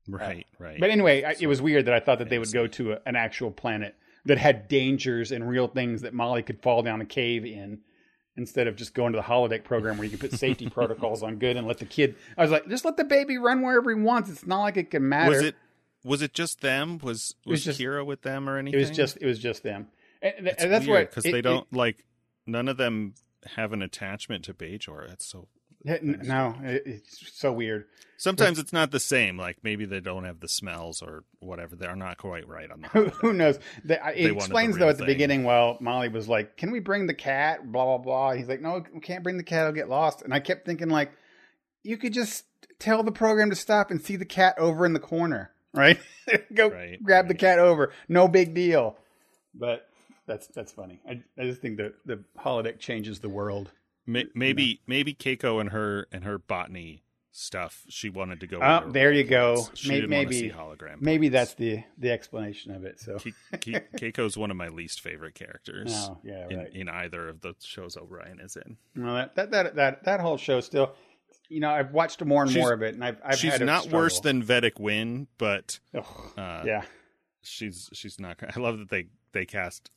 Right. 0.10 0.48
Right. 0.58 0.80
But 0.80 0.90
anyway, 0.90 1.24
I, 1.24 1.36
it 1.40 1.48
was 1.48 1.62
weird 1.62 1.86
that 1.86 1.94
I 1.94 2.00
thought 2.00 2.20
that 2.20 2.30
they 2.30 2.40
would 2.40 2.54
go 2.54 2.66
to 2.68 2.94
a, 2.94 3.00
an 3.06 3.16
actual 3.16 3.52
planet 3.52 3.96
that 4.26 4.38
had 4.38 4.68
dangers 4.68 5.32
and 5.32 5.48
real 5.48 5.68
things 5.68 6.02
that 6.02 6.14
Molly 6.14 6.44
could 6.44 6.62
fall 6.62 6.82
down 6.82 7.02
a 7.02 7.06
cave 7.06 7.46
in, 7.46 7.80
instead 8.38 8.68
of 8.68 8.76
just 8.76 8.94
going 8.94 9.14
to 9.14 9.18
the 9.18 9.24
holodeck 9.24 9.64
program 9.64 9.98
where 9.98 10.06
you 10.06 10.18
can 10.18 10.20
put 10.30 10.38
safety 10.38 10.70
protocols 10.70 11.24
on 11.24 11.38
good 11.38 11.58
and 11.58 11.68
let 11.68 11.80
the 11.80 11.86
kid. 11.86 12.16
I 12.38 12.44
was 12.44 12.52
like, 12.52 12.68
just 12.70 12.86
let 12.86 12.96
the 12.98 13.04
baby 13.04 13.38
run 13.38 13.62
wherever 13.62 13.94
he 13.94 14.02
wants. 14.02 14.30
It's 14.30 14.46
not 14.46 14.62
like 14.62 14.78
it 14.78 14.92
can 14.92 15.08
matter. 15.10 15.32
was 15.32 15.42
it 15.42 15.56
was 16.04 16.22
it 16.22 16.34
just 16.34 16.62
them? 16.62 17.00
Was 17.00 17.36
was, 17.46 17.54
was 17.54 17.64
just- 17.66 17.80
Kira 17.80 18.06
with 18.06 18.22
them 18.22 18.48
or 18.48 18.58
anything? 18.58 18.80
It 18.80 18.82
was 18.82 18.92
just. 18.92 19.18
It 19.20 19.26
was 19.26 19.40
just 19.40 19.64
them. 19.64 19.88
And, 20.22 20.48
and 20.48 20.72
that's 20.72 20.88
weird 20.88 21.10
because 21.10 21.24
they 21.26 21.42
don't 21.42 21.72
like 21.74 22.06
none 22.46 22.68
of 22.68 22.78
them 22.78 23.14
have 23.56 23.74
an 23.74 23.82
attachment 23.82 24.46
to 24.46 24.54
Bajor. 24.54 25.08
That's 25.08 25.26
so. 25.26 25.48
It- 25.86 26.04
no, 26.04 26.56
it, 26.64 26.84
it's 26.86 27.32
so 27.38 27.52
weird. 27.52 27.86
Sometimes 28.20 28.58
it's 28.58 28.74
not 28.74 28.90
the 28.90 29.00
same. 29.00 29.38
Like 29.38 29.58
maybe 29.62 29.86
they 29.86 30.00
don't 30.00 30.24
have 30.24 30.40
the 30.40 30.48
smells 30.48 31.04
or 31.04 31.24
whatever. 31.40 31.76
They're 31.76 31.96
not 31.96 32.18
quite 32.18 32.48
right 32.48 32.70
on 32.72 32.82
the. 32.82 32.88
Who, 33.22 33.32
knows? 33.32 33.60
The, 33.86 34.04
I- 34.04 34.14
They 34.14 34.20
it 34.22 34.24
wanted 34.24 34.32
the 34.32 34.36
explains 34.46 34.78
though 34.78 34.90
at 34.90 34.98
the 34.98 35.06
thing. 35.06 35.14
beginning. 35.14 35.44
Well, 35.44 35.78
Molly 35.80 36.10
was 36.10 36.28
like, 36.28 36.58
"Can 36.58 36.72
we 36.72 36.80
bring 36.80 37.06
the 37.06 37.14
cat?" 37.14 37.72
Blah 37.72 37.86
blah 37.86 37.98
blah. 38.00 38.32
He's 38.34 38.48
like, 38.48 38.60
"No, 38.62 38.84
we 38.92 39.00
can't 39.02 39.24
bring 39.24 39.38
the 39.38 39.44
cat. 39.44 39.68
I'll 39.68 39.72
get 39.72 39.88
lost." 39.88 40.24
And 40.24 40.34
I 40.34 40.40
kept 40.40 40.66
thinking, 40.66 40.90
like, 40.90 41.12
you 41.84 41.96
could 41.98 42.12
just 42.14 42.46
tell 42.80 43.04
the 43.04 43.12
program 43.12 43.52
to 43.52 43.56
stop 43.56 43.92
and 43.92 44.02
see 44.02 44.16
the 44.16 44.26
cat 44.26 44.56
over 44.58 44.84
in 44.86 44.94
the 44.94 45.00
corner, 45.00 45.52
right? 45.76 46.00
Go 46.56 46.70
Right, 46.70 46.98
grab 47.04 47.28
the 47.28 47.36
cat 47.36 47.60
over. 47.60 47.94
No 48.10 48.28
big 48.28 48.56
deal. 48.56 48.98
But 49.54 49.88
that's 50.26 50.48
that's 50.48 50.72
funny. 50.72 51.02
I 51.08 51.22
I 51.40 51.44
just 51.46 51.62
think 51.62 51.78
that 51.78 51.94
the 52.04 52.24
holodeck 52.40 52.80
changes 52.80 53.20
the 53.20 53.30
world. 53.30 53.72
May- 54.08 54.26
maybe 54.34 54.82
maybe 54.88 55.14
Keiko 55.14 55.60
and 55.62 55.70
her 55.72 56.08
and 56.12 56.24
her 56.24 56.38
botany 56.40 57.04
stuff. 57.32 57.84
She 57.90 58.10
wanted 58.10 58.40
to 58.40 58.48
go. 58.48 58.60
Oh, 58.62 58.90
there 58.90 59.12
you 59.12 59.24
go. 59.24 59.68
She 59.76 59.90
May- 59.90 59.96
didn't 60.02 60.12
want 60.12 60.30
to 60.30 60.34
maybe- 60.36 60.50
see 60.50 60.56
hologram. 60.56 61.02
Maybe 61.02 61.30
that's 61.30 61.54
the 61.56 61.84
the 61.98 62.10
explanation 62.12 62.72
of 62.72 62.84
it. 62.86 63.00
So 63.00 63.18
Ke- 63.20 63.34
Ke- 63.52 63.92
Keiko's 64.00 64.38
one 64.38 64.50
of 64.50 64.58
my 64.58 64.70
least 64.70 65.02
favorite 65.02 65.36
characters 65.36 65.92
oh 65.94 66.18
yeah, 66.24 66.48
in, 66.50 66.58
right. 66.58 66.74
in 66.74 66.90
either 66.90 67.28
of 67.30 67.42
the 67.42 67.54
shows 67.60 67.96
O'Brien 67.98 68.40
is 68.40 68.56
in. 68.56 68.78
No, 68.96 69.14
that, 69.14 69.36
that 69.36 69.52
that 69.52 69.76
that 69.76 70.04
that 70.06 70.20
whole 70.22 70.38
show 70.38 70.62
still. 70.62 70.96
You 71.50 71.60
know, 71.62 71.70
I've 71.70 71.92
watched 71.94 72.24
more 72.26 72.44
and 72.44 72.52
She's- 72.52 72.62
more 72.62 72.74
of 72.74 72.82
it, 72.82 72.94
and 72.96 73.04
I've 73.04 73.20
I've 73.24 73.38
she's 73.38 73.60
not 73.60 73.88
worse 73.92 74.20
than 74.20 74.44
Vedek 74.44 74.80
Winn, 74.80 75.28
but 75.38 75.80
Ugh, 75.94 76.06
uh, 76.38 76.64
yeah, 76.66 76.84
she's 77.42 77.90
she's 77.94 78.20
not. 78.20 78.38
I 78.56 78.60
love 78.60 78.80
that 78.80 78.90
they 78.90 79.08
they 79.34 79.46
cast 79.46 79.92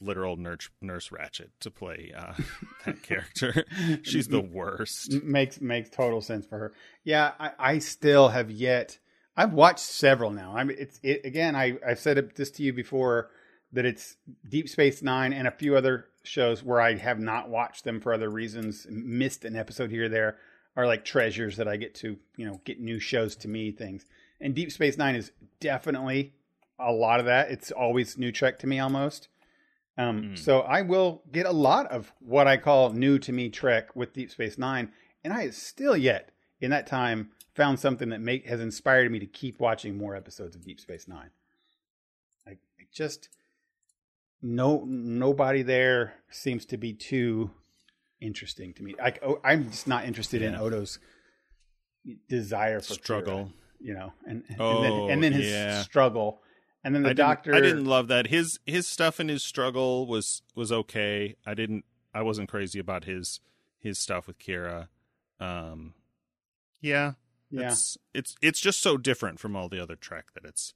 literal 0.00 0.36
nurse 0.36 0.68
nurse 0.80 1.10
Ratched 1.10 1.48
to 1.60 1.70
play 1.70 2.12
uh, 2.16 2.34
that 2.84 3.02
character. 3.02 3.64
she's 4.02 4.28
the 4.28 4.40
worst. 4.40 5.12
Makes 5.22 5.60
makes 5.60 5.90
total 5.90 6.20
sense 6.20 6.46
for 6.46 6.58
her. 6.58 6.72
Yeah, 7.04 7.32
I, 7.38 7.50
I 7.58 7.78
still 7.78 8.28
have 8.28 8.50
yet. 8.50 8.98
I've 9.36 9.52
watched 9.52 9.80
several 9.80 10.30
now. 10.30 10.54
I 10.56 10.64
mean, 10.64 10.76
it's 10.80 10.98
it 11.02 11.22
again. 11.24 11.54
I 11.54 11.78
I've 11.86 11.98
said 11.98 12.32
this 12.36 12.50
to 12.52 12.62
you 12.62 12.72
before 12.72 13.30
that 13.72 13.84
it's 13.84 14.16
Deep 14.48 14.68
Space 14.68 15.02
Nine 15.02 15.32
and 15.32 15.46
a 15.46 15.50
few 15.50 15.76
other 15.76 16.06
shows 16.22 16.62
where 16.62 16.80
I 16.80 16.96
have 16.96 17.20
not 17.20 17.48
watched 17.48 17.84
them 17.84 18.00
for 18.00 18.12
other 18.12 18.30
reasons, 18.30 18.86
missed 18.90 19.44
an 19.44 19.56
episode 19.56 19.90
here 19.90 20.04
or 20.04 20.08
there, 20.08 20.36
are 20.76 20.86
like 20.86 21.04
treasures 21.04 21.56
that 21.56 21.68
I 21.68 21.76
get 21.76 21.94
to 21.96 22.16
you 22.36 22.46
know 22.46 22.60
get 22.64 22.80
new 22.80 22.98
shows 22.98 23.36
to 23.36 23.48
me 23.48 23.72
things. 23.72 24.06
And 24.40 24.54
Deep 24.54 24.72
Space 24.72 24.96
Nine 24.98 25.14
is 25.14 25.32
definitely 25.60 26.34
a 26.78 26.92
lot 26.92 27.20
of 27.20 27.26
that. 27.26 27.50
It's 27.50 27.70
always 27.70 28.18
new 28.18 28.32
Trek 28.32 28.58
to 28.60 28.66
me 28.66 28.78
almost. 28.78 29.28
Um, 29.98 30.22
Mm. 30.22 30.38
So 30.38 30.60
I 30.60 30.82
will 30.82 31.22
get 31.32 31.46
a 31.46 31.52
lot 31.52 31.86
of 31.90 32.12
what 32.20 32.46
I 32.46 32.56
call 32.58 32.90
new 32.92 33.18
to 33.20 33.32
me 33.32 33.48
Trek 33.48 33.96
with 33.96 34.12
Deep 34.12 34.30
Space 34.30 34.58
Nine, 34.58 34.92
and 35.24 35.32
I 35.32 35.50
still 35.50 35.96
yet 35.96 36.30
in 36.60 36.70
that 36.70 36.86
time 36.86 37.30
found 37.54 37.80
something 37.80 38.10
that 38.10 38.20
make 38.20 38.46
has 38.46 38.60
inspired 38.60 39.10
me 39.10 39.18
to 39.18 39.26
keep 39.26 39.58
watching 39.60 39.96
more 39.96 40.14
episodes 40.14 40.54
of 40.54 40.64
Deep 40.64 40.80
Space 40.80 41.08
Nine. 41.08 41.30
Like 42.46 42.58
it 42.78 42.92
just 42.92 43.28
no 44.42 44.84
nobody 44.86 45.62
there 45.62 46.14
seems 46.30 46.66
to 46.66 46.76
be 46.76 46.92
too 46.92 47.50
interesting 48.20 48.74
to 48.74 48.82
me. 48.82 48.94
Like 48.98 49.18
oh, 49.22 49.40
I'm 49.42 49.70
just 49.70 49.86
not 49.88 50.04
interested 50.04 50.42
in 50.42 50.54
Odo's 50.54 50.98
desire 52.28 52.80
for 52.80 52.94
Kira, 52.94 53.02
Struggle. 53.02 53.52
you 53.80 53.94
know, 53.94 54.12
and 54.26 54.44
and 54.48 54.60
Oh, 54.60 54.82
then 54.82 54.92
and 55.10 55.24
then 55.24 55.32
his 55.32 55.50
yeah. 55.50 55.82
struggle, 55.82 56.42
and 56.86 56.94
then 56.94 57.02
the 57.02 57.08
I 57.10 57.12
didn't, 57.12 57.26
doctor. 57.28 57.54
I 57.54 57.60
didn't 57.60 57.84
love 57.84 58.08
that. 58.08 58.28
His 58.28 58.58
his 58.64 58.86
stuff 58.86 59.18
and 59.18 59.28
his 59.28 59.42
struggle 59.42 60.06
was 60.06 60.42
was 60.54 60.70
okay. 60.72 61.36
I 61.44 61.54
didn't. 61.54 61.84
I 62.14 62.22
wasn't 62.22 62.48
crazy 62.48 62.78
about 62.78 63.04
his 63.04 63.40
his 63.78 63.98
stuff 63.98 64.26
with 64.26 64.38
Kira. 64.38 64.88
Um, 65.40 65.94
yeah, 66.80 67.12
yeah, 67.50 67.68
It's 67.72 67.98
it's 68.14 68.36
it's 68.40 68.60
just 68.60 68.80
so 68.80 68.96
different 68.96 69.38
from 69.40 69.56
all 69.56 69.68
the 69.68 69.80
other 69.82 69.96
Trek 69.96 70.26
that 70.34 70.44
it's 70.44 70.74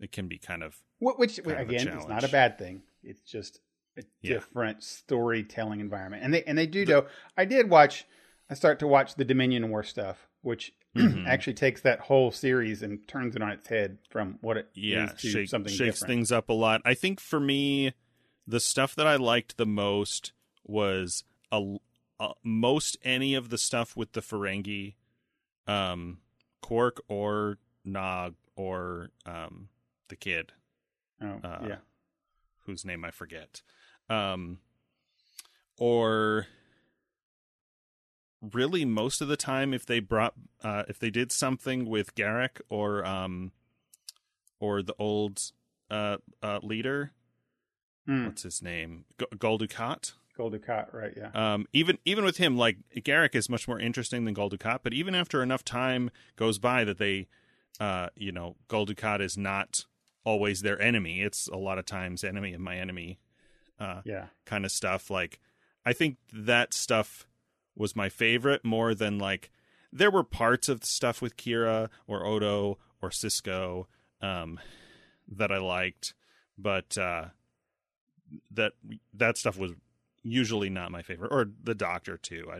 it 0.00 0.12
can 0.12 0.28
be 0.28 0.38
kind 0.38 0.62
of 0.62 0.78
Wh- 0.98 1.18
which 1.18 1.42
kind 1.42 1.60
of 1.60 1.68
again, 1.68 1.88
it's 1.88 2.06
not 2.08 2.24
a 2.24 2.28
bad 2.28 2.58
thing. 2.58 2.82
It's 3.02 3.20
just 3.22 3.60
a 3.96 4.02
Yeah. 4.20 4.34
different 4.34 4.82
storytelling 4.82 5.80
environment, 5.80 6.22
and 6.24 6.34
they 6.34 6.42
and 6.44 6.58
they 6.58 6.66
do 6.66 6.84
though. 6.84 7.06
I 7.36 7.44
did 7.44 7.70
watch. 7.70 8.04
I 8.50 8.54
start 8.54 8.80
to 8.80 8.86
watch 8.86 9.14
the 9.14 9.24
Dominion 9.24 9.70
War 9.70 9.82
stuff, 9.82 10.28
which 10.42 10.74
Mhm. 10.94 11.26
actually 11.26 11.54
takes 11.54 11.80
that 11.82 12.00
whole 12.00 12.30
series 12.30 12.82
and 12.82 13.06
turns 13.08 13.34
it 13.34 13.42
on 13.42 13.50
its 13.50 13.66
head 13.68 13.98
from 14.10 14.38
what 14.42 14.58
it 14.58 14.68
yeah 14.74 15.04
is 15.04 15.20
to 15.22 15.28
shake, 15.28 15.48
something 15.48 15.72
shakes 15.72 16.00
different. 16.00 16.10
things 16.10 16.32
up 16.32 16.48
a 16.50 16.52
lot. 16.52 16.82
I 16.84 16.94
think 16.94 17.18
for 17.18 17.40
me, 17.40 17.94
the 18.46 18.60
stuff 18.60 18.94
that 18.96 19.06
I 19.06 19.16
liked 19.16 19.56
the 19.56 19.66
most 19.66 20.32
was 20.64 21.24
a, 21.50 21.76
a 22.20 22.32
most 22.42 22.98
any 23.02 23.34
of 23.34 23.48
the 23.48 23.58
stuff 23.58 23.96
with 23.96 24.12
the 24.12 24.20
Ferengi, 24.20 24.94
um, 25.66 26.18
Quark 26.60 27.02
or 27.08 27.58
Nog 27.84 28.34
or 28.54 29.08
um 29.24 29.68
the 30.08 30.16
kid. 30.16 30.52
Oh, 31.22 31.40
uh, 31.42 31.66
yeah, 31.68 31.76
whose 32.66 32.84
name 32.84 33.04
I 33.04 33.10
forget. 33.10 33.62
Um, 34.10 34.58
or 35.78 36.46
really 38.52 38.84
most 38.84 39.20
of 39.20 39.28
the 39.28 39.36
time 39.36 39.72
if 39.72 39.86
they 39.86 40.00
brought 40.00 40.34
uh, 40.62 40.82
if 40.88 40.98
they 40.98 41.10
did 41.10 41.30
something 41.30 41.88
with 41.88 42.14
Garak 42.14 42.60
or 42.68 43.04
um 43.04 43.52
or 44.60 44.82
the 44.82 44.94
old 44.98 45.52
uh, 45.90 46.16
uh 46.42 46.58
leader 46.62 47.12
Hmm. 48.06 48.26
what's 48.26 48.42
his 48.42 48.60
name 48.60 49.04
G- 49.20 49.26
Gul 49.38 49.58
Dukat 49.58 50.12
right? 50.92 51.12
Yeah, 51.16 51.30
um, 51.34 51.66
even 51.72 51.98
even 52.04 52.24
with 52.24 52.38
him, 52.38 52.56
like 52.56 52.78
Garak 52.96 53.34
is 53.34 53.48
much 53.48 53.68
more 53.68 53.78
interesting 53.78 54.24
than 54.24 54.34
Gul 54.34 54.50
Dukat. 54.50 54.80
But 54.82 54.92
even 54.92 55.14
after 55.14 55.42
enough 55.42 55.64
time 55.64 56.10
goes 56.36 56.58
by, 56.58 56.84
that 56.84 56.98
they, 56.98 57.28
uh, 57.78 58.08
you 58.16 58.32
know, 58.32 58.56
Gul 58.66 58.86
Dukat 58.86 59.20
is 59.20 59.36
not 59.36 59.84
always 60.24 60.62
their 60.62 60.80
enemy. 60.80 61.20
It's 61.22 61.48
a 61.48 61.56
lot 61.56 61.78
of 61.78 61.84
times 61.84 62.24
enemy 62.24 62.54
of 62.54 62.60
my 62.60 62.76
enemy, 62.76 63.18
uh, 63.78 64.00
yeah, 64.04 64.26
kind 64.46 64.64
of 64.64 64.72
stuff. 64.72 65.10
Like 65.10 65.38
I 65.84 65.92
think 65.92 66.16
that 66.32 66.72
stuff 66.74 67.26
was 67.76 67.96
my 67.96 68.08
favorite 68.08 68.64
more 68.64 68.94
than 68.94 69.18
like 69.18 69.50
there 69.92 70.10
were 70.10 70.24
parts 70.24 70.68
of 70.68 70.80
the 70.80 70.86
stuff 70.86 71.20
with 71.20 71.36
Kira 71.36 71.88
or 72.06 72.24
Odo 72.24 72.78
or 73.00 73.10
Sisko 73.10 73.86
um, 74.20 74.58
that 75.28 75.52
I 75.52 75.58
liked, 75.58 76.14
but 76.56 76.96
uh, 76.96 77.26
that 78.50 78.72
that 79.14 79.36
stuff 79.36 79.58
was 79.58 79.72
usually 80.22 80.70
not 80.70 80.90
my 80.90 81.02
favorite, 81.02 81.32
or 81.32 81.50
the 81.62 81.74
Doctor 81.74 82.16
too. 82.16 82.48
I, 82.50 82.56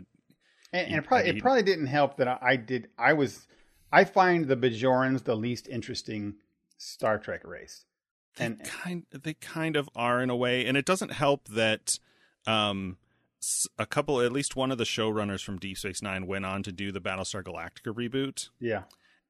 and, 0.71 0.87
and 0.87 0.95
it 0.95 1.05
probably 1.05 1.29
it 1.29 1.41
probably 1.41 1.63
didn't 1.63 1.87
help 1.87 2.17
that 2.17 2.27
I, 2.27 2.37
I 2.41 2.55
did. 2.55 2.89
I 2.97 3.13
was 3.13 3.47
I 3.91 4.03
find 4.03 4.47
the 4.47 4.57
Bajorans 4.57 5.23
the 5.23 5.35
least 5.35 5.67
interesting 5.67 6.35
Star 6.77 7.17
Trek 7.17 7.41
race, 7.45 7.85
they 8.35 8.45
and 8.45 8.63
kind 8.63 9.05
they 9.11 9.33
kind 9.35 9.75
of 9.75 9.89
are 9.95 10.21
in 10.21 10.29
a 10.29 10.35
way, 10.35 10.65
and 10.65 10.77
it 10.77 10.85
doesn't 10.85 11.13
help 11.13 11.47
that 11.49 11.97
um, 12.45 12.97
a 13.77 13.85
couple, 13.85 14.21
at 14.21 14.31
least 14.31 14.55
one 14.55 14.71
of 14.71 14.77
the 14.77 14.83
showrunners 14.83 15.43
from 15.43 15.57
Deep 15.57 15.77
Space 15.77 16.01
Nine 16.01 16.27
went 16.27 16.45
on 16.45 16.63
to 16.63 16.71
do 16.71 16.91
the 16.91 17.01
Battlestar 17.01 17.43
Galactica 17.43 17.93
reboot, 17.93 18.49
yeah, 18.59 18.83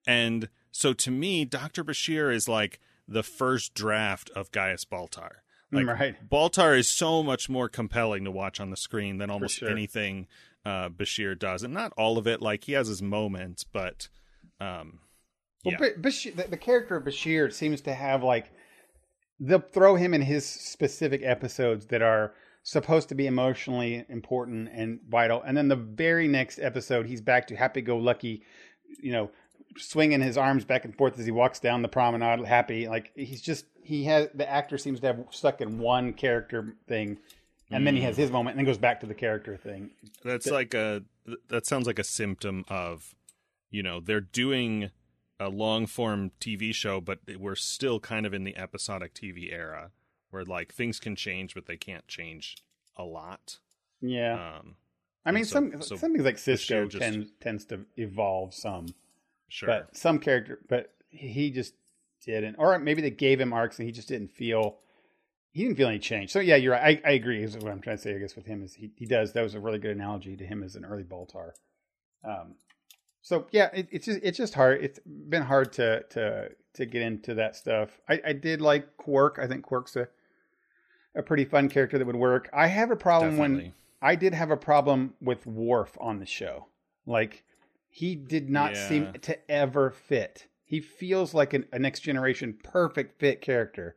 and 0.05 0.49
so 0.71 0.93
to 0.93 1.11
me, 1.11 1.45
Doctor 1.45 1.83
Bashir 1.83 2.33
is 2.33 2.47
like 2.47 2.79
the 3.07 3.23
first 3.23 3.73
draft 3.73 4.29
of 4.31 4.51
Gaius 4.51 4.85
Baltar. 4.85 5.37
Like 5.71 5.87
right. 5.87 6.29
Baltar 6.29 6.77
is 6.77 6.87
so 6.87 7.23
much 7.23 7.49
more 7.49 7.67
compelling 7.67 8.23
to 8.25 8.31
watch 8.31 8.59
on 8.59 8.69
the 8.69 8.77
screen 8.77 9.17
than 9.17 9.31
almost 9.31 9.57
sure. 9.57 9.69
anything 9.69 10.27
uh, 10.65 10.89
Bashir 10.89 11.37
does, 11.37 11.63
and 11.63 11.73
not 11.73 11.93
all 11.97 12.17
of 12.17 12.27
it. 12.27 12.41
Like 12.41 12.65
he 12.65 12.73
has 12.73 12.87
his 12.87 13.01
moments, 13.01 13.63
but 13.63 14.07
um, 14.59 14.99
Well, 15.65 15.75
yeah, 15.79 15.89
Bashir, 15.99 16.35
the, 16.35 16.43
the 16.43 16.57
character 16.57 16.95
of 16.95 17.05
Bashir 17.05 17.51
seems 17.51 17.81
to 17.81 17.93
have 17.93 18.23
like 18.23 18.51
they'll 19.39 19.59
throw 19.59 19.95
him 19.95 20.13
in 20.13 20.21
his 20.21 20.45
specific 20.45 21.21
episodes 21.23 21.87
that 21.87 22.01
are 22.01 22.33
supposed 22.63 23.09
to 23.09 23.15
be 23.15 23.27
emotionally 23.27 24.05
important 24.09 24.69
and 24.73 24.99
vital, 25.07 25.41
and 25.41 25.55
then 25.55 25.67
the 25.67 25.75
very 25.75 26.27
next 26.27 26.59
episode 26.59 27.05
he's 27.05 27.21
back 27.21 27.47
to 27.47 27.55
happy-go-lucky, 27.55 28.43
you 28.99 29.11
know, 29.11 29.29
swinging 29.77 30.21
his 30.21 30.37
arms 30.37 30.65
back 30.65 30.85
and 30.85 30.95
forth 30.95 31.19
as 31.19 31.25
he 31.25 31.31
walks 31.31 31.59
down 31.59 31.81
the 31.81 31.87
promenade, 31.87 32.45
happy. 32.45 32.87
Like 32.87 33.11
he's 33.15 33.41
just 33.41 33.65
he 33.83 34.05
has 34.05 34.29
the 34.33 34.49
actor 34.49 34.77
seems 34.77 34.99
to 35.01 35.07
have 35.07 35.25
stuck 35.31 35.61
in 35.61 35.79
one 35.79 36.13
character 36.13 36.75
thing 36.87 37.17
and 37.73 37.87
then 37.87 37.95
he 37.95 38.01
has 38.01 38.15
mm. 38.15 38.19
his 38.19 38.31
moment, 38.31 38.55
and 38.55 38.59
then 38.59 38.71
goes 38.71 38.77
back 38.77 38.99
to 39.01 39.05
the 39.05 39.13
character 39.13 39.57
thing. 39.57 39.91
That's 40.23 40.47
like 40.47 40.73
a 40.73 41.03
that 41.49 41.65
sounds 41.65 41.87
like 41.87 41.99
a 41.99 42.03
symptom 42.03 42.65
of, 42.67 43.15
you 43.71 43.81
know, 43.81 43.99
they're 43.99 44.21
doing 44.21 44.91
a 45.39 45.49
long 45.49 45.87
form 45.87 46.31
TV 46.39 46.73
show, 46.73 47.01
but 47.01 47.19
we're 47.37 47.55
still 47.55 47.99
kind 47.99 48.25
of 48.25 48.33
in 48.33 48.43
the 48.43 48.55
episodic 48.55 49.13
TV 49.13 49.51
era 49.51 49.91
where 50.33 50.43
like 50.43 50.73
things 50.73 50.99
can 50.99 51.15
change, 51.15 51.53
but 51.53 51.65
they 51.67 51.77
can't 51.77 52.07
change 52.07 52.57
a 52.97 53.03
lot. 53.03 53.59
Yeah, 54.01 54.57
Um, 54.59 54.75
I 55.25 55.31
mean, 55.31 55.45
so- 55.45 55.53
some 55.53 55.81
so 55.81 55.95
some 55.95 56.11
things 56.11 56.25
like 56.25 56.35
Sisko 56.37 56.89
just- 56.89 57.01
tends 57.01 57.31
tends 57.39 57.65
to 57.65 57.85
evolve 57.97 58.53
some, 58.53 58.87
sure. 59.47 59.67
but 59.67 59.95
some 59.95 60.19
character, 60.19 60.59
but 60.67 60.93
he 61.09 61.51
just 61.51 61.75
didn't, 62.25 62.55
or 62.57 62.77
maybe 62.79 63.01
they 63.01 63.11
gave 63.11 63.39
him 63.39 63.53
arcs 63.53 63.79
and 63.79 63.85
he 63.85 63.91
just 63.91 64.07
didn't 64.09 64.31
feel. 64.31 64.79
He 65.51 65.61
didn't 65.63 65.77
feel 65.77 65.87
any 65.87 65.99
change. 65.99 66.31
So 66.31 66.39
yeah, 66.39 66.55
you're 66.55 66.71
right. 66.71 66.99
I, 67.05 67.09
I 67.09 67.13
agree. 67.13 67.43
Is 67.43 67.55
what 67.57 67.71
I'm 67.71 67.79
trying 67.79 67.97
to 67.97 68.01
say. 68.01 68.15
I 68.15 68.17
guess 68.17 68.35
with 68.35 68.47
him 68.47 68.63
is 68.63 68.73
he, 68.73 68.91
he 68.95 69.05
does. 69.05 69.33
That 69.33 69.43
was 69.43 69.53
a 69.53 69.59
really 69.59 69.77
good 69.77 69.95
analogy 69.95 70.35
to 70.35 70.43
him 70.45 70.63
as 70.63 70.75
an 70.75 70.83
early 70.83 71.03
Baltar. 71.03 71.51
Um, 72.23 72.55
so 73.21 73.45
yeah, 73.51 73.69
it, 73.73 73.87
it's 73.91 74.05
just 74.07 74.19
it's 74.23 74.37
just 74.37 74.55
hard. 74.55 74.83
It's 74.83 74.99
been 75.05 75.43
hard 75.43 75.71
to 75.73 76.03
to 76.09 76.49
to 76.73 76.85
get 76.87 77.03
into 77.03 77.35
that 77.35 77.55
stuff. 77.55 78.01
I, 78.09 78.19
I 78.25 78.33
did 78.33 78.61
like 78.61 78.97
Quark. 78.97 79.37
I 79.39 79.45
think 79.47 79.63
Quark's 79.63 79.95
a 79.95 80.07
a 81.15 81.23
pretty 81.23 81.45
fun 81.45 81.69
character 81.69 81.97
that 81.97 82.05
would 82.05 82.15
work. 82.15 82.49
I 82.53 82.67
have 82.67 82.91
a 82.91 82.95
problem 82.95 83.37
when 83.37 83.73
I 84.01 84.15
did 84.15 84.33
have 84.33 84.51
a 84.51 84.57
problem 84.57 85.13
with 85.21 85.45
Worf 85.45 85.97
on 85.99 86.19
the 86.19 86.25
show. 86.25 86.67
Like 87.05 87.43
he 87.89 88.15
did 88.15 88.49
not 88.49 88.73
Yeah. 88.73 88.87
seem 88.87 89.13
to 89.13 89.51
ever 89.51 89.91
fit. 89.91 90.47
He 90.65 90.79
feels 90.79 91.33
like 91.33 91.53
an, 91.53 91.65
a 91.71 91.77
next 91.79 91.99
generation 91.99 92.57
perfect 92.63 93.19
fit 93.19 93.41
character, 93.41 93.95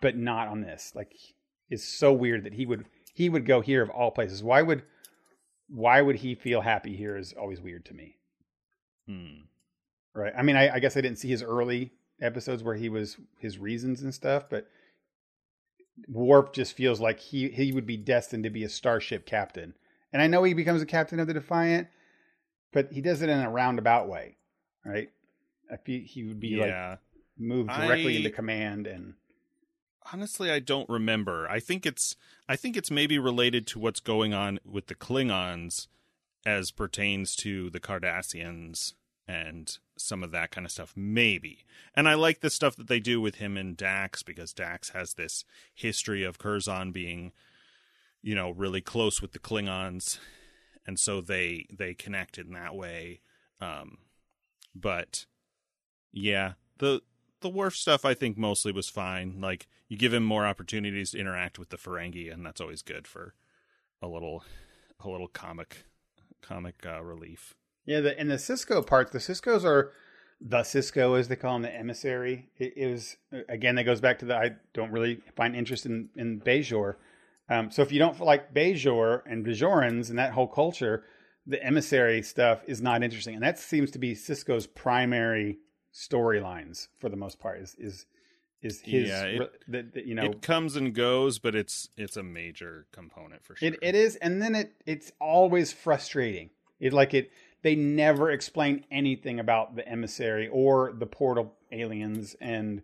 but 0.00 0.16
not 0.16 0.48
on 0.48 0.60
this. 0.60 0.92
Like 0.94 1.12
it's 1.68 1.84
so 1.84 2.12
weird 2.12 2.44
that 2.44 2.54
he 2.54 2.66
would 2.66 2.86
he 3.12 3.28
would 3.28 3.46
go 3.46 3.60
here 3.60 3.82
of 3.82 3.90
all 3.90 4.10
places. 4.10 4.42
Why 4.42 4.62
would 4.62 4.82
why 5.68 6.00
would 6.00 6.16
he 6.16 6.34
feel 6.34 6.60
happy 6.60 6.96
here 6.96 7.16
is 7.16 7.32
always 7.32 7.60
weird 7.60 7.84
to 7.86 7.94
me. 7.94 8.18
Hmm. 9.08 9.40
Right. 10.14 10.32
I 10.36 10.42
mean, 10.42 10.56
I, 10.56 10.74
I 10.76 10.78
guess 10.78 10.96
I 10.96 11.00
didn't 11.00 11.18
see 11.18 11.28
his 11.28 11.42
early 11.42 11.92
episodes 12.20 12.62
where 12.62 12.76
he 12.76 12.88
was 12.88 13.16
his 13.38 13.58
reasons 13.58 14.02
and 14.02 14.14
stuff, 14.14 14.44
but 14.48 14.68
Worf 16.08 16.52
just 16.52 16.74
feels 16.74 17.00
like 17.00 17.18
he 17.18 17.48
he 17.48 17.72
would 17.72 17.86
be 17.86 17.96
destined 17.96 18.44
to 18.44 18.50
be 18.50 18.64
a 18.64 18.68
starship 18.68 19.26
captain. 19.26 19.74
And 20.12 20.22
I 20.22 20.26
know 20.26 20.42
he 20.44 20.54
becomes 20.54 20.82
a 20.82 20.86
captain 20.86 21.18
of 21.20 21.26
the 21.26 21.34
Defiant, 21.34 21.88
but 22.72 22.92
he 22.92 23.00
does 23.00 23.22
it 23.22 23.28
in 23.28 23.38
a 23.38 23.50
roundabout 23.50 24.08
way, 24.08 24.36
right? 24.84 25.10
I 25.70 25.76
feel 25.76 26.02
he 26.04 26.24
would 26.24 26.40
be 26.40 26.56
like 26.56 26.98
moved 27.38 27.70
directly 27.70 28.14
I- 28.14 28.16
into 28.18 28.30
command 28.30 28.86
and 28.86 29.14
Honestly, 30.12 30.52
I 30.52 30.60
don't 30.60 30.88
remember. 30.88 31.48
I 31.50 31.58
think 31.58 31.84
it's 31.84 32.14
I 32.48 32.54
think 32.54 32.76
it's 32.76 32.90
maybe 32.90 33.18
related 33.18 33.66
to 33.68 33.78
what's 33.78 34.00
going 34.00 34.32
on 34.32 34.60
with 34.64 34.86
the 34.86 34.94
Klingons 34.94 35.88
as 36.44 36.70
pertains 36.70 37.34
to 37.36 37.70
the 37.70 37.80
Cardassians 37.80 38.94
and 39.28 39.78
some 39.96 40.22
of 40.22 40.30
that 40.30 40.50
kind 40.50 40.66
of 40.66 40.70
stuff. 40.70 40.92
Maybe. 40.96 41.64
And 41.94 42.08
I 42.08 42.14
like 42.14 42.40
the 42.40 42.50
stuff 42.50 42.76
that 42.76 42.88
they 42.88 43.00
do 43.00 43.20
with 43.20 43.36
him 43.36 43.56
and 43.56 43.76
Dax 43.76 44.22
because 44.22 44.52
Dax 44.52 44.90
has 44.90 45.14
this 45.14 45.44
history 45.74 46.22
of 46.22 46.38
Curzon 46.38 46.92
being, 46.92 47.32
you 48.22 48.34
know, 48.34 48.50
really 48.50 48.80
close 48.80 49.20
with 49.20 49.32
the 49.32 49.38
Klingons. 49.38 50.18
And 50.86 50.98
so 50.98 51.20
they 51.20 51.66
they 51.72 51.94
connect 51.94 52.38
in 52.38 52.52
that 52.52 52.74
way. 52.74 53.20
Um 53.60 53.98
but 54.74 55.26
yeah, 56.12 56.52
the 56.78 57.02
the 57.40 57.48
Worf 57.48 57.76
stuff 57.76 58.04
I 58.04 58.14
think 58.14 58.38
mostly 58.38 58.72
was 58.72 58.88
fine. 58.88 59.40
Like 59.40 59.66
you 59.88 59.96
give 59.96 60.14
him 60.14 60.24
more 60.24 60.46
opportunities 60.46 61.10
to 61.10 61.18
interact 61.18 61.58
with 61.58 61.70
the 61.70 61.76
Ferengi, 61.76 62.32
and 62.32 62.44
that's 62.44 62.60
always 62.60 62.82
good 62.82 63.06
for 63.06 63.34
a 64.00 64.08
little 64.08 64.44
a 65.00 65.08
little 65.08 65.28
comic 65.28 65.84
comic 66.42 66.84
uh, 66.86 67.02
relief. 67.02 67.54
Yeah, 67.86 68.00
the 68.00 68.18
and 68.18 68.30
the 68.30 68.34
Sisko 68.36 68.86
parts, 68.86 69.12
the 69.12 69.18
Sisko's 69.18 69.64
are 69.64 69.92
the 70.40 70.58
Sisko 70.58 71.18
as 71.18 71.28
they 71.28 71.36
call 71.36 71.56
him, 71.56 71.62
the 71.62 71.74
emissary. 71.74 72.50
It, 72.58 72.74
it 72.76 72.86
was 72.90 73.16
again 73.48 73.76
that 73.76 73.84
goes 73.84 74.00
back 74.00 74.18
to 74.18 74.26
the 74.26 74.36
I 74.36 74.50
don't 74.74 74.90
really 74.90 75.20
find 75.36 75.56
interest 75.56 75.86
in 75.86 76.10
in 76.16 76.40
Bajor. 76.40 76.96
Um, 77.48 77.70
so 77.70 77.82
if 77.82 77.92
you 77.92 77.98
don't 78.00 78.20
like 78.20 78.52
Bajor 78.52 79.22
and 79.24 79.46
Bajorans 79.46 80.10
and 80.10 80.18
that 80.18 80.32
whole 80.32 80.48
culture, 80.48 81.04
the 81.46 81.62
emissary 81.64 82.22
stuff 82.22 82.62
is 82.66 82.82
not 82.82 83.02
interesting, 83.04 83.34
and 83.34 83.42
that 83.44 83.58
seems 83.58 83.92
to 83.92 83.98
be 84.00 84.14
Sisko's 84.14 84.66
primary 84.66 85.58
storylines 85.94 86.88
for 86.98 87.08
the 87.08 87.16
most 87.16 87.38
part. 87.38 87.60
Is 87.60 87.74
is 87.78 88.06
is 88.62 88.80
his 88.80 89.08
Yeah, 89.08 89.22
it- 89.24 89.52
that 89.68 89.94
that, 89.94 90.06
you 90.06 90.14
know 90.14 90.24
it 90.24 90.42
comes 90.42 90.76
and 90.76 90.94
goes, 90.94 91.38
but 91.38 91.54
it's 91.54 91.88
it's 91.96 92.16
a 92.16 92.22
major 92.22 92.86
component 92.92 93.44
for 93.44 93.54
sure. 93.56 93.68
It 93.68 93.78
it 93.80 93.94
is, 93.94 94.16
and 94.16 94.42
then 94.42 94.54
it 94.54 94.72
it's 94.86 95.12
always 95.20 95.72
frustrating. 95.72 96.50
It 96.80 96.92
like 96.92 97.14
it 97.14 97.30
they 97.66 97.74
never 97.74 98.30
explain 98.30 98.84
anything 98.92 99.40
about 99.40 99.74
the 99.74 99.86
emissary 99.88 100.46
or 100.46 100.94
the 100.96 101.04
portal 101.04 101.52
aliens 101.72 102.36
and 102.40 102.80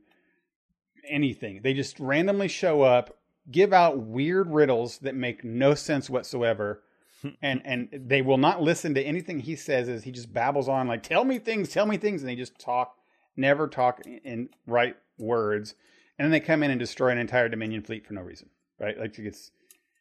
anything. 1.09 1.61
They 1.63 1.73
just 1.73 2.01
randomly 2.01 2.49
show 2.49 2.83
up, 2.83 3.17
give 3.49 3.73
out 3.73 3.99
weird 3.99 4.51
riddles 4.51 4.99
that 4.99 5.15
make 5.15 5.45
no 5.45 5.75
sense 5.75 6.11
whatsoever. 6.11 6.83
and 7.43 7.63
and 7.65 7.91
they 7.93 8.23
will 8.23 8.39
not 8.39 8.61
listen 8.61 8.93
to 8.95 9.01
anything 9.01 9.39
he 9.39 9.55
says 9.55 9.89
as 9.89 10.03
he 10.03 10.11
just 10.11 10.33
babbles 10.33 10.69
on 10.69 10.89
like 10.89 11.05
tell 11.05 11.25
me 11.25 11.39
things 11.39 11.69
tell 11.69 11.87
me 11.87 11.97
things 11.97 12.21
and 12.21 12.29
they 12.29 12.35
just 12.35 12.59
talk 12.59 12.97
never 13.37 13.69
talk 13.69 14.03
in- 14.25 14.49
right 14.67 14.97
words 15.19 15.77
and 16.19 16.27
then 16.27 16.33
they 16.33 16.41
come 16.41 16.65
in 16.65 16.73
and 16.73 16.81
destroy 16.81 17.11
an 17.11 17.19
entire 17.19 17.49
dominion 17.49 17.81
fleet 17.81 18.05
for 18.05 18.15
no 18.15 18.23
reason 18.23 18.51
right 18.81 18.99
like 18.99 19.17
it's 19.21 19.53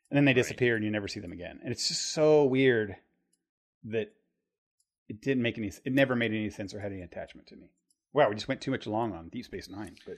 and 0.09 0.17
then 0.17 0.25
they 0.25 0.33
disappear 0.33 0.75
and 0.75 0.83
you 0.83 0.89
never 0.89 1.07
see 1.07 1.19
them 1.19 1.31
again 1.31 1.59
and 1.61 1.71
it's 1.71 1.89
just 1.89 2.11
so 2.11 2.43
weird 2.43 2.95
that 3.83 4.11
it 5.11 5.21
didn't 5.21 5.43
make 5.43 5.57
any 5.57 5.71
it 5.83 5.93
never 5.93 6.15
made 6.15 6.31
any 6.31 6.49
sense 6.49 6.73
or 6.73 6.79
had 6.79 6.91
any 6.91 7.01
attachment 7.01 7.47
to 7.47 7.55
me 7.55 7.67
wow 8.13 8.29
we 8.29 8.35
just 8.35 8.47
went 8.47 8.61
too 8.61 8.71
much 8.71 8.87
long 8.87 9.13
on 9.13 9.29
deep 9.29 9.45
space 9.45 9.69
nine 9.69 9.95
but 10.05 10.17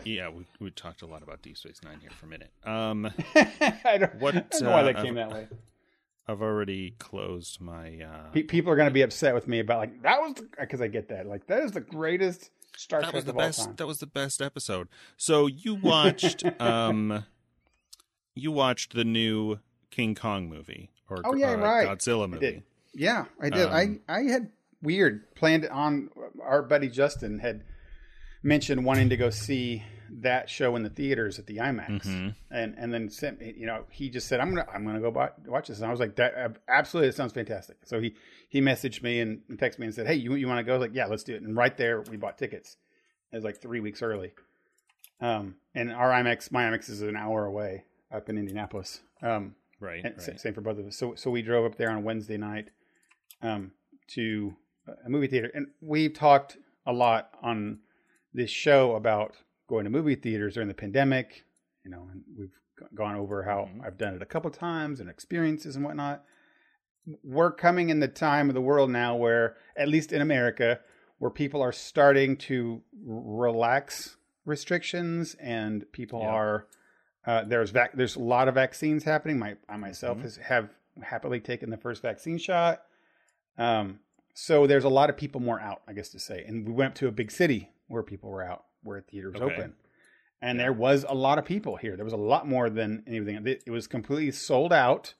yeah, 0.06 0.28
we 0.28 0.46
we 0.60 0.70
talked 0.70 1.02
a 1.02 1.06
lot 1.06 1.22
about 1.22 1.42
Deep 1.42 1.56
Space 1.56 1.80
Nine 1.82 1.98
here 2.00 2.10
for 2.18 2.26
a 2.26 2.28
minute. 2.28 2.50
Um, 2.64 3.10
I 3.34 3.98
don't, 3.98 4.14
What, 4.16 4.36
I 4.36 4.40
don't 4.40 4.62
know 4.62 4.70
why 4.70 4.80
uh, 4.80 4.84
that 4.84 4.96
came 5.02 5.14
that 5.14 5.30
way 5.30 5.48
I've 6.26 6.42
already 6.42 6.92
closed 6.98 7.60
my. 7.60 8.00
Uh, 8.00 8.30
Pe- 8.32 8.42
people 8.42 8.70
are 8.72 8.76
going 8.76 8.88
to 8.88 8.94
be 8.94 9.02
upset 9.02 9.34
with 9.34 9.48
me 9.48 9.58
about 9.58 9.78
like 9.78 10.02
that 10.02 10.20
was 10.20 10.34
because 10.58 10.80
I 10.80 10.86
get 10.88 11.08
that 11.08 11.26
like 11.26 11.46
that 11.48 11.62
is 11.64 11.72
the 11.72 11.80
greatest 11.80 12.50
Star 12.76 13.00
that 13.00 13.06
Trek 13.10 13.14
was 13.14 13.24
the 13.24 13.32
best. 13.32 13.76
That 13.78 13.86
was 13.86 13.98
the 13.98 14.06
best 14.06 14.40
episode. 14.40 14.88
So 15.16 15.46
you 15.46 15.74
watched, 15.74 16.44
um, 16.60 17.24
you 18.34 18.52
watched 18.52 18.94
the 18.94 19.04
new 19.04 19.58
King 19.90 20.14
Kong 20.14 20.48
movie 20.48 20.90
or 21.08 21.22
Oh, 21.24 21.34
yeah, 21.34 21.52
uh, 21.52 21.56
right. 21.56 21.88
Godzilla 21.88 22.30
movie. 22.30 22.62
Yeah, 22.94 23.26
I 23.40 23.50
did. 23.50 23.66
Um, 23.66 24.00
I 24.08 24.14
I 24.14 24.22
had 24.24 24.50
weird 24.82 25.34
planned 25.34 25.64
it 25.64 25.70
on. 25.70 26.10
Our 26.42 26.62
buddy 26.62 26.88
Justin 26.88 27.38
had 27.38 27.64
mentioned 28.42 28.84
wanting 28.84 29.08
to 29.10 29.16
go 29.16 29.30
see 29.30 29.82
that 30.12 30.50
show 30.50 30.74
in 30.74 30.82
the 30.82 30.90
theaters 30.90 31.38
at 31.38 31.46
the 31.46 31.58
IMAX, 31.58 32.02
Mhm. 32.02 32.34
and 32.50 32.74
and 32.76 32.92
then 32.92 33.08
sent 33.10 33.38
me. 33.40 33.54
You 33.56 33.66
know, 33.66 33.84
he 33.90 34.10
just 34.10 34.26
said, 34.26 34.40
"I'm 34.40 34.50
gonna 34.54 34.66
I'm 34.72 34.84
gonna 34.84 35.00
go 35.00 35.10
buy, 35.12 35.30
watch 35.46 35.68
this," 35.68 35.78
and 35.78 35.86
I 35.86 35.90
was 35.90 36.00
like, 36.00 36.16
"That 36.16 36.56
absolutely, 36.68 37.10
it 37.10 37.14
sounds 37.14 37.32
fantastic." 37.32 37.76
So 37.84 38.00
he 38.00 38.16
he 38.48 38.60
messaged 38.60 39.02
me 39.02 39.20
and, 39.20 39.42
and 39.48 39.56
texted 39.58 39.78
me 39.78 39.86
and 39.86 39.94
said, 39.94 40.06
"Hey, 40.08 40.14
you 40.16 40.34
you 40.34 40.48
want 40.48 40.58
to 40.58 40.64
go?" 40.64 40.78
Like, 40.78 40.94
yeah, 40.94 41.06
let's 41.06 41.22
do 41.22 41.34
it. 41.34 41.42
And 41.42 41.56
right 41.56 41.76
there, 41.76 42.02
we 42.02 42.16
bought 42.16 42.38
tickets. 42.38 42.76
It 43.32 43.36
was 43.36 43.44
like 43.44 43.58
three 43.60 43.78
weeks 43.80 44.02
early. 44.02 44.32
Um, 45.20 45.56
and 45.74 45.92
our 45.92 46.10
IMAX, 46.10 46.50
my 46.50 46.64
IMAX 46.64 46.88
is 46.88 47.02
an 47.02 47.14
hour 47.14 47.44
away 47.44 47.84
up 48.10 48.28
in 48.28 48.36
Indianapolis. 48.38 49.00
Um, 49.22 49.54
Right. 49.78 50.02
right. 50.02 50.40
Same 50.40 50.52
for 50.54 50.60
both 50.60 50.78
of 50.78 50.86
us. 50.86 50.96
So 50.96 51.14
so 51.14 51.30
we 51.30 51.40
drove 51.42 51.64
up 51.64 51.76
there 51.78 51.90
on 51.90 52.02
Wednesday 52.02 52.36
night 52.36 52.70
um, 53.42 53.72
to 54.08 54.56
a 55.04 55.08
movie 55.08 55.26
theater, 55.26 55.50
and 55.54 55.68
we've 55.80 56.14
talked 56.14 56.56
a 56.86 56.92
lot 56.92 57.30
on 57.42 57.78
this 58.32 58.50
show 58.50 58.94
about 58.96 59.36
going 59.68 59.84
to 59.84 59.90
movie 59.90 60.14
theaters 60.16 60.54
during 60.54 60.68
the 60.68 60.74
pandemic. 60.74 61.44
You 61.84 61.90
know, 61.90 62.08
and 62.10 62.22
we've 62.38 62.52
gone 62.94 63.16
over 63.16 63.42
how 63.44 63.68
Mhm. 63.72 63.84
I've 63.84 63.98
done 63.98 64.14
it 64.14 64.22
a 64.22 64.26
couple 64.26 64.50
times 64.50 65.00
and 65.00 65.08
experiences 65.08 65.76
and 65.76 65.84
whatnot. 65.84 66.24
We're 67.24 67.50
coming 67.52 67.88
in 67.90 68.00
the 68.00 68.08
time 68.08 68.48
of 68.48 68.54
the 68.54 68.60
world 68.60 68.90
now 68.90 69.16
where, 69.16 69.56
at 69.76 69.88
least 69.88 70.12
in 70.12 70.20
America, 70.20 70.80
where 71.18 71.30
people 71.30 71.62
are 71.62 71.72
starting 71.72 72.36
to 72.36 72.82
relax 73.04 74.16
restrictions 74.44 75.34
and 75.40 75.90
people 75.92 76.20
Yeah. 76.20 76.28
are 76.30 76.66
uh, 77.26 77.44
there's 77.44 77.70
vac- 77.70 77.92
there's 77.92 78.16
a 78.16 78.20
lot 78.20 78.48
of 78.48 78.54
vaccines 78.54 79.04
happening. 79.04 79.38
My 79.38 79.54
I 79.68 79.76
myself 79.76 80.18
Mhm. 80.18 80.22
has 80.22 80.36
have 80.38 80.74
happily 81.02 81.38
taken 81.38 81.68
the 81.68 81.76
first 81.76 82.00
vaccine 82.00 82.38
shot. 82.38 82.82
Um, 83.58 84.00
so 84.34 84.66
there's 84.66 84.84
a 84.84 84.88
lot 84.88 85.10
of 85.10 85.16
people 85.16 85.40
more 85.40 85.60
out, 85.60 85.82
I 85.86 85.92
guess 85.92 86.08
to 86.10 86.18
say. 86.18 86.44
And 86.46 86.66
we 86.66 86.72
went 86.72 86.88
up 86.92 86.94
to 86.96 87.08
a 87.08 87.12
big 87.12 87.30
city 87.30 87.70
where 87.88 88.02
people 88.02 88.30
were 88.30 88.42
out, 88.42 88.64
where 88.82 89.00
theaters 89.00 89.34
Okay. 89.36 89.44
open, 89.44 89.74
and 90.40 90.58
there 90.58 90.72
was 90.72 91.04
a 91.08 91.14
lot 91.14 91.38
of 91.38 91.44
people 91.44 91.76
here. 91.76 91.96
There 91.96 92.04
was 92.04 92.14
a 92.14 92.18
lot 92.18 92.46
more 92.48 92.70
than 92.70 93.02
anything. 93.06 93.46
It 93.46 93.68
was 93.70 93.86
completely 93.86 94.30
sold 94.30 94.72
out 94.72 95.14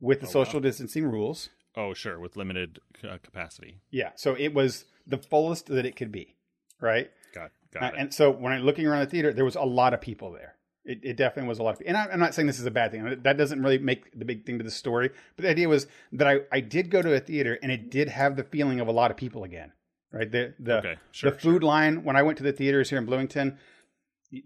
with 0.00 0.20
the 0.20 0.26
Oh, 0.26 0.30
social 0.30 0.60
wow. 0.60 0.64
distancing 0.64 1.04
rules. 1.06 1.48
Oh, 1.76 1.92
sure, 1.94 2.20
with 2.20 2.36
limited 2.36 2.78
uh, 3.02 3.18
capacity. 3.22 3.80
Yeah, 3.90 4.10
so 4.14 4.34
it 4.38 4.54
was 4.54 4.84
the 5.06 5.18
fullest 5.18 5.66
that 5.66 5.84
it 5.84 5.96
could 5.96 6.12
be, 6.12 6.36
right? 6.80 7.10
Got 7.34 7.46
Uh, 7.74 7.80
got 7.80 7.94
it. 7.94 7.98
and 7.98 8.14
so 8.14 8.30
when 8.30 8.52
I'm 8.52 8.62
looking 8.62 8.86
around 8.86 9.00
the 9.00 9.10
theater, 9.10 9.32
there 9.32 9.44
was 9.44 9.56
a 9.56 9.62
lot 9.62 9.92
of 9.92 10.00
people 10.00 10.30
there. 10.30 10.54
It, 10.84 11.00
it 11.02 11.16
definitely 11.16 11.48
was 11.48 11.58
a 11.58 11.62
lot 11.62 11.70
of, 11.74 11.78
people. 11.78 11.96
and 11.96 11.96
I, 11.96 12.12
I'm 12.12 12.20
not 12.20 12.34
saying 12.34 12.46
this 12.46 12.60
is 12.60 12.66
a 12.66 12.70
bad 12.70 12.90
thing. 12.90 13.20
That 13.22 13.36
doesn't 13.38 13.62
really 13.62 13.78
make 13.78 14.18
the 14.18 14.24
big 14.26 14.44
thing 14.44 14.58
to 14.58 14.64
the 14.64 14.70
story. 14.70 15.10
But 15.36 15.44
the 15.44 15.48
idea 15.50 15.68
was 15.68 15.86
that 16.12 16.28
I, 16.28 16.40
I 16.52 16.60
did 16.60 16.90
go 16.90 17.00
to 17.00 17.14
a 17.14 17.20
theater 17.20 17.58
and 17.62 17.72
it 17.72 17.90
did 17.90 18.08
have 18.10 18.36
the 18.36 18.44
feeling 18.44 18.80
of 18.80 18.88
a 18.88 18.92
lot 18.92 19.10
of 19.10 19.16
people 19.16 19.44
again. 19.44 19.72
Right. 20.12 20.30
The 20.30 20.54
the 20.60 20.78
Okay, 20.78 20.96
sure, 21.10 21.30
the 21.30 21.36
food 21.38 21.62
line 21.64 22.04
when 22.04 22.16
I 22.16 22.22
went 22.22 22.36
to 22.38 22.44
the 22.44 22.52
theaters 22.52 22.90
here 22.90 22.98
in 22.98 23.06
Bloomington, 23.06 23.58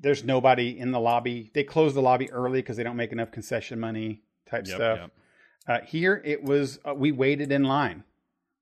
there's 0.01 0.25
nobody 0.25 0.79
in 0.79 0.93
the 0.93 1.01
lobby. 1.01 1.51
They 1.55 1.65
close 1.65 1.93
the 1.95 2.03
lobby 2.03 2.31
early 2.31 2.61
because 2.61 2.77
they 2.77 2.83
don't 2.85 2.97
make 2.97 3.13
enough 3.13 3.31
concession 3.33 3.81
money 3.81 4.23
type 4.49 4.67
Yep, 4.67 4.77
stuff. 4.77 4.99
yep. 5.01 5.11
Uh, 5.67 5.85
here 5.85 6.23
it 6.25 6.43
was 6.43 6.79
uh, 6.89 6.95
we 6.95 7.13
waited 7.13 7.53
in 7.53 7.65
line 7.65 8.05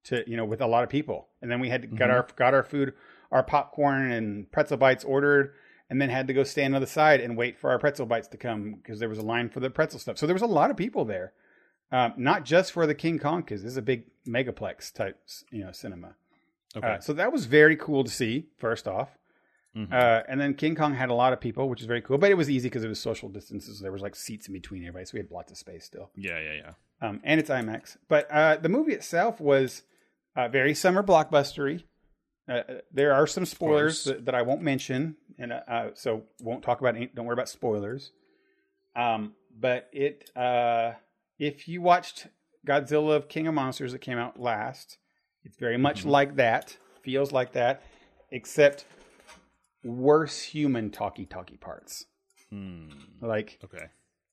to 0.04 0.28
you 0.28 0.36
know 0.36 0.44
with 0.44 0.60
a 0.60 0.66
lot 0.66 0.82
of 0.82 0.88
people, 0.90 1.28
and 1.42 1.50
then 1.50 1.60
we 1.60 1.68
had 1.68 1.82
to 1.82 1.88
got 1.88 2.08
Mm-hmm. 2.08 2.10
our 2.16 2.26
got 2.36 2.54
our 2.54 2.62
food, 2.64 2.94
our 3.30 3.42
popcorn 3.42 4.10
and 4.10 4.50
pretzel 4.50 4.76
bites 4.76 5.04
ordered, 5.04 5.52
and 5.88 6.00
then 6.00 6.08
had 6.08 6.26
to 6.26 6.32
go 6.32 6.42
stand 6.44 6.74
on 6.74 6.80
the 6.80 6.86
side 6.86 7.20
and 7.20 7.36
wait 7.36 7.58
for 7.58 7.70
our 7.70 7.78
pretzel 7.78 8.06
bites 8.06 8.28
to 8.28 8.36
come 8.36 8.74
because 8.74 8.98
there 8.98 9.08
was 9.08 9.18
a 9.18 9.22
line 9.22 9.48
for 9.48 9.60
the 9.60 9.70
pretzel 9.70 10.00
stuff. 10.00 10.18
So 10.18 10.26
there 10.26 10.34
was 10.34 10.42
a 10.42 10.46
lot 10.46 10.70
of 10.70 10.76
people 10.76 11.04
there, 11.04 11.32
um, 11.92 12.14
not 12.16 12.44
just 12.44 12.72
for 12.72 12.86
the 12.86 12.94
King 12.94 13.18
Kong 13.18 13.40
because 13.40 13.62
this 13.62 13.72
is 13.72 13.76
a 13.76 13.82
big 13.82 14.04
megaplex 14.26 14.92
type 14.92 15.18
you 15.50 15.64
know 15.64 15.72
cinema. 15.72 16.14
Okay. 16.76 16.86
Uh, 16.86 17.00
so 17.00 17.12
that 17.12 17.32
was 17.32 17.46
very 17.46 17.76
cool 17.76 18.04
to 18.04 18.10
see. 18.10 18.46
First 18.58 18.86
off. 18.88 19.10
Mhm. 19.76 19.92
Uh, 19.92 20.22
and 20.26 20.40
then 20.40 20.54
King 20.54 20.74
Kong 20.74 20.94
had 20.94 21.10
a 21.10 21.14
lot 21.14 21.34
of 21.34 21.40
people, 21.40 21.68
which 21.68 21.82
is 21.82 21.86
very 21.86 22.00
cool, 22.00 22.16
but 22.16 22.30
it 22.30 22.34
was 22.34 22.48
easy 22.48 22.68
because 22.68 22.82
it 22.82 22.88
was 22.88 22.98
social 22.98 23.28
distances. 23.28 23.80
There 23.80 23.92
was 23.92 24.00
like 24.00 24.16
seats 24.16 24.48
in 24.48 24.54
between 24.54 24.82
everybody, 24.82 25.04
so 25.04 25.10
we 25.14 25.20
had 25.20 25.30
lots 25.30 25.52
of 25.52 25.58
space 25.58 25.84
still 25.84 26.10
yeah, 26.16 26.40
yeah, 26.40 26.54
yeah. 26.54 27.06
um, 27.06 27.20
and 27.22 27.38
it's 27.38 27.50
IMAX. 27.50 27.98
But 28.08 28.30
uh, 28.30 28.56
the 28.56 28.70
movie 28.70 28.94
itself 28.94 29.38
was 29.38 29.82
uh, 30.34 30.48
very 30.48 30.74
summer 30.74 31.02
blockbustery. 31.02 31.84
Uh, 32.48 32.52
Uh, 32.52 32.74
there 32.92 33.12
are 33.12 33.26
some 33.26 33.44
spoilers 33.44 34.04
that, 34.04 34.24
that 34.26 34.34
I 34.34 34.42
won't 34.42 34.62
mention, 34.62 35.16
and 35.38 35.52
uh, 35.52 35.60
uh, 35.68 35.90
so 35.94 36.24
won't 36.40 36.62
talk 36.62 36.80
about. 36.80 36.96
Any, 36.96 37.06
don't 37.06 37.26
worry 37.26 37.34
about 37.34 37.48
spoilers. 37.48 38.12
Um, 38.94 39.34
but 39.58 39.88
it, 39.92 40.30
uh, 40.36 40.92
if 41.38 41.66
you 41.68 41.82
watched 41.82 42.28
Godzilla 42.66 43.16
of 43.16 43.28
King 43.28 43.46
of 43.46 43.54
Monsters 43.54 43.92
that 43.92 44.00
came 44.00 44.16
out 44.18 44.38
last, 44.40 44.98
it's 45.44 45.56
very 45.56 45.76
much 45.76 46.00
Mm-hmm. 46.00 46.10
like 46.10 46.36
that. 46.36 46.76
Feels 47.02 47.32
like 47.32 47.52
that, 47.52 47.82
except 48.30 48.84
worse 49.84 50.42
human 50.42 50.90
talky 50.90 51.24
talky 51.26 51.56
parts. 51.56 52.06
Hmm. 52.50 52.88
Like 53.20 53.58
Okay. 53.64 53.86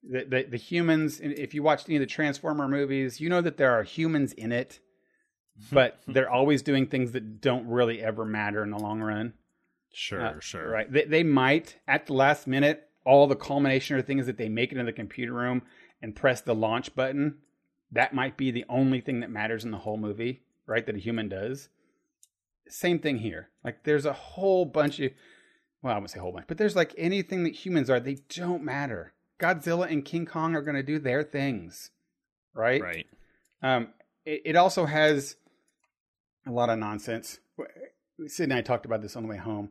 the, 0.04 0.26
the 0.26 0.44
the 0.52 0.58
humans 0.58 1.20
if 1.22 1.54
you 1.54 1.64
watched 1.64 1.88
any 1.88 1.98
of 1.98 2.02
the 2.02 2.06
transformer 2.08 2.68
movies 2.68 3.20
you 3.20 3.30
know 3.30 3.42
that 3.42 3.58
there 3.58 3.72
are 3.72 3.84
humans 3.84 4.34
in 4.34 4.52
it 4.52 4.80
but 5.72 6.00
they're 6.08 6.30
always 6.30 6.62
doing 6.62 6.88
things 6.88 7.12
that 7.12 7.42
don't 7.42 7.68
really 7.68 8.02
ever 8.02 8.26
matter 8.26 8.64
in 8.64 8.72
the 8.72 8.80
long 8.80 9.02
run. 9.02 9.34
Sure, 9.94 10.22
Uh, 10.22 10.40
sure. 10.40 10.68
right. 10.70 10.92
They, 10.92 11.06
they 11.06 11.24
might 11.24 11.78
at 11.88 12.08
the 12.08 12.14
last 12.14 12.48
minute 12.48 12.88
all 13.06 13.28
the 13.28 13.36
culmination 13.36 13.98
of 13.98 14.06
things 14.06 14.26
that 14.26 14.38
they 14.38 14.50
make 14.50 14.72
it 14.72 14.78
into 14.78 14.86
the 14.92 14.94
computer 14.96 15.34
room 15.34 15.62
and 16.02 16.16
press 16.16 16.42
the 16.42 16.56
launch 16.56 16.96
button 16.96 17.38
that 17.92 18.14
might 18.14 18.36
be 18.38 18.50
the 18.50 18.66
only 18.70 19.00
thing 19.02 19.20
that 19.20 19.30
matters 19.30 19.64
in 19.64 19.70
the 19.72 19.78
whole 19.78 19.98
movie 19.98 20.42
right 20.66 20.86
that 20.88 20.96
a 20.96 21.00
human 21.00 21.30
does. 21.30 21.70
Same 22.68 22.98
thing 22.98 23.20
here. 23.20 23.50
Like 23.64 23.84
there's 23.84 24.06
a 24.06 24.14
whole 24.14 24.66
bunch 24.66 25.00
of 25.00 25.12
well 25.84 25.94
i 25.94 25.98
wouldn't 25.98 26.10
say 26.12 26.20
a 26.20 26.22
whole 26.24 26.32
bunch 26.32 26.48
but 26.48 26.58
there's 26.58 26.76
like 26.76 26.96
anything 26.98 27.44
that 27.44 27.54
humans 27.54 27.90
are 27.90 28.00
they 28.00 28.18
don't 28.30 28.64
matter. 28.64 29.14
Godzilla 29.40 29.92
and 29.92 30.04
king 30.06 30.26
kong 30.26 30.56
are 30.56 30.62
going 30.62 30.76
to 30.76 30.84
do 30.84 30.98
their 30.98 31.24
things 31.24 31.92
right? 32.56 32.82
Right. 32.82 33.08
um, 33.62 33.90
it, 34.26 34.42
it 34.46 34.56
also 34.56 34.86
has 34.86 35.36
a 36.48 36.52
lot 36.52 36.70
of 36.70 36.80
nonsense. 36.80 37.40
Sid 38.28 38.46
and 38.46 38.54
I 38.54 38.62
talked 38.62 38.86
about 38.86 39.02
this 39.02 39.16
on 39.16 39.24
the 39.24 39.30
way 39.30 39.38
home. 39.38 39.70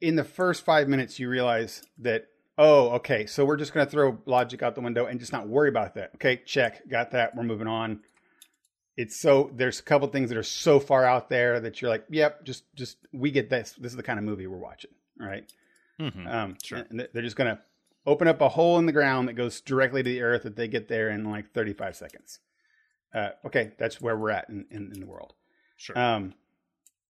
In 0.00 0.16
the 0.16 0.24
first 0.24 0.64
five 0.64 0.88
minutes, 0.88 1.18
you 1.18 1.28
realize 1.28 1.82
that, 1.98 2.26
oh, 2.56 2.90
okay, 2.90 3.26
so 3.26 3.44
we're 3.44 3.56
just 3.56 3.72
going 3.72 3.84
to 3.86 3.90
throw 3.90 4.18
logic 4.26 4.62
out 4.62 4.74
the 4.74 4.80
window 4.80 5.06
and 5.06 5.18
just 5.18 5.32
not 5.32 5.48
worry 5.48 5.68
about 5.68 5.94
that. 5.94 6.12
Okay, 6.16 6.40
check, 6.44 6.88
got 6.88 7.10
that. 7.12 7.34
We're 7.34 7.42
moving 7.42 7.66
on. 7.66 8.00
It's 8.96 9.20
so 9.20 9.50
there's 9.54 9.78
a 9.78 9.82
couple 9.82 10.08
things 10.08 10.28
that 10.28 10.38
are 10.38 10.42
so 10.42 10.80
far 10.80 11.04
out 11.04 11.28
there 11.28 11.60
that 11.60 11.80
you're 11.80 11.90
like, 11.90 12.04
yep, 12.10 12.44
just 12.44 12.64
just 12.74 12.96
we 13.12 13.30
get 13.30 13.48
this. 13.48 13.74
This 13.78 13.92
is 13.92 13.96
the 13.96 14.02
kind 14.02 14.18
of 14.18 14.24
movie 14.24 14.46
we're 14.48 14.58
watching, 14.58 14.90
right? 15.18 15.44
hmm 15.98 16.26
Um, 16.26 16.56
Sure. 16.62 16.84
They're 16.90 17.22
just 17.22 17.36
going 17.36 17.56
to 17.56 17.62
open 18.06 18.26
up 18.26 18.40
a 18.40 18.48
hole 18.48 18.76
in 18.78 18.86
the 18.86 18.92
ground 18.92 19.28
that 19.28 19.34
goes 19.34 19.60
directly 19.60 20.02
to 20.02 20.08
the 20.08 20.22
earth 20.22 20.42
that 20.42 20.56
they 20.56 20.66
get 20.66 20.88
there 20.88 21.10
in 21.10 21.24
like 21.30 21.52
35 21.52 21.94
seconds. 21.94 22.40
Uh, 23.14 23.30
okay, 23.44 23.72
that's 23.78 24.00
where 24.00 24.16
we're 24.16 24.30
at 24.30 24.48
in, 24.48 24.66
in, 24.70 24.92
in 24.92 25.00
the 25.00 25.06
world. 25.06 25.34
Sure. 25.76 25.98
Um, 25.98 26.34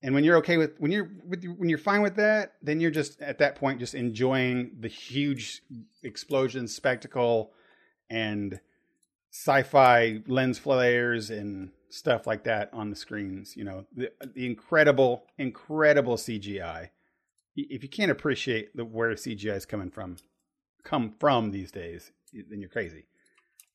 and 0.03 0.15
when 0.15 0.23
you're 0.23 0.37
okay 0.37 0.57
with 0.57 0.79
when 0.79 0.93
you're 0.93 1.11
with 1.27 1.45
when 1.57 1.69
you're 1.69 1.79
fine 1.79 2.03
with 2.03 2.16
that, 2.16 2.55
then 2.62 2.81
you're 2.81 2.91
just 2.91 3.20
at 3.20 3.39
that 3.39 3.57
point 3.57 3.81
just 3.81 3.95
enjoying 3.95 4.77
the 4.79 4.89
huge 4.89 5.62
explosion 6.05 6.69
spectacle 6.69 7.53
and 8.09 8.61
sci-fi 9.33 10.23
lens 10.27 10.59
flares 10.59 11.31
and 11.31 11.73
stuff 11.91 12.27
like 12.27 12.45
that 12.45 12.70
on 12.73 12.91
the 12.91 12.97
screens. 12.97 13.57
You 13.57 13.65
know 13.65 13.87
the 13.95 14.12
the 14.35 14.47
incredible 14.47 15.25
incredible 15.37 16.16
CGI. 16.16 16.91
If 17.57 17.83
you 17.83 17.89
can't 17.89 18.12
appreciate 18.12 18.77
the 18.77 18.85
where 18.85 19.11
CGI 19.11 19.57
is 19.57 19.66
coming 19.66 19.91
from, 19.91 20.16
come 20.85 21.15
from 21.19 21.51
these 21.51 21.73
days, 21.73 22.12
then 22.33 22.61
you're 22.61 22.69
crazy. 22.69 23.07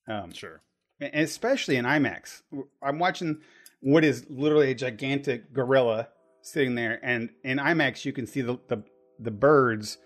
Um, 0.07 0.31
sure. 0.31 0.61
And 1.03 1.23
especially 1.23 1.75
in 1.75 1.85
IMAX. 1.85 2.41
I'm 2.81 2.99
watching 2.99 3.41
what 3.81 4.03
is 4.03 4.25
literally 4.29 4.71
a 4.71 4.75
gigantic 4.75 5.53
gorilla 5.53 6.09
sitting 6.41 6.75
there, 6.75 6.99
and 7.03 7.29
in 7.43 7.57
IMAX 7.57 8.05
you 8.05 8.13
can 8.13 8.27
see 8.27 8.41
the 8.41 8.57
the, 8.67 8.83
the 9.19 9.31
birds 9.31 9.97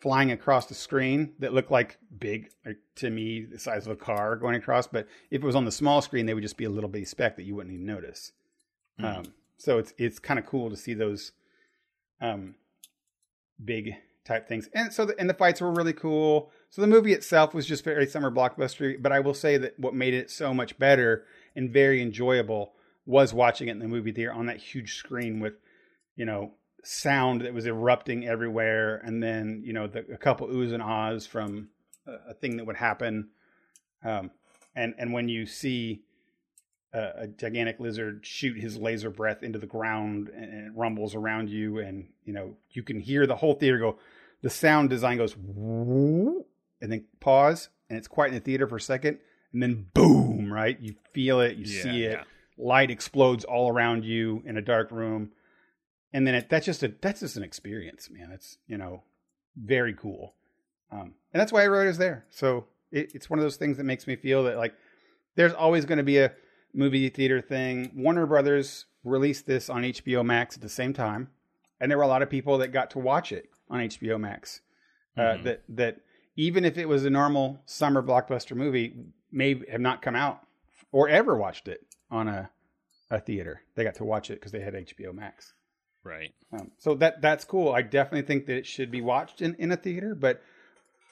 flying 0.00 0.32
across 0.32 0.66
the 0.66 0.74
screen 0.74 1.32
that 1.38 1.52
look 1.52 1.70
like 1.70 1.96
big, 2.18 2.50
like 2.66 2.78
to 2.96 3.08
me, 3.08 3.44
the 3.44 3.58
size 3.58 3.86
of 3.86 3.92
a 3.92 3.96
car 3.96 4.34
going 4.34 4.56
across. 4.56 4.86
But 4.86 5.06
if 5.30 5.42
it 5.42 5.46
was 5.46 5.54
on 5.54 5.64
the 5.64 5.70
small 5.70 6.02
screen, 6.02 6.26
they 6.26 6.34
would 6.34 6.42
just 6.42 6.56
be 6.56 6.64
a 6.64 6.70
little 6.70 6.90
bitty 6.90 7.04
speck 7.04 7.36
that 7.36 7.44
you 7.44 7.54
wouldn't 7.54 7.72
even 7.72 7.86
notice. 7.86 8.32
Mhm. 9.00 9.18
Um, 9.18 9.34
so 9.56 9.78
it's 9.78 9.94
it's 9.96 10.18
kind 10.18 10.40
of 10.40 10.46
cool 10.46 10.70
to 10.70 10.76
see 10.76 10.94
those 10.94 11.32
um, 12.20 12.56
big 13.64 13.94
type 14.24 14.48
things. 14.48 14.68
And 14.74 14.92
so 14.92 15.04
the, 15.04 15.18
and 15.18 15.30
the 15.30 15.34
fights 15.34 15.60
were 15.60 15.72
really 15.72 15.92
cool. 15.92 16.50
So 16.72 16.80
the 16.80 16.88
movie 16.88 17.12
itself 17.12 17.52
was 17.52 17.66
just 17.66 17.84
very 17.84 18.06
summer 18.06 18.30
blockbuster, 18.30 18.96
but 18.98 19.12
I 19.12 19.20
will 19.20 19.34
say 19.34 19.58
that 19.58 19.78
what 19.78 19.92
made 19.92 20.14
it 20.14 20.30
so 20.30 20.54
much 20.54 20.78
better 20.78 21.26
and 21.54 21.70
very 21.70 22.00
enjoyable 22.00 22.72
was 23.04 23.34
watching 23.34 23.68
it 23.68 23.72
in 23.72 23.78
the 23.78 23.88
movie 23.88 24.10
theater 24.10 24.32
on 24.32 24.46
that 24.46 24.56
huge 24.56 24.94
screen 24.94 25.38
with, 25.38 25.52
you 26.16 26.24
know, 26.24 26.54
sound 26.82 27.42
that 27.42 27.52
was 27.52 27.66
erupting 27.66 28.26
everywhere 28.26 29.02
and 29.04 29.22
then, 29.22 29.60
you 29.62 29.74
know, 29.74 29.86
the, 29.86 29.98
a 30.14 30.16
couple 30.16 30.48
oohs 30.48 30.72
and 30.72 30.82
ahs 30.82 31.26
from 31.26 31.68
a, 32.06 32.30
a 32.30 32.34
thing 32.34 32.56
that 32.56 32.64
would 32.64 32.76
happen. 32.76 33.28
Um, 34.02 34.30
and 34.74 34.94
and 34.96 35.12
when 35.12 35.28
you 35.28 35.44
see 35.44 36.04
a, 36.94 37.26
gigantic 37.26 37.80
lizard 37.80 38.24
shoot 38.24 38.58
his 38.58 38.78
laser 38.78 39.10
breath 39.10 39.42
into 39.42 39.58
the 39.58 39.66
ground 39.66 40.30
and, 40.34 40.44
and 40.44 40.66
it 40.68 40.72
rumbles 40.74 41.14
around 41.14 41.50
you 41.50 41.80
and 41.80 42.08
you 42.24 42.32
know 42.32 42.56
you 42.70 42.82
can 42.82 42.98
hear 42.98 43.26
the 43.26 43.36
whole 43.36 43.54
theater 43.54 43.78
go 43.78 43.98
the 44.42 44.50
sound 44.50 44.88
design 44.90 45.18
goes 45.18 45.36
and 46.82 46.92
then 46.92 47.04
pause 47.20 47.70
and 47.88 47.96
it's 47.96 48.08
quiet 48.08 48.28
in 48.28 48.34
the 48.34 48.40
theater 48.40 48.66
for 48.66 48.76
a 48.76 48.80
second 48.80 49.18
and 49.54 49.62
then 49.62 49.86
boom 49.94 50.52
right? 50.52 50.78
You 50.80 50.94
feel 51.14 51.40
it 51.40 51.56
you 51.56 51.64
Yeah, 51.64 51.82
see 51.82 52.04
it. 52.04 52.12
yeah. 52.12 52.24
light 52.58 52.90
explodes 52.90 53.44
all 53.44 53.70
around 53.70 54.04
you 54.04 54.42
in 54.44 54.56
a 54.58 54.62
dark 54.62 54.90
room. 54.90 55.30
And 56.12 56.26
then 56.26 56.34
it, 56.34 56.50
that's 56.50 56.66
just 56.66 56.82
a 56.82 56.92
that's 57.00 57.20
just 57.20 57.36
an 57.38 57.42
experience 57.42 58.10
man. 58.10 58.30
It's 58.32 58.58
you 58.66 58.76
know 58.76 59.02
very 59.56 59.94
cool. 59.94 60.34
Um, 60.90 61.14
and 61.32 61.40
that's 61.40 61.52
why 61.52 61.62
i 61.64 61.66
wrote 61.68 61.86
it 61.86 61.90
as 61.90 61.98
there. 61.98 62.26
So 62.30 62.66
it, 62.90 63.12
it's 63.14 63.30
one 63.30 63.38
of 63.38 63.42
those 63.44 63.56
things 63.56 63.78
that 63.78 63.84
makes 63.84 64.06
me 64.06 64.16
feel 64.16 64.44
that 64.44 64.58
like 64.58 64.74
there's 65.36 65.54
always 65.54 65.86
going 65.86 65.96
to 65.98 66.02
be 66.04 66.18
a 66.18 66.32
movie 66.74 67.08
theater 67.08 67.40
thing. 67.40 67.90
Warner 67.94 68.26
brothers 68.26 68.84
released 69.04 69.46
this 69.46 69.68
on 69.68 69.82
hbo 69.82 70.24
max 70.24 70.54
at 70.54 70.62
the 70.62 70.68
same 70.68 70.92
time 70.92 71.28
and 71.80 71.90
there 71.90 71.98
were 71.98 72.04
a 72.04 72.08
lot 72.08 72.22
of 72.22 72.30
people 72.30 72.58
that 72.58 72.68
got 72.68 72.88
to 72.90 72.98
watch 73.00 73.32
it 73.32 73.46
on 73.68 73.80
hbo 73.80 74.20
max 74.20 74.60
uh, 75.16 75.20
Mhm. 75.22 75.42
that 75.42 75.62
that 75.70 75.96
even 76.36 76.64
if 76.64 76.78
it 76.78 76.88
was 76.88 77.04
a 77.04 77.10
normal 77.10 77.60
summer 77.66 78.02
blockbuster 78.02 78.56
movie 78.56 78.94
may 79.30 79.60
have 79.70 79.80
not 79.80 80.02
come 80.02 80.14
out 80.16 80.40
or 80.90 81.08
ever 81.08 81.36
watched 81.36 81.68
it 81.68 81.80
on 82.10 82.28
a 82.28 82.50
a 83.10 83.20
theater 83.20 83.60
they 83.74 83.84
got 83.84 83.94
to 83.94 84.04
watch 84.04 84.30
it 84.30 84.34
because 84.34 84.52
they 84.52 84.60
had 84.60 84.74
hbo 84.74 85.12
max 85.14 85.52
Right. 86.04 86.32
um, 86.52 86.72
so 86.78 86.94
that 86.96 87.22
that's 87.22 87.44
cool. 87.44 87.72
I 87.72 87.82
definitely 87.82 88.26
think 88.26 88.46
that 88.46 88.56
it 88.56 88.66
should 88.66 88.90
be 88.90 89.00
watched 89.00 89.40
in, 89.40 89.54
in 89.54 89.70
a 89.70 89.76
theater, 89.76 90.16
but 90.16 90.42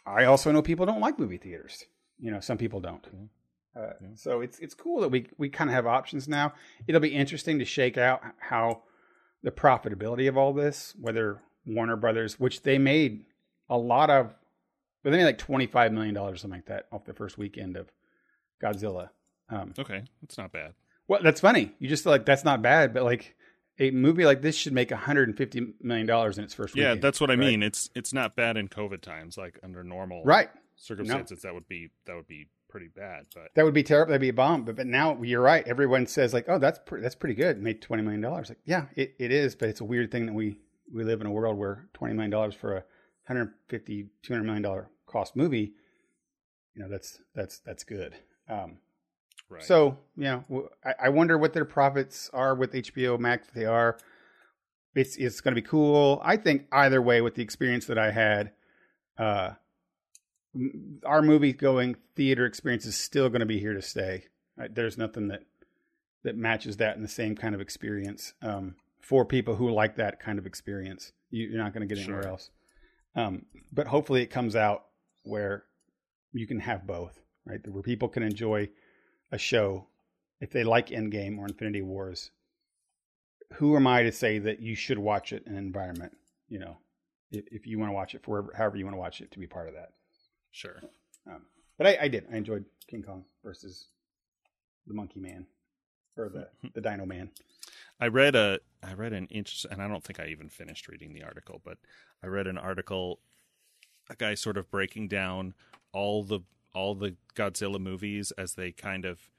I 0.04 0.24
also 0.24 0.50
know 0.50 0.62
people 0.62 0.84
don't 0.84 0.98
like 1.00 1.16
movie 1.16 1.36
theaters. 1.36 1.84
You 2.18 2.32
know, 2.32 2.40
some 2.40 2.58
people 2.58 2.80
don't. 2.80 3.06
Uh, 3.76 3.90
So 4.16 4.40
it's 4.40 4.58
it's 4.58 4.74
cool 4.74 5.00
that 5.02 5.10
we 5.10 5.28
we 5.38 5.48
kind 5.48 5.70
of 5.70 5.74
have 5.74 5.86
options 5.86 6.26
now. 6.26 6.54
It'll 6.88 7.00
be 7.00 7.14
interesting 7.14 7.60
to 7.60 7.64
shake 7.64 7.98
out 7.98 8.20
how 8.40 8.82
the 9.44 9.52
profitability 9.52 10.28
of 10.28 10.36
all 10.36 10.52
this, 10.52 10.94
whether 11.00 11.40
Warner 11.64 11.94
Brothers, 11.96 12.40
which 12.40 12.62
they 12.62 12.76
made 12.78 13.26
a 13.68 13.78
lot 13.78 14.10
of, 14.10 14.34
but 15.02 15.10
they 15.10 15.16
made 15.18 15.24
like 15.24 15.38
twenty 15.38 15.66
five 15.66 15.92
million 15.92 16.14
dollars, 16.14 16.40
something 16.42 16.58
like 16.58 16.66
that, 16.66 16.86
off 16.92 17.04
the 17.04 17.14
first 17.14 17.38
weekend 17.38 17.76
of 17.76 17.90
Godzilla. 18.62 19.10
Um, 19.48 19.74
Okay. 19.78 20.04
That's 20.22 20.38
not 20.38 20.52
bad. 20.52 20.74
well, 21.08 21.20
that's 21.22 21.40
funny. 21.40 21.72
You 21.78 21.88
just 21.88 22.04
feel 22.04 22.12
like 22.12 22.26
that's 22.26 22.44
not 22.44 22.62
bad, 22.62 22.94
but 22.94 23.02
like 23.04 23.34
a 23.78 23.90
movie 23.90 24.24
like 24.26 24.42
this 24.42 24.54
should 24.56 24.72
make 24.74 24.90
150 24.90 25.74
million 25.80 26.06
dollars 26.06 26.38
in 26.38 26.44
its 26.44 26.54
first 26.54 26.76
Yeah, 26.76 26.88
weekend, 26.90 27.02
that's 27.02 27.20
what 27.20 27.30
I 27.30 27.34
right? 27.34 27.40
mean. 27.40 27.62
It's 27.62 27.90
it's 27.94 28.12
not 28.12 28.36
bad 28.36 28.56
in 28.56 28.68
COVID 28.68 29.00
times. 29.00 29.36
Like 29.38 29.58
under 29.62 29.82
normal 29.82 30.22
Right. 30.24 30.50
circumstances, 30.76 31.42
that 31.42 31.54
would 31.54 31.66
be 31.68 31.90
that 32.06 32.14
would 32.14 32.28
be 32.28 32.48
pretty 32.68 32.88
bad. 32.88 33.26
But 33.34 33.48
That 33.56 33.64
would 33.64 33.74
be 33.74 33.82
terrible. 33.82 34.10
That'd 34.10 34.20
be 34.20 34.28
a 34.28 34.32
bomb. 34.34 34.64
But 34.64 34.76
but 34.76 34.86
now 34.86 35.20
you're 35.22 35.40
right. 35.42 35.66
Everyone 35.66 36.06
says 36.06 36.32
like, 36.32 36.44
oh, 36.48 36.58
that's 36.58 36.78
pre- 36.84 37.00
that's 37.00 37.14
pretty 37.16 37.34
good. 37.34 37.56
It 37.56 37.62
made 37.62 37.82
20 37.82 38.02
million 38.02 38.20
dollars. 38.20 38.48
Like, 38.50 38.58
yeah, 38.64 38.86
it, 38.94 39.14
it 39.18 39.32
is. 39.32 39.56
But 39.56 39.70
it's 39.70 39.80
a 39.80 39.84
weird 39.84 40.12
thing 40.12 40.26
that 40.26 40.32
we 40.34 40.58
we 40.92 41.02
live 41.04 41.20
in 41.20 41.26
a 41.26 41.32
world 41.32 41.56
where 41.58 41.88
20 41.94 42.14
million 42.14 42.30
dollars 42.30 42.54
for 42.54 42.76
a 42.76 42.84
150 43.30 44.08
200 44.22 44.44
million 44.44 44.62
dollar 44.62 44.90
cost 45.06 45.36
movie, 45.36 45.72
you 46.74 46.82
know, 46.82 46.88
that's 46.88 47.20
that's 47.34 47.58
that's 47.60 47.84
good. 47.84 48.14
Um, 48.48 48.78
right. 49.48 49.62
So 49.62 49.98
yeah, 50.16 50.40
w- 50.48 50.68
I, 50.84 50.94
I 51.04 51.08
wonder 51.10 51.38
what 51.38 51.52
their 51.52 51.64
profits 51.64 52.28
are 52.32 52.54
with 52.56 52.72
HBO 52.72 53.18
Max. 53.20 53.46
If 53.48 53.54
they 53.54 53.66
are, 53.66 53.98
it's 54.96 55.16
it's 55.16 55.40
going 55.40 55.54
to 55.54 55.60
be 55.62 55.66
cool. 55.66 56.20
I 56.24 56.36
think 56.36 56.66
either 56.72 57.00
way, 57.00 57.20
with 57.20 57.36
the 57.36 57.42
experience 57.42 57.86
that 57.86 57.98
I 57.98 58.10
had, 58.10 58.50
uh, 59.16 59.50
our 61.04 61.22
movie 61.22 61.52
going 61.52 61.96
theater 62.16 62.44
experience 62.44 62.84
is 62.84 62.96
still 62.96 63.28
going 63.28 63.40
to 63.40 63.46
be 63.46 63.60
here 63.60 63.74
to 63.74 63.82
stay. 63.82 64.24
Right? 64.56 64.74
There's 64.74 64.98
nothing 64.98 65.28
that 65.28 65.44
that 66.24 66.36
matches 66.36 66.78
that 66.78 66.96
in 66.96 67.02
the 67.02 67.08
same 67.08 67.36
kind 67.36 67.54
of 67.54 67.60
experience 67.60 68.34
um, 68.42 68.74
for 69.00 69.24
people 69.24 69.54
who 69.54 69.70
like 69.70 69.96
that 69.96 70.18
kind 70.20 70.38
of 70.38 70.46
experience. 70.46 71.12
You, 71.30 71.46
you're 71.46 71.62
not 71.62 71.72
going 71.72 71.88
to 71.88 71.94
get 71.94 72.02
anywhere 72.02 72.22
Sure. 72.24 72.32
else. 72.32 72.50
Um, 73.16 73.46
but 73.72 73.86
hopefully, 73.86 74.22
it 74.22 74.26
comes 74.30 74.56
out 74.56 74.84
where 75.24 75.64
you 76.32 76.46
can 76.46 76.60
have 76.60 76.86
both, 76.86 77.18
right? 77.44 77.60
Where 77.68 77.82
people 77.82 78.08
can 78.08 78.22
enjoy 78.22 78.68
a 79.32 79.38
show 79.38 79.86
if 80.40 80.50
they 80.50 80.64
like 80.64 80.88
Endgame 80.88 81.38
or 81.38 81.46
Infinity 81.46 81.82
Wars. 81.82 82.30
Who 83.54 83.76
am 83.76 83.86
I 83.86 84.04
to 84.04 84.12
say 84.12 84.38
that 84.38 84.60
you 84.60 84.74
should 84.74 84.98
watch 84.98 85.32
it 85.32 85.44
in 85.46 85.52
an 85.52 85.58
environment? 85.58 86.16
You 86.48 86.60
know, 86.60 86.76
if, 87.32 87.44
if 87.50 87.66
you 87.66 87.78
want 87.78 87.90
to 87.90 87.94
watch 87.94 88.14
it 88.14 88.22
for 88.22 88.30
wherever- 88.30 88.52
however 88.56 88.76
you 88.76 88.84
want 88.84 88.94
to 88.94 89.00
watch 89.00 89.20
it 89.20 89.30
to 89.32 89.38
be 89.38 89.46
part 89.46 89.68
of 89.68 89.74
that. 89.74 89.90
sure. 90.52 90.80
Um, 91.26 91.42
but 91.78 91.86
I, 91.86 91.98
I 92.02 92.08
did. 92.08 92.26
I 92.32 92.36
enjoyed 92.36 92.64
King 92.88 93.02
Kong 93.02 93.24
versus 93.44 93.86
the 94.86 94.94
Monkey 94.94 95.20
Man 95.20 95.46
or 96.16 96.28
the 96.28 96.48
the 96.74 96.80
Dino 96.80 97.06
Man. 97.06 97.30
I 98.00 98.06
read 98.08 98.34
a 98.34 98.60
I 98.82 98.94
read 98.94 99.12
an 99.12 99.26
interest 99.26 99.66
and 99.70 99.82
I 99.82 99.88
don't 99.88 100.02
think 100.02 100.18
I 100.18 100.26
even 100.28 100.48
finished 100.48 100.88
reading 100.88 101.12
the 101.12 101.22
article, 101.22 101.60
but 101.64 101.78
I 102.22 102.26
read 102.26 102.46
an 102.46 102.58
article 102.58 103.20
a 104.08 104.16
guy 104.16 104.34
sort 104.34 104.56
of 104.56 104.70
breaking 104.70 105.08
down 105.08 105.54
all 105.92 106.22
the 106.22 106.40
all 106.74 106.94
the 106.94 107.16
Godzilla 107.34 107.80
movies 107.80 108.32
as 108.38 108.54
they 108.54 108.72
kind 108.72 109.04
of 109.04 109.30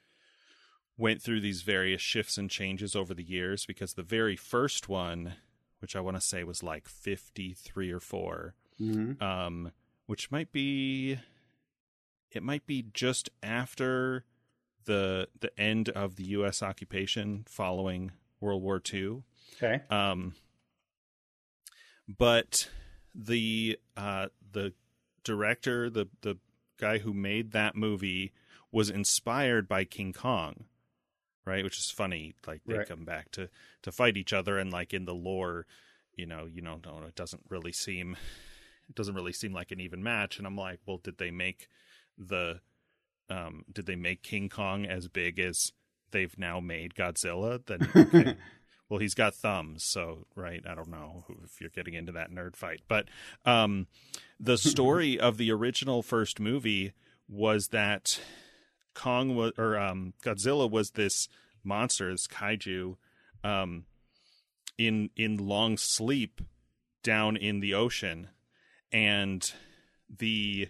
went 0.97 1.21
through 1.21 1.41
these 1.41 1.61
various 1.63 2.01
shifts 2.01 2.37
and 2.37 2.49
changes 2.49 2.95
over 2.95 3.13
the 3.13 3.23
years 3.23 3.65
because 3.65 3.93
the 3.93 4.03
very 4.03 4.35
first 4.35 4.87
one, 4.89 5.33
which 5.79 5.95
I 5.95 6.01
want 6.01 6.17
to 6.17 6.21
say 6.21 6.43
was 6.43 6.61
like 6.61 6.87
53 6.87 7.91
or 7.91 7.99
4, 7.99 8.53
Mm-hmm. 8.79 9.23
um, 9.23 9.71
which 10.07 10.31
might 10.31 10.51
be 10.51 11.19
it 12.31 12.43
might 12.43 12.65
be 12.65 12.85
just 12.93 13.29
after 13.43 14.25
the 14.85 15.27
the 15.39 15.57
end 15.59 15.89
of 15.89 16.15
the 16.15 16.23
U.S. 16.25 16.63
occupation 16.63 17.45
following 17.47 18.11
World 18.41 18.61
War 18.61 18.81
II. 18.93 19.23
Okay. 19.57 19.81
Um, 19.89 20.33
but 22.07 22.69
the 23.15 23.77
uh, 23.95 24.27
the 24.51 24.73
director, 25.23 25.89
the 25.89 26.07
the 26.21 26.37
guy 26.77 26.97
who 26.97 27.13
made 27.13 27.51
that 27.51 27.75
movie, 27.75 28.33
was 28.71 28.89
inspired 28.89 29.67
by 29.67 29.83
King 29.85 30.13
Kong, 30.13 30.65
right? 31.45 31.63
Which 31.63 31.77
is 31.77 31.91
funny. 31.91 32.33
Like 32.47 32.61
they 32.65 32.77
Right. 32.79 32.87
come 32.87 33.05
back 33.05 33.31
to 33.31 33.49
to 33.83 33.91
fight 33.91 34.17
each 34.17 34.33
other, 34.33 34.57
and 34.57 34.71
like 34.71 34.93
in 34.93 35.05
the 35.05 35.13
lore, 35.15 35.65
you 36.15 36.25
know, 36.25 36.45
you 36.51 36.61
know, 36.61 36.79
it 37.07 37.15
doesn't 37.15 37.43
really 37.49 37.71
seem 37.71 38.17
it 38.89 38.95
doesn't 38.95 39.15
really 39.15 39.33
seem 39.33 39.53
like 39.53 39.71
an 39.71 39.79
even 39.79 40.03
match. 40.03 40.37
And 40.37 40.45
I'm 40.47 40.57
like, 40.57 40.79
well, 40.85 40.97
did 40.97 41.17
they 41.17 41.31
make 41.31 41.67
the 42.17 42.59
um 43.29 43.63
did 43.71 43.85
they 43.85 43.95
make 43.95 44.23
King 44.23 44.49
Kong 44.49 44.85
as 44.85 45.07
big 45.07 45.39
as 45.39 45.71
they've 46.11 46.37
now 46.37 46.59
made 46.59 46.93
Godzilla? 46.93 47.65
Then 47.65 47.89
okay. 47.95 48.35
well, 48.89 48.99
he's 48.99 49.13
got 49.13 49.35
thumbs, 49.35 49.83
so 49.85 50.27
right. 50.35 50.63
I 50.67 50.75
don't 50.75 50.89
know 50.89 51.25
if 51.43 51.59
you're 51.59 51.69
getting 51.69 51.93
into 51.93 52.11
that 52.13 52.31
nerd 52.31 52.55
fight, 52.55 52.81
but 52.87 53.07
um, 53.45 53.87
the 54.39 54.57
story 54.57 55.19
of 55.19 55.37
the 55.37 55.51
original 55.51 56.01
first 56.01 56.39
movie 56.39 56.93
was 57.27 57.67
that 57.67 58.19
Kong 58.93 59.35
was 59.35 59.53
or 59.57 59.77
um, 59.77 60.13
Godzilla 60.23 60.69
was 60.69 60.91
this 60.91 61.27
monster, 61.63 62.11
this 62.11 62.27
kaiju, 62.27 62.97
um, 63.43 63.85
in 64.77 65.09
in 65.15 65.37
long 65.37 65.77
sleep 65.77 66.41
down 67.03 67.37
in 67.37 67.59
the 67.59 67.73
ocean, 67.73 68.29
and 68.91 69.51
the 70.09 70.69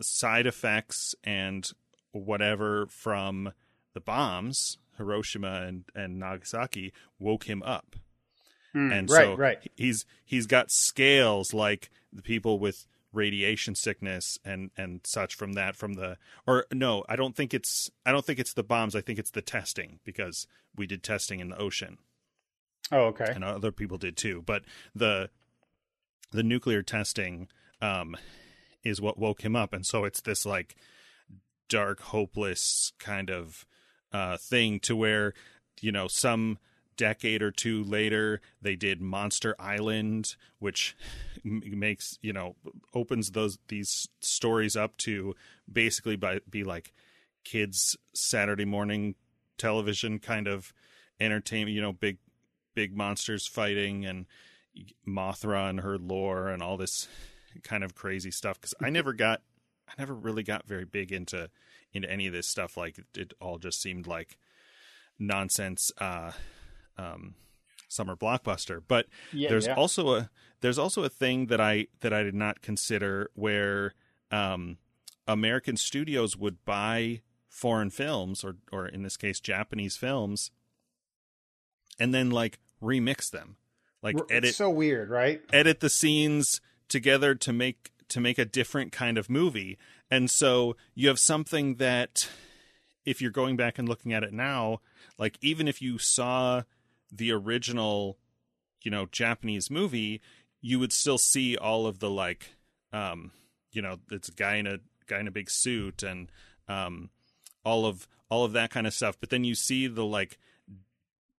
side 0.00 0.46
effects 0.46 1.14
and 1.24 1.70
whatever 2.12 2.86
from 2.86 3.52
the 3.98 4.04
bombs, 4.04 4.78
Hiroshima 4.96 5.62
and, 5.66 5.84
and 5.94 6.18
Nagasaki, 6.20 6.92
woke 7.18 7.44
him 7.44 7.62
up. 7.64 7.96
Mm, 8.74 8.92
And 8.96 9.10
right, 9.10 9.24
so 9.24 9.34
right. 9.36 9.58
he's 9.76 10.04
he's 10.24 10.46
got 10.46 10.70
scales 10.70 11.52
like 11.52 11.90
the 12.12 12.22
people 12.22 12.58
with 12.58 12.86
radiation 13.12 13.74
sickness 13.74 14.38
and 14.44 14.70
and 14.76 15.00
such 15.04 15.34
from 15.34 15.54
that 15.54 15.74
from 15.74 15.94
the 15.94 16.18
or 16.46 16.66
no 16.70 17.02
i 17.08 17.16
don't 17.16 17.34
think 17.34 17.54
it's 17.54 17.90
i 18.04 18.12
don't 18.12 18.26
think 18.26 18.38
it's 18.38 18.52
the 18.52 18.62
bombs 18.62 18.94
i 18.94 19.00
think 19.00 19.18
it's 19.18 19.30
the 19.30 19.40
testing 19.40 19.98
because 20.04 20.46
we 20.76 20.86
did 20.86 21.02
testing 21.02 21.40
in 21.40 21.48
the 21.48 21.56
ocean 21.58 21.96
Oh, 22.92 23.06
okay. 23.06 23.32
and 23.34 23.42
other 23.42 23.72
people 23.72 23.96
did 23.98 24.16
too. 24.16 24.42
But 24.46 24.62
the 24.94 25.30
the 26.30 26.42
nuclear 26.42 26.82
testing 26.82 27.48
um, 27.80 28.14
is 28.84 29.00
what 29.00 29.18
woke 29.18 29.42
him 29.42 29.56
up, 29.56 29.72
and 29.72 29.84
so 29.86 30.04
it's 30.04 30.20
this 30.20 30.44
like 30.46 30.76
dark, 31.68 32.00
hopeless 32.00 32.92
kind 32.98 33.30
of 33.30 33.66
uh, 34.12 34.36
thing 34.36 34.80
to 34.80 34.96
where 34.96 35.34
you 35.80 35.92
know 35.92 36.08
some 36.08 36.58
decade 36.96 37.42
or 37.42 37.50
two 37.50 37.82
later 37.84 38.40
they 38.60 38.76
did 38.76 39.00
Monster 39.00 39.54
Island, 39.58 40.36
which 40.58 40.96
makes 41.44 42.18
you 42.20 42.32
know 42.32 42.56
opens 42.94 43.30
those 43.30 43.58
these 43.68 44.08
stories 44.20 44.76
up 44.76 44.96
to 44.98 45.34
basically 45.70 46.16
by 46.16 46.40
be 46.50 46.64
like 46.64 46.92
kids 47.44 47.96
Saturday 48.14 48.64
morning 48.64 49.14
television 49.56 50.18
kind 50.18 50.46
of 50.46 50.72
entertainment. 51.20 51.74
You 51.74 51.82
know, 51.82 51.92
big 51.92 52.18
big 52.74 52.96
monsters 52.96 53.46
fighting 53.46 54.04
and 54.04 54.26
Mothra 55.06 55.70
and 55.70 55.80
her 55.80 55.98
lore 55.98 56.48
and 56.48 56.62
all 56.62 56.76
this 56.76 57.08
kind 57.62 57.82
of 57.82 57.94
crazy 57.94 58.30
stuff 58.30 58.60
because 58.60 58.74
I 58.80 58.90
never 58.90 59.12
got 59.12 59.42
I 59.88 59.92
never 59.98 60.14
really 60.14 60.42
got 60.42 60.66
very 60.66 60.84
big 60.84 61.12
into 61.12 61.50
into 61.92 62.10
any 62.10 62.26
of 62.26 62.32
this 62.32 62.46
stuff 62.46 62.76
like 62.76 63.00
it 63.16 63.32
all 63.40 63.58
just 63.58 63.80
seemed 63.80 64.06
like 64.06 64.38
nonsense 65.18 65.90
uh 65.98 66.30
um 66.96 67.34
summer 67.88 68.14
blockbuster 68.14 68.82
but 68.86 69.06
Yeah, 69.32 69.48
there's 69.48 69.66
yeah. 69.66 69.74
also 69.74 70.14
a 70.14 70.30
there's 70.60 70.78
also 70.78 71.02
a 71.04 71.08
thing 71.08 71.46
that 71.46 71.60
I 71.60 71.86
that 72.00 72.12
I 72.12 72.22
did 72.22 72.34
not 72.34 72.60
consider 72.60 73.30
where 73.34 73.94
um 74.30 74.76
American 75.26 75.76
studios 75.76 76.36
would 76.36 76.64
buy 76.64 77.22
foreign 77.48 77.90
films 77.90 78.44
or 78.44 78.56
or 78.70 78.86
in 78.86 79.02
this 79.02 79.16
case 79.16 79.40
Japanese 79.40 79.96
films 79.96 80.50
and 81.98 82.12
then 82.14 82.30
like 82.30 82.58
remix 82.82 83.30
them 83.30 83.56
like 84.02 84.16
R- 84.16 84.26
edit 84.30 84.50
It's 84.50 84.58
so 84.58 84.70
weird, 84.70 85.08
right? 85.10 85.40
edit 85.52 85.80
the 85.80 85.90
scenes 85.90 86.60
together 86.88 87.34
to 87.34 87.52
make 87.52 87.90
to 88.08 88.20
make 88.20 88.38
a 88.38 88.44
different 88.44 88.92
kind 88.92 89.18
of 89.18 89.28
movie. 89.28 89.76
And 90.10 90.30
so 90.30 90.76
you 90.94 91.08
have 91.08 91.18
something 91.18 91.76
that 91.76 92.28
if 93.04 93.20
you're 93.20 93.30
going 93.30 93.56
back 93.56 93.78
and 93.78 93.88
looking 93.88 94.12
at 94.12 94.22
it 94.22 94.32
now, 94.32 94.80
like 95.18 95.38
even 95.40 95.68
if 95.68 95.82
you 95.82 95.98
saw 95.98 96.62
the 97.10 97.32
original, 97.32 98.18
you 98.82 98.90
know, 98.90 99.06
Japanese 99.06 99.70
movie, 99.70 100.20
you 100.60 100.78
would 100.78 100.92
still 100.92 101.18
see 101.18 101.56
all 101.56 101.86
of 101.86 102.00
the 102.00 102.10
like 102.10 102.54
um 102.92 103.32
you 103.70 103.82
know, 103.82 103.98
it's 104.10 104.28
a 104.28 104.32
guy 104.32 104.56
in 104.56 104.66
a 104.66 104.78
guy 105.06 105.20
in 105.20 105.28
a 105.28 105.32
big 105.32 105.50
suit 105.50 106.02
and 106.02 106.30
um 106.68 107.10
all 107.64 107.86
of 107.86 108.08
all 108.30 108.44
of 108.44 108.52
that 108.52 108.70
kind 108.70 108.86
of 108.86 108.94
stuff. 108.94 109.18
But 109.20 109.30
then 109.30 109.44
you 109.44 109.54
see 109.54 109.86
the 109.86 110.04
like 110.04 110.38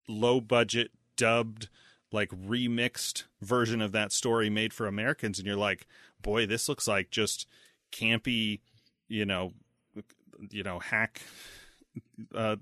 low 0.08 0.40
budget 0.40 0.90
dubbed 1.16 1.68
like 2.12 2.30
remixed 2.30 3.24
version 3.40 3.80
of 3.80 3.92
that 3.92 4.12
story 4.12 4.50
made 4.50 4.72
for 4.72 4.86
Americans 4.86 5.38
and 5.38 5.46
you're 5.46 5.56
like, 5.56 5.86
boy, 6.20 6.46
this 6.46 6.68
looks 6.68 6.88
like 6.88 7.10
just 7.10 7.46
campy, 7.92 8.60
you 9.08 9.24
know, 9.26 9.52
you 10.50 10.62
know, 10.62 10.78
hack 10.78 11.20
uh, 12.34 12.56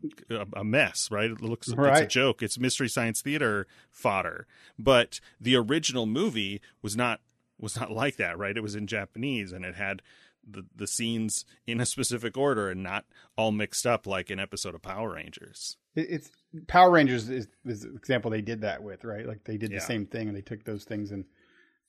a 0.54 0.64
mess, 0.64 1.08
right? 1.10 1.30
It 1.30 1.40
looks 1.42 1.68
it's 1.68 1.78
a 1.78 2.06
joke. 2.06 2.42
It's 2.42 2.58
mystery 2.58 2.88
science 2.88 3.20
theater 3.20 3.66
fodder. 3.90 4.46
But 4.78 5.20
the 5.40 5.56
original 5.56 6.06
movie 6.06 6.60
was 6.82 6.96
not 6.96 7.20
was 7.58 7.78
not 7.78 7.90
like 7.90 8.16
that, 8.16 8.38
right? 8.38 8.56
It 8.56 8.62
was 8.62 8.74
in 8.74 8.86
Japanese 8.86 9.52
and 9.52 9.64
it 9.64 9.74
had 9.74 10.02
the 10.48 10.64
the 10.74 10.86
scenes 10.86 11.44
in 11.66 11.80
a 11.80 11.86
specific 11.86 12.36
order 12.38 12.70
and 12.70 12.82
not 12.82 13.04
all 13.36 13.52
mixed 13.52 13.86
up 13.86 14.06
like 14.06 14.30
an 14.30 14.40
episode 14.40 14.74
of 14.74 14.82
Power 14.82 15.14
Rangers. 15.14 15.76
it's 15.94 16.30
Power 16.66 16.90
Rangers 16.90 17.28
is, 17.28 17.48
is 17.66 17.82
the 17.82 17.94
example 17.94 18.30
they 18.30 18.40
did 18.40 18.62
that 18.62 18.82
with, 18.82 19.04
right? 19.04 19.26
Like 19.26 19.44
they 19.44 19.58
did 19.58 19.70
Yeah. 19.72 19.80
the 19.80 19.84
same 19.84 20.06
thing 20.06 20.28
and 20.28 20.36
they 20.36 20.40
took 20.40 20.64
those 20.64 20.84
things 20.84 21.10
and 21.10 21.24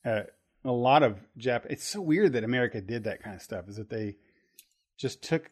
uh, 0.03 0.24
a 0.65 0.72
lot 0.72 1.03
of 1.03 1.19
Jap. 1.38 1.65
It's 1.69 1.86
so 1.86 2.02
weird 2.02 2.34
that 2.34 2.44
America 2.44 2.81
did 2.81 3.03
that 3.06 3.23
kind 3.23 3.36
of 3.36 3.41
stuff. 3.41 3.68
Is 3.68 3.77
that 3.77 3.90
they 3.90 4.15
just 4.98 5.23
took 5.23 5.52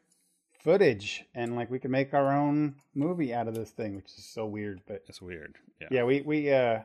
footage 0.64 1.24
and 1.34 1.56
like 1.56 1.72
we 1.72 1.80
could 1.80 1.92
make 1.92 2.14
our 2.14 2.34
own 2.36 2.76
movie 2.94 3.34
out 3.34 3.48
of 3.48 3.56
this 3.56 3.70
thing, 3.70 3.96
which 3.96 4.12
is 4.18 4.26
so 4.26 4.46
weird. 4.46 4.82
But 4.88 5.04
It's 5.08 5.22
weird. 5.22 5.56
Yeah. 5.82 5.88
yeah, 5.92 6.04
we 6.04 6.22
we 6.22 6.52
uh, 6.52 6.80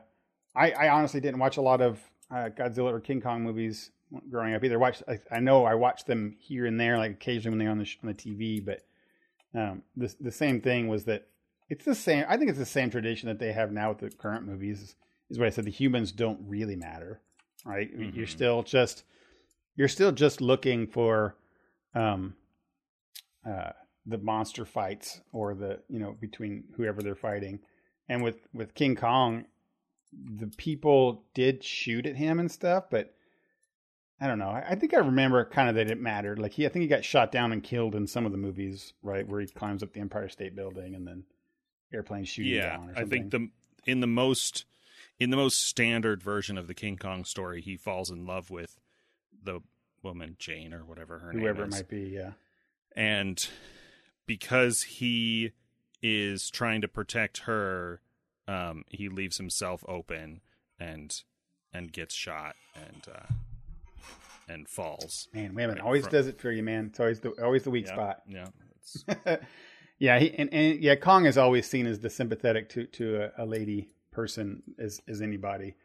I 0.55 0.71
I 0.71 0.89
honestly 0.89 1.19
didn't 1.19 1.39
watch 1.39 1.57
a 1.57 1.61
lot 1.61 1.81
of 1.81 1.99
uh, 2.31 2.49
Godzilla 2.49 2.91
or 2.91 2.99
King 2.99 3.21
Kong 3.21 3.43
movies 3.43 3.91
growing 4.29 4.53
up 4.53 4.63
either. 4.63 4.79
Watched 4.79 5.03
I, 5.07 5.19
I 5.31 5.39
know 5.39 5.65
I 5.65 5.75
watched 5.75 6.07
them 6.07 6.35
here 6.39 6.65
and 6.65 6.79
there, 6.79 6.97
like 6.97 7.11
occasionally 7.11 7.57
when 7.57 7.59
they're 7.59 7.71
on 7.71 7.79
the 7.79 7.85
sh- 7.85 7.97
on 8.03 8.07
the 8.07 8.13
TV. 8.13 8.63
But 8.63 8.85
um, 9.53 9.83
the 9.97 10.13
the 10.19 10.31
same 10.31 10.61
thing 10.61 10.87
was 10.87 11.05
that 11.05 11.27
it's 11.69 11.85
the 11.85 11.95
same. 11.95 12.25
I 12.27 12.37
think 12.37 12.49
it's 12.49 12.59
the 12.59 12.65
same 12.65 12.89
tradition 12.89 13.27
that 13.29 13.39
they 13.39 13.51
have 13.51 13.71
now 13.71 13.89
with 13.89 13.99
the 13.99 14.09
current 14.11 14.45
movies. 14.45 14.81
Is, 14.81 14.95
is 15.29 15.39
what 15.39 15.47
I 15.47 15.49
said. 15.49 15.65
The 15.65 15.71
humans 15.71 16.11
don't 16.11 16.39
really 16.47 16.75
matter, 16.75 17.21
right? 17.63 17.89
You're 17.91 18.25
Mhm. 18.25 18.29
still 18.29 18.63
just 18.63 19.03
you're 19.75 19.87
still 19.87 20.11
just 20.11 20.41
looking 20.41 20.87
for 20.87 21.35
um 21.95 22.35
uh 23.45 23.71
the 24.05 24.17
monster 24.17 24.65
fights 24.65 25.21
or 25.31 25.55
the 25.55 25.81
you 25.89 25.99
know 25.99 26.13
between 26.19 26.65
whoever 26.75 27.01
they're 27.01 27.15
fighting 27.15 27.59
and 28.09 28.21
with 28.23 28.47
with 28.53 28.73
king 28.73 28.95
kong 28.95 29.45
the 30.11 30.47
people 30.57 31.25
did 31.33 31.63
shoot 31.63 32.05
at 32.05 32.15
him 32.15 32.39
and 32.39 32.51
stuff 32.51 32.85
but 32.89 33.15
i 34.19 34.27
don't 34.27 34.39
know 34.39 34.49
i, 34.49 34.63
I 34.71 34.75
think 34.75 34.93
i 34.93 34.97
remember 34.97 35.45
kind 35.45 35.69
of 35.69 35.75
that 35.75 35.89
it 35.89 35.99
mattered 35.99 36.37
like 36.39 36.51
he 36.53 36.65
i 36.65 36.69
think 36.69 36.81
he 36.83 36.87
got 36.87 37.05
shot 37.05 37.31
down 37.31 37.51
and 37.51 37.63
killed 37.63 37.95
in 37.95 38.07
some 38.07 38.25
of 38.25 38.31
the 38.31 38.37
movies 38.37 38.93
right 39.01 39.27
where 39.27 39.39
he 39.39 39.47
climbs 39.47 39.81
up 39.83 39.93
the 39.93 40.01
empire 40.01 40.29
state 40.29 40.55
building 40.55 40.95
and 40.95 41.07
then 41.07 41.23
airplanes 41.93 42.27
shoot 42.29 42.45
him 42.45 42.53
yeah 42.53 42.77
down 42.77 42.89
or 42.89 42.97
i 42.97 43.05
think 43.05 43.31
the 43.31 43.49
in 43.85 43.99
the 44.01 44.07
most 44.07 44.65
in 45.19 45.29
the 45.29 45.37
most 45.37 45.63
standard 45.65 46.21
version 46.23 46.57
of 46.57 46.67
the 46.67 46.73
king 46.73 46.97
kong 46.97 47.23
story 47.23 47.61
he 47.61 47.77
falls 47.77 48.09
in 48.09 48.25
love 48.25 48.49
with 48.49 48.79
the 49.43 49.59
woman 50.01 50.35
jane 50.39 50.73
or 50.73 50.79
whatever 50.85 51.19
her 51.19 51.31
whoever 51.31 51.61
name 51.61 51.63
it 51.63 51.67
is. 51.69 51.75
might 51.75 51.89
be 51.89 52.01
yeah. 52.13 52.31
And 52.95 53.47
because 54.27 54.83
he 54.83 55.51
is 56.01 56.49
trying 56.49 56.81
to 56.81 56.87
protect 56.87 57.39
her 57.39 58.01
um 58.47 58.83
he 58.89 59.09
leaves 59.09 59.37
himself 59.37 59.83
open 59.87 60.41
and 60.79 61.21
and 61.73 61.91
gets 61.93 62.13
shot 62.13 62.55
and 62.75 63.05
uh 63.13 63.33
and 64.49 64.67
falls. 64.67 65.29
Man 65.33 65.55
women 65.55 65.77
Right, 65.77 65.83
always 65.85 66.03
from- 66.03 66.11
does 66.11 66.27
it 66.27 66.39
for 66.39 66.51
you 66.51 66.63
man. 66.63 66.87
It's 66.87 66.99
always 66.99 67.19
the 67.21 67.29
always 67.43 67.63
the 67.63 67.71
weak 67.71 67.85
yeah, 67.87 67.93
spot. 67.93 68.21
yeah 68.27 69.37
yeah, 69.97 70.19
he, 70.19 70.33
and, 70.35 70.53
and 70.53 70.79
yeah, 70.83 70.95
Kong 70.95 71.25
is 71.25 71.37
always 71.37 71.65
seen 71.69 71.87
as 71.87 72.01
the 72.01 72.09
sympathetic 72.09 72.67
to 72.69 72.85
to 72.87 73.31
a, 73.39 73.43
a 73.43 73.45
lady 73.45 73.87
person 74.13 74.63
as 74.79 75.01
as 75.07 75.21
anybody. 75.21 75.75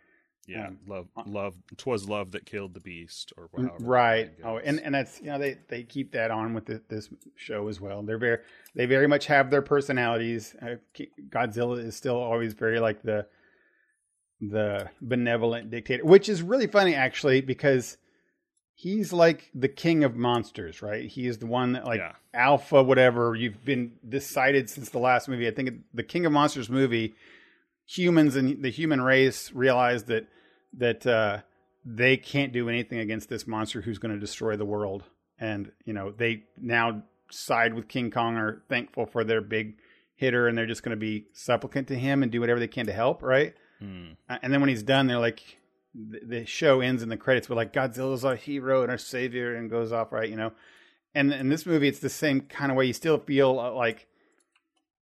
yeah 0.46 0.68
Um, 0.68 0.78
love 0.86 1.08
love 1.26 1.54
twas 1.76 2.08
love 2.08 2.32
that 2.32 2.46
killed 2.46 2.74
the 2.74 2.80
beast 2.80 3.32
or 3.36 3.48
Mm, 3.48 3.68
however 3.68 3.84
right. 3.84 4.30
Oh, 4.44 4.58
and 4.58 4.80
and 4.80 4.94
that's 4.94 5.20
you 5.20 5.26
know 5.26 5.38
they 5.38 5.58
they 5.68 5.82
keep 5.82 6.12
that 6.12 6.30
on 6.30 6.54
with 6.54 6.66
the, 6.66 6.82
this 6.88 7.08
show 7.36 7.68
as 7.68 7.80
well. 7.80 8.02
They're 8.02 8.18
very 8.18 8.38
they 8.74 8.86
very 8.86 9.06
much 9.06 9.26
have 9.26 9.50
their 9.50 9.62
personalities. 9.62 10.54
Uh, 10.62 10.76
Godzilla 11.28 11.84
is 11.84 11.96
still 11.96 12.16
always 12.16 12.52
very 12.54 12.78
like 12.80 13.02
the 13.02 13.26
the 14.40 14.88
benevolent 15.00 15.70
dictator, 15.70 16.04
which 16.04 16.28
is 16.28 16.42
really 16.42 16.68
funny 16.68 16.94
actually 16.94 17.40
because 17.40 17.96
he's 18.74 19.12
like 19.12 19.50
the 19.54 19.68
king 19.68 20.04
of 20.04 20.14
monsters, 20.14 20.80
right? 20.80 21.08
He 21.10 21.26
is 21.26 21.38
the 21.38 21.46
one 21.46 21.72
that 21.72 21.84
like 21.84 22.00
yeah 22.00 22.12
alpha 22.34 22.82
whatever 22.82 23.34
you've 23.34 23.64
been 23.64 23.92
decided 24.08 24.70
since 24.70 24.90
the 24.90 24.98
last 24.98 25.28
movie 25.28 25.48
i 25.48 25.50
think 25.50 25.70
the 25.94 26.02
king 26.02 26.26
of 26.26 26.30
monsters 26.30 26.68
movie 26.70 27.14
humans 27.88 28.36
and 28.36 28.62
the 28.62 28.70
human 28.70 29.00
race 29.00 29.50
realize 29.52 30.04
that 30.04 30.28
that 30.76 31.06
uh 31.06 31.38
they 31.84 32.16
can't 32.18 32.52
do 32.52 32.68
anything 32.68 32.98
against 32.98 33.28
this 33.28 33.46
monster 33.46 33.80
who's 33.80 33.98
going 33.98 34.12
to 34.12 34.20
destroy 34.20 34.56
the 34.56 34.64
world 34.64 35.04
and 35.40 35.72
you 35.84 35.94
know 35.94 36.10
they 36.10 36.44
now 36.60 37.02
side 37.30 37.72
with 37.72 37.88
king 37.88 38.10
kong 38.10 38.36
are 38.36 38.62
thankful 38.68 39.06
for 39.06 39.24
their 39.24 39.40
big 39.40 39.78
hitter 40.14 40.46
and 40.46 40.58
they're 40.58 40.66
just 40.66 40.82
going 40.82 40.96
to 40.96 41.00
be 41.00 41.26
supplicant 41.32 41.88
to 41.88 41.94
him 41.94 42.22
and 42.22 42.30
do 42.30 42.40
whatever 42.40 42.60
they 42.60 42.68
can 42.68 42.86
to 42.86 42.92
help 42.92 43.22
right 43.22 43.54
Hmm. 43.80 44.14
and 44.28 44.52
then 44.52 44.60
when 44.60 44.68
he's 44.70 44.82
done, 44.82 45.06
they're 45.06 45.20
like, 45.20 45.40
the, 45.94 46.18
the 46.24 46.46
show 46.46 46.80
ends 46.80 47.00
in 47.00 47.08
the 47.10 47.16
credits 47.16 47.48
with 47.48 47.56
like 47.56 47.72
Godzilla's 47.72 48.24
our 48.24 48.34
hero 48.34 48.82
and 48.82 48.90
our 48.90 48.98
savior, 48.98 49.54
and 49.54 49.70
goes 49.70 49.92
off 49.92 50.10
right, 50.12 50.28
you 50.28 50.34
know. 50.34 50.50
And 51.14 51.32
in 51.32 51.48
this 51.48 51.64
movie, 51.64 51.86
it's 51.86 52.00
the 52.00 52.08
same 52.08 52.40
kind 52.40 52.72
of 52.72 52.76
way. 52.76 52.86
You 52.86 52.92
still 52.92 53.18
feel 53.18 53.60
uh, 53.60 53.70
like 53.70 54.08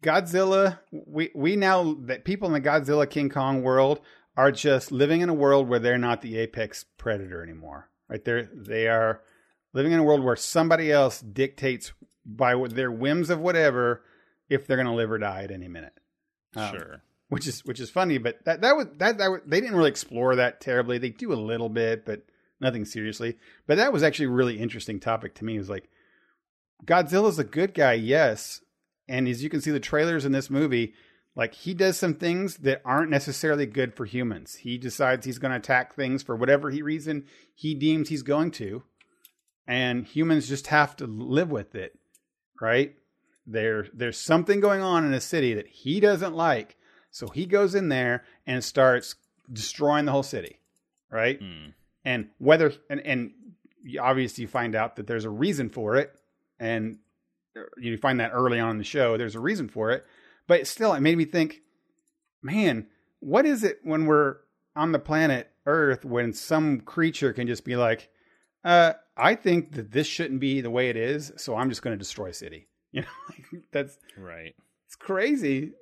Godzilla. 0.02 0.78
We 0.90 1.30
we 1.34 1.56
now 1.56 1.96
that 2.02 2.24
people 2.24 2.46
in 2.46 2.54
the 2.54 2.68
Godzilla 2.68 3.08
King 3.08 3.28
Kong 3.28 3.62
world 3.62 4.00
are 4.36 4.52
just 4.52 4.92
living 4.92 5.20
in 5.20 5.28
a 5.28 5.34
world 5.34 5.68
where 5.68 5.78
they're 5.78 5.98
not 5.98 6.22
the 6.22 6.38
apex 6.38 6.84
predator 6.96 7.42
anymore. 7.42 7.90
Right? 8.08 8.24
They're 8.24 8.48
they 8.54 8.88
are 8.88 9.22
living 9.72 9.92
in 9.92 9.98
a 9.98 10.04
world 10.04 10.22
where 10.22 10.36
somebody 10.36 10.92
else 10.92 11.20
dictates 11.20 11.92
by 12.24 12.54
their 12.68 12.90
whims 12.90 13.30
of 13.30 13.40
whatever 13.40 14.02
if 14.48 14.66
they're 14.66 14.76
going 14.76 14.86
to 14.86 14.92
live 14.92 15.10
or 15.10 15.18
die 15.18 15.42
at 15.42 15.50
any 15.50 15.68
minute. 15.68 15.92
Um, 16.56 16.74
sure 16.74 17.02
which 17.28 17.46
is 17.46 17.64
which 17.64 17.80
is 17.80 17.90
funny. 17.90 18.18
But 18.18 18.44
that 18.44 18.60
that 18.62 18.76
was 18.76 18.86
that 18.96 19.18
that 19.18 19.30
was, 19.30 19.40
they 19.46 19.60
didn't 19.60 19.76
really 19.76 19.90
explore 19.90 20.36
that 20.36 20.60
terribly. 20.60 20.98
They 20.98 21.10
do 21.10 21.32
a 21.32 21.34
little 21.34 21.68
bit, 21.68 22.04
but 22.04 22.22
nothing 22.60 22.84
seriously. 22.84 23.38
But 23.66 23.76
that 23.76 23.92
was 23.92 24.02
actually 24.02 24.26
a 24.26 24.30
really 24.30 24.58
interesting 24.58 25.00
topic 25.00 25.34
to 25.36 25.44
me. 25.44 25.56
It 25.56 25.60
was 25.60 25.70
like 25.70 25.88
Godzilla's 26.84 27.38
a 27.38 27.44
good 27.44 27.74
guy, 27.74 27.94
yes, 27.94 28.60
and 29.08 29.26
as 29.28 29.42
you 29.42 29.48
can 29.48 29.60
see 29.60 29.70
the 29.70 29.80
trailers 29.80 30.24
in 30.24 30.32
this 30.32 30.50
movie, 30.50 30.94
like 31.34 31.54
he 31.54 31.72
does 31.72 31.96
some 31.96 32.14
things 32.14 32.58
that 32.58 32.82
aren't 32.84 33.10
necessarily 33.10 33.64
good 33.64 33.94
for 33.94 34.04
humans. 34.04 34.56
He 34.56 34.76
decides 34.76 35.24
he's 35.24 35.38
going 35.38 35.52
to 35.52 35.58
attack 35.58 35.94
things 35.94 36.22
for 36.22 36.36
whatever 36.36 36.70
he 36.70 36.82
reason 36.82 37.26
he 37.54 37.74
deems 37.74 38.08
he's 38.08 38.22
going 38.22 38.50
to, 38.52 38.82
and 39.66 40.04
humans 40.04 40.48
just 40.48 40.66
have 40.68 40.96
to 40.96 41.06
live 41.06 41.50
with 41.50 41.74
it, 41.74 41.98
right? 42.60 42.96
There, 43.46 43.86
there's 43.94 44.18
something 44.18 44.60
going 44.60 44.82
on 44.82 45.06
in 45.06 45.14
a 45.14 45.20
city 45.20 45.54
that 45.54 45.68
he 45.68 46.00
doesn't 46.00 46.34
like, 46.34 46.76
so 47.10 47.28
he 47.28 47.46
goes 47.46 47.74
in 47.74 47.88
there 47.88 48.24
and 48.46 48.62
starts 48.62 49.14
destroying 49.50 50.04
the 50.04 50.12
whole 50.12 50.22
city, 50.22 50.58
right? 51.10 51.38
Hmm. 51.38 51.70
And 52.04 52.28
whether 52.38 52.72
and 52.90 53.00
and 53.00 53.32
obviously 54.00 54.42
you 54.42 54.48
find 54.48 54.74
out 54.74 54.96
that 54.96 55.06
there's 55.06 55.24
a 55.24 55.30
reason 55.30 55.70
for 55.70 55.96
it, 55.96 56.14
and 56.58 56.98
you 57.78 57.96
find 57.96 58.20
that 58.20 58.32
early 58.32 58.60
on 58.60 58.72
in 58.72 58.78
the 58.78 58.84
show. 58.84 59.16
There's 59.16 59.34
a 59.34 59.40
reason 59.40 59.68
for 59.68 59.90
it, 59.90 60.04
but 60.46 60.66
still, 60.66 60.94
it 60.94 61.00
made 61.00 61.18
me 61.18 61.24
think, 61.24 61.62
man, 62.42 62.86
what 63.20 63.46
is 63.46 63.64
it 63.64 63.80
when 63.82 64.06
we're 64.06 64.36
on 64.76 64.92
the 64.92 64.98
planet 64.98 65.50
Earth 65.66 66.04
when 66.04 66.32
some 66.32 66.80
creature 66.80 67.32
can 67.32 67.46
just 67.46 67.64
be 67.64 67.76
like, 67.76 68.08
uh, 68.64 68.94
I 69.16 69.34
think 69.34 69.72
that 69.72 69.92
this 69.92 70.06
shouldn't 70.06 70.40
be 70.40 70.60
the 70.60 70.70
way 70.70 70.88
it 70.88 70.96
is, 70.96 71.32
so 71.36 71.56
I'm 71.56 71.68
just 71.68 71.82
going 71.82 71.94
to 71.94 71.98
destroy 71.98 72.28
a 72.28 72.34
city. 72.34 72.68
You 72.90 73.02
know, 73.02 73.60
that's 73.70 73.98
right 74.16 74.54
it's 74.88 74.96
crazy, 74.96 75.72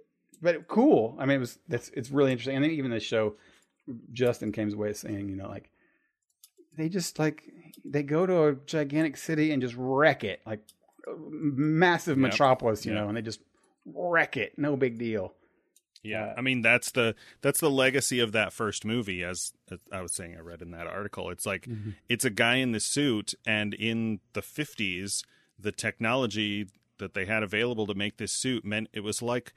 but 0.43 0.67
cool. 0.67 1.17
I 1.21 1.27
mean, 1.27 1.37
it 1.37 1.41
was 1.41 1.61
that's 1.69 1.91
it's 1.91 2.11
really 2.11 2.33
interesting. 2.33 2.57
And 2.57 2.65
then 2.65 2.73
even 2.73 2.91
the 2.91 2.99
show, 2.99 3.37
Justin 4.13 4.51
came 4.51 4.73
away 4.75 4.95
saying, 4.95 5.29
you 5.29 5.37
know, 5.37 5.47
like 5.47 5.71
they 6.77 6.89
just 6.89 7.17
like 7.21 7.45
they 7.85 8.03
go 8.03 8.27
to 8.27 8.47
a 8.47 8.55
gigantic 8.67 9.17
city 9.17 9.53
and 9.53 9.63
just 9.63 9.77
wreck 9.79 10.25
it, 10.25 10.41
like 10.45 10.61
massive 11.19 12.19
Yep. 12.19 12.31
metropolis, 12.31 12.85
you 12.85 12.93
Yep. 12.93 13.01
know, 13.03 13.09
and 13.09 13.17
they 13.17 13.23
just 13.23 13.41
wreck 13.85 14.37
it. 14.37 14.59
No 14.59 14.77
big 14.77 14.99
deal. 14.99 15.35
Yeah, 16.03 16.35
I 16.37 16.41
mean 16.41 16.63
that's 16.63 16.93
the 16.93 17.17
that's 17.41 17.59
the 17.59 17.71
legacy 17.71 18.21
of 18.21 18.33
that 18.33 18.53
first 18.53 18.85
movie. 18.85 19.25
As, 19.25 19.53
as 19.71 19.79
I 19.91 20.03
was 20.03 20.15
saying, 20.15 20.37
I 20.37 20.41
read 20.41 20.63
in 20.63 20.71
that 20.71 20.87
article. 20.87 21.31
It's 21.31 21.47
like 21.47 21.63
mm-hmm. 21.63 21.91
it's 22.09 22.25
a 22.25 22.31
guy 22.31 22.57
in 22.57 22.73
the 22.73 22.81
suit, 22.81 23.35
and 23.45 23.75
in 23.75 24.21
the 24.33 24.43
fifties, 24.43 25.25
the 25.59 25.73
technology 25.73 26.69
that 26.99 27.15
they 27.15 27.27
had 27.27 27.43
available 27.43 27.87
to 27.89 27.95
make 27.95 28.19
this 28.19 28.33
suit 28.33 28.65
meant 28.65 28.89
it 28.93 29.01
was 29.01 29.21
like 29.21 29.53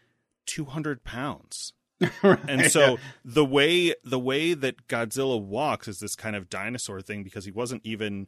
two 0.45 0.65
hundred 0.65 1.03
pounds. 1.03 1.73
And 2.23 2.71
so 2.71 2.97
the 3.25 3.45
way 3.45 3.93
the 4.03 4.19
way 4.19 4.53
that 4.53 4.87
Godzilla 4.87 5.39
walks 5.39 5.87
is 5.87 5.99
this 5.99 6.15
kind 6.15 6.35
of 6.35 6.49
dinosaur 6.49 7.01
thing 7.01 7.23
because 7.23 7.45
he 7.45 7.51
wasn't 7.51 7.85
even 7.85 8.27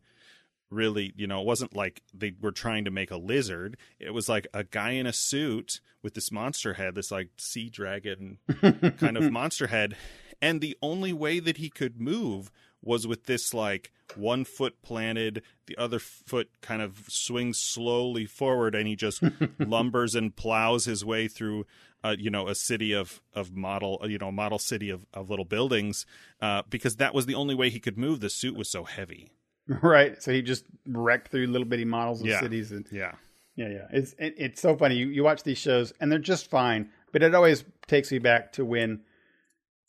really, 0.71 1.13
you 1.15 1.27
know, 1.27 1.41
it 1.41 1.45
wasn't 1.45 1.75
like 1.75 2.01
they 2.13 2.33
were 2.41 2.51
trying 2.51 2.85
to 2.85 2.91
make 2.91 3.11
a 3.11 3.17
lizard. 3.17 3.77
It 3.99 4.13
was 4.13 4.27
like 4.27 4.47
a 4.53 4.63
guy 4.63 4.91
in 4.91 5.05
a 5.05 5.13
suit 5.13 5.81
with 6.01 6.13
this 6.13 6.31
monster 6.31 6.73
head, 6.73 6.95
this 6.95 7.11
like 7.11 7.29
sea 7.37 7.69
dragon 7.69 8.39
kind 8.97 9.17
of 9.17 9.31
monster 9.31 9.67
head. 9.67 9.95
And 10.41 10.59
the 10.59 10.77
only 10.81 11.13
way 11.13 11.39
that 11.39 11.57
he 11.57 11.69
could 11.69 11.99
move 11.99 12.51
was 12.81 13.05
with 13.05 13.25
this 13.25 13.53
like 13.53 13.91
one 14.15 14.43
foot 14.43 14.81
planted, 14.81 15.43
the 15.67 15.77
other 15.77 15.99
foot 15.99 16.49
kind 16.61 16.81
of 16.81 17.05
swings 17.07 17.57
slowly 17.59 18.25
forward, 18.25 18.73
and 18.73 18.87
he 18.87 18.95
just 18.95 19.21
lumbers 19.59 20.15
and 20.15 20.35
plows 20.35 20.85
his 20.85 21.05
way 21.05 21.27
through, 21.27 21.65
uh, 22.03 22.15
you 22.17 22.29
know, 22.29 22.47
a 22.47 22.55
city 22.55 22.93
of 22.93 23.21
of 23.33 23.55
model, 23.55 24.01
you 24.05 24.17
know, 24.17 24.31
model 24.31 24.59
city 24.59 24.89
of 24.89 25.05
of 25.13 25.29
little 25.29 25.45
buildings, 25.45 26.05
uh, 26.41 26.63
because 26.69 26.95
that 26.95 27.13
was 27.13 27.27
the 27.27 27.35
only 27.35 27.55
way 27.55 27.69
he 27.69 27.79
could 27.79 27.97
move. 27.97 28.19
The 28.19 28.29
suit 28.29 28.55
was 28.55 28.69
so 28.69 28.83
heavy. 28.83 29.29
right. 29.81 30.21
So 30.21 30.31
he 30.31 30.41
just 30.41 30.65
wrecked 30.87 31.29
through 31.31 31.47
little 31.47 31.67
bitty 31.67 31.85
models 31.85 32.21
of 32.21 32.27
Yeah. 32.27 32.39
cities 32.39 32.71
and 32.71 32.85
Yeah, 32.91 33.13
Yeah, 33.55 33.69
yeah. 33.69 33.87
It's 33.91 34.13
it, 34.19 34.35
it's 34.37 34.61
so 34.61 34.75
funny. 34.75 34.95
You 34.95 35.07
you 35.07 35.23
watch 35.23 35.43
these 35.43 35.57
shows 35.57 35.93
and 35.99 36.11
they're 36.11 36.19
just 36.19 36.49
fine 36.49 36.89
But 37.11 37.23
it 37.23 37.35
always 37.35 37.63
takes 37.87 38.11
me 38.11 38.19
back 38.19 38.53
to 38.53 38.65
when 38.65 39.01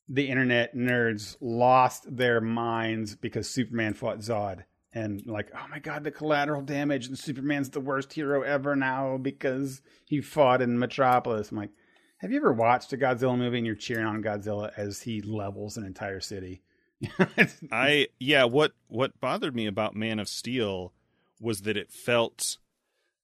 the 0.09 0.29
internet 0.29 0.75
nerds 0.77 1.37
lost 1.41 2.17
their 2.17 2.41
minds 2.41 3.15
because 3.15 3.49
Superman 3.49 3.95
fought 3.95 4.19
Zod. 4.19 4.65
And 4.95 5.23
like, 5.25 5.51
oh 5.55 5.67
my 5.71 5.79
god, 5.79 6.05
the 6.05 6.11
collateral 6.11 6.61
damage, 6.61 7.07
and 7.07 7.19
Superman's 7.19 7.71
the 7.71 7.81
worst 7.81 8.13
hero 8.13 8.43
ever 8.43 8.77
now 8.77 9.17
because 9.17 9.81
he 10.05 10.21
fought 10.21 10.61
in 10.61 10.79
Metropolis. 10.79 11.51
I'm 11.51 11.57
like, 11.57 11.71
have 12.19 12.31
you 12.31 12.37
ever 12.37 12.53
watched 12.53 12.93
a 12.93 12.99
Godzilla 12.99 13.39
movie 13.39 13.57
and 13.57 13.67
you're 13.67 13.75
cheering 13.75 14.05
on 14.05 14.23
Godzilla 14.23 14.71
as 14.77 15.01
he 15.01 15.23
levels 15.23 15.79
an 15.79 15.85
entire 15.87 16.21
city? 16.21 16.61
I 17.73 18.09
yeah, 18.19 18.45
what 18.45 18.73
what 18.89 19.21
bothered 19.21 19.55
me 19.55 19.67
about 19.67 19.97
Man 19.97 20.19
of 20.19 20.29
Steel 20.29 20.93
was 21.41 21.63
that 21.63 21.77
it 21.77 21.93
felt 21.93 22.59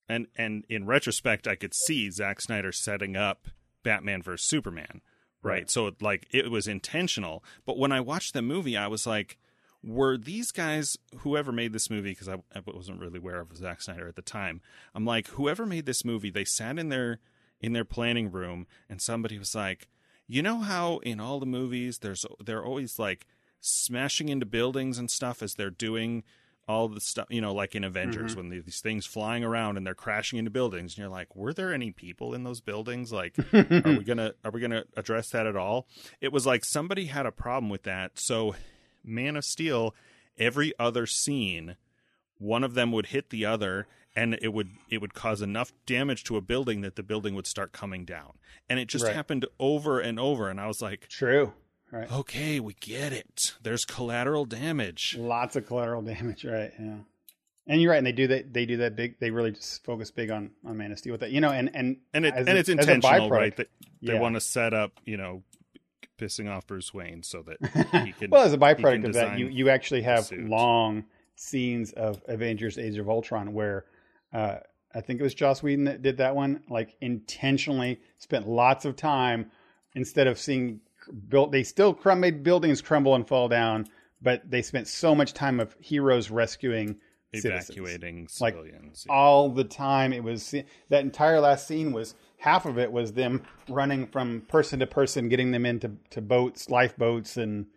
and 0.07 0.27
and 0.35 0.65
in 0.69 0.85
retrospect 0.85 1.47
I 1.47 1.55
could 1.55 1.73
see 1.73 2.09
Zack 2.09 2.41
Snyder 2.41 2.71
setting 2.71 3.15
up 3.15 3.47
Batman 3.83 4.21
versus 4.21 4.47
Superman, 4.47 5.01
right? 5.41 5.51
right? 5.51 5.71
So 5.71 5.91
like 6.01 6.27
it 6.31 6.51
was 6.51 6.67
intentional, 6.67 7.43
but 7.65 7.77
when 7.77 7.91
I 7.91 8.01
watched 8.01 8.33
the 8.33 8.41
movie 8.41 8.75
I 8.75 8.87
was 8.87 9.07
like 9.07 9.37
were 9.83 10.17
these 10.17 10.51
guys 10.51 10.97
whoever 11.19 11.51
made 11.51 11.71
this 11.71 11.89
movie 11.89 12.11
because 12.11 12.27
I, 12.27 12.35
I, 12.53 12.61
wasn't 12.65 12.99
really 12.99 13.19
aware 13.19 13.39
of 13.39 13.55
Zack 13.55 13.81
Snyder 13.81 14.09
at 14.09 14.17
the 14.17 14.21
time. 14.21 14.59
I'm 14.93 15.05
like 15.05 15.27
whoever 15.29 15.65
made 15.65 15.85
this 15.85 16.03
movie, 16.03 16.29
they 16.29 16.43
sat 16.43 16.77
in 16.77 16.89
their 16.89 17.19
in 17.61 17.73
their 17.73 17.85
planning 17.85 18.31
room 18.31 18.67
and 18.89 19.01
somebody 19.01 19.39
was 19.39 19.55
like, 19.55 19.87
"You 20.27 20.41
know 20.41 20.59
how 20.59 20.97
in 20.97 21.21
all 21.21 21.39
the 21.39 21.45
movies 21.45 21.99
there's 21.99 22.25
they're 22.43 22.63
always 22.63 22.99
like 22.99 23.25
smashing 23.61 24.29
into 24.29 24.45
buildings 24.45 24.97
and 24.97 25.09
stuff 25.09 25.41
as 25.41 25.55
they're 25.55 25.69
doing 25.69 26.23
all 26.69 26.87
the 26.87 27.01
stuff, 27.01 27.25
you 27.31 27.41
know, 27.41 27.51
like 27.51 27.73
in 27.73 27.83
Avengers 27.83 28.35
mm-hmm. 28.35 28.49
when 28.49 28.63
these 28.63 28.79
things 28.79 29.07
flying 29.07 29.43
around 29.43 29.75
and 29.75 29.87
they're 29.87 29.95
crashing 29.95 30.37
into 30.37 30.51
buildings, 30.51 30.93
and 30.93 30.99
you're 30.99 31.09
like, 31.09 31.35
were 31.35 31.51
there 31.51 31.73
any 31.73 31.89
people 31.89 32.35
in 32.35 32.43
those 32.43 32.61
buildings? 32.61 33.11
Like, 33.11 33.35
are 33.51 33.65
we 33.85 34.03
gonna 34.05 34.33
are 34.45 34.51
we 34.51 34.61
gonna 34.61 34.83
address 34.95 35.31
that 35.31 35.47
at 35.47 35.55
all? 35.55 35.87
It 36.21 36.31
was 36.31 36.45
like 36.45 36.63
somebody 36.63 37.05
had 37.05 37.25
a 37.25 37.31
problem 37.31 37.69
with 37.69 37.83
that. 37.83 38.19
So, 38.19 38.55
Man 39.03 39.35
of 39.35 39.45
Steel, 39.45 39.95
every 40.37 40.71
other 40.77 41.07
scene, 41.07 41.75
one 42.37 42.63
of 42.63 42.75
them 42.75 42.91
would 42.91 43.07
hit 43.07 43.31
the 43.31 43.45
other, 43.45 43.87
and 44.15 44.37
it 44.39 44.53
would 44.53 44.69
it 44.91 45.01
would 45.01 45.15
cause 45.15 45.41
enough 45.41 45.73
damage 45.87 46.23
to 46.25 46.37
a 46.37 46.41
building 46.41 46.81
that 46.81 46.95
the 46.95 47.03
building 47.03 47.33
would 47.33 47.47
start 47.47 47.71
coming 47.71 48.05
down, 48.05 48.33
and 48.69 48.77
it 48.79 48.87
just 48.87 49.05
right. 49.05 49.15
happened 49.15 49.47
over 49.59 49.99
and 49.99 50.19
over. 50.19 50.49
And 50.49 50.61
I 50.61 50.67
was 50.67 50.83
like, 50.83 51.07
true. 51.07 51.53
Right. 51.91 52.11
Okay, 52.11 52.59
we 52.59 52.73
get 52.73 53.13
it. 53.13 53.55
There's 53.63 53.83
collateral 53.83 54.45
damage. 54.45 55.15
Lots 55.17 55.55
of 55.55 55.65
collateral 55.65 56.01
damage, 56.03 56.45
right? 56.45 56.71
Yeah. 56.79 56.97
And 57.67 57.81
you're 57.81 57.91
right, 57.91 57.97
and 57.97 58.07
they 58.07 58.11
do 58.11 58.27
that. 58.27 58.51
They 58.51 58.65
do 58.65 58.77
that 58.77 58.95
big. 58.95 59.19
They 59.19 59.29
really 59.29 59.51
just 59.51 59.83
focus 59.83 60.09
big 60.09 60.31
on 60.31 60.51
on 60.65 60.77
Man 60.77 60.91
of 60.91 60.97
Steel 60.97 61.13
with 61.13 61.21
that, 61.21 61.31
you 61.31 61.39
know. 61.39 61.51
And 61.51 61.69
and 61.75 61.97
and 62.13 62.25
it, 62.25 62.33
and 62.35 62.49
a, 62.49 62.57
it's 62.57 62.69
intentional, 62.69 63.29
right? 63.29 63.55
That 63.55 63.69
they 64.01 64.13
yeah. 64.13 64.19
want 64.19 64.35
to 64.35 64.41
set 64.41 64.73
up, 64.73 64.93
you 65.05 65.17
know, 65.17 65.43
pissing 66.17 66.49
off 66.49 66.65
Bruce 66.65 66.93
Wayne 66.95 67.21
so 67.21 67.43
that 67.43 67.57
he 68.05 68.11
can. 68.13 68.31
well, 68.31 68.43
as 68.43 68.53
a 68.53 68.57
byproduct 68.57 69.05
of 69.05 69.13
that, 69.13 69.37
you 69.37 69.47
you 69.47 69.69
actually 69.69 70.01
have 70.01 70.31
long 70.31 71.05
scenes 71.35 71.91
of 71.91 72.21
Avengers: 72.27 72.77
Age 72.77 72.97
of 72.97 73.09
Ultron 73.09 73.53
where. 73.53 73.85
Uh, 74.33 74.57
I 74.93 75.01
think 75.01 75.19
it 75.19 75.23
was 75.23 75.35
Joss 75.35 75.61
Whedon 75.61 75.83
that 75.83 76.01
did 76.01 76.17
that 76.17 76.35
one. 76.35 76.63
Like 76.67 76.95
intentionally 76.99 77.99
spent 78.17 78.47
lots 78.47 78.85
of 78.85 78.95
time 78.95 79.51
instead 79.93 80.25
of 80.25 80.39
seeing 80.39 80.81
built. 81.29 81.51
They 81.51 81.63
still 81.63 81.97
made 82.15 82.43
buildings 82.43 82.81
crumble 82.81 83.15
and 83.15 83.27
fall 83.27 83.47
down, 83.47 83.87
but 84.21 84.49
they 84.49 84.61
spent 84.61 84.87
so 84.87 85.15
much 85.15 85.33
time 85.33 85.59
of 85.59 85.75
heroes 85.79 86.29
rescuing 86.29 86.99
evacuating 87.33 88.27
citizens. 88.27 88.33
civilians 88.33 89.05
like, 89.05 89.05
yeah. 89.05 89.13
all 89.13 89.49
the 89.49 89.63
time. 89.63 90.13
It 90.13 90.23
was 90.23 90.53
that 90.89 91.03
entire 91.03 91.39
last 91.39 91.67
scene 91.67 91.91
was 91.91 92.15
half 92.37 92.65
of 92.65 92.77
it 92.77 92.91
was 92.91 93.13
them 93.13 93.43
running 93.67 94.07
from 94.07 94.41
person 94.47 94.79
to 94.79 94.87
person, 94.87 95.29
getting 95.29 95.51
them 95.51 95.65
into 95.65 95.91
to 96.11 96.21
boats, 96.21 96.69
lifeboats, 96.69 97.37
and 97.37 97.67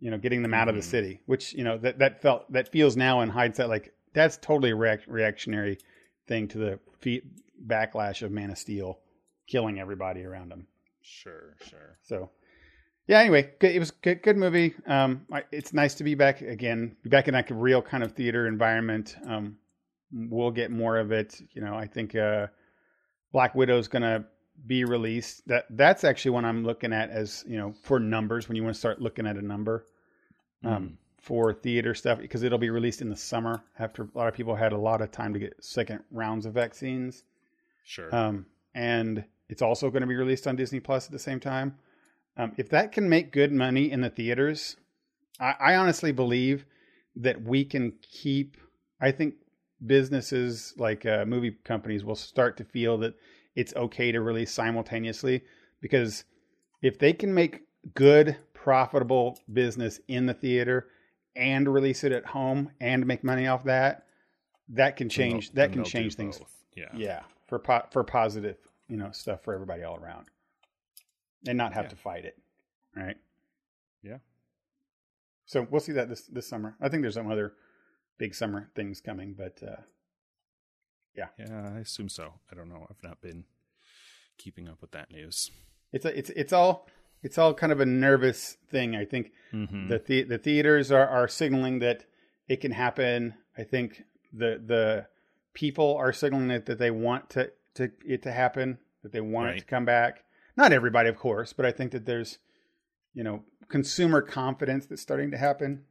you 0.00 0.10
know 0.10 0.18
getting 0.18 0.42
them 0.42 0.54
out 0.54 0.66
mm. 0.66 0.70
of 0.70 0.74
the 0.76 0.80
mm-hmm. 0.80 0.90
city. 0.90 1.20
Which 1.26 1.54
you 1.54 1.64
know 1.64 1.78
that 1.78 1.98
that 1.98 2.22
felt 2.22 2.50
that 2.52 2.68
feels 2.72 2.96
now 2.96 3.20
in 3.20 3.28
hindsight 3.28 3.68
like 3.68 3.92
that's 4.12 4.36
totally 4.38 4.70
a 4.70 4.76
reac- 4.76 5.06
reactionary 5.06 5.78
thing 6.26 6.48
to 6.48 6.58
the 6.58 7.20
backlash 7.64 8.22
of 8.22 8.32
Man 8.32 8.50
of 8.50 8.58
Steel, 8.58 8.98
killing 9.46 9.78
everybody 9.78 10.24
around 10.24 10.52
him. 10.52 10.66
Sure, 11.02 11.54
sure. 11.68 11.98
So 12.02 12.30
yeah. 13.06 13.20
Anyway, 13.20 13.52
it 13.60 13.78
was 13.78 13.90
good, 13.90 14.22
good 14.22 14.36
movie. 14.36 14.74
Um, 14.86 15.26
it's 15.52 15.72
nice 15.72 15.94
to 15.94 16.04
be 16.04 16.14
back 16.14 16.40
again, 16.42 16.96
be 17.02 17.10
back 17.10 17.28
in 17.28 17.34
that 17.34 17.50
real 17.50 17.82
kind 17.82 18.02
of 18.02 18.12
theater 18.12 18.46
environment. 18.46 19.16
Um, 19.26 19.56
we'll 20.12 20.50
get 20.50 20.70
more 20.70 20.96
of 20.98 21.12
it. 21.12 21.40
You 21.52 21.62
know, 21.62 21.74
I 21.74 21.86
think 21.86 22.14
uh, 22.14 22.48
Black 23.32 23.54
Widow's 23.54 23.88
gonna 23.88 24.24
be 24.66 24.84
released. 24.84 25.46
That 25.46 25.66
that's 25.70 26.04
actually 26.04 26.32
one 26.32 26.44
I'm 26.44 26.64
looking 26.64 26.92
at 26.92 27.10
as 27.10 27.44
you 27.46 27.56
know 27.56 27.72
for 27.82 28.00
numbers 28.00 28.48
when 28.48 28.56
you 28.56 28.62
want 28.62 28.74
to 28.74 28.78
start 28.78 29.00
looking 29.00 29.26
at 29.26 29.36
a 29.36 29.42
number. 29.42 29.86
Um, 30.64 30.70
mm. 30.70 30.96
For 31.18 31.52
theater 31.52 31.92
stuff, 31.92 32.20
because 32.20 32.44
it'll 32.44 32.56
be 32.56 32.70
released 32.70 33.02
in 33.02 33.08
the 33.08 33.16
summer 33.16 33.64
after 33.80 34.04
a 34.04 34.08
lot 34.18 34.28
of 34.28 34.34
people 34.34 34.54
had 34.54 34.72
a 34.72 34.78
lot 34.78 35.00
of 35.00 35.10
time 35.10 35.32
to 35.32 35.40
get 35.40 35.56
second 35.58 36.04
rounds 36.12 36.46
of 36.46 36.54
vaccines. 36.54 37.24
Sure. 37.82 38.14
Um, 38.14 38.46
and 38.76 39.24
it's 39.48 39.60
also 39.60 39.90
going 39.90 40.02
to 40.02 40.06
be 40.06 40.14
released 40.14 40.46
on 40.46 40.54
Disney 40.54 40.78
Plus 40.78 41.06
at 41.06 41.10
the 41.10 41.18
same 41.18 41.40
time. 41.40 41.76
Um, 42.36 42.52
if 42.56 42.68
that 42.70 42.92
can 42.92 43.08
make 43.08 43.32
good 43.32 43.52
money 43.52 43.90
in 43.90 44.00
the 44.00 44.10
theaters, 44.10 44.76
I, 45.40 45.54
I 45.58 45.74
honestly 45.76 46.12
believe 46.12 46.66
that 47.16 47.42
we 47.42 47.64
can 47.64 47.92
keep. 48.02 48.56
I 49.00 49.10
think 49.10 49.34
businesses 49.86 50.74
like 50.76 51.06
uh, 51.06 51.24
movie 51.26 51.56
companies 51.64 52.04
will 52.04 52.16
start 52.16 52.56
to 52.58 52.64
feel 52.64 52.98
that 52.98 53.14
it's 53.54 53.74
okay 53.74 54.12
to 54.12 54.20
release 54.20 54.52
simultaneously 54.52 55.42
because 55.80 56.24
if 56.82 56.98
they 56.98 57.12
can 57.12 57.32
make 57.32 57.62
good, 57.94 58.36
profitable 58.52 59.38
business 59.52 60.00
in 60.08 60.26
the 60.26 60.34
theater 60.34 60.88
and 61.36 61.72
release 61.72 62.04
it 62.04 62.12
at 62.12 62.26
home 62.26 62.70
and 62.80 63.06
make 63.06 63.22
money 63.24 63.46
off 63.46 63.64
that, 63.64 64.06
that 64.68 64.96
can 64.96 65.08
change. 65.08 65.52
that 65.52 65.72
can 65.72 65.84
change 65.84 66.16
things. 66.16 66.38
Both. 66.38 66.52
Yeah, 66.74 66.88
yeah, 66.94 67.20
for 67.46 67.58
po- 67.58 67.86
for 67.90 68.04
positive, 68.04 68.56
you 68.88 68.96
know, 68.96 69.10
stuff 69.12 69.42
for 69.42 69.54
everybody 69.54 69.84
all 69.84 69.96
around 69.96 70.26
and 71.46 71.58
not 71.58 71.72
have 71.74 71.86
yeah. 71.86 71.90
to 71.90 71.96
fight 71.96 72.24
it, 72.24 72.38
right? 72.94 73.16
Yeah. 74.02 74.18
So 75.46 75.66
we'll 75.70 75.80
see 75.80 75.92
that 75.92 76.08
this 76.08 76.22
this 76.22 76.48
summer. 76.48 76.76
I 76.80 76.88
think 76.88 77.02
there's 77.02 77.14
some 77.14 77.30
other 77.30 77.54
big 78.18 78.34
summer 78.34 78.70
things 78.74 79.00
coming, 79.00 79.34
but 79.36 79.62
uh, 79.62 79.82
yeah, 81.16 81.28
yeah, 81.38 81.72
I 81.76 81.80
assume 81.80 82.08
so. 82.08 82.34
I 82.50 82.54
don't 82.54 82.68
know. 82.68 82.86
I've 82.90 83.02
not 83.02 83.20
been 83.20 83.44
keeping 84.38 84.68
up 84.68 84.80
with 84.80 84.92
that 84.92 85.10
news. 85.10 85.50
It's 85.92 86.04
a, 86.04 86.18
it's 86.18 86.30
it's 86.30 86.52
all 86.52 86.88
it's 87.22 87.38
all 87.38 87.54
kind 87.54 87.72
of 87.72 87.80
a 87.80 87.86
nervous 87.86 88.56
thing. 88.70 88.94
I 88.94 89.04
think 89.04 89.32
mm-hmm. 89.52 89.88
the, 89.88 89.98
the 89.98 90.22
the 90.24 90.38
theaters 90.38 90.92
are 90.92 91.08
are 91.08 91.28
signaling 91.28 91.78
that 91.80 92.04
it 92.48 92.60
can 92.60 92.72
happen. 92.72 93.34
I 93.56 93.62
think 93.62 94.02
the 94.32 94.60
the 94.64 95.06
people 95.54 95.96
are 95.96 96.12
signaling 96.12 96.48
that, 96.48 96.66
that 96.66 96.78
they 96.78 96.90
want 96.90 97.30
to 97.30 97.50
to 97.74 97.90
it 98.04 98.22
to 98.22 98.32
happen, 98.32 98.78
that 99.02 99.12
they 99.12 99.20
want 99.20 99.46
right. 99.46 99.56
it 99.56 99.60
to 99.60 99.66
come 99.66 99.84
back. 99.84 100.24
Not 100.56 100.72
everybody, 100.72 101.08
of 101.08 101.16
course, 101.16 101.52
but 101.52 101.66
I 101.66 101.70
think 101.70 101.92
that 101.92 102.06
there's, 102.06 102.38
you 103.12 103.22
know, 103.22 103.44
consumer 103.68 104.22
confidence 104.22 104.86
that's 104.86 105.02
starting 105.02 105.30
to 105.32 105.38
happen. 105.38 105.84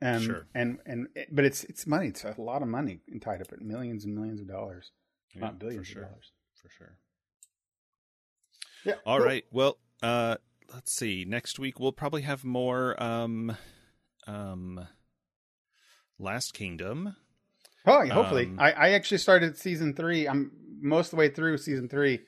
And, 0.00 0.22
sure. 0.22 0.46
and 0.54 0.78
and 0.84 1.06
but 1.30 1.44
it's 1.44 1.62
it's 1.64 1.86
money. 1.86 2.08
It's 2.08 2.24
a 2.24 2.34
lot 2.36 2.60
of 2.60 2.66
money 2.68 2.98
tied 3.20 3.40
up 3.40 3.52
in 3.52 3.68
millions 3.68 4.04
and 4.04 4.14
millions 4.14 4.40
of 4.40 4.48
dollars, 4.48 4.90
yeah, 5.32 5.42
not 5.42 5.60
billions 5.60 5.86
sure. 5.86 6.02
of 6.02 6.08
dollars. 6.08 6.32
For 6.60 6.68
sure. 6.76 6.98
Yeah. 8.84 8.94
All 9.06 9.18
cool. 9.18 9.26
right. 9.26 9.44
Well, 9.52 9.78
uh, 10.02 10.36
let's 10.74 10.92
see. 10.92 11.24
Next 11.24 11.60
week 11.60 11.78
we'll 11.78 11.92
probably 11.92 12.22
have 12.22 12.44
more 12.44 13.00
um, 13.00 13.56
um, 14.26 14.88
Last 16.18 16.52
Kingdom. 16.52 17.14
Oh, 17.86 18.04
hopefully. 18.08 18.46
Um, 18.46 18.58
I, 18.58 18.72
I 18.72 18.88
actually 18.90 19.18
started 19.18 19.56
season 19.56 19.94
three. 19.94 20.28
I'm 20.28 20.50
most 20.80 21.06
of 21.06 21.10
the 21.12 21.16
way 21.16 21.28
through 21.28 21.58
season 21.58 21.88
three 21.88 22.20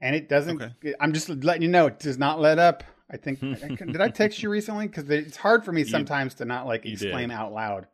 and 0.00 0.16
it 0.16 0.28
doesn't. 0.28 0.62
Okay. 0.62 0.94
I'm 1.00 1.12
just 1.12 1.28
letting 1.28 1.62
you 1.62 1.68
know 1.68 1.86
it 1.86 1.98
does 1.98 2.18
not 2.18 2.40
let 2.40 2.58
up. 2.58 2.84
I 3.10 3.16
think 3.16 3.40
did 3.40 4.00
I 4.00 4.08
text 4.08 4.42
you 4.42 4.50
recently? 4.50 4.86
Because 4.86 5.08
it's 5.10 5.36
hard 5.36 5.64
for 5.64 5.72
me 5.72 5.84
sometimes 5.84 6.34
you, 6.34 6.38
to 6.38 6.44
not 6.46 6.66
like 6.66 6.86
exclaim 6.86 7.28
did. 7.28 7.34
out 7.34 7.52
loud. 7.52 7.86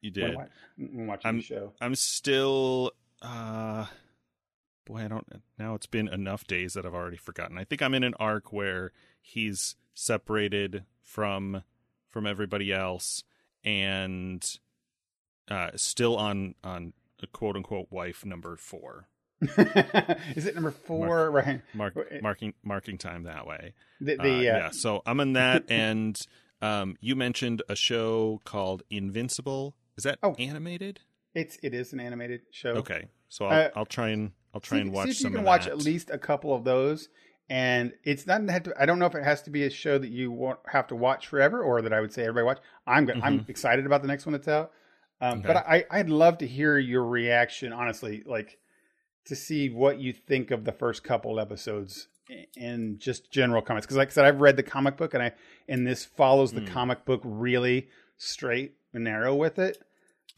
You 0.00 0.10
did. 0.10 0.36
When 0.76 1.06
watching 1.06 1.28
I'm, 1.28 1.36
the 1.38 1.42
show. 1.42 1.72
I'm 1.80 1.94
still. 1.94 2.92
uh 3.22 3.86
Boy, 4.86 4.98
I 4.98 5.08
don't. 5.08 5.26
Now 5.58 5.74
it's 5.74 5.86
been 5.86 6.08
enough 6.08 6.46
days 6.46 6.74
that 6.74 6.84
I've 6.84 6.94
already 6.94 7.16
forgotten. 7.16 7.56
I 7.56 7.64
think 7.64 7.80
I'm 7.80 7.94
in 7.94 8.04
an 8.04 8.14
arc 8.20 8.52
where 8.52 8.92
he's 9.22 9.76
separated 9.94 10.84
from 11.02 11.62
from 12.10 12.26
everybody 12.26 12.72
else 12.72 13.24
and 13.64 14.58
uh 15.50 15.70
still 15.76 16.16
on 16.16 16.54
on 16.62 16.92
quote 17.32 17.56
unquote 17.56 17.86
wife 17.90 18.24
number 18.24 18.56
four 18.56 19.08
Is 20.36 20.46
it 20.46 20.54
number 20.54 20.70
four? 20.70 21.06
Mark, 21.06 21.46
right. 21.46 21.60
Mark, 21.74 22.22
marking 22.22 22.54
marking 22.62 22.98
time 22.98 23.24
that 23.24 23.46
way. 23.46 23.74
The, 24.00 24.16
the 24.16 24.22
uh, 24.22 24.26
uh, 24.26 24.40
yeah. 24.40 24.70
So 24.70 25.02
I'm 25.06 25.20
in 25.20 25.34
that, 25.34 25.64
and 25.70 26.18
um, 26.62 26.96
you 27.00 27.16
mentioned 27.16 27.62
a 27.68 27.76
show 27.76 28.40
called 28.44 28.82
Invincible. 28.90 29.74
Is 29.96 30.04
that 30.04 30.18
oh, 30.22 30.34
animated? 30.38 31.00
It's 31.34 31.58
it 31.62 31.74
is 31.74 31.92
an 31.92 32.00
animated 32.00 32.42
show. 32.50 32.70
Okay, 32.70 33.08
so 33.28 33.46
I'll, 33.46 33.66
uh, 33.66 33.70
I'll 33.76 33.86
try 33.86 34.08
and 34.08 34.32
I'll 34.54 34.60
try 34.60 34.78
see, 34.78 34.82
and 34.82 34.92
watch 34.92 35.06
see 35.06 35.10
if 35.10 35.16
some 35.18 35.32
you 35.32 35.38
can 35.38 35.44
of 35.44 35.46
watch 35.46 35.66
at 35.66 35.78
least 35.78 36.10
a 36.10 36.18
couple 36.18 36.54
of 36.54 36.64
those. 36.64 37.08
And 37.50 37.92
it's 38.04 38.26
not 38.26 38.48
have 38.48 38.62
to, 38.62 38.74
I 38.80 38.86
don't 38.86 38.98
know 38.98 39.04
if 39.04 39.14
it 39.14 39.22
has 39.22 39.42
to 39.42 39.50
be 39.50 39.64
a 39.64 39.70
show 39.70 39.98
that 39.98 40.08
you 40.08 40.30
won't 40.30 40.60
have 40.66 40.86
to 40.86 40.96
watch 40.96 41.26
forever, 41.26 41.62
or 41.62 41.82
that 41.82 41.92
I 41.92 42.00
would 42.00 42.12
say 42.12 42.22
everybody 42.22 42.46
watch. 42.46 42.58
I'm 42.86 43.04
go- 43.04 43.20
I'm 43.22 43.44
excited 43.48 43.84
about 43.84 44.00
the 44.00 44.08
next 44.08 44.24
one 44.24 44.32
that's 44.32 44.48
out. 44.48 44.72
Um, 45.20 45.42
But 45.42 45.56
Mm-hmm. 45.56 45.72
I 45.72 45.84
I'd 45.90 46.08
love 46.08 46.38
to 46.38 46.46
hear 46.46 46.78
your 46.78 47.04
reaction, 47.04 47.72
honestly, 47.72 48.22
like 48.24 48.58
to 49.26 49.34
see 49.36 49.70
what 49.70 49.98
you 49.98 50.12
think 50.12 50.50
of 50.50 50.64
the 50.64 50.72
first 50.72 51.02
couple 51.04 51.40
episodes 51.40 52.08
and 52.56 52.98
just 52.98 53.30
general 53.30 53.62
comments. 53.62 53.86
Because 53.86 53.96
like 53.96 54.08
I 54.08 54.12
said, 54.12 54.24
I've 54.24 54.40
read 54.40 54.56
the 54.56 54.62
comic 54.62 54.96
book, 54.96 55.14
and 55.14 55.22
I 55.22 55.32
and 55.68 55.86
this 55.86 56.04
follows 56.04 56.52
the 56.52 56.60
Hmm. 56.60 56.66
comic 56.66 57.04
book 57.04 57.20
really 57.24 57.88
straight 58.16 58.74
and 58.92 59.04
narrow 59.04 59.34
with 59.34 59.58
it. 59.58 59.82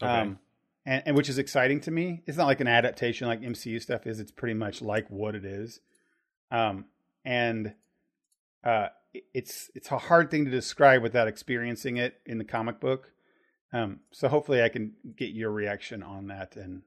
Okay. 0.01 0.11
Um, 0.11 0.39
and, 0.85 1.03
and 1.05 1.15
which 1.17 1.29
is 1.29 1.37
exciting 1.37 1.79
to 1.81 1.91
me. 1.91 2.23
It's 2.25 2.37
not 2.37 2.45
like 2.47 2.61
an 2.61 2.67
adaptation 2.67 3.27
like 3.27 3.41
MCU 3.41 3.81
stuff 3.81 4.07
is. 4.07 4.19
It's 4.19 4.31
pretty 4.31 4.53
much 4.53 4.81
like 4.81 5.09
what 5.09 5.35
it 5.35 5.43
is. 5.45 5.79
Um, 6.51 6.85
and 7.25 7.73
uh, 8.63 8.87
it's 9.33 9.69
it's 9.75 9.91
a 9.91 9.97
hard 9.97 10.29
thing 10.31 10.45
to 10.45 10.51
describe 10.51 11.01
without 11.01 11.27
experiencing 11.27 11.97
it 11.97 12.19
in 12.25 12.37
the 12.37 12.43
comic 12.45 12.79
book. 12.79 13.11
Um, 13.73 13.99
so 14.11 14.29
hopefully 14.29 14.61
I 14.61 14.69
can 14.69 14.93
get 15.17 15.31
your 15.31 15.51
reaction 15.51 16.01
on 16.03 16.27
that 16.27 16.55
and 16.55 16.83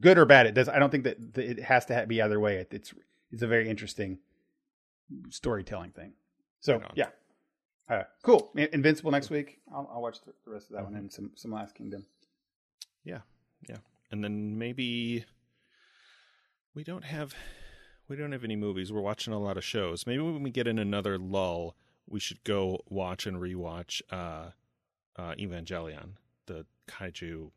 good 0.00 0.18
or 0.18 0.24
bad. 0.24 0.46
It 0.46 0.54
does. 0.54 0.68
I 0.68 0.78
don't 0.78 0.90
think 0.90 1.04
that, 1.04 1.34
that 1.34 1.44
it 1.44 1.60
has 1.60 1.86
to 1.86 2.04
be 2.06 2.20
either 2.22 2.38
way. 2.40 2.56
It, 2.56 2.68
it's 2.72 2.94
it's 3.30 3.42
a 3.42 3.46
very 3.46 3.68
interesting 3.68 4.18
storytelling 5.30 5.90
thing. 5.90 6.12
So 6.60 6.78
Right 6.78 6.90
yeah, 6.94 7.08
uh, 7.88 8.02
cool. 8.22 8.52
Invincible 8.56 9.10
next 9.10 9.30
week. 9.30 9.58
I'll, 9.72 9.90
I'll 9.92 10.02
watch 10.02 10.18
the, 10.24 10.32
the 10.44 10.50
rest 10.50 10.66
of 10.70 10.76
that 10.76 10.82
Mm-hmm. 10.84 10.92
one 10.92 11.00
and 11.00 11.12
some 11.12 11.30
some 11.34 11.50
Last 11.52 11.74
Kingdom. 11.74 12.06
Yeah, 13.04 13.20
yeah, 13.68 13.78
and 14.10 14.22
then 14.22 14.58
maybe 14.58 15.24
we 16.74 16.84
don't 16.84 17.04
have 17.04 17.34
we 18.08 18.16
don't 18.16 18.32
have 18.32 18.44
any 18.44 18.56
movies. 18.56 18.92
We're 18.92 19.00
watching 19.00 19.32
a 19.32 19.38
lot 19.40 19.56
of 19.56 19.64
shows. 19.64 20.06
Maybe 20.06 20.22
when 20.22 20.42
we 20.42 20.50
get 20.50 20.66
in 20.66 20.78
another 20.78 21.18
lull, 21.18 21.76
we 22.08 22.20
should 22.20 22.44
go 22.44 22.80
watch 22.88 23.26
and 23.26 23.38
rewatch 23.38 24.02
uh, 24.10 24.50
uh, 25.16 25.34
Evangelion, 25.38 26.12
the 26.46 26.66
kaiju 26.88 27.50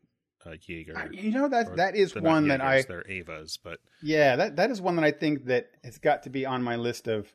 uh, 0.46 0.54
Jaeger. 0.66 0.96
I- 0.96 1.08
you 1.10 1.30
know 1.32 1.48
that 1.48 1.68
or 1.70 1.76
that 1.76 1.96
is 1.96 2.12
they're 2.12 2.22
one 2.22 2.48
that 2.48 2.60
I 2.60 2.76
Jaegers, 2.76 2.86
they're 2.86 3.02
Avas, 3.24 3.58
but 3.62 3.80
Yeah, 4.02 4.36
that 4.36 4.56
that 4.56 4.70
is 4.70 4.80
one 4.80 4.96
that 4.96 5.04
I 5.04 5.10
think 5.10 5.46
that 5.46 5.70
has 5.84 5.98
got 5.98 6.22
to 6.24 6.30
be 6.30 6.46
on 6.46 6.62
my 6.62 6.76
list 6.76 7.08
of. 7.08 7.32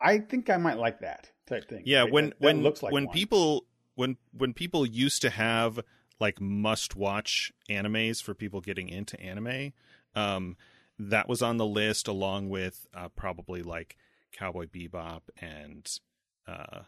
I 0.00 0.18
think 0.18 0.50
I 0.50 0.56
might 0.56 0.78
like 0.78 1.00
that 1.00 1.30
type 1.46 1.68
thing. 1.68 1.82
yeah, 1.86 2.02
right? 2.02 2.12
when 2.12 2.24
That- 2.26 2.40
that 2.40 2.46
when 2.46 2.62
looks 2.62 2.82
like 2.82 2.92
when 2.92 3.06
one. 3.06 3.14
people 3.14 3.66
when 3.94 4.16
when 4.32 4.52
people 4.52 4.84
used 4.86 5.22
to 5.22 5.30
have 5.30 5.80
like 6.20 6.40
must 6.40 6.94
watch 6.96 7.52
animes 7.70 8.22
for 8.22 8.34
people 8.34 8.60
getting 8.60 8.88
into 8.88 9.18
anime, 9.20 9.72
um, 10.14 10.56
that 10.98 11.28
was 11.28 11.42
on 11.42 11.56
the 11.56 11.66
list 11.66 12.06
along 12.08 12.48
with 12.48 12.86
uh, 12.94 13.08
probably 13.08 13.62
like 13.62 13.96
Cowboy 14.32 14.66
Bebop 14.66 15.22
and 15.40 15.98
uh, 16.46 16.82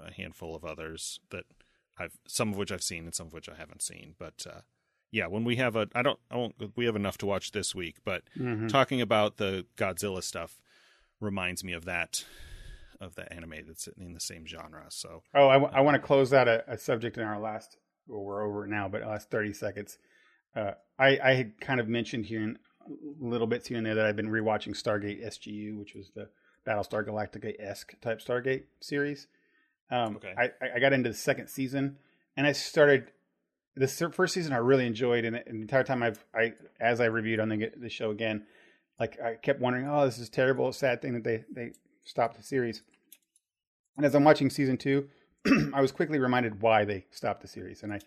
a 0.00 0.12
handful 0.16 0.54
of 0.54 0.64
others 0.64 1.18
that 1.30 1.44
I've 1.98 2.16
some 2.26 2.50
of 2.52 2.56
which 2.58 2.70
I've 2.72 2.82
seen 2.82 3.04
and 3.04 3.14
some 3.14 3.26
of 3.28 3.32
which 3.32 3.48
I 3.48 3.54
haven't 3.54 3.82
seen. 3.82 4.14
But 4.18 4.46
uh, 4.48 4.60
yeah, 5.10 5.26
when 5.26 5.44
we 5.44 5.56
have 5.56 5.76
a 5.76 5.88
I 5.94 6.02
don't 6.02 6.18
I 6.30 6.36
won't 6.36 6.54
we 6.76 6.84
have 6.86 6.96
enough 6.96 7.18
to 7.18 7.26
watch 7.26 7.52
this 7.52 7.74
week, 7.74 7.96
but 8.04 8.22
Mhm. 8.38 8.68
talking 8.68 9.00
about 9.00 9.36
the 9.36 9.66
Godzilla 9.76 10.22
stuff 10.22 10.60
reminds 11.20 11.64
me 11.64 11.72
of 11.72 11.84
that 11.86 12.24
of 13.00 13.14
the 13.14 13.32
anime 13.32 13.54
that's 13.66 13.86
in 13.96 14.12
the 14.14 14.20
same 14.20 14.44
genre. 14.46 14.86
So 14.88 15.22
Oh, 15.34 15.46
I, 15.48 15.80
want 15.80 15.94
to 15.94 16.00
close 16.00 16.32
out 16.32 16.48
a, 16.48 16.64
a 16.70 16.76
subject 16.76 17.16
in 17.16 17.22
our 17.22 17.38
last. 17.38 17.76
Well, 18.08 18.22
we're 18.22 18.42
over 18.44 18.66
now, 18.66 18.88
but 18.88 19.02
last 19.02 19.30
thirty 19.30 19.52
seconds. 19.52 19.98
Uh, 20.56 20.72
I, 20.98 21.18
I 21.22 21.34
had 21.34 21.60
kind 21.60 21.78
of 21.78 21.88
mentioned 21.88 22.26
here 22.26 22.42
in 22.42 22.58
little 23.20 23.46
bits 23.46 23.68
here 23.68 23.76
and 23.76 23.86
there 23.86 23.94
that 23.94 24.06
I've 24.06 24.16
been 24.16 24.30
rewatching 24.30 24.70
Stargate 24.70 25.24
SGU, 25.24 25.78
which 25.78 25.94
was 25.94 26.10
the 26.14 26.28
Battlestar 26.66 27.06
Galactica 27.06 27.54
esque 27.60 27.94
type 28.00 28.20
Stargate 28.20 28.64
series. 28.80 29.28
Um, 29.90 30.16
Okay. 30.16 30.34
I, 30.36 30.50
I 30.76 30.78
got 30.80 30.92
into 30.92 31.08
the 31.08 31.14
second 31.14 31.48
season, 31.48 31.96
and 32.36 32.46
I 32.46 32.52
started 32.52 33.12
the 33.76 33.88
first 33.88 34.34
season. 34.34 34.52
I 34.52 34.58
really 34.58 34.86
enjoyed, 34.86 35.24
and, 35.24 35.36
the 35.36 35.48
entire 35.50 35.84
time 35.84 36.02
I've 36.02 36.24
I 36.34 36.54
as 36.80 37.00
I 37.00 37.06
reviewed 37.06 37.40
on 37.40 37.48
the, 37.48 37.70
the 37.76 37.88
show 37.88 38.10
again, 38.10 38.46
like 38.98 39.20
I 39.20 39.34
kept 39.34 39.60
wondering, 39.60 39.88
oh, 39.88 40.04
this 40.04 40.18
is 40.18 40.28
terrible, 40.28 40.72
sad 40.72 41.00
thing 41.00 41.14
that 41.14 41.24
they 41.24 41.44
they 41.50 41.72
stopped 42.04 42.36
the 42.36 42.42
series. 42.42 42.82
And 43.96 44.04
as 44.06 44.14
I'm 44.14 44.24
watching 44.24 44.50
season 44.50 44.76
two, 44.76 45.08
I 45.74 45.80
was 45.80 45.92
quickly 45.92 46.18
reminded 46.18 46.60
why 46.62 46.84
they 46.84 47.06
stopped 47.10 47.42
the 47.42 47.48
series, 47.48 47.82
and 47.82 47.92
I 47.92 48.00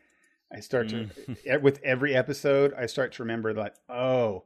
I 0.53 0.59
start 0.59 0.89
to 0.89 1.09
e- 1.45 1.57
with 1.57 1.81
every 1.83 2.13
episode 2.15 2.73
I 2.77 2.85
start 2.85 3.13
to 3.13 3.23
remember 3.23 3.53
that 3.53 3.77
oh, 3.89 4.43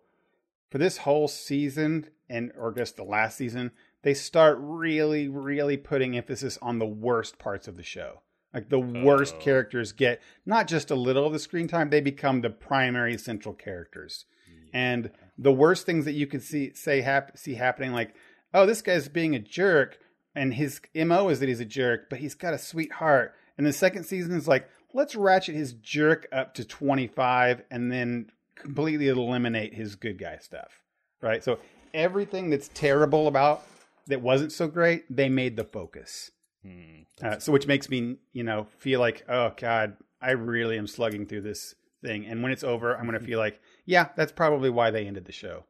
for 0.71 0.77
this 0.77 0.97
whole 0.97 1.27
season 1.27 2.07
and 2.29 2.51
or 2.57 2.71
just 2.71 2.95
the 2.95 3.03
last 3.03 3.37
season, 3.37 3.71
they 4.05 4.13
start 4.13 4.57
really 4.61 5.27
really 5.27 5.75
putting 5.75 6.15
emphasis 6.15 6.57
on 6.61 6.79
the 6.79 6.85
worst 6.85 7.37
parts 7.39 7.67
of 7.67 7.75
the 7.75 7.83
show. 7.83 8.21
Like 8.53 8.69
the 8.69 8.79
worst 8.79 9.35
Oh. 9.37 9.41
characters 9.41 9.91
get 9.91 10.21
not 10.45 10.67
just 10.67 10.89
a 10.91 10.95
little 10.95 11.25
of 11.25 11.33
the 11.33 11.39
screen 11.39 11.67
time; 11.67 11.89
they 11.89 11.99
become 11.99 12.39
the 12.39 12.49
primary 12.49 13.17
central 13.17 13.53
characters. 13.53 14.25
And 14.73 15.09
the 15.37 15.51
worst 15.53 15.85
things 15.85 16.05
that 16.05 16.13
you 16.13 16.27
could 16.27 16.43
see 16.43 16.73
say 16.73 17.01
hap- 17.01 17.37
see 17.37 17.55
happening, 17.55 17.91
like, 17.93 18.13
oh, 18.53 18.65
this 18.65 18.81
guy's 18.81 19.07
being 19.09 19.33
a 19.35 19.39
jerk, 19.39 19.97
and 20.35 20.53
his 20.53 20.81
mo 20.93 21.29
is 21.29 21.39
that 21.39 21.49
he's 21.49 21.59
a 21.61 21.65
jerk, 21.65 22.09
but 22.09 22.19
he's 22.19 22.35
got 22.35 22.53
a 22.53 22.57
sweet 22.57 22.91
heart. 22.93 23.33
And 23.57 23.65
the 23.65 23.73
second 23.73 24.03
season 24.03 24.35
is 24.35 24.47
like, 24.47 24.69
let's 24.93 25.15
ratchet 25.15 25.55
his 25.55 25.73
jerk 25.73 26.27
up 26.31 26.53
to 26.55 26.63
twenty 26.65 27.07
five, 27.07 27.63
and 27.71 27.91
then 27.91 28.29
completely 28.55 29.07
eliminate 29.07 29.73
his 29.73 29.95
good 29.95 30.17
guy 30.19 30.37
stuff. 30.37 30.81
Right. 31.21 31.43
So 31.43 31.59
everything 31.93 32.49
that's 32.49 32.69
terrible 32.73 33.27
about 33.27 33.65
that 34.07 34.21
wasn't 34.21 34.51
so 34.51 34.67
great, 34.67 35.03
they 35.13 35.29
made 35.29 35.55
the 35.55 35.63
focus. 35.63 36.31
hmm, 36.63 37.01
Uh, 37.21 37.39
so 37.39 37.51
which 37.51 37.67
makes 37.67 37.89
me, 37.89 38.17
you 38.33 38.43
know, 38.43 38.67
feel 38.77 38.99
like, 38.99 39.23
oh 39.29 39.51
God, 39.57 39.97
I 40.21 40.31
really 40.31 40.77
am 40.77 40.87
slugging 40.87 41.25
through 41.25 41.41
this 41.41 41.75
thing. 42.03 42.25
And 42.25 42.43
when 42.43 42.51
it's 42.51 42.63
over, 42.63 42.95
I'm 42.95 43.05
going 43.07 43.19
to 43.19 43.25
feel 43.25 43.39
like, 43.39 43.59
yeah, 43.85 44.09
that's 44.15 44.31
probably 44.31 44.69
why 44.69 44.91
they 44.91 45.05
ended 45.07 45.25
the 45.25 45.31
show. 45.31 45.65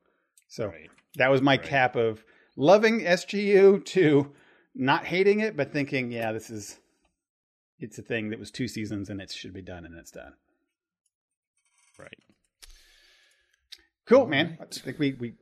So 0.48 0.68
right. 0.68 0.90
that 1.16 1.30
was 1.32 1.42
my 1.42 1.54
Right. 1.58 1.64
cap 1.64 1.96
of 1.96 2.24
loving 2.56 3.02
SGU 3.02 3.84
to 3.86 4.32
not 4.74 5.06
hating 5.06 5.40
it, 5.40 5.56
but 5.58 5.72
thinking, 5.72 6.12
yeah, 6.12 6.32
this 6.32 6.50
is, 6.50 6.80
it's 7.80 7.98
a 7.98 8.02
thing 8.02 8.30
that 8.30 8.40
was 8.40 8.52
two 8.52 8.68
seasons 8.68 9.10
and 9.10 9.22
it 9.22 9.32
should 9.32 9.54
be 9.54 9.62
done 9.62 9.86
and 9.86 9.98
it's 9.98 10.12
done. 10.12 10.34
Right. 11.98 12.18
Cool, 14.06 14.28
man. 14.28 14.58
I 14.62 14.66
think 14.66 15.00
we, 15.00 15.14
we, 15.14 15.34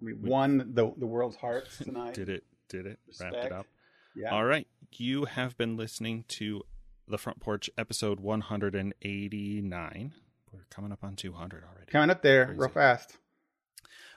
we 0.00 0.12
won 0.14 0.70
the, 0.74 0.92
the 0.96 1.06
world's 1.06 1.36
hearts 1.36 1.78
tonight. 1.84 2.14
Did 2.14 2.28
it? 2.28 2.44
Did 2.68 2.86
it? 2.86 2.98
Wrapped 3.20 3.36
it 3.36 3.52
up. 3.52 3.66
Yeah. 4.14 4.30
All 4.34 4.44
right. 4.44 4.66
You 4.96 5.24
have 5.26 5.56
been 5.56 5.76
listening 5.76 6.24
to 6.28 6.62
the 7.06 7.18
Front 7.18 7.40
Porch 7.40 7.70
episode 7.78 8.20
189. 8.20 10.14
We're 10.52 10.60
coming 10.70 10.92
up 10.92 11.04
on 11.04 11.16
200 11.16 11.64
already. 11.64 11.90
Coming 11.90 12.10
up 12.10 12.22
there 12.22 12.46
Crazy. 12.46 12.60
real 12.60 12.68
fast. 12.70 13.16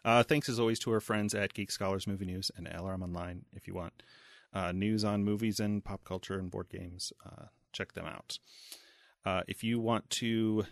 Uh, 0.04 0.24
thanks 0.24 0.50
as 0.50 0.60
always 0.60 0.80
to 0.80 0.92
our 0.92 1.00
friends 1.00 1.34
at 1.36 1.54
Geek 1.54 1.72
Scholars 1.72 2.08
Movie 2.08 2.26
News 2.26 2.52
and 2.56 2.68
LRM 2.68 3.04
Online. 3.04 3.46
If 3.54 3.68
you 3.68 3.74
want 3.76 4.04
uh, 4.54 4.72
news 4.72 5.04
on 5.04 5.24
movies 5.24 5.60
and 5.60 5.84
pop 5.84 6.04
culture 6.04 6.40
and 6.40 6.50
board 6.50 6.70
games, 6.70 7.14
uh, 7.26 7.46
check 7.72 7.94
them 7.94 8.06
out. 8.06 8.40
Uh, 9.26 9.42
if 9.48 9.64
you 9.64 9.80
want 9.80 10.10
to 10.10 10.66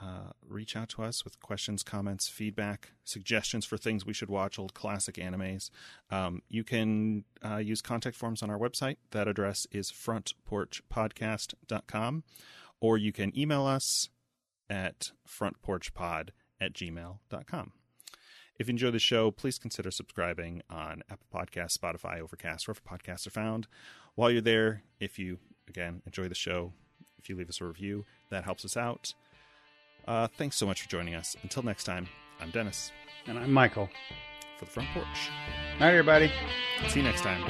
uh, 0.00 0.30
reach 0.46 0.76
out 0.76 0.88
to 0.90 1.02
us 1.02 1.24
with 1.24 1.40
questions, 1.40 1.82
comments, 1.82 2.28
feedback, 2.28 2.92
suggestions 3.04 3.66
for 3.66 3.76
things 3.76 4.06
we 4.06 4.12
should 4.12 4.30
watch, 4.30 4.56
old 4.58 4.74
classic 4.74 5.16
animes, 5.16 5.70
um, 6.10 6.42
you 6.48 6.62
can 6.64 7.24
uh, 7.44 7.56
use 7.56 7.82
contact 7.82 8.16
forms 8.16 8.42
on 8.42 8.50
our 8.50 8.58
website. 8.58 8.96
That 9.10 9.28
address 9.28 9.66
is 9.72 9.90
frontporchpodcast.com, 9.90 12.24
or 12.80 12.98
you 12.98 13.12
can 13.12 13.36
email 13.36 13.66
us 13.66 14.08
at 14.70 15.10
frontporchpod 15.28 16.28
at 16.60 16.72
gmail.com. 16.72 17.72
If 18.58 18.66
you 18.66 18.72
enjoy 18.72 18.90
the 18.90 18.98
show, 18.98 19.30
please 19.30 19.58
consider 19.58 19.90
subscribing 19.90 20.62
on 20.68 21.02
Apple 21.08 21.26
Podcasts, 21.32 21.78
Spotify, 21.78 22.20
Overcast, 22.20 22.66
wherever 22.66 22.80
podcasts 22.80 23.26
are 23.26 23.30
found. 23.30 23.68
While 24.16 24.32
you're 24.32 24.40
there, 24.40 24.82
if 24.98 25.18
you, 25.18 25.38
again, 25.68 26.02
enjoy 26.06 26.28
the 26.28 26.34
show, 26.34 26.72
if 27.18 27.28
you 27.28 27.36
leave 27.36 27.48
us 27.48 27.60
a 27.60 27.64
review, 27.64 28.04
that 28.30 28.44
helps 28.44 28.64
us 28.64 28.76
out. 28.76 29.14
Uh, 30.08 30.26
thanks 30.38 30.56
so 30.56 30.64
much 30.64 30.80
for 30.80 30.88
joining 30.88 31.14
us. 31.14 31.36
Until 31.42 31.62
next 31.62 31.84
time, 31.84 32.08
I'm 32.40 32.50
Dennis 32.50 32.92
And 33.26 33.38
I'm 33.38 33.52
Michael. 33.52 33.90
for 34.58 34.64
the 34.64 34.70
front 34.70 34.88
porch. 34.94 35.30
Night, 35.78 35.90
everybody. 35.90 36.32
See 36.88 37.00
you 37.00 37.04
next 37.04 37.20
time. 37.20 37.44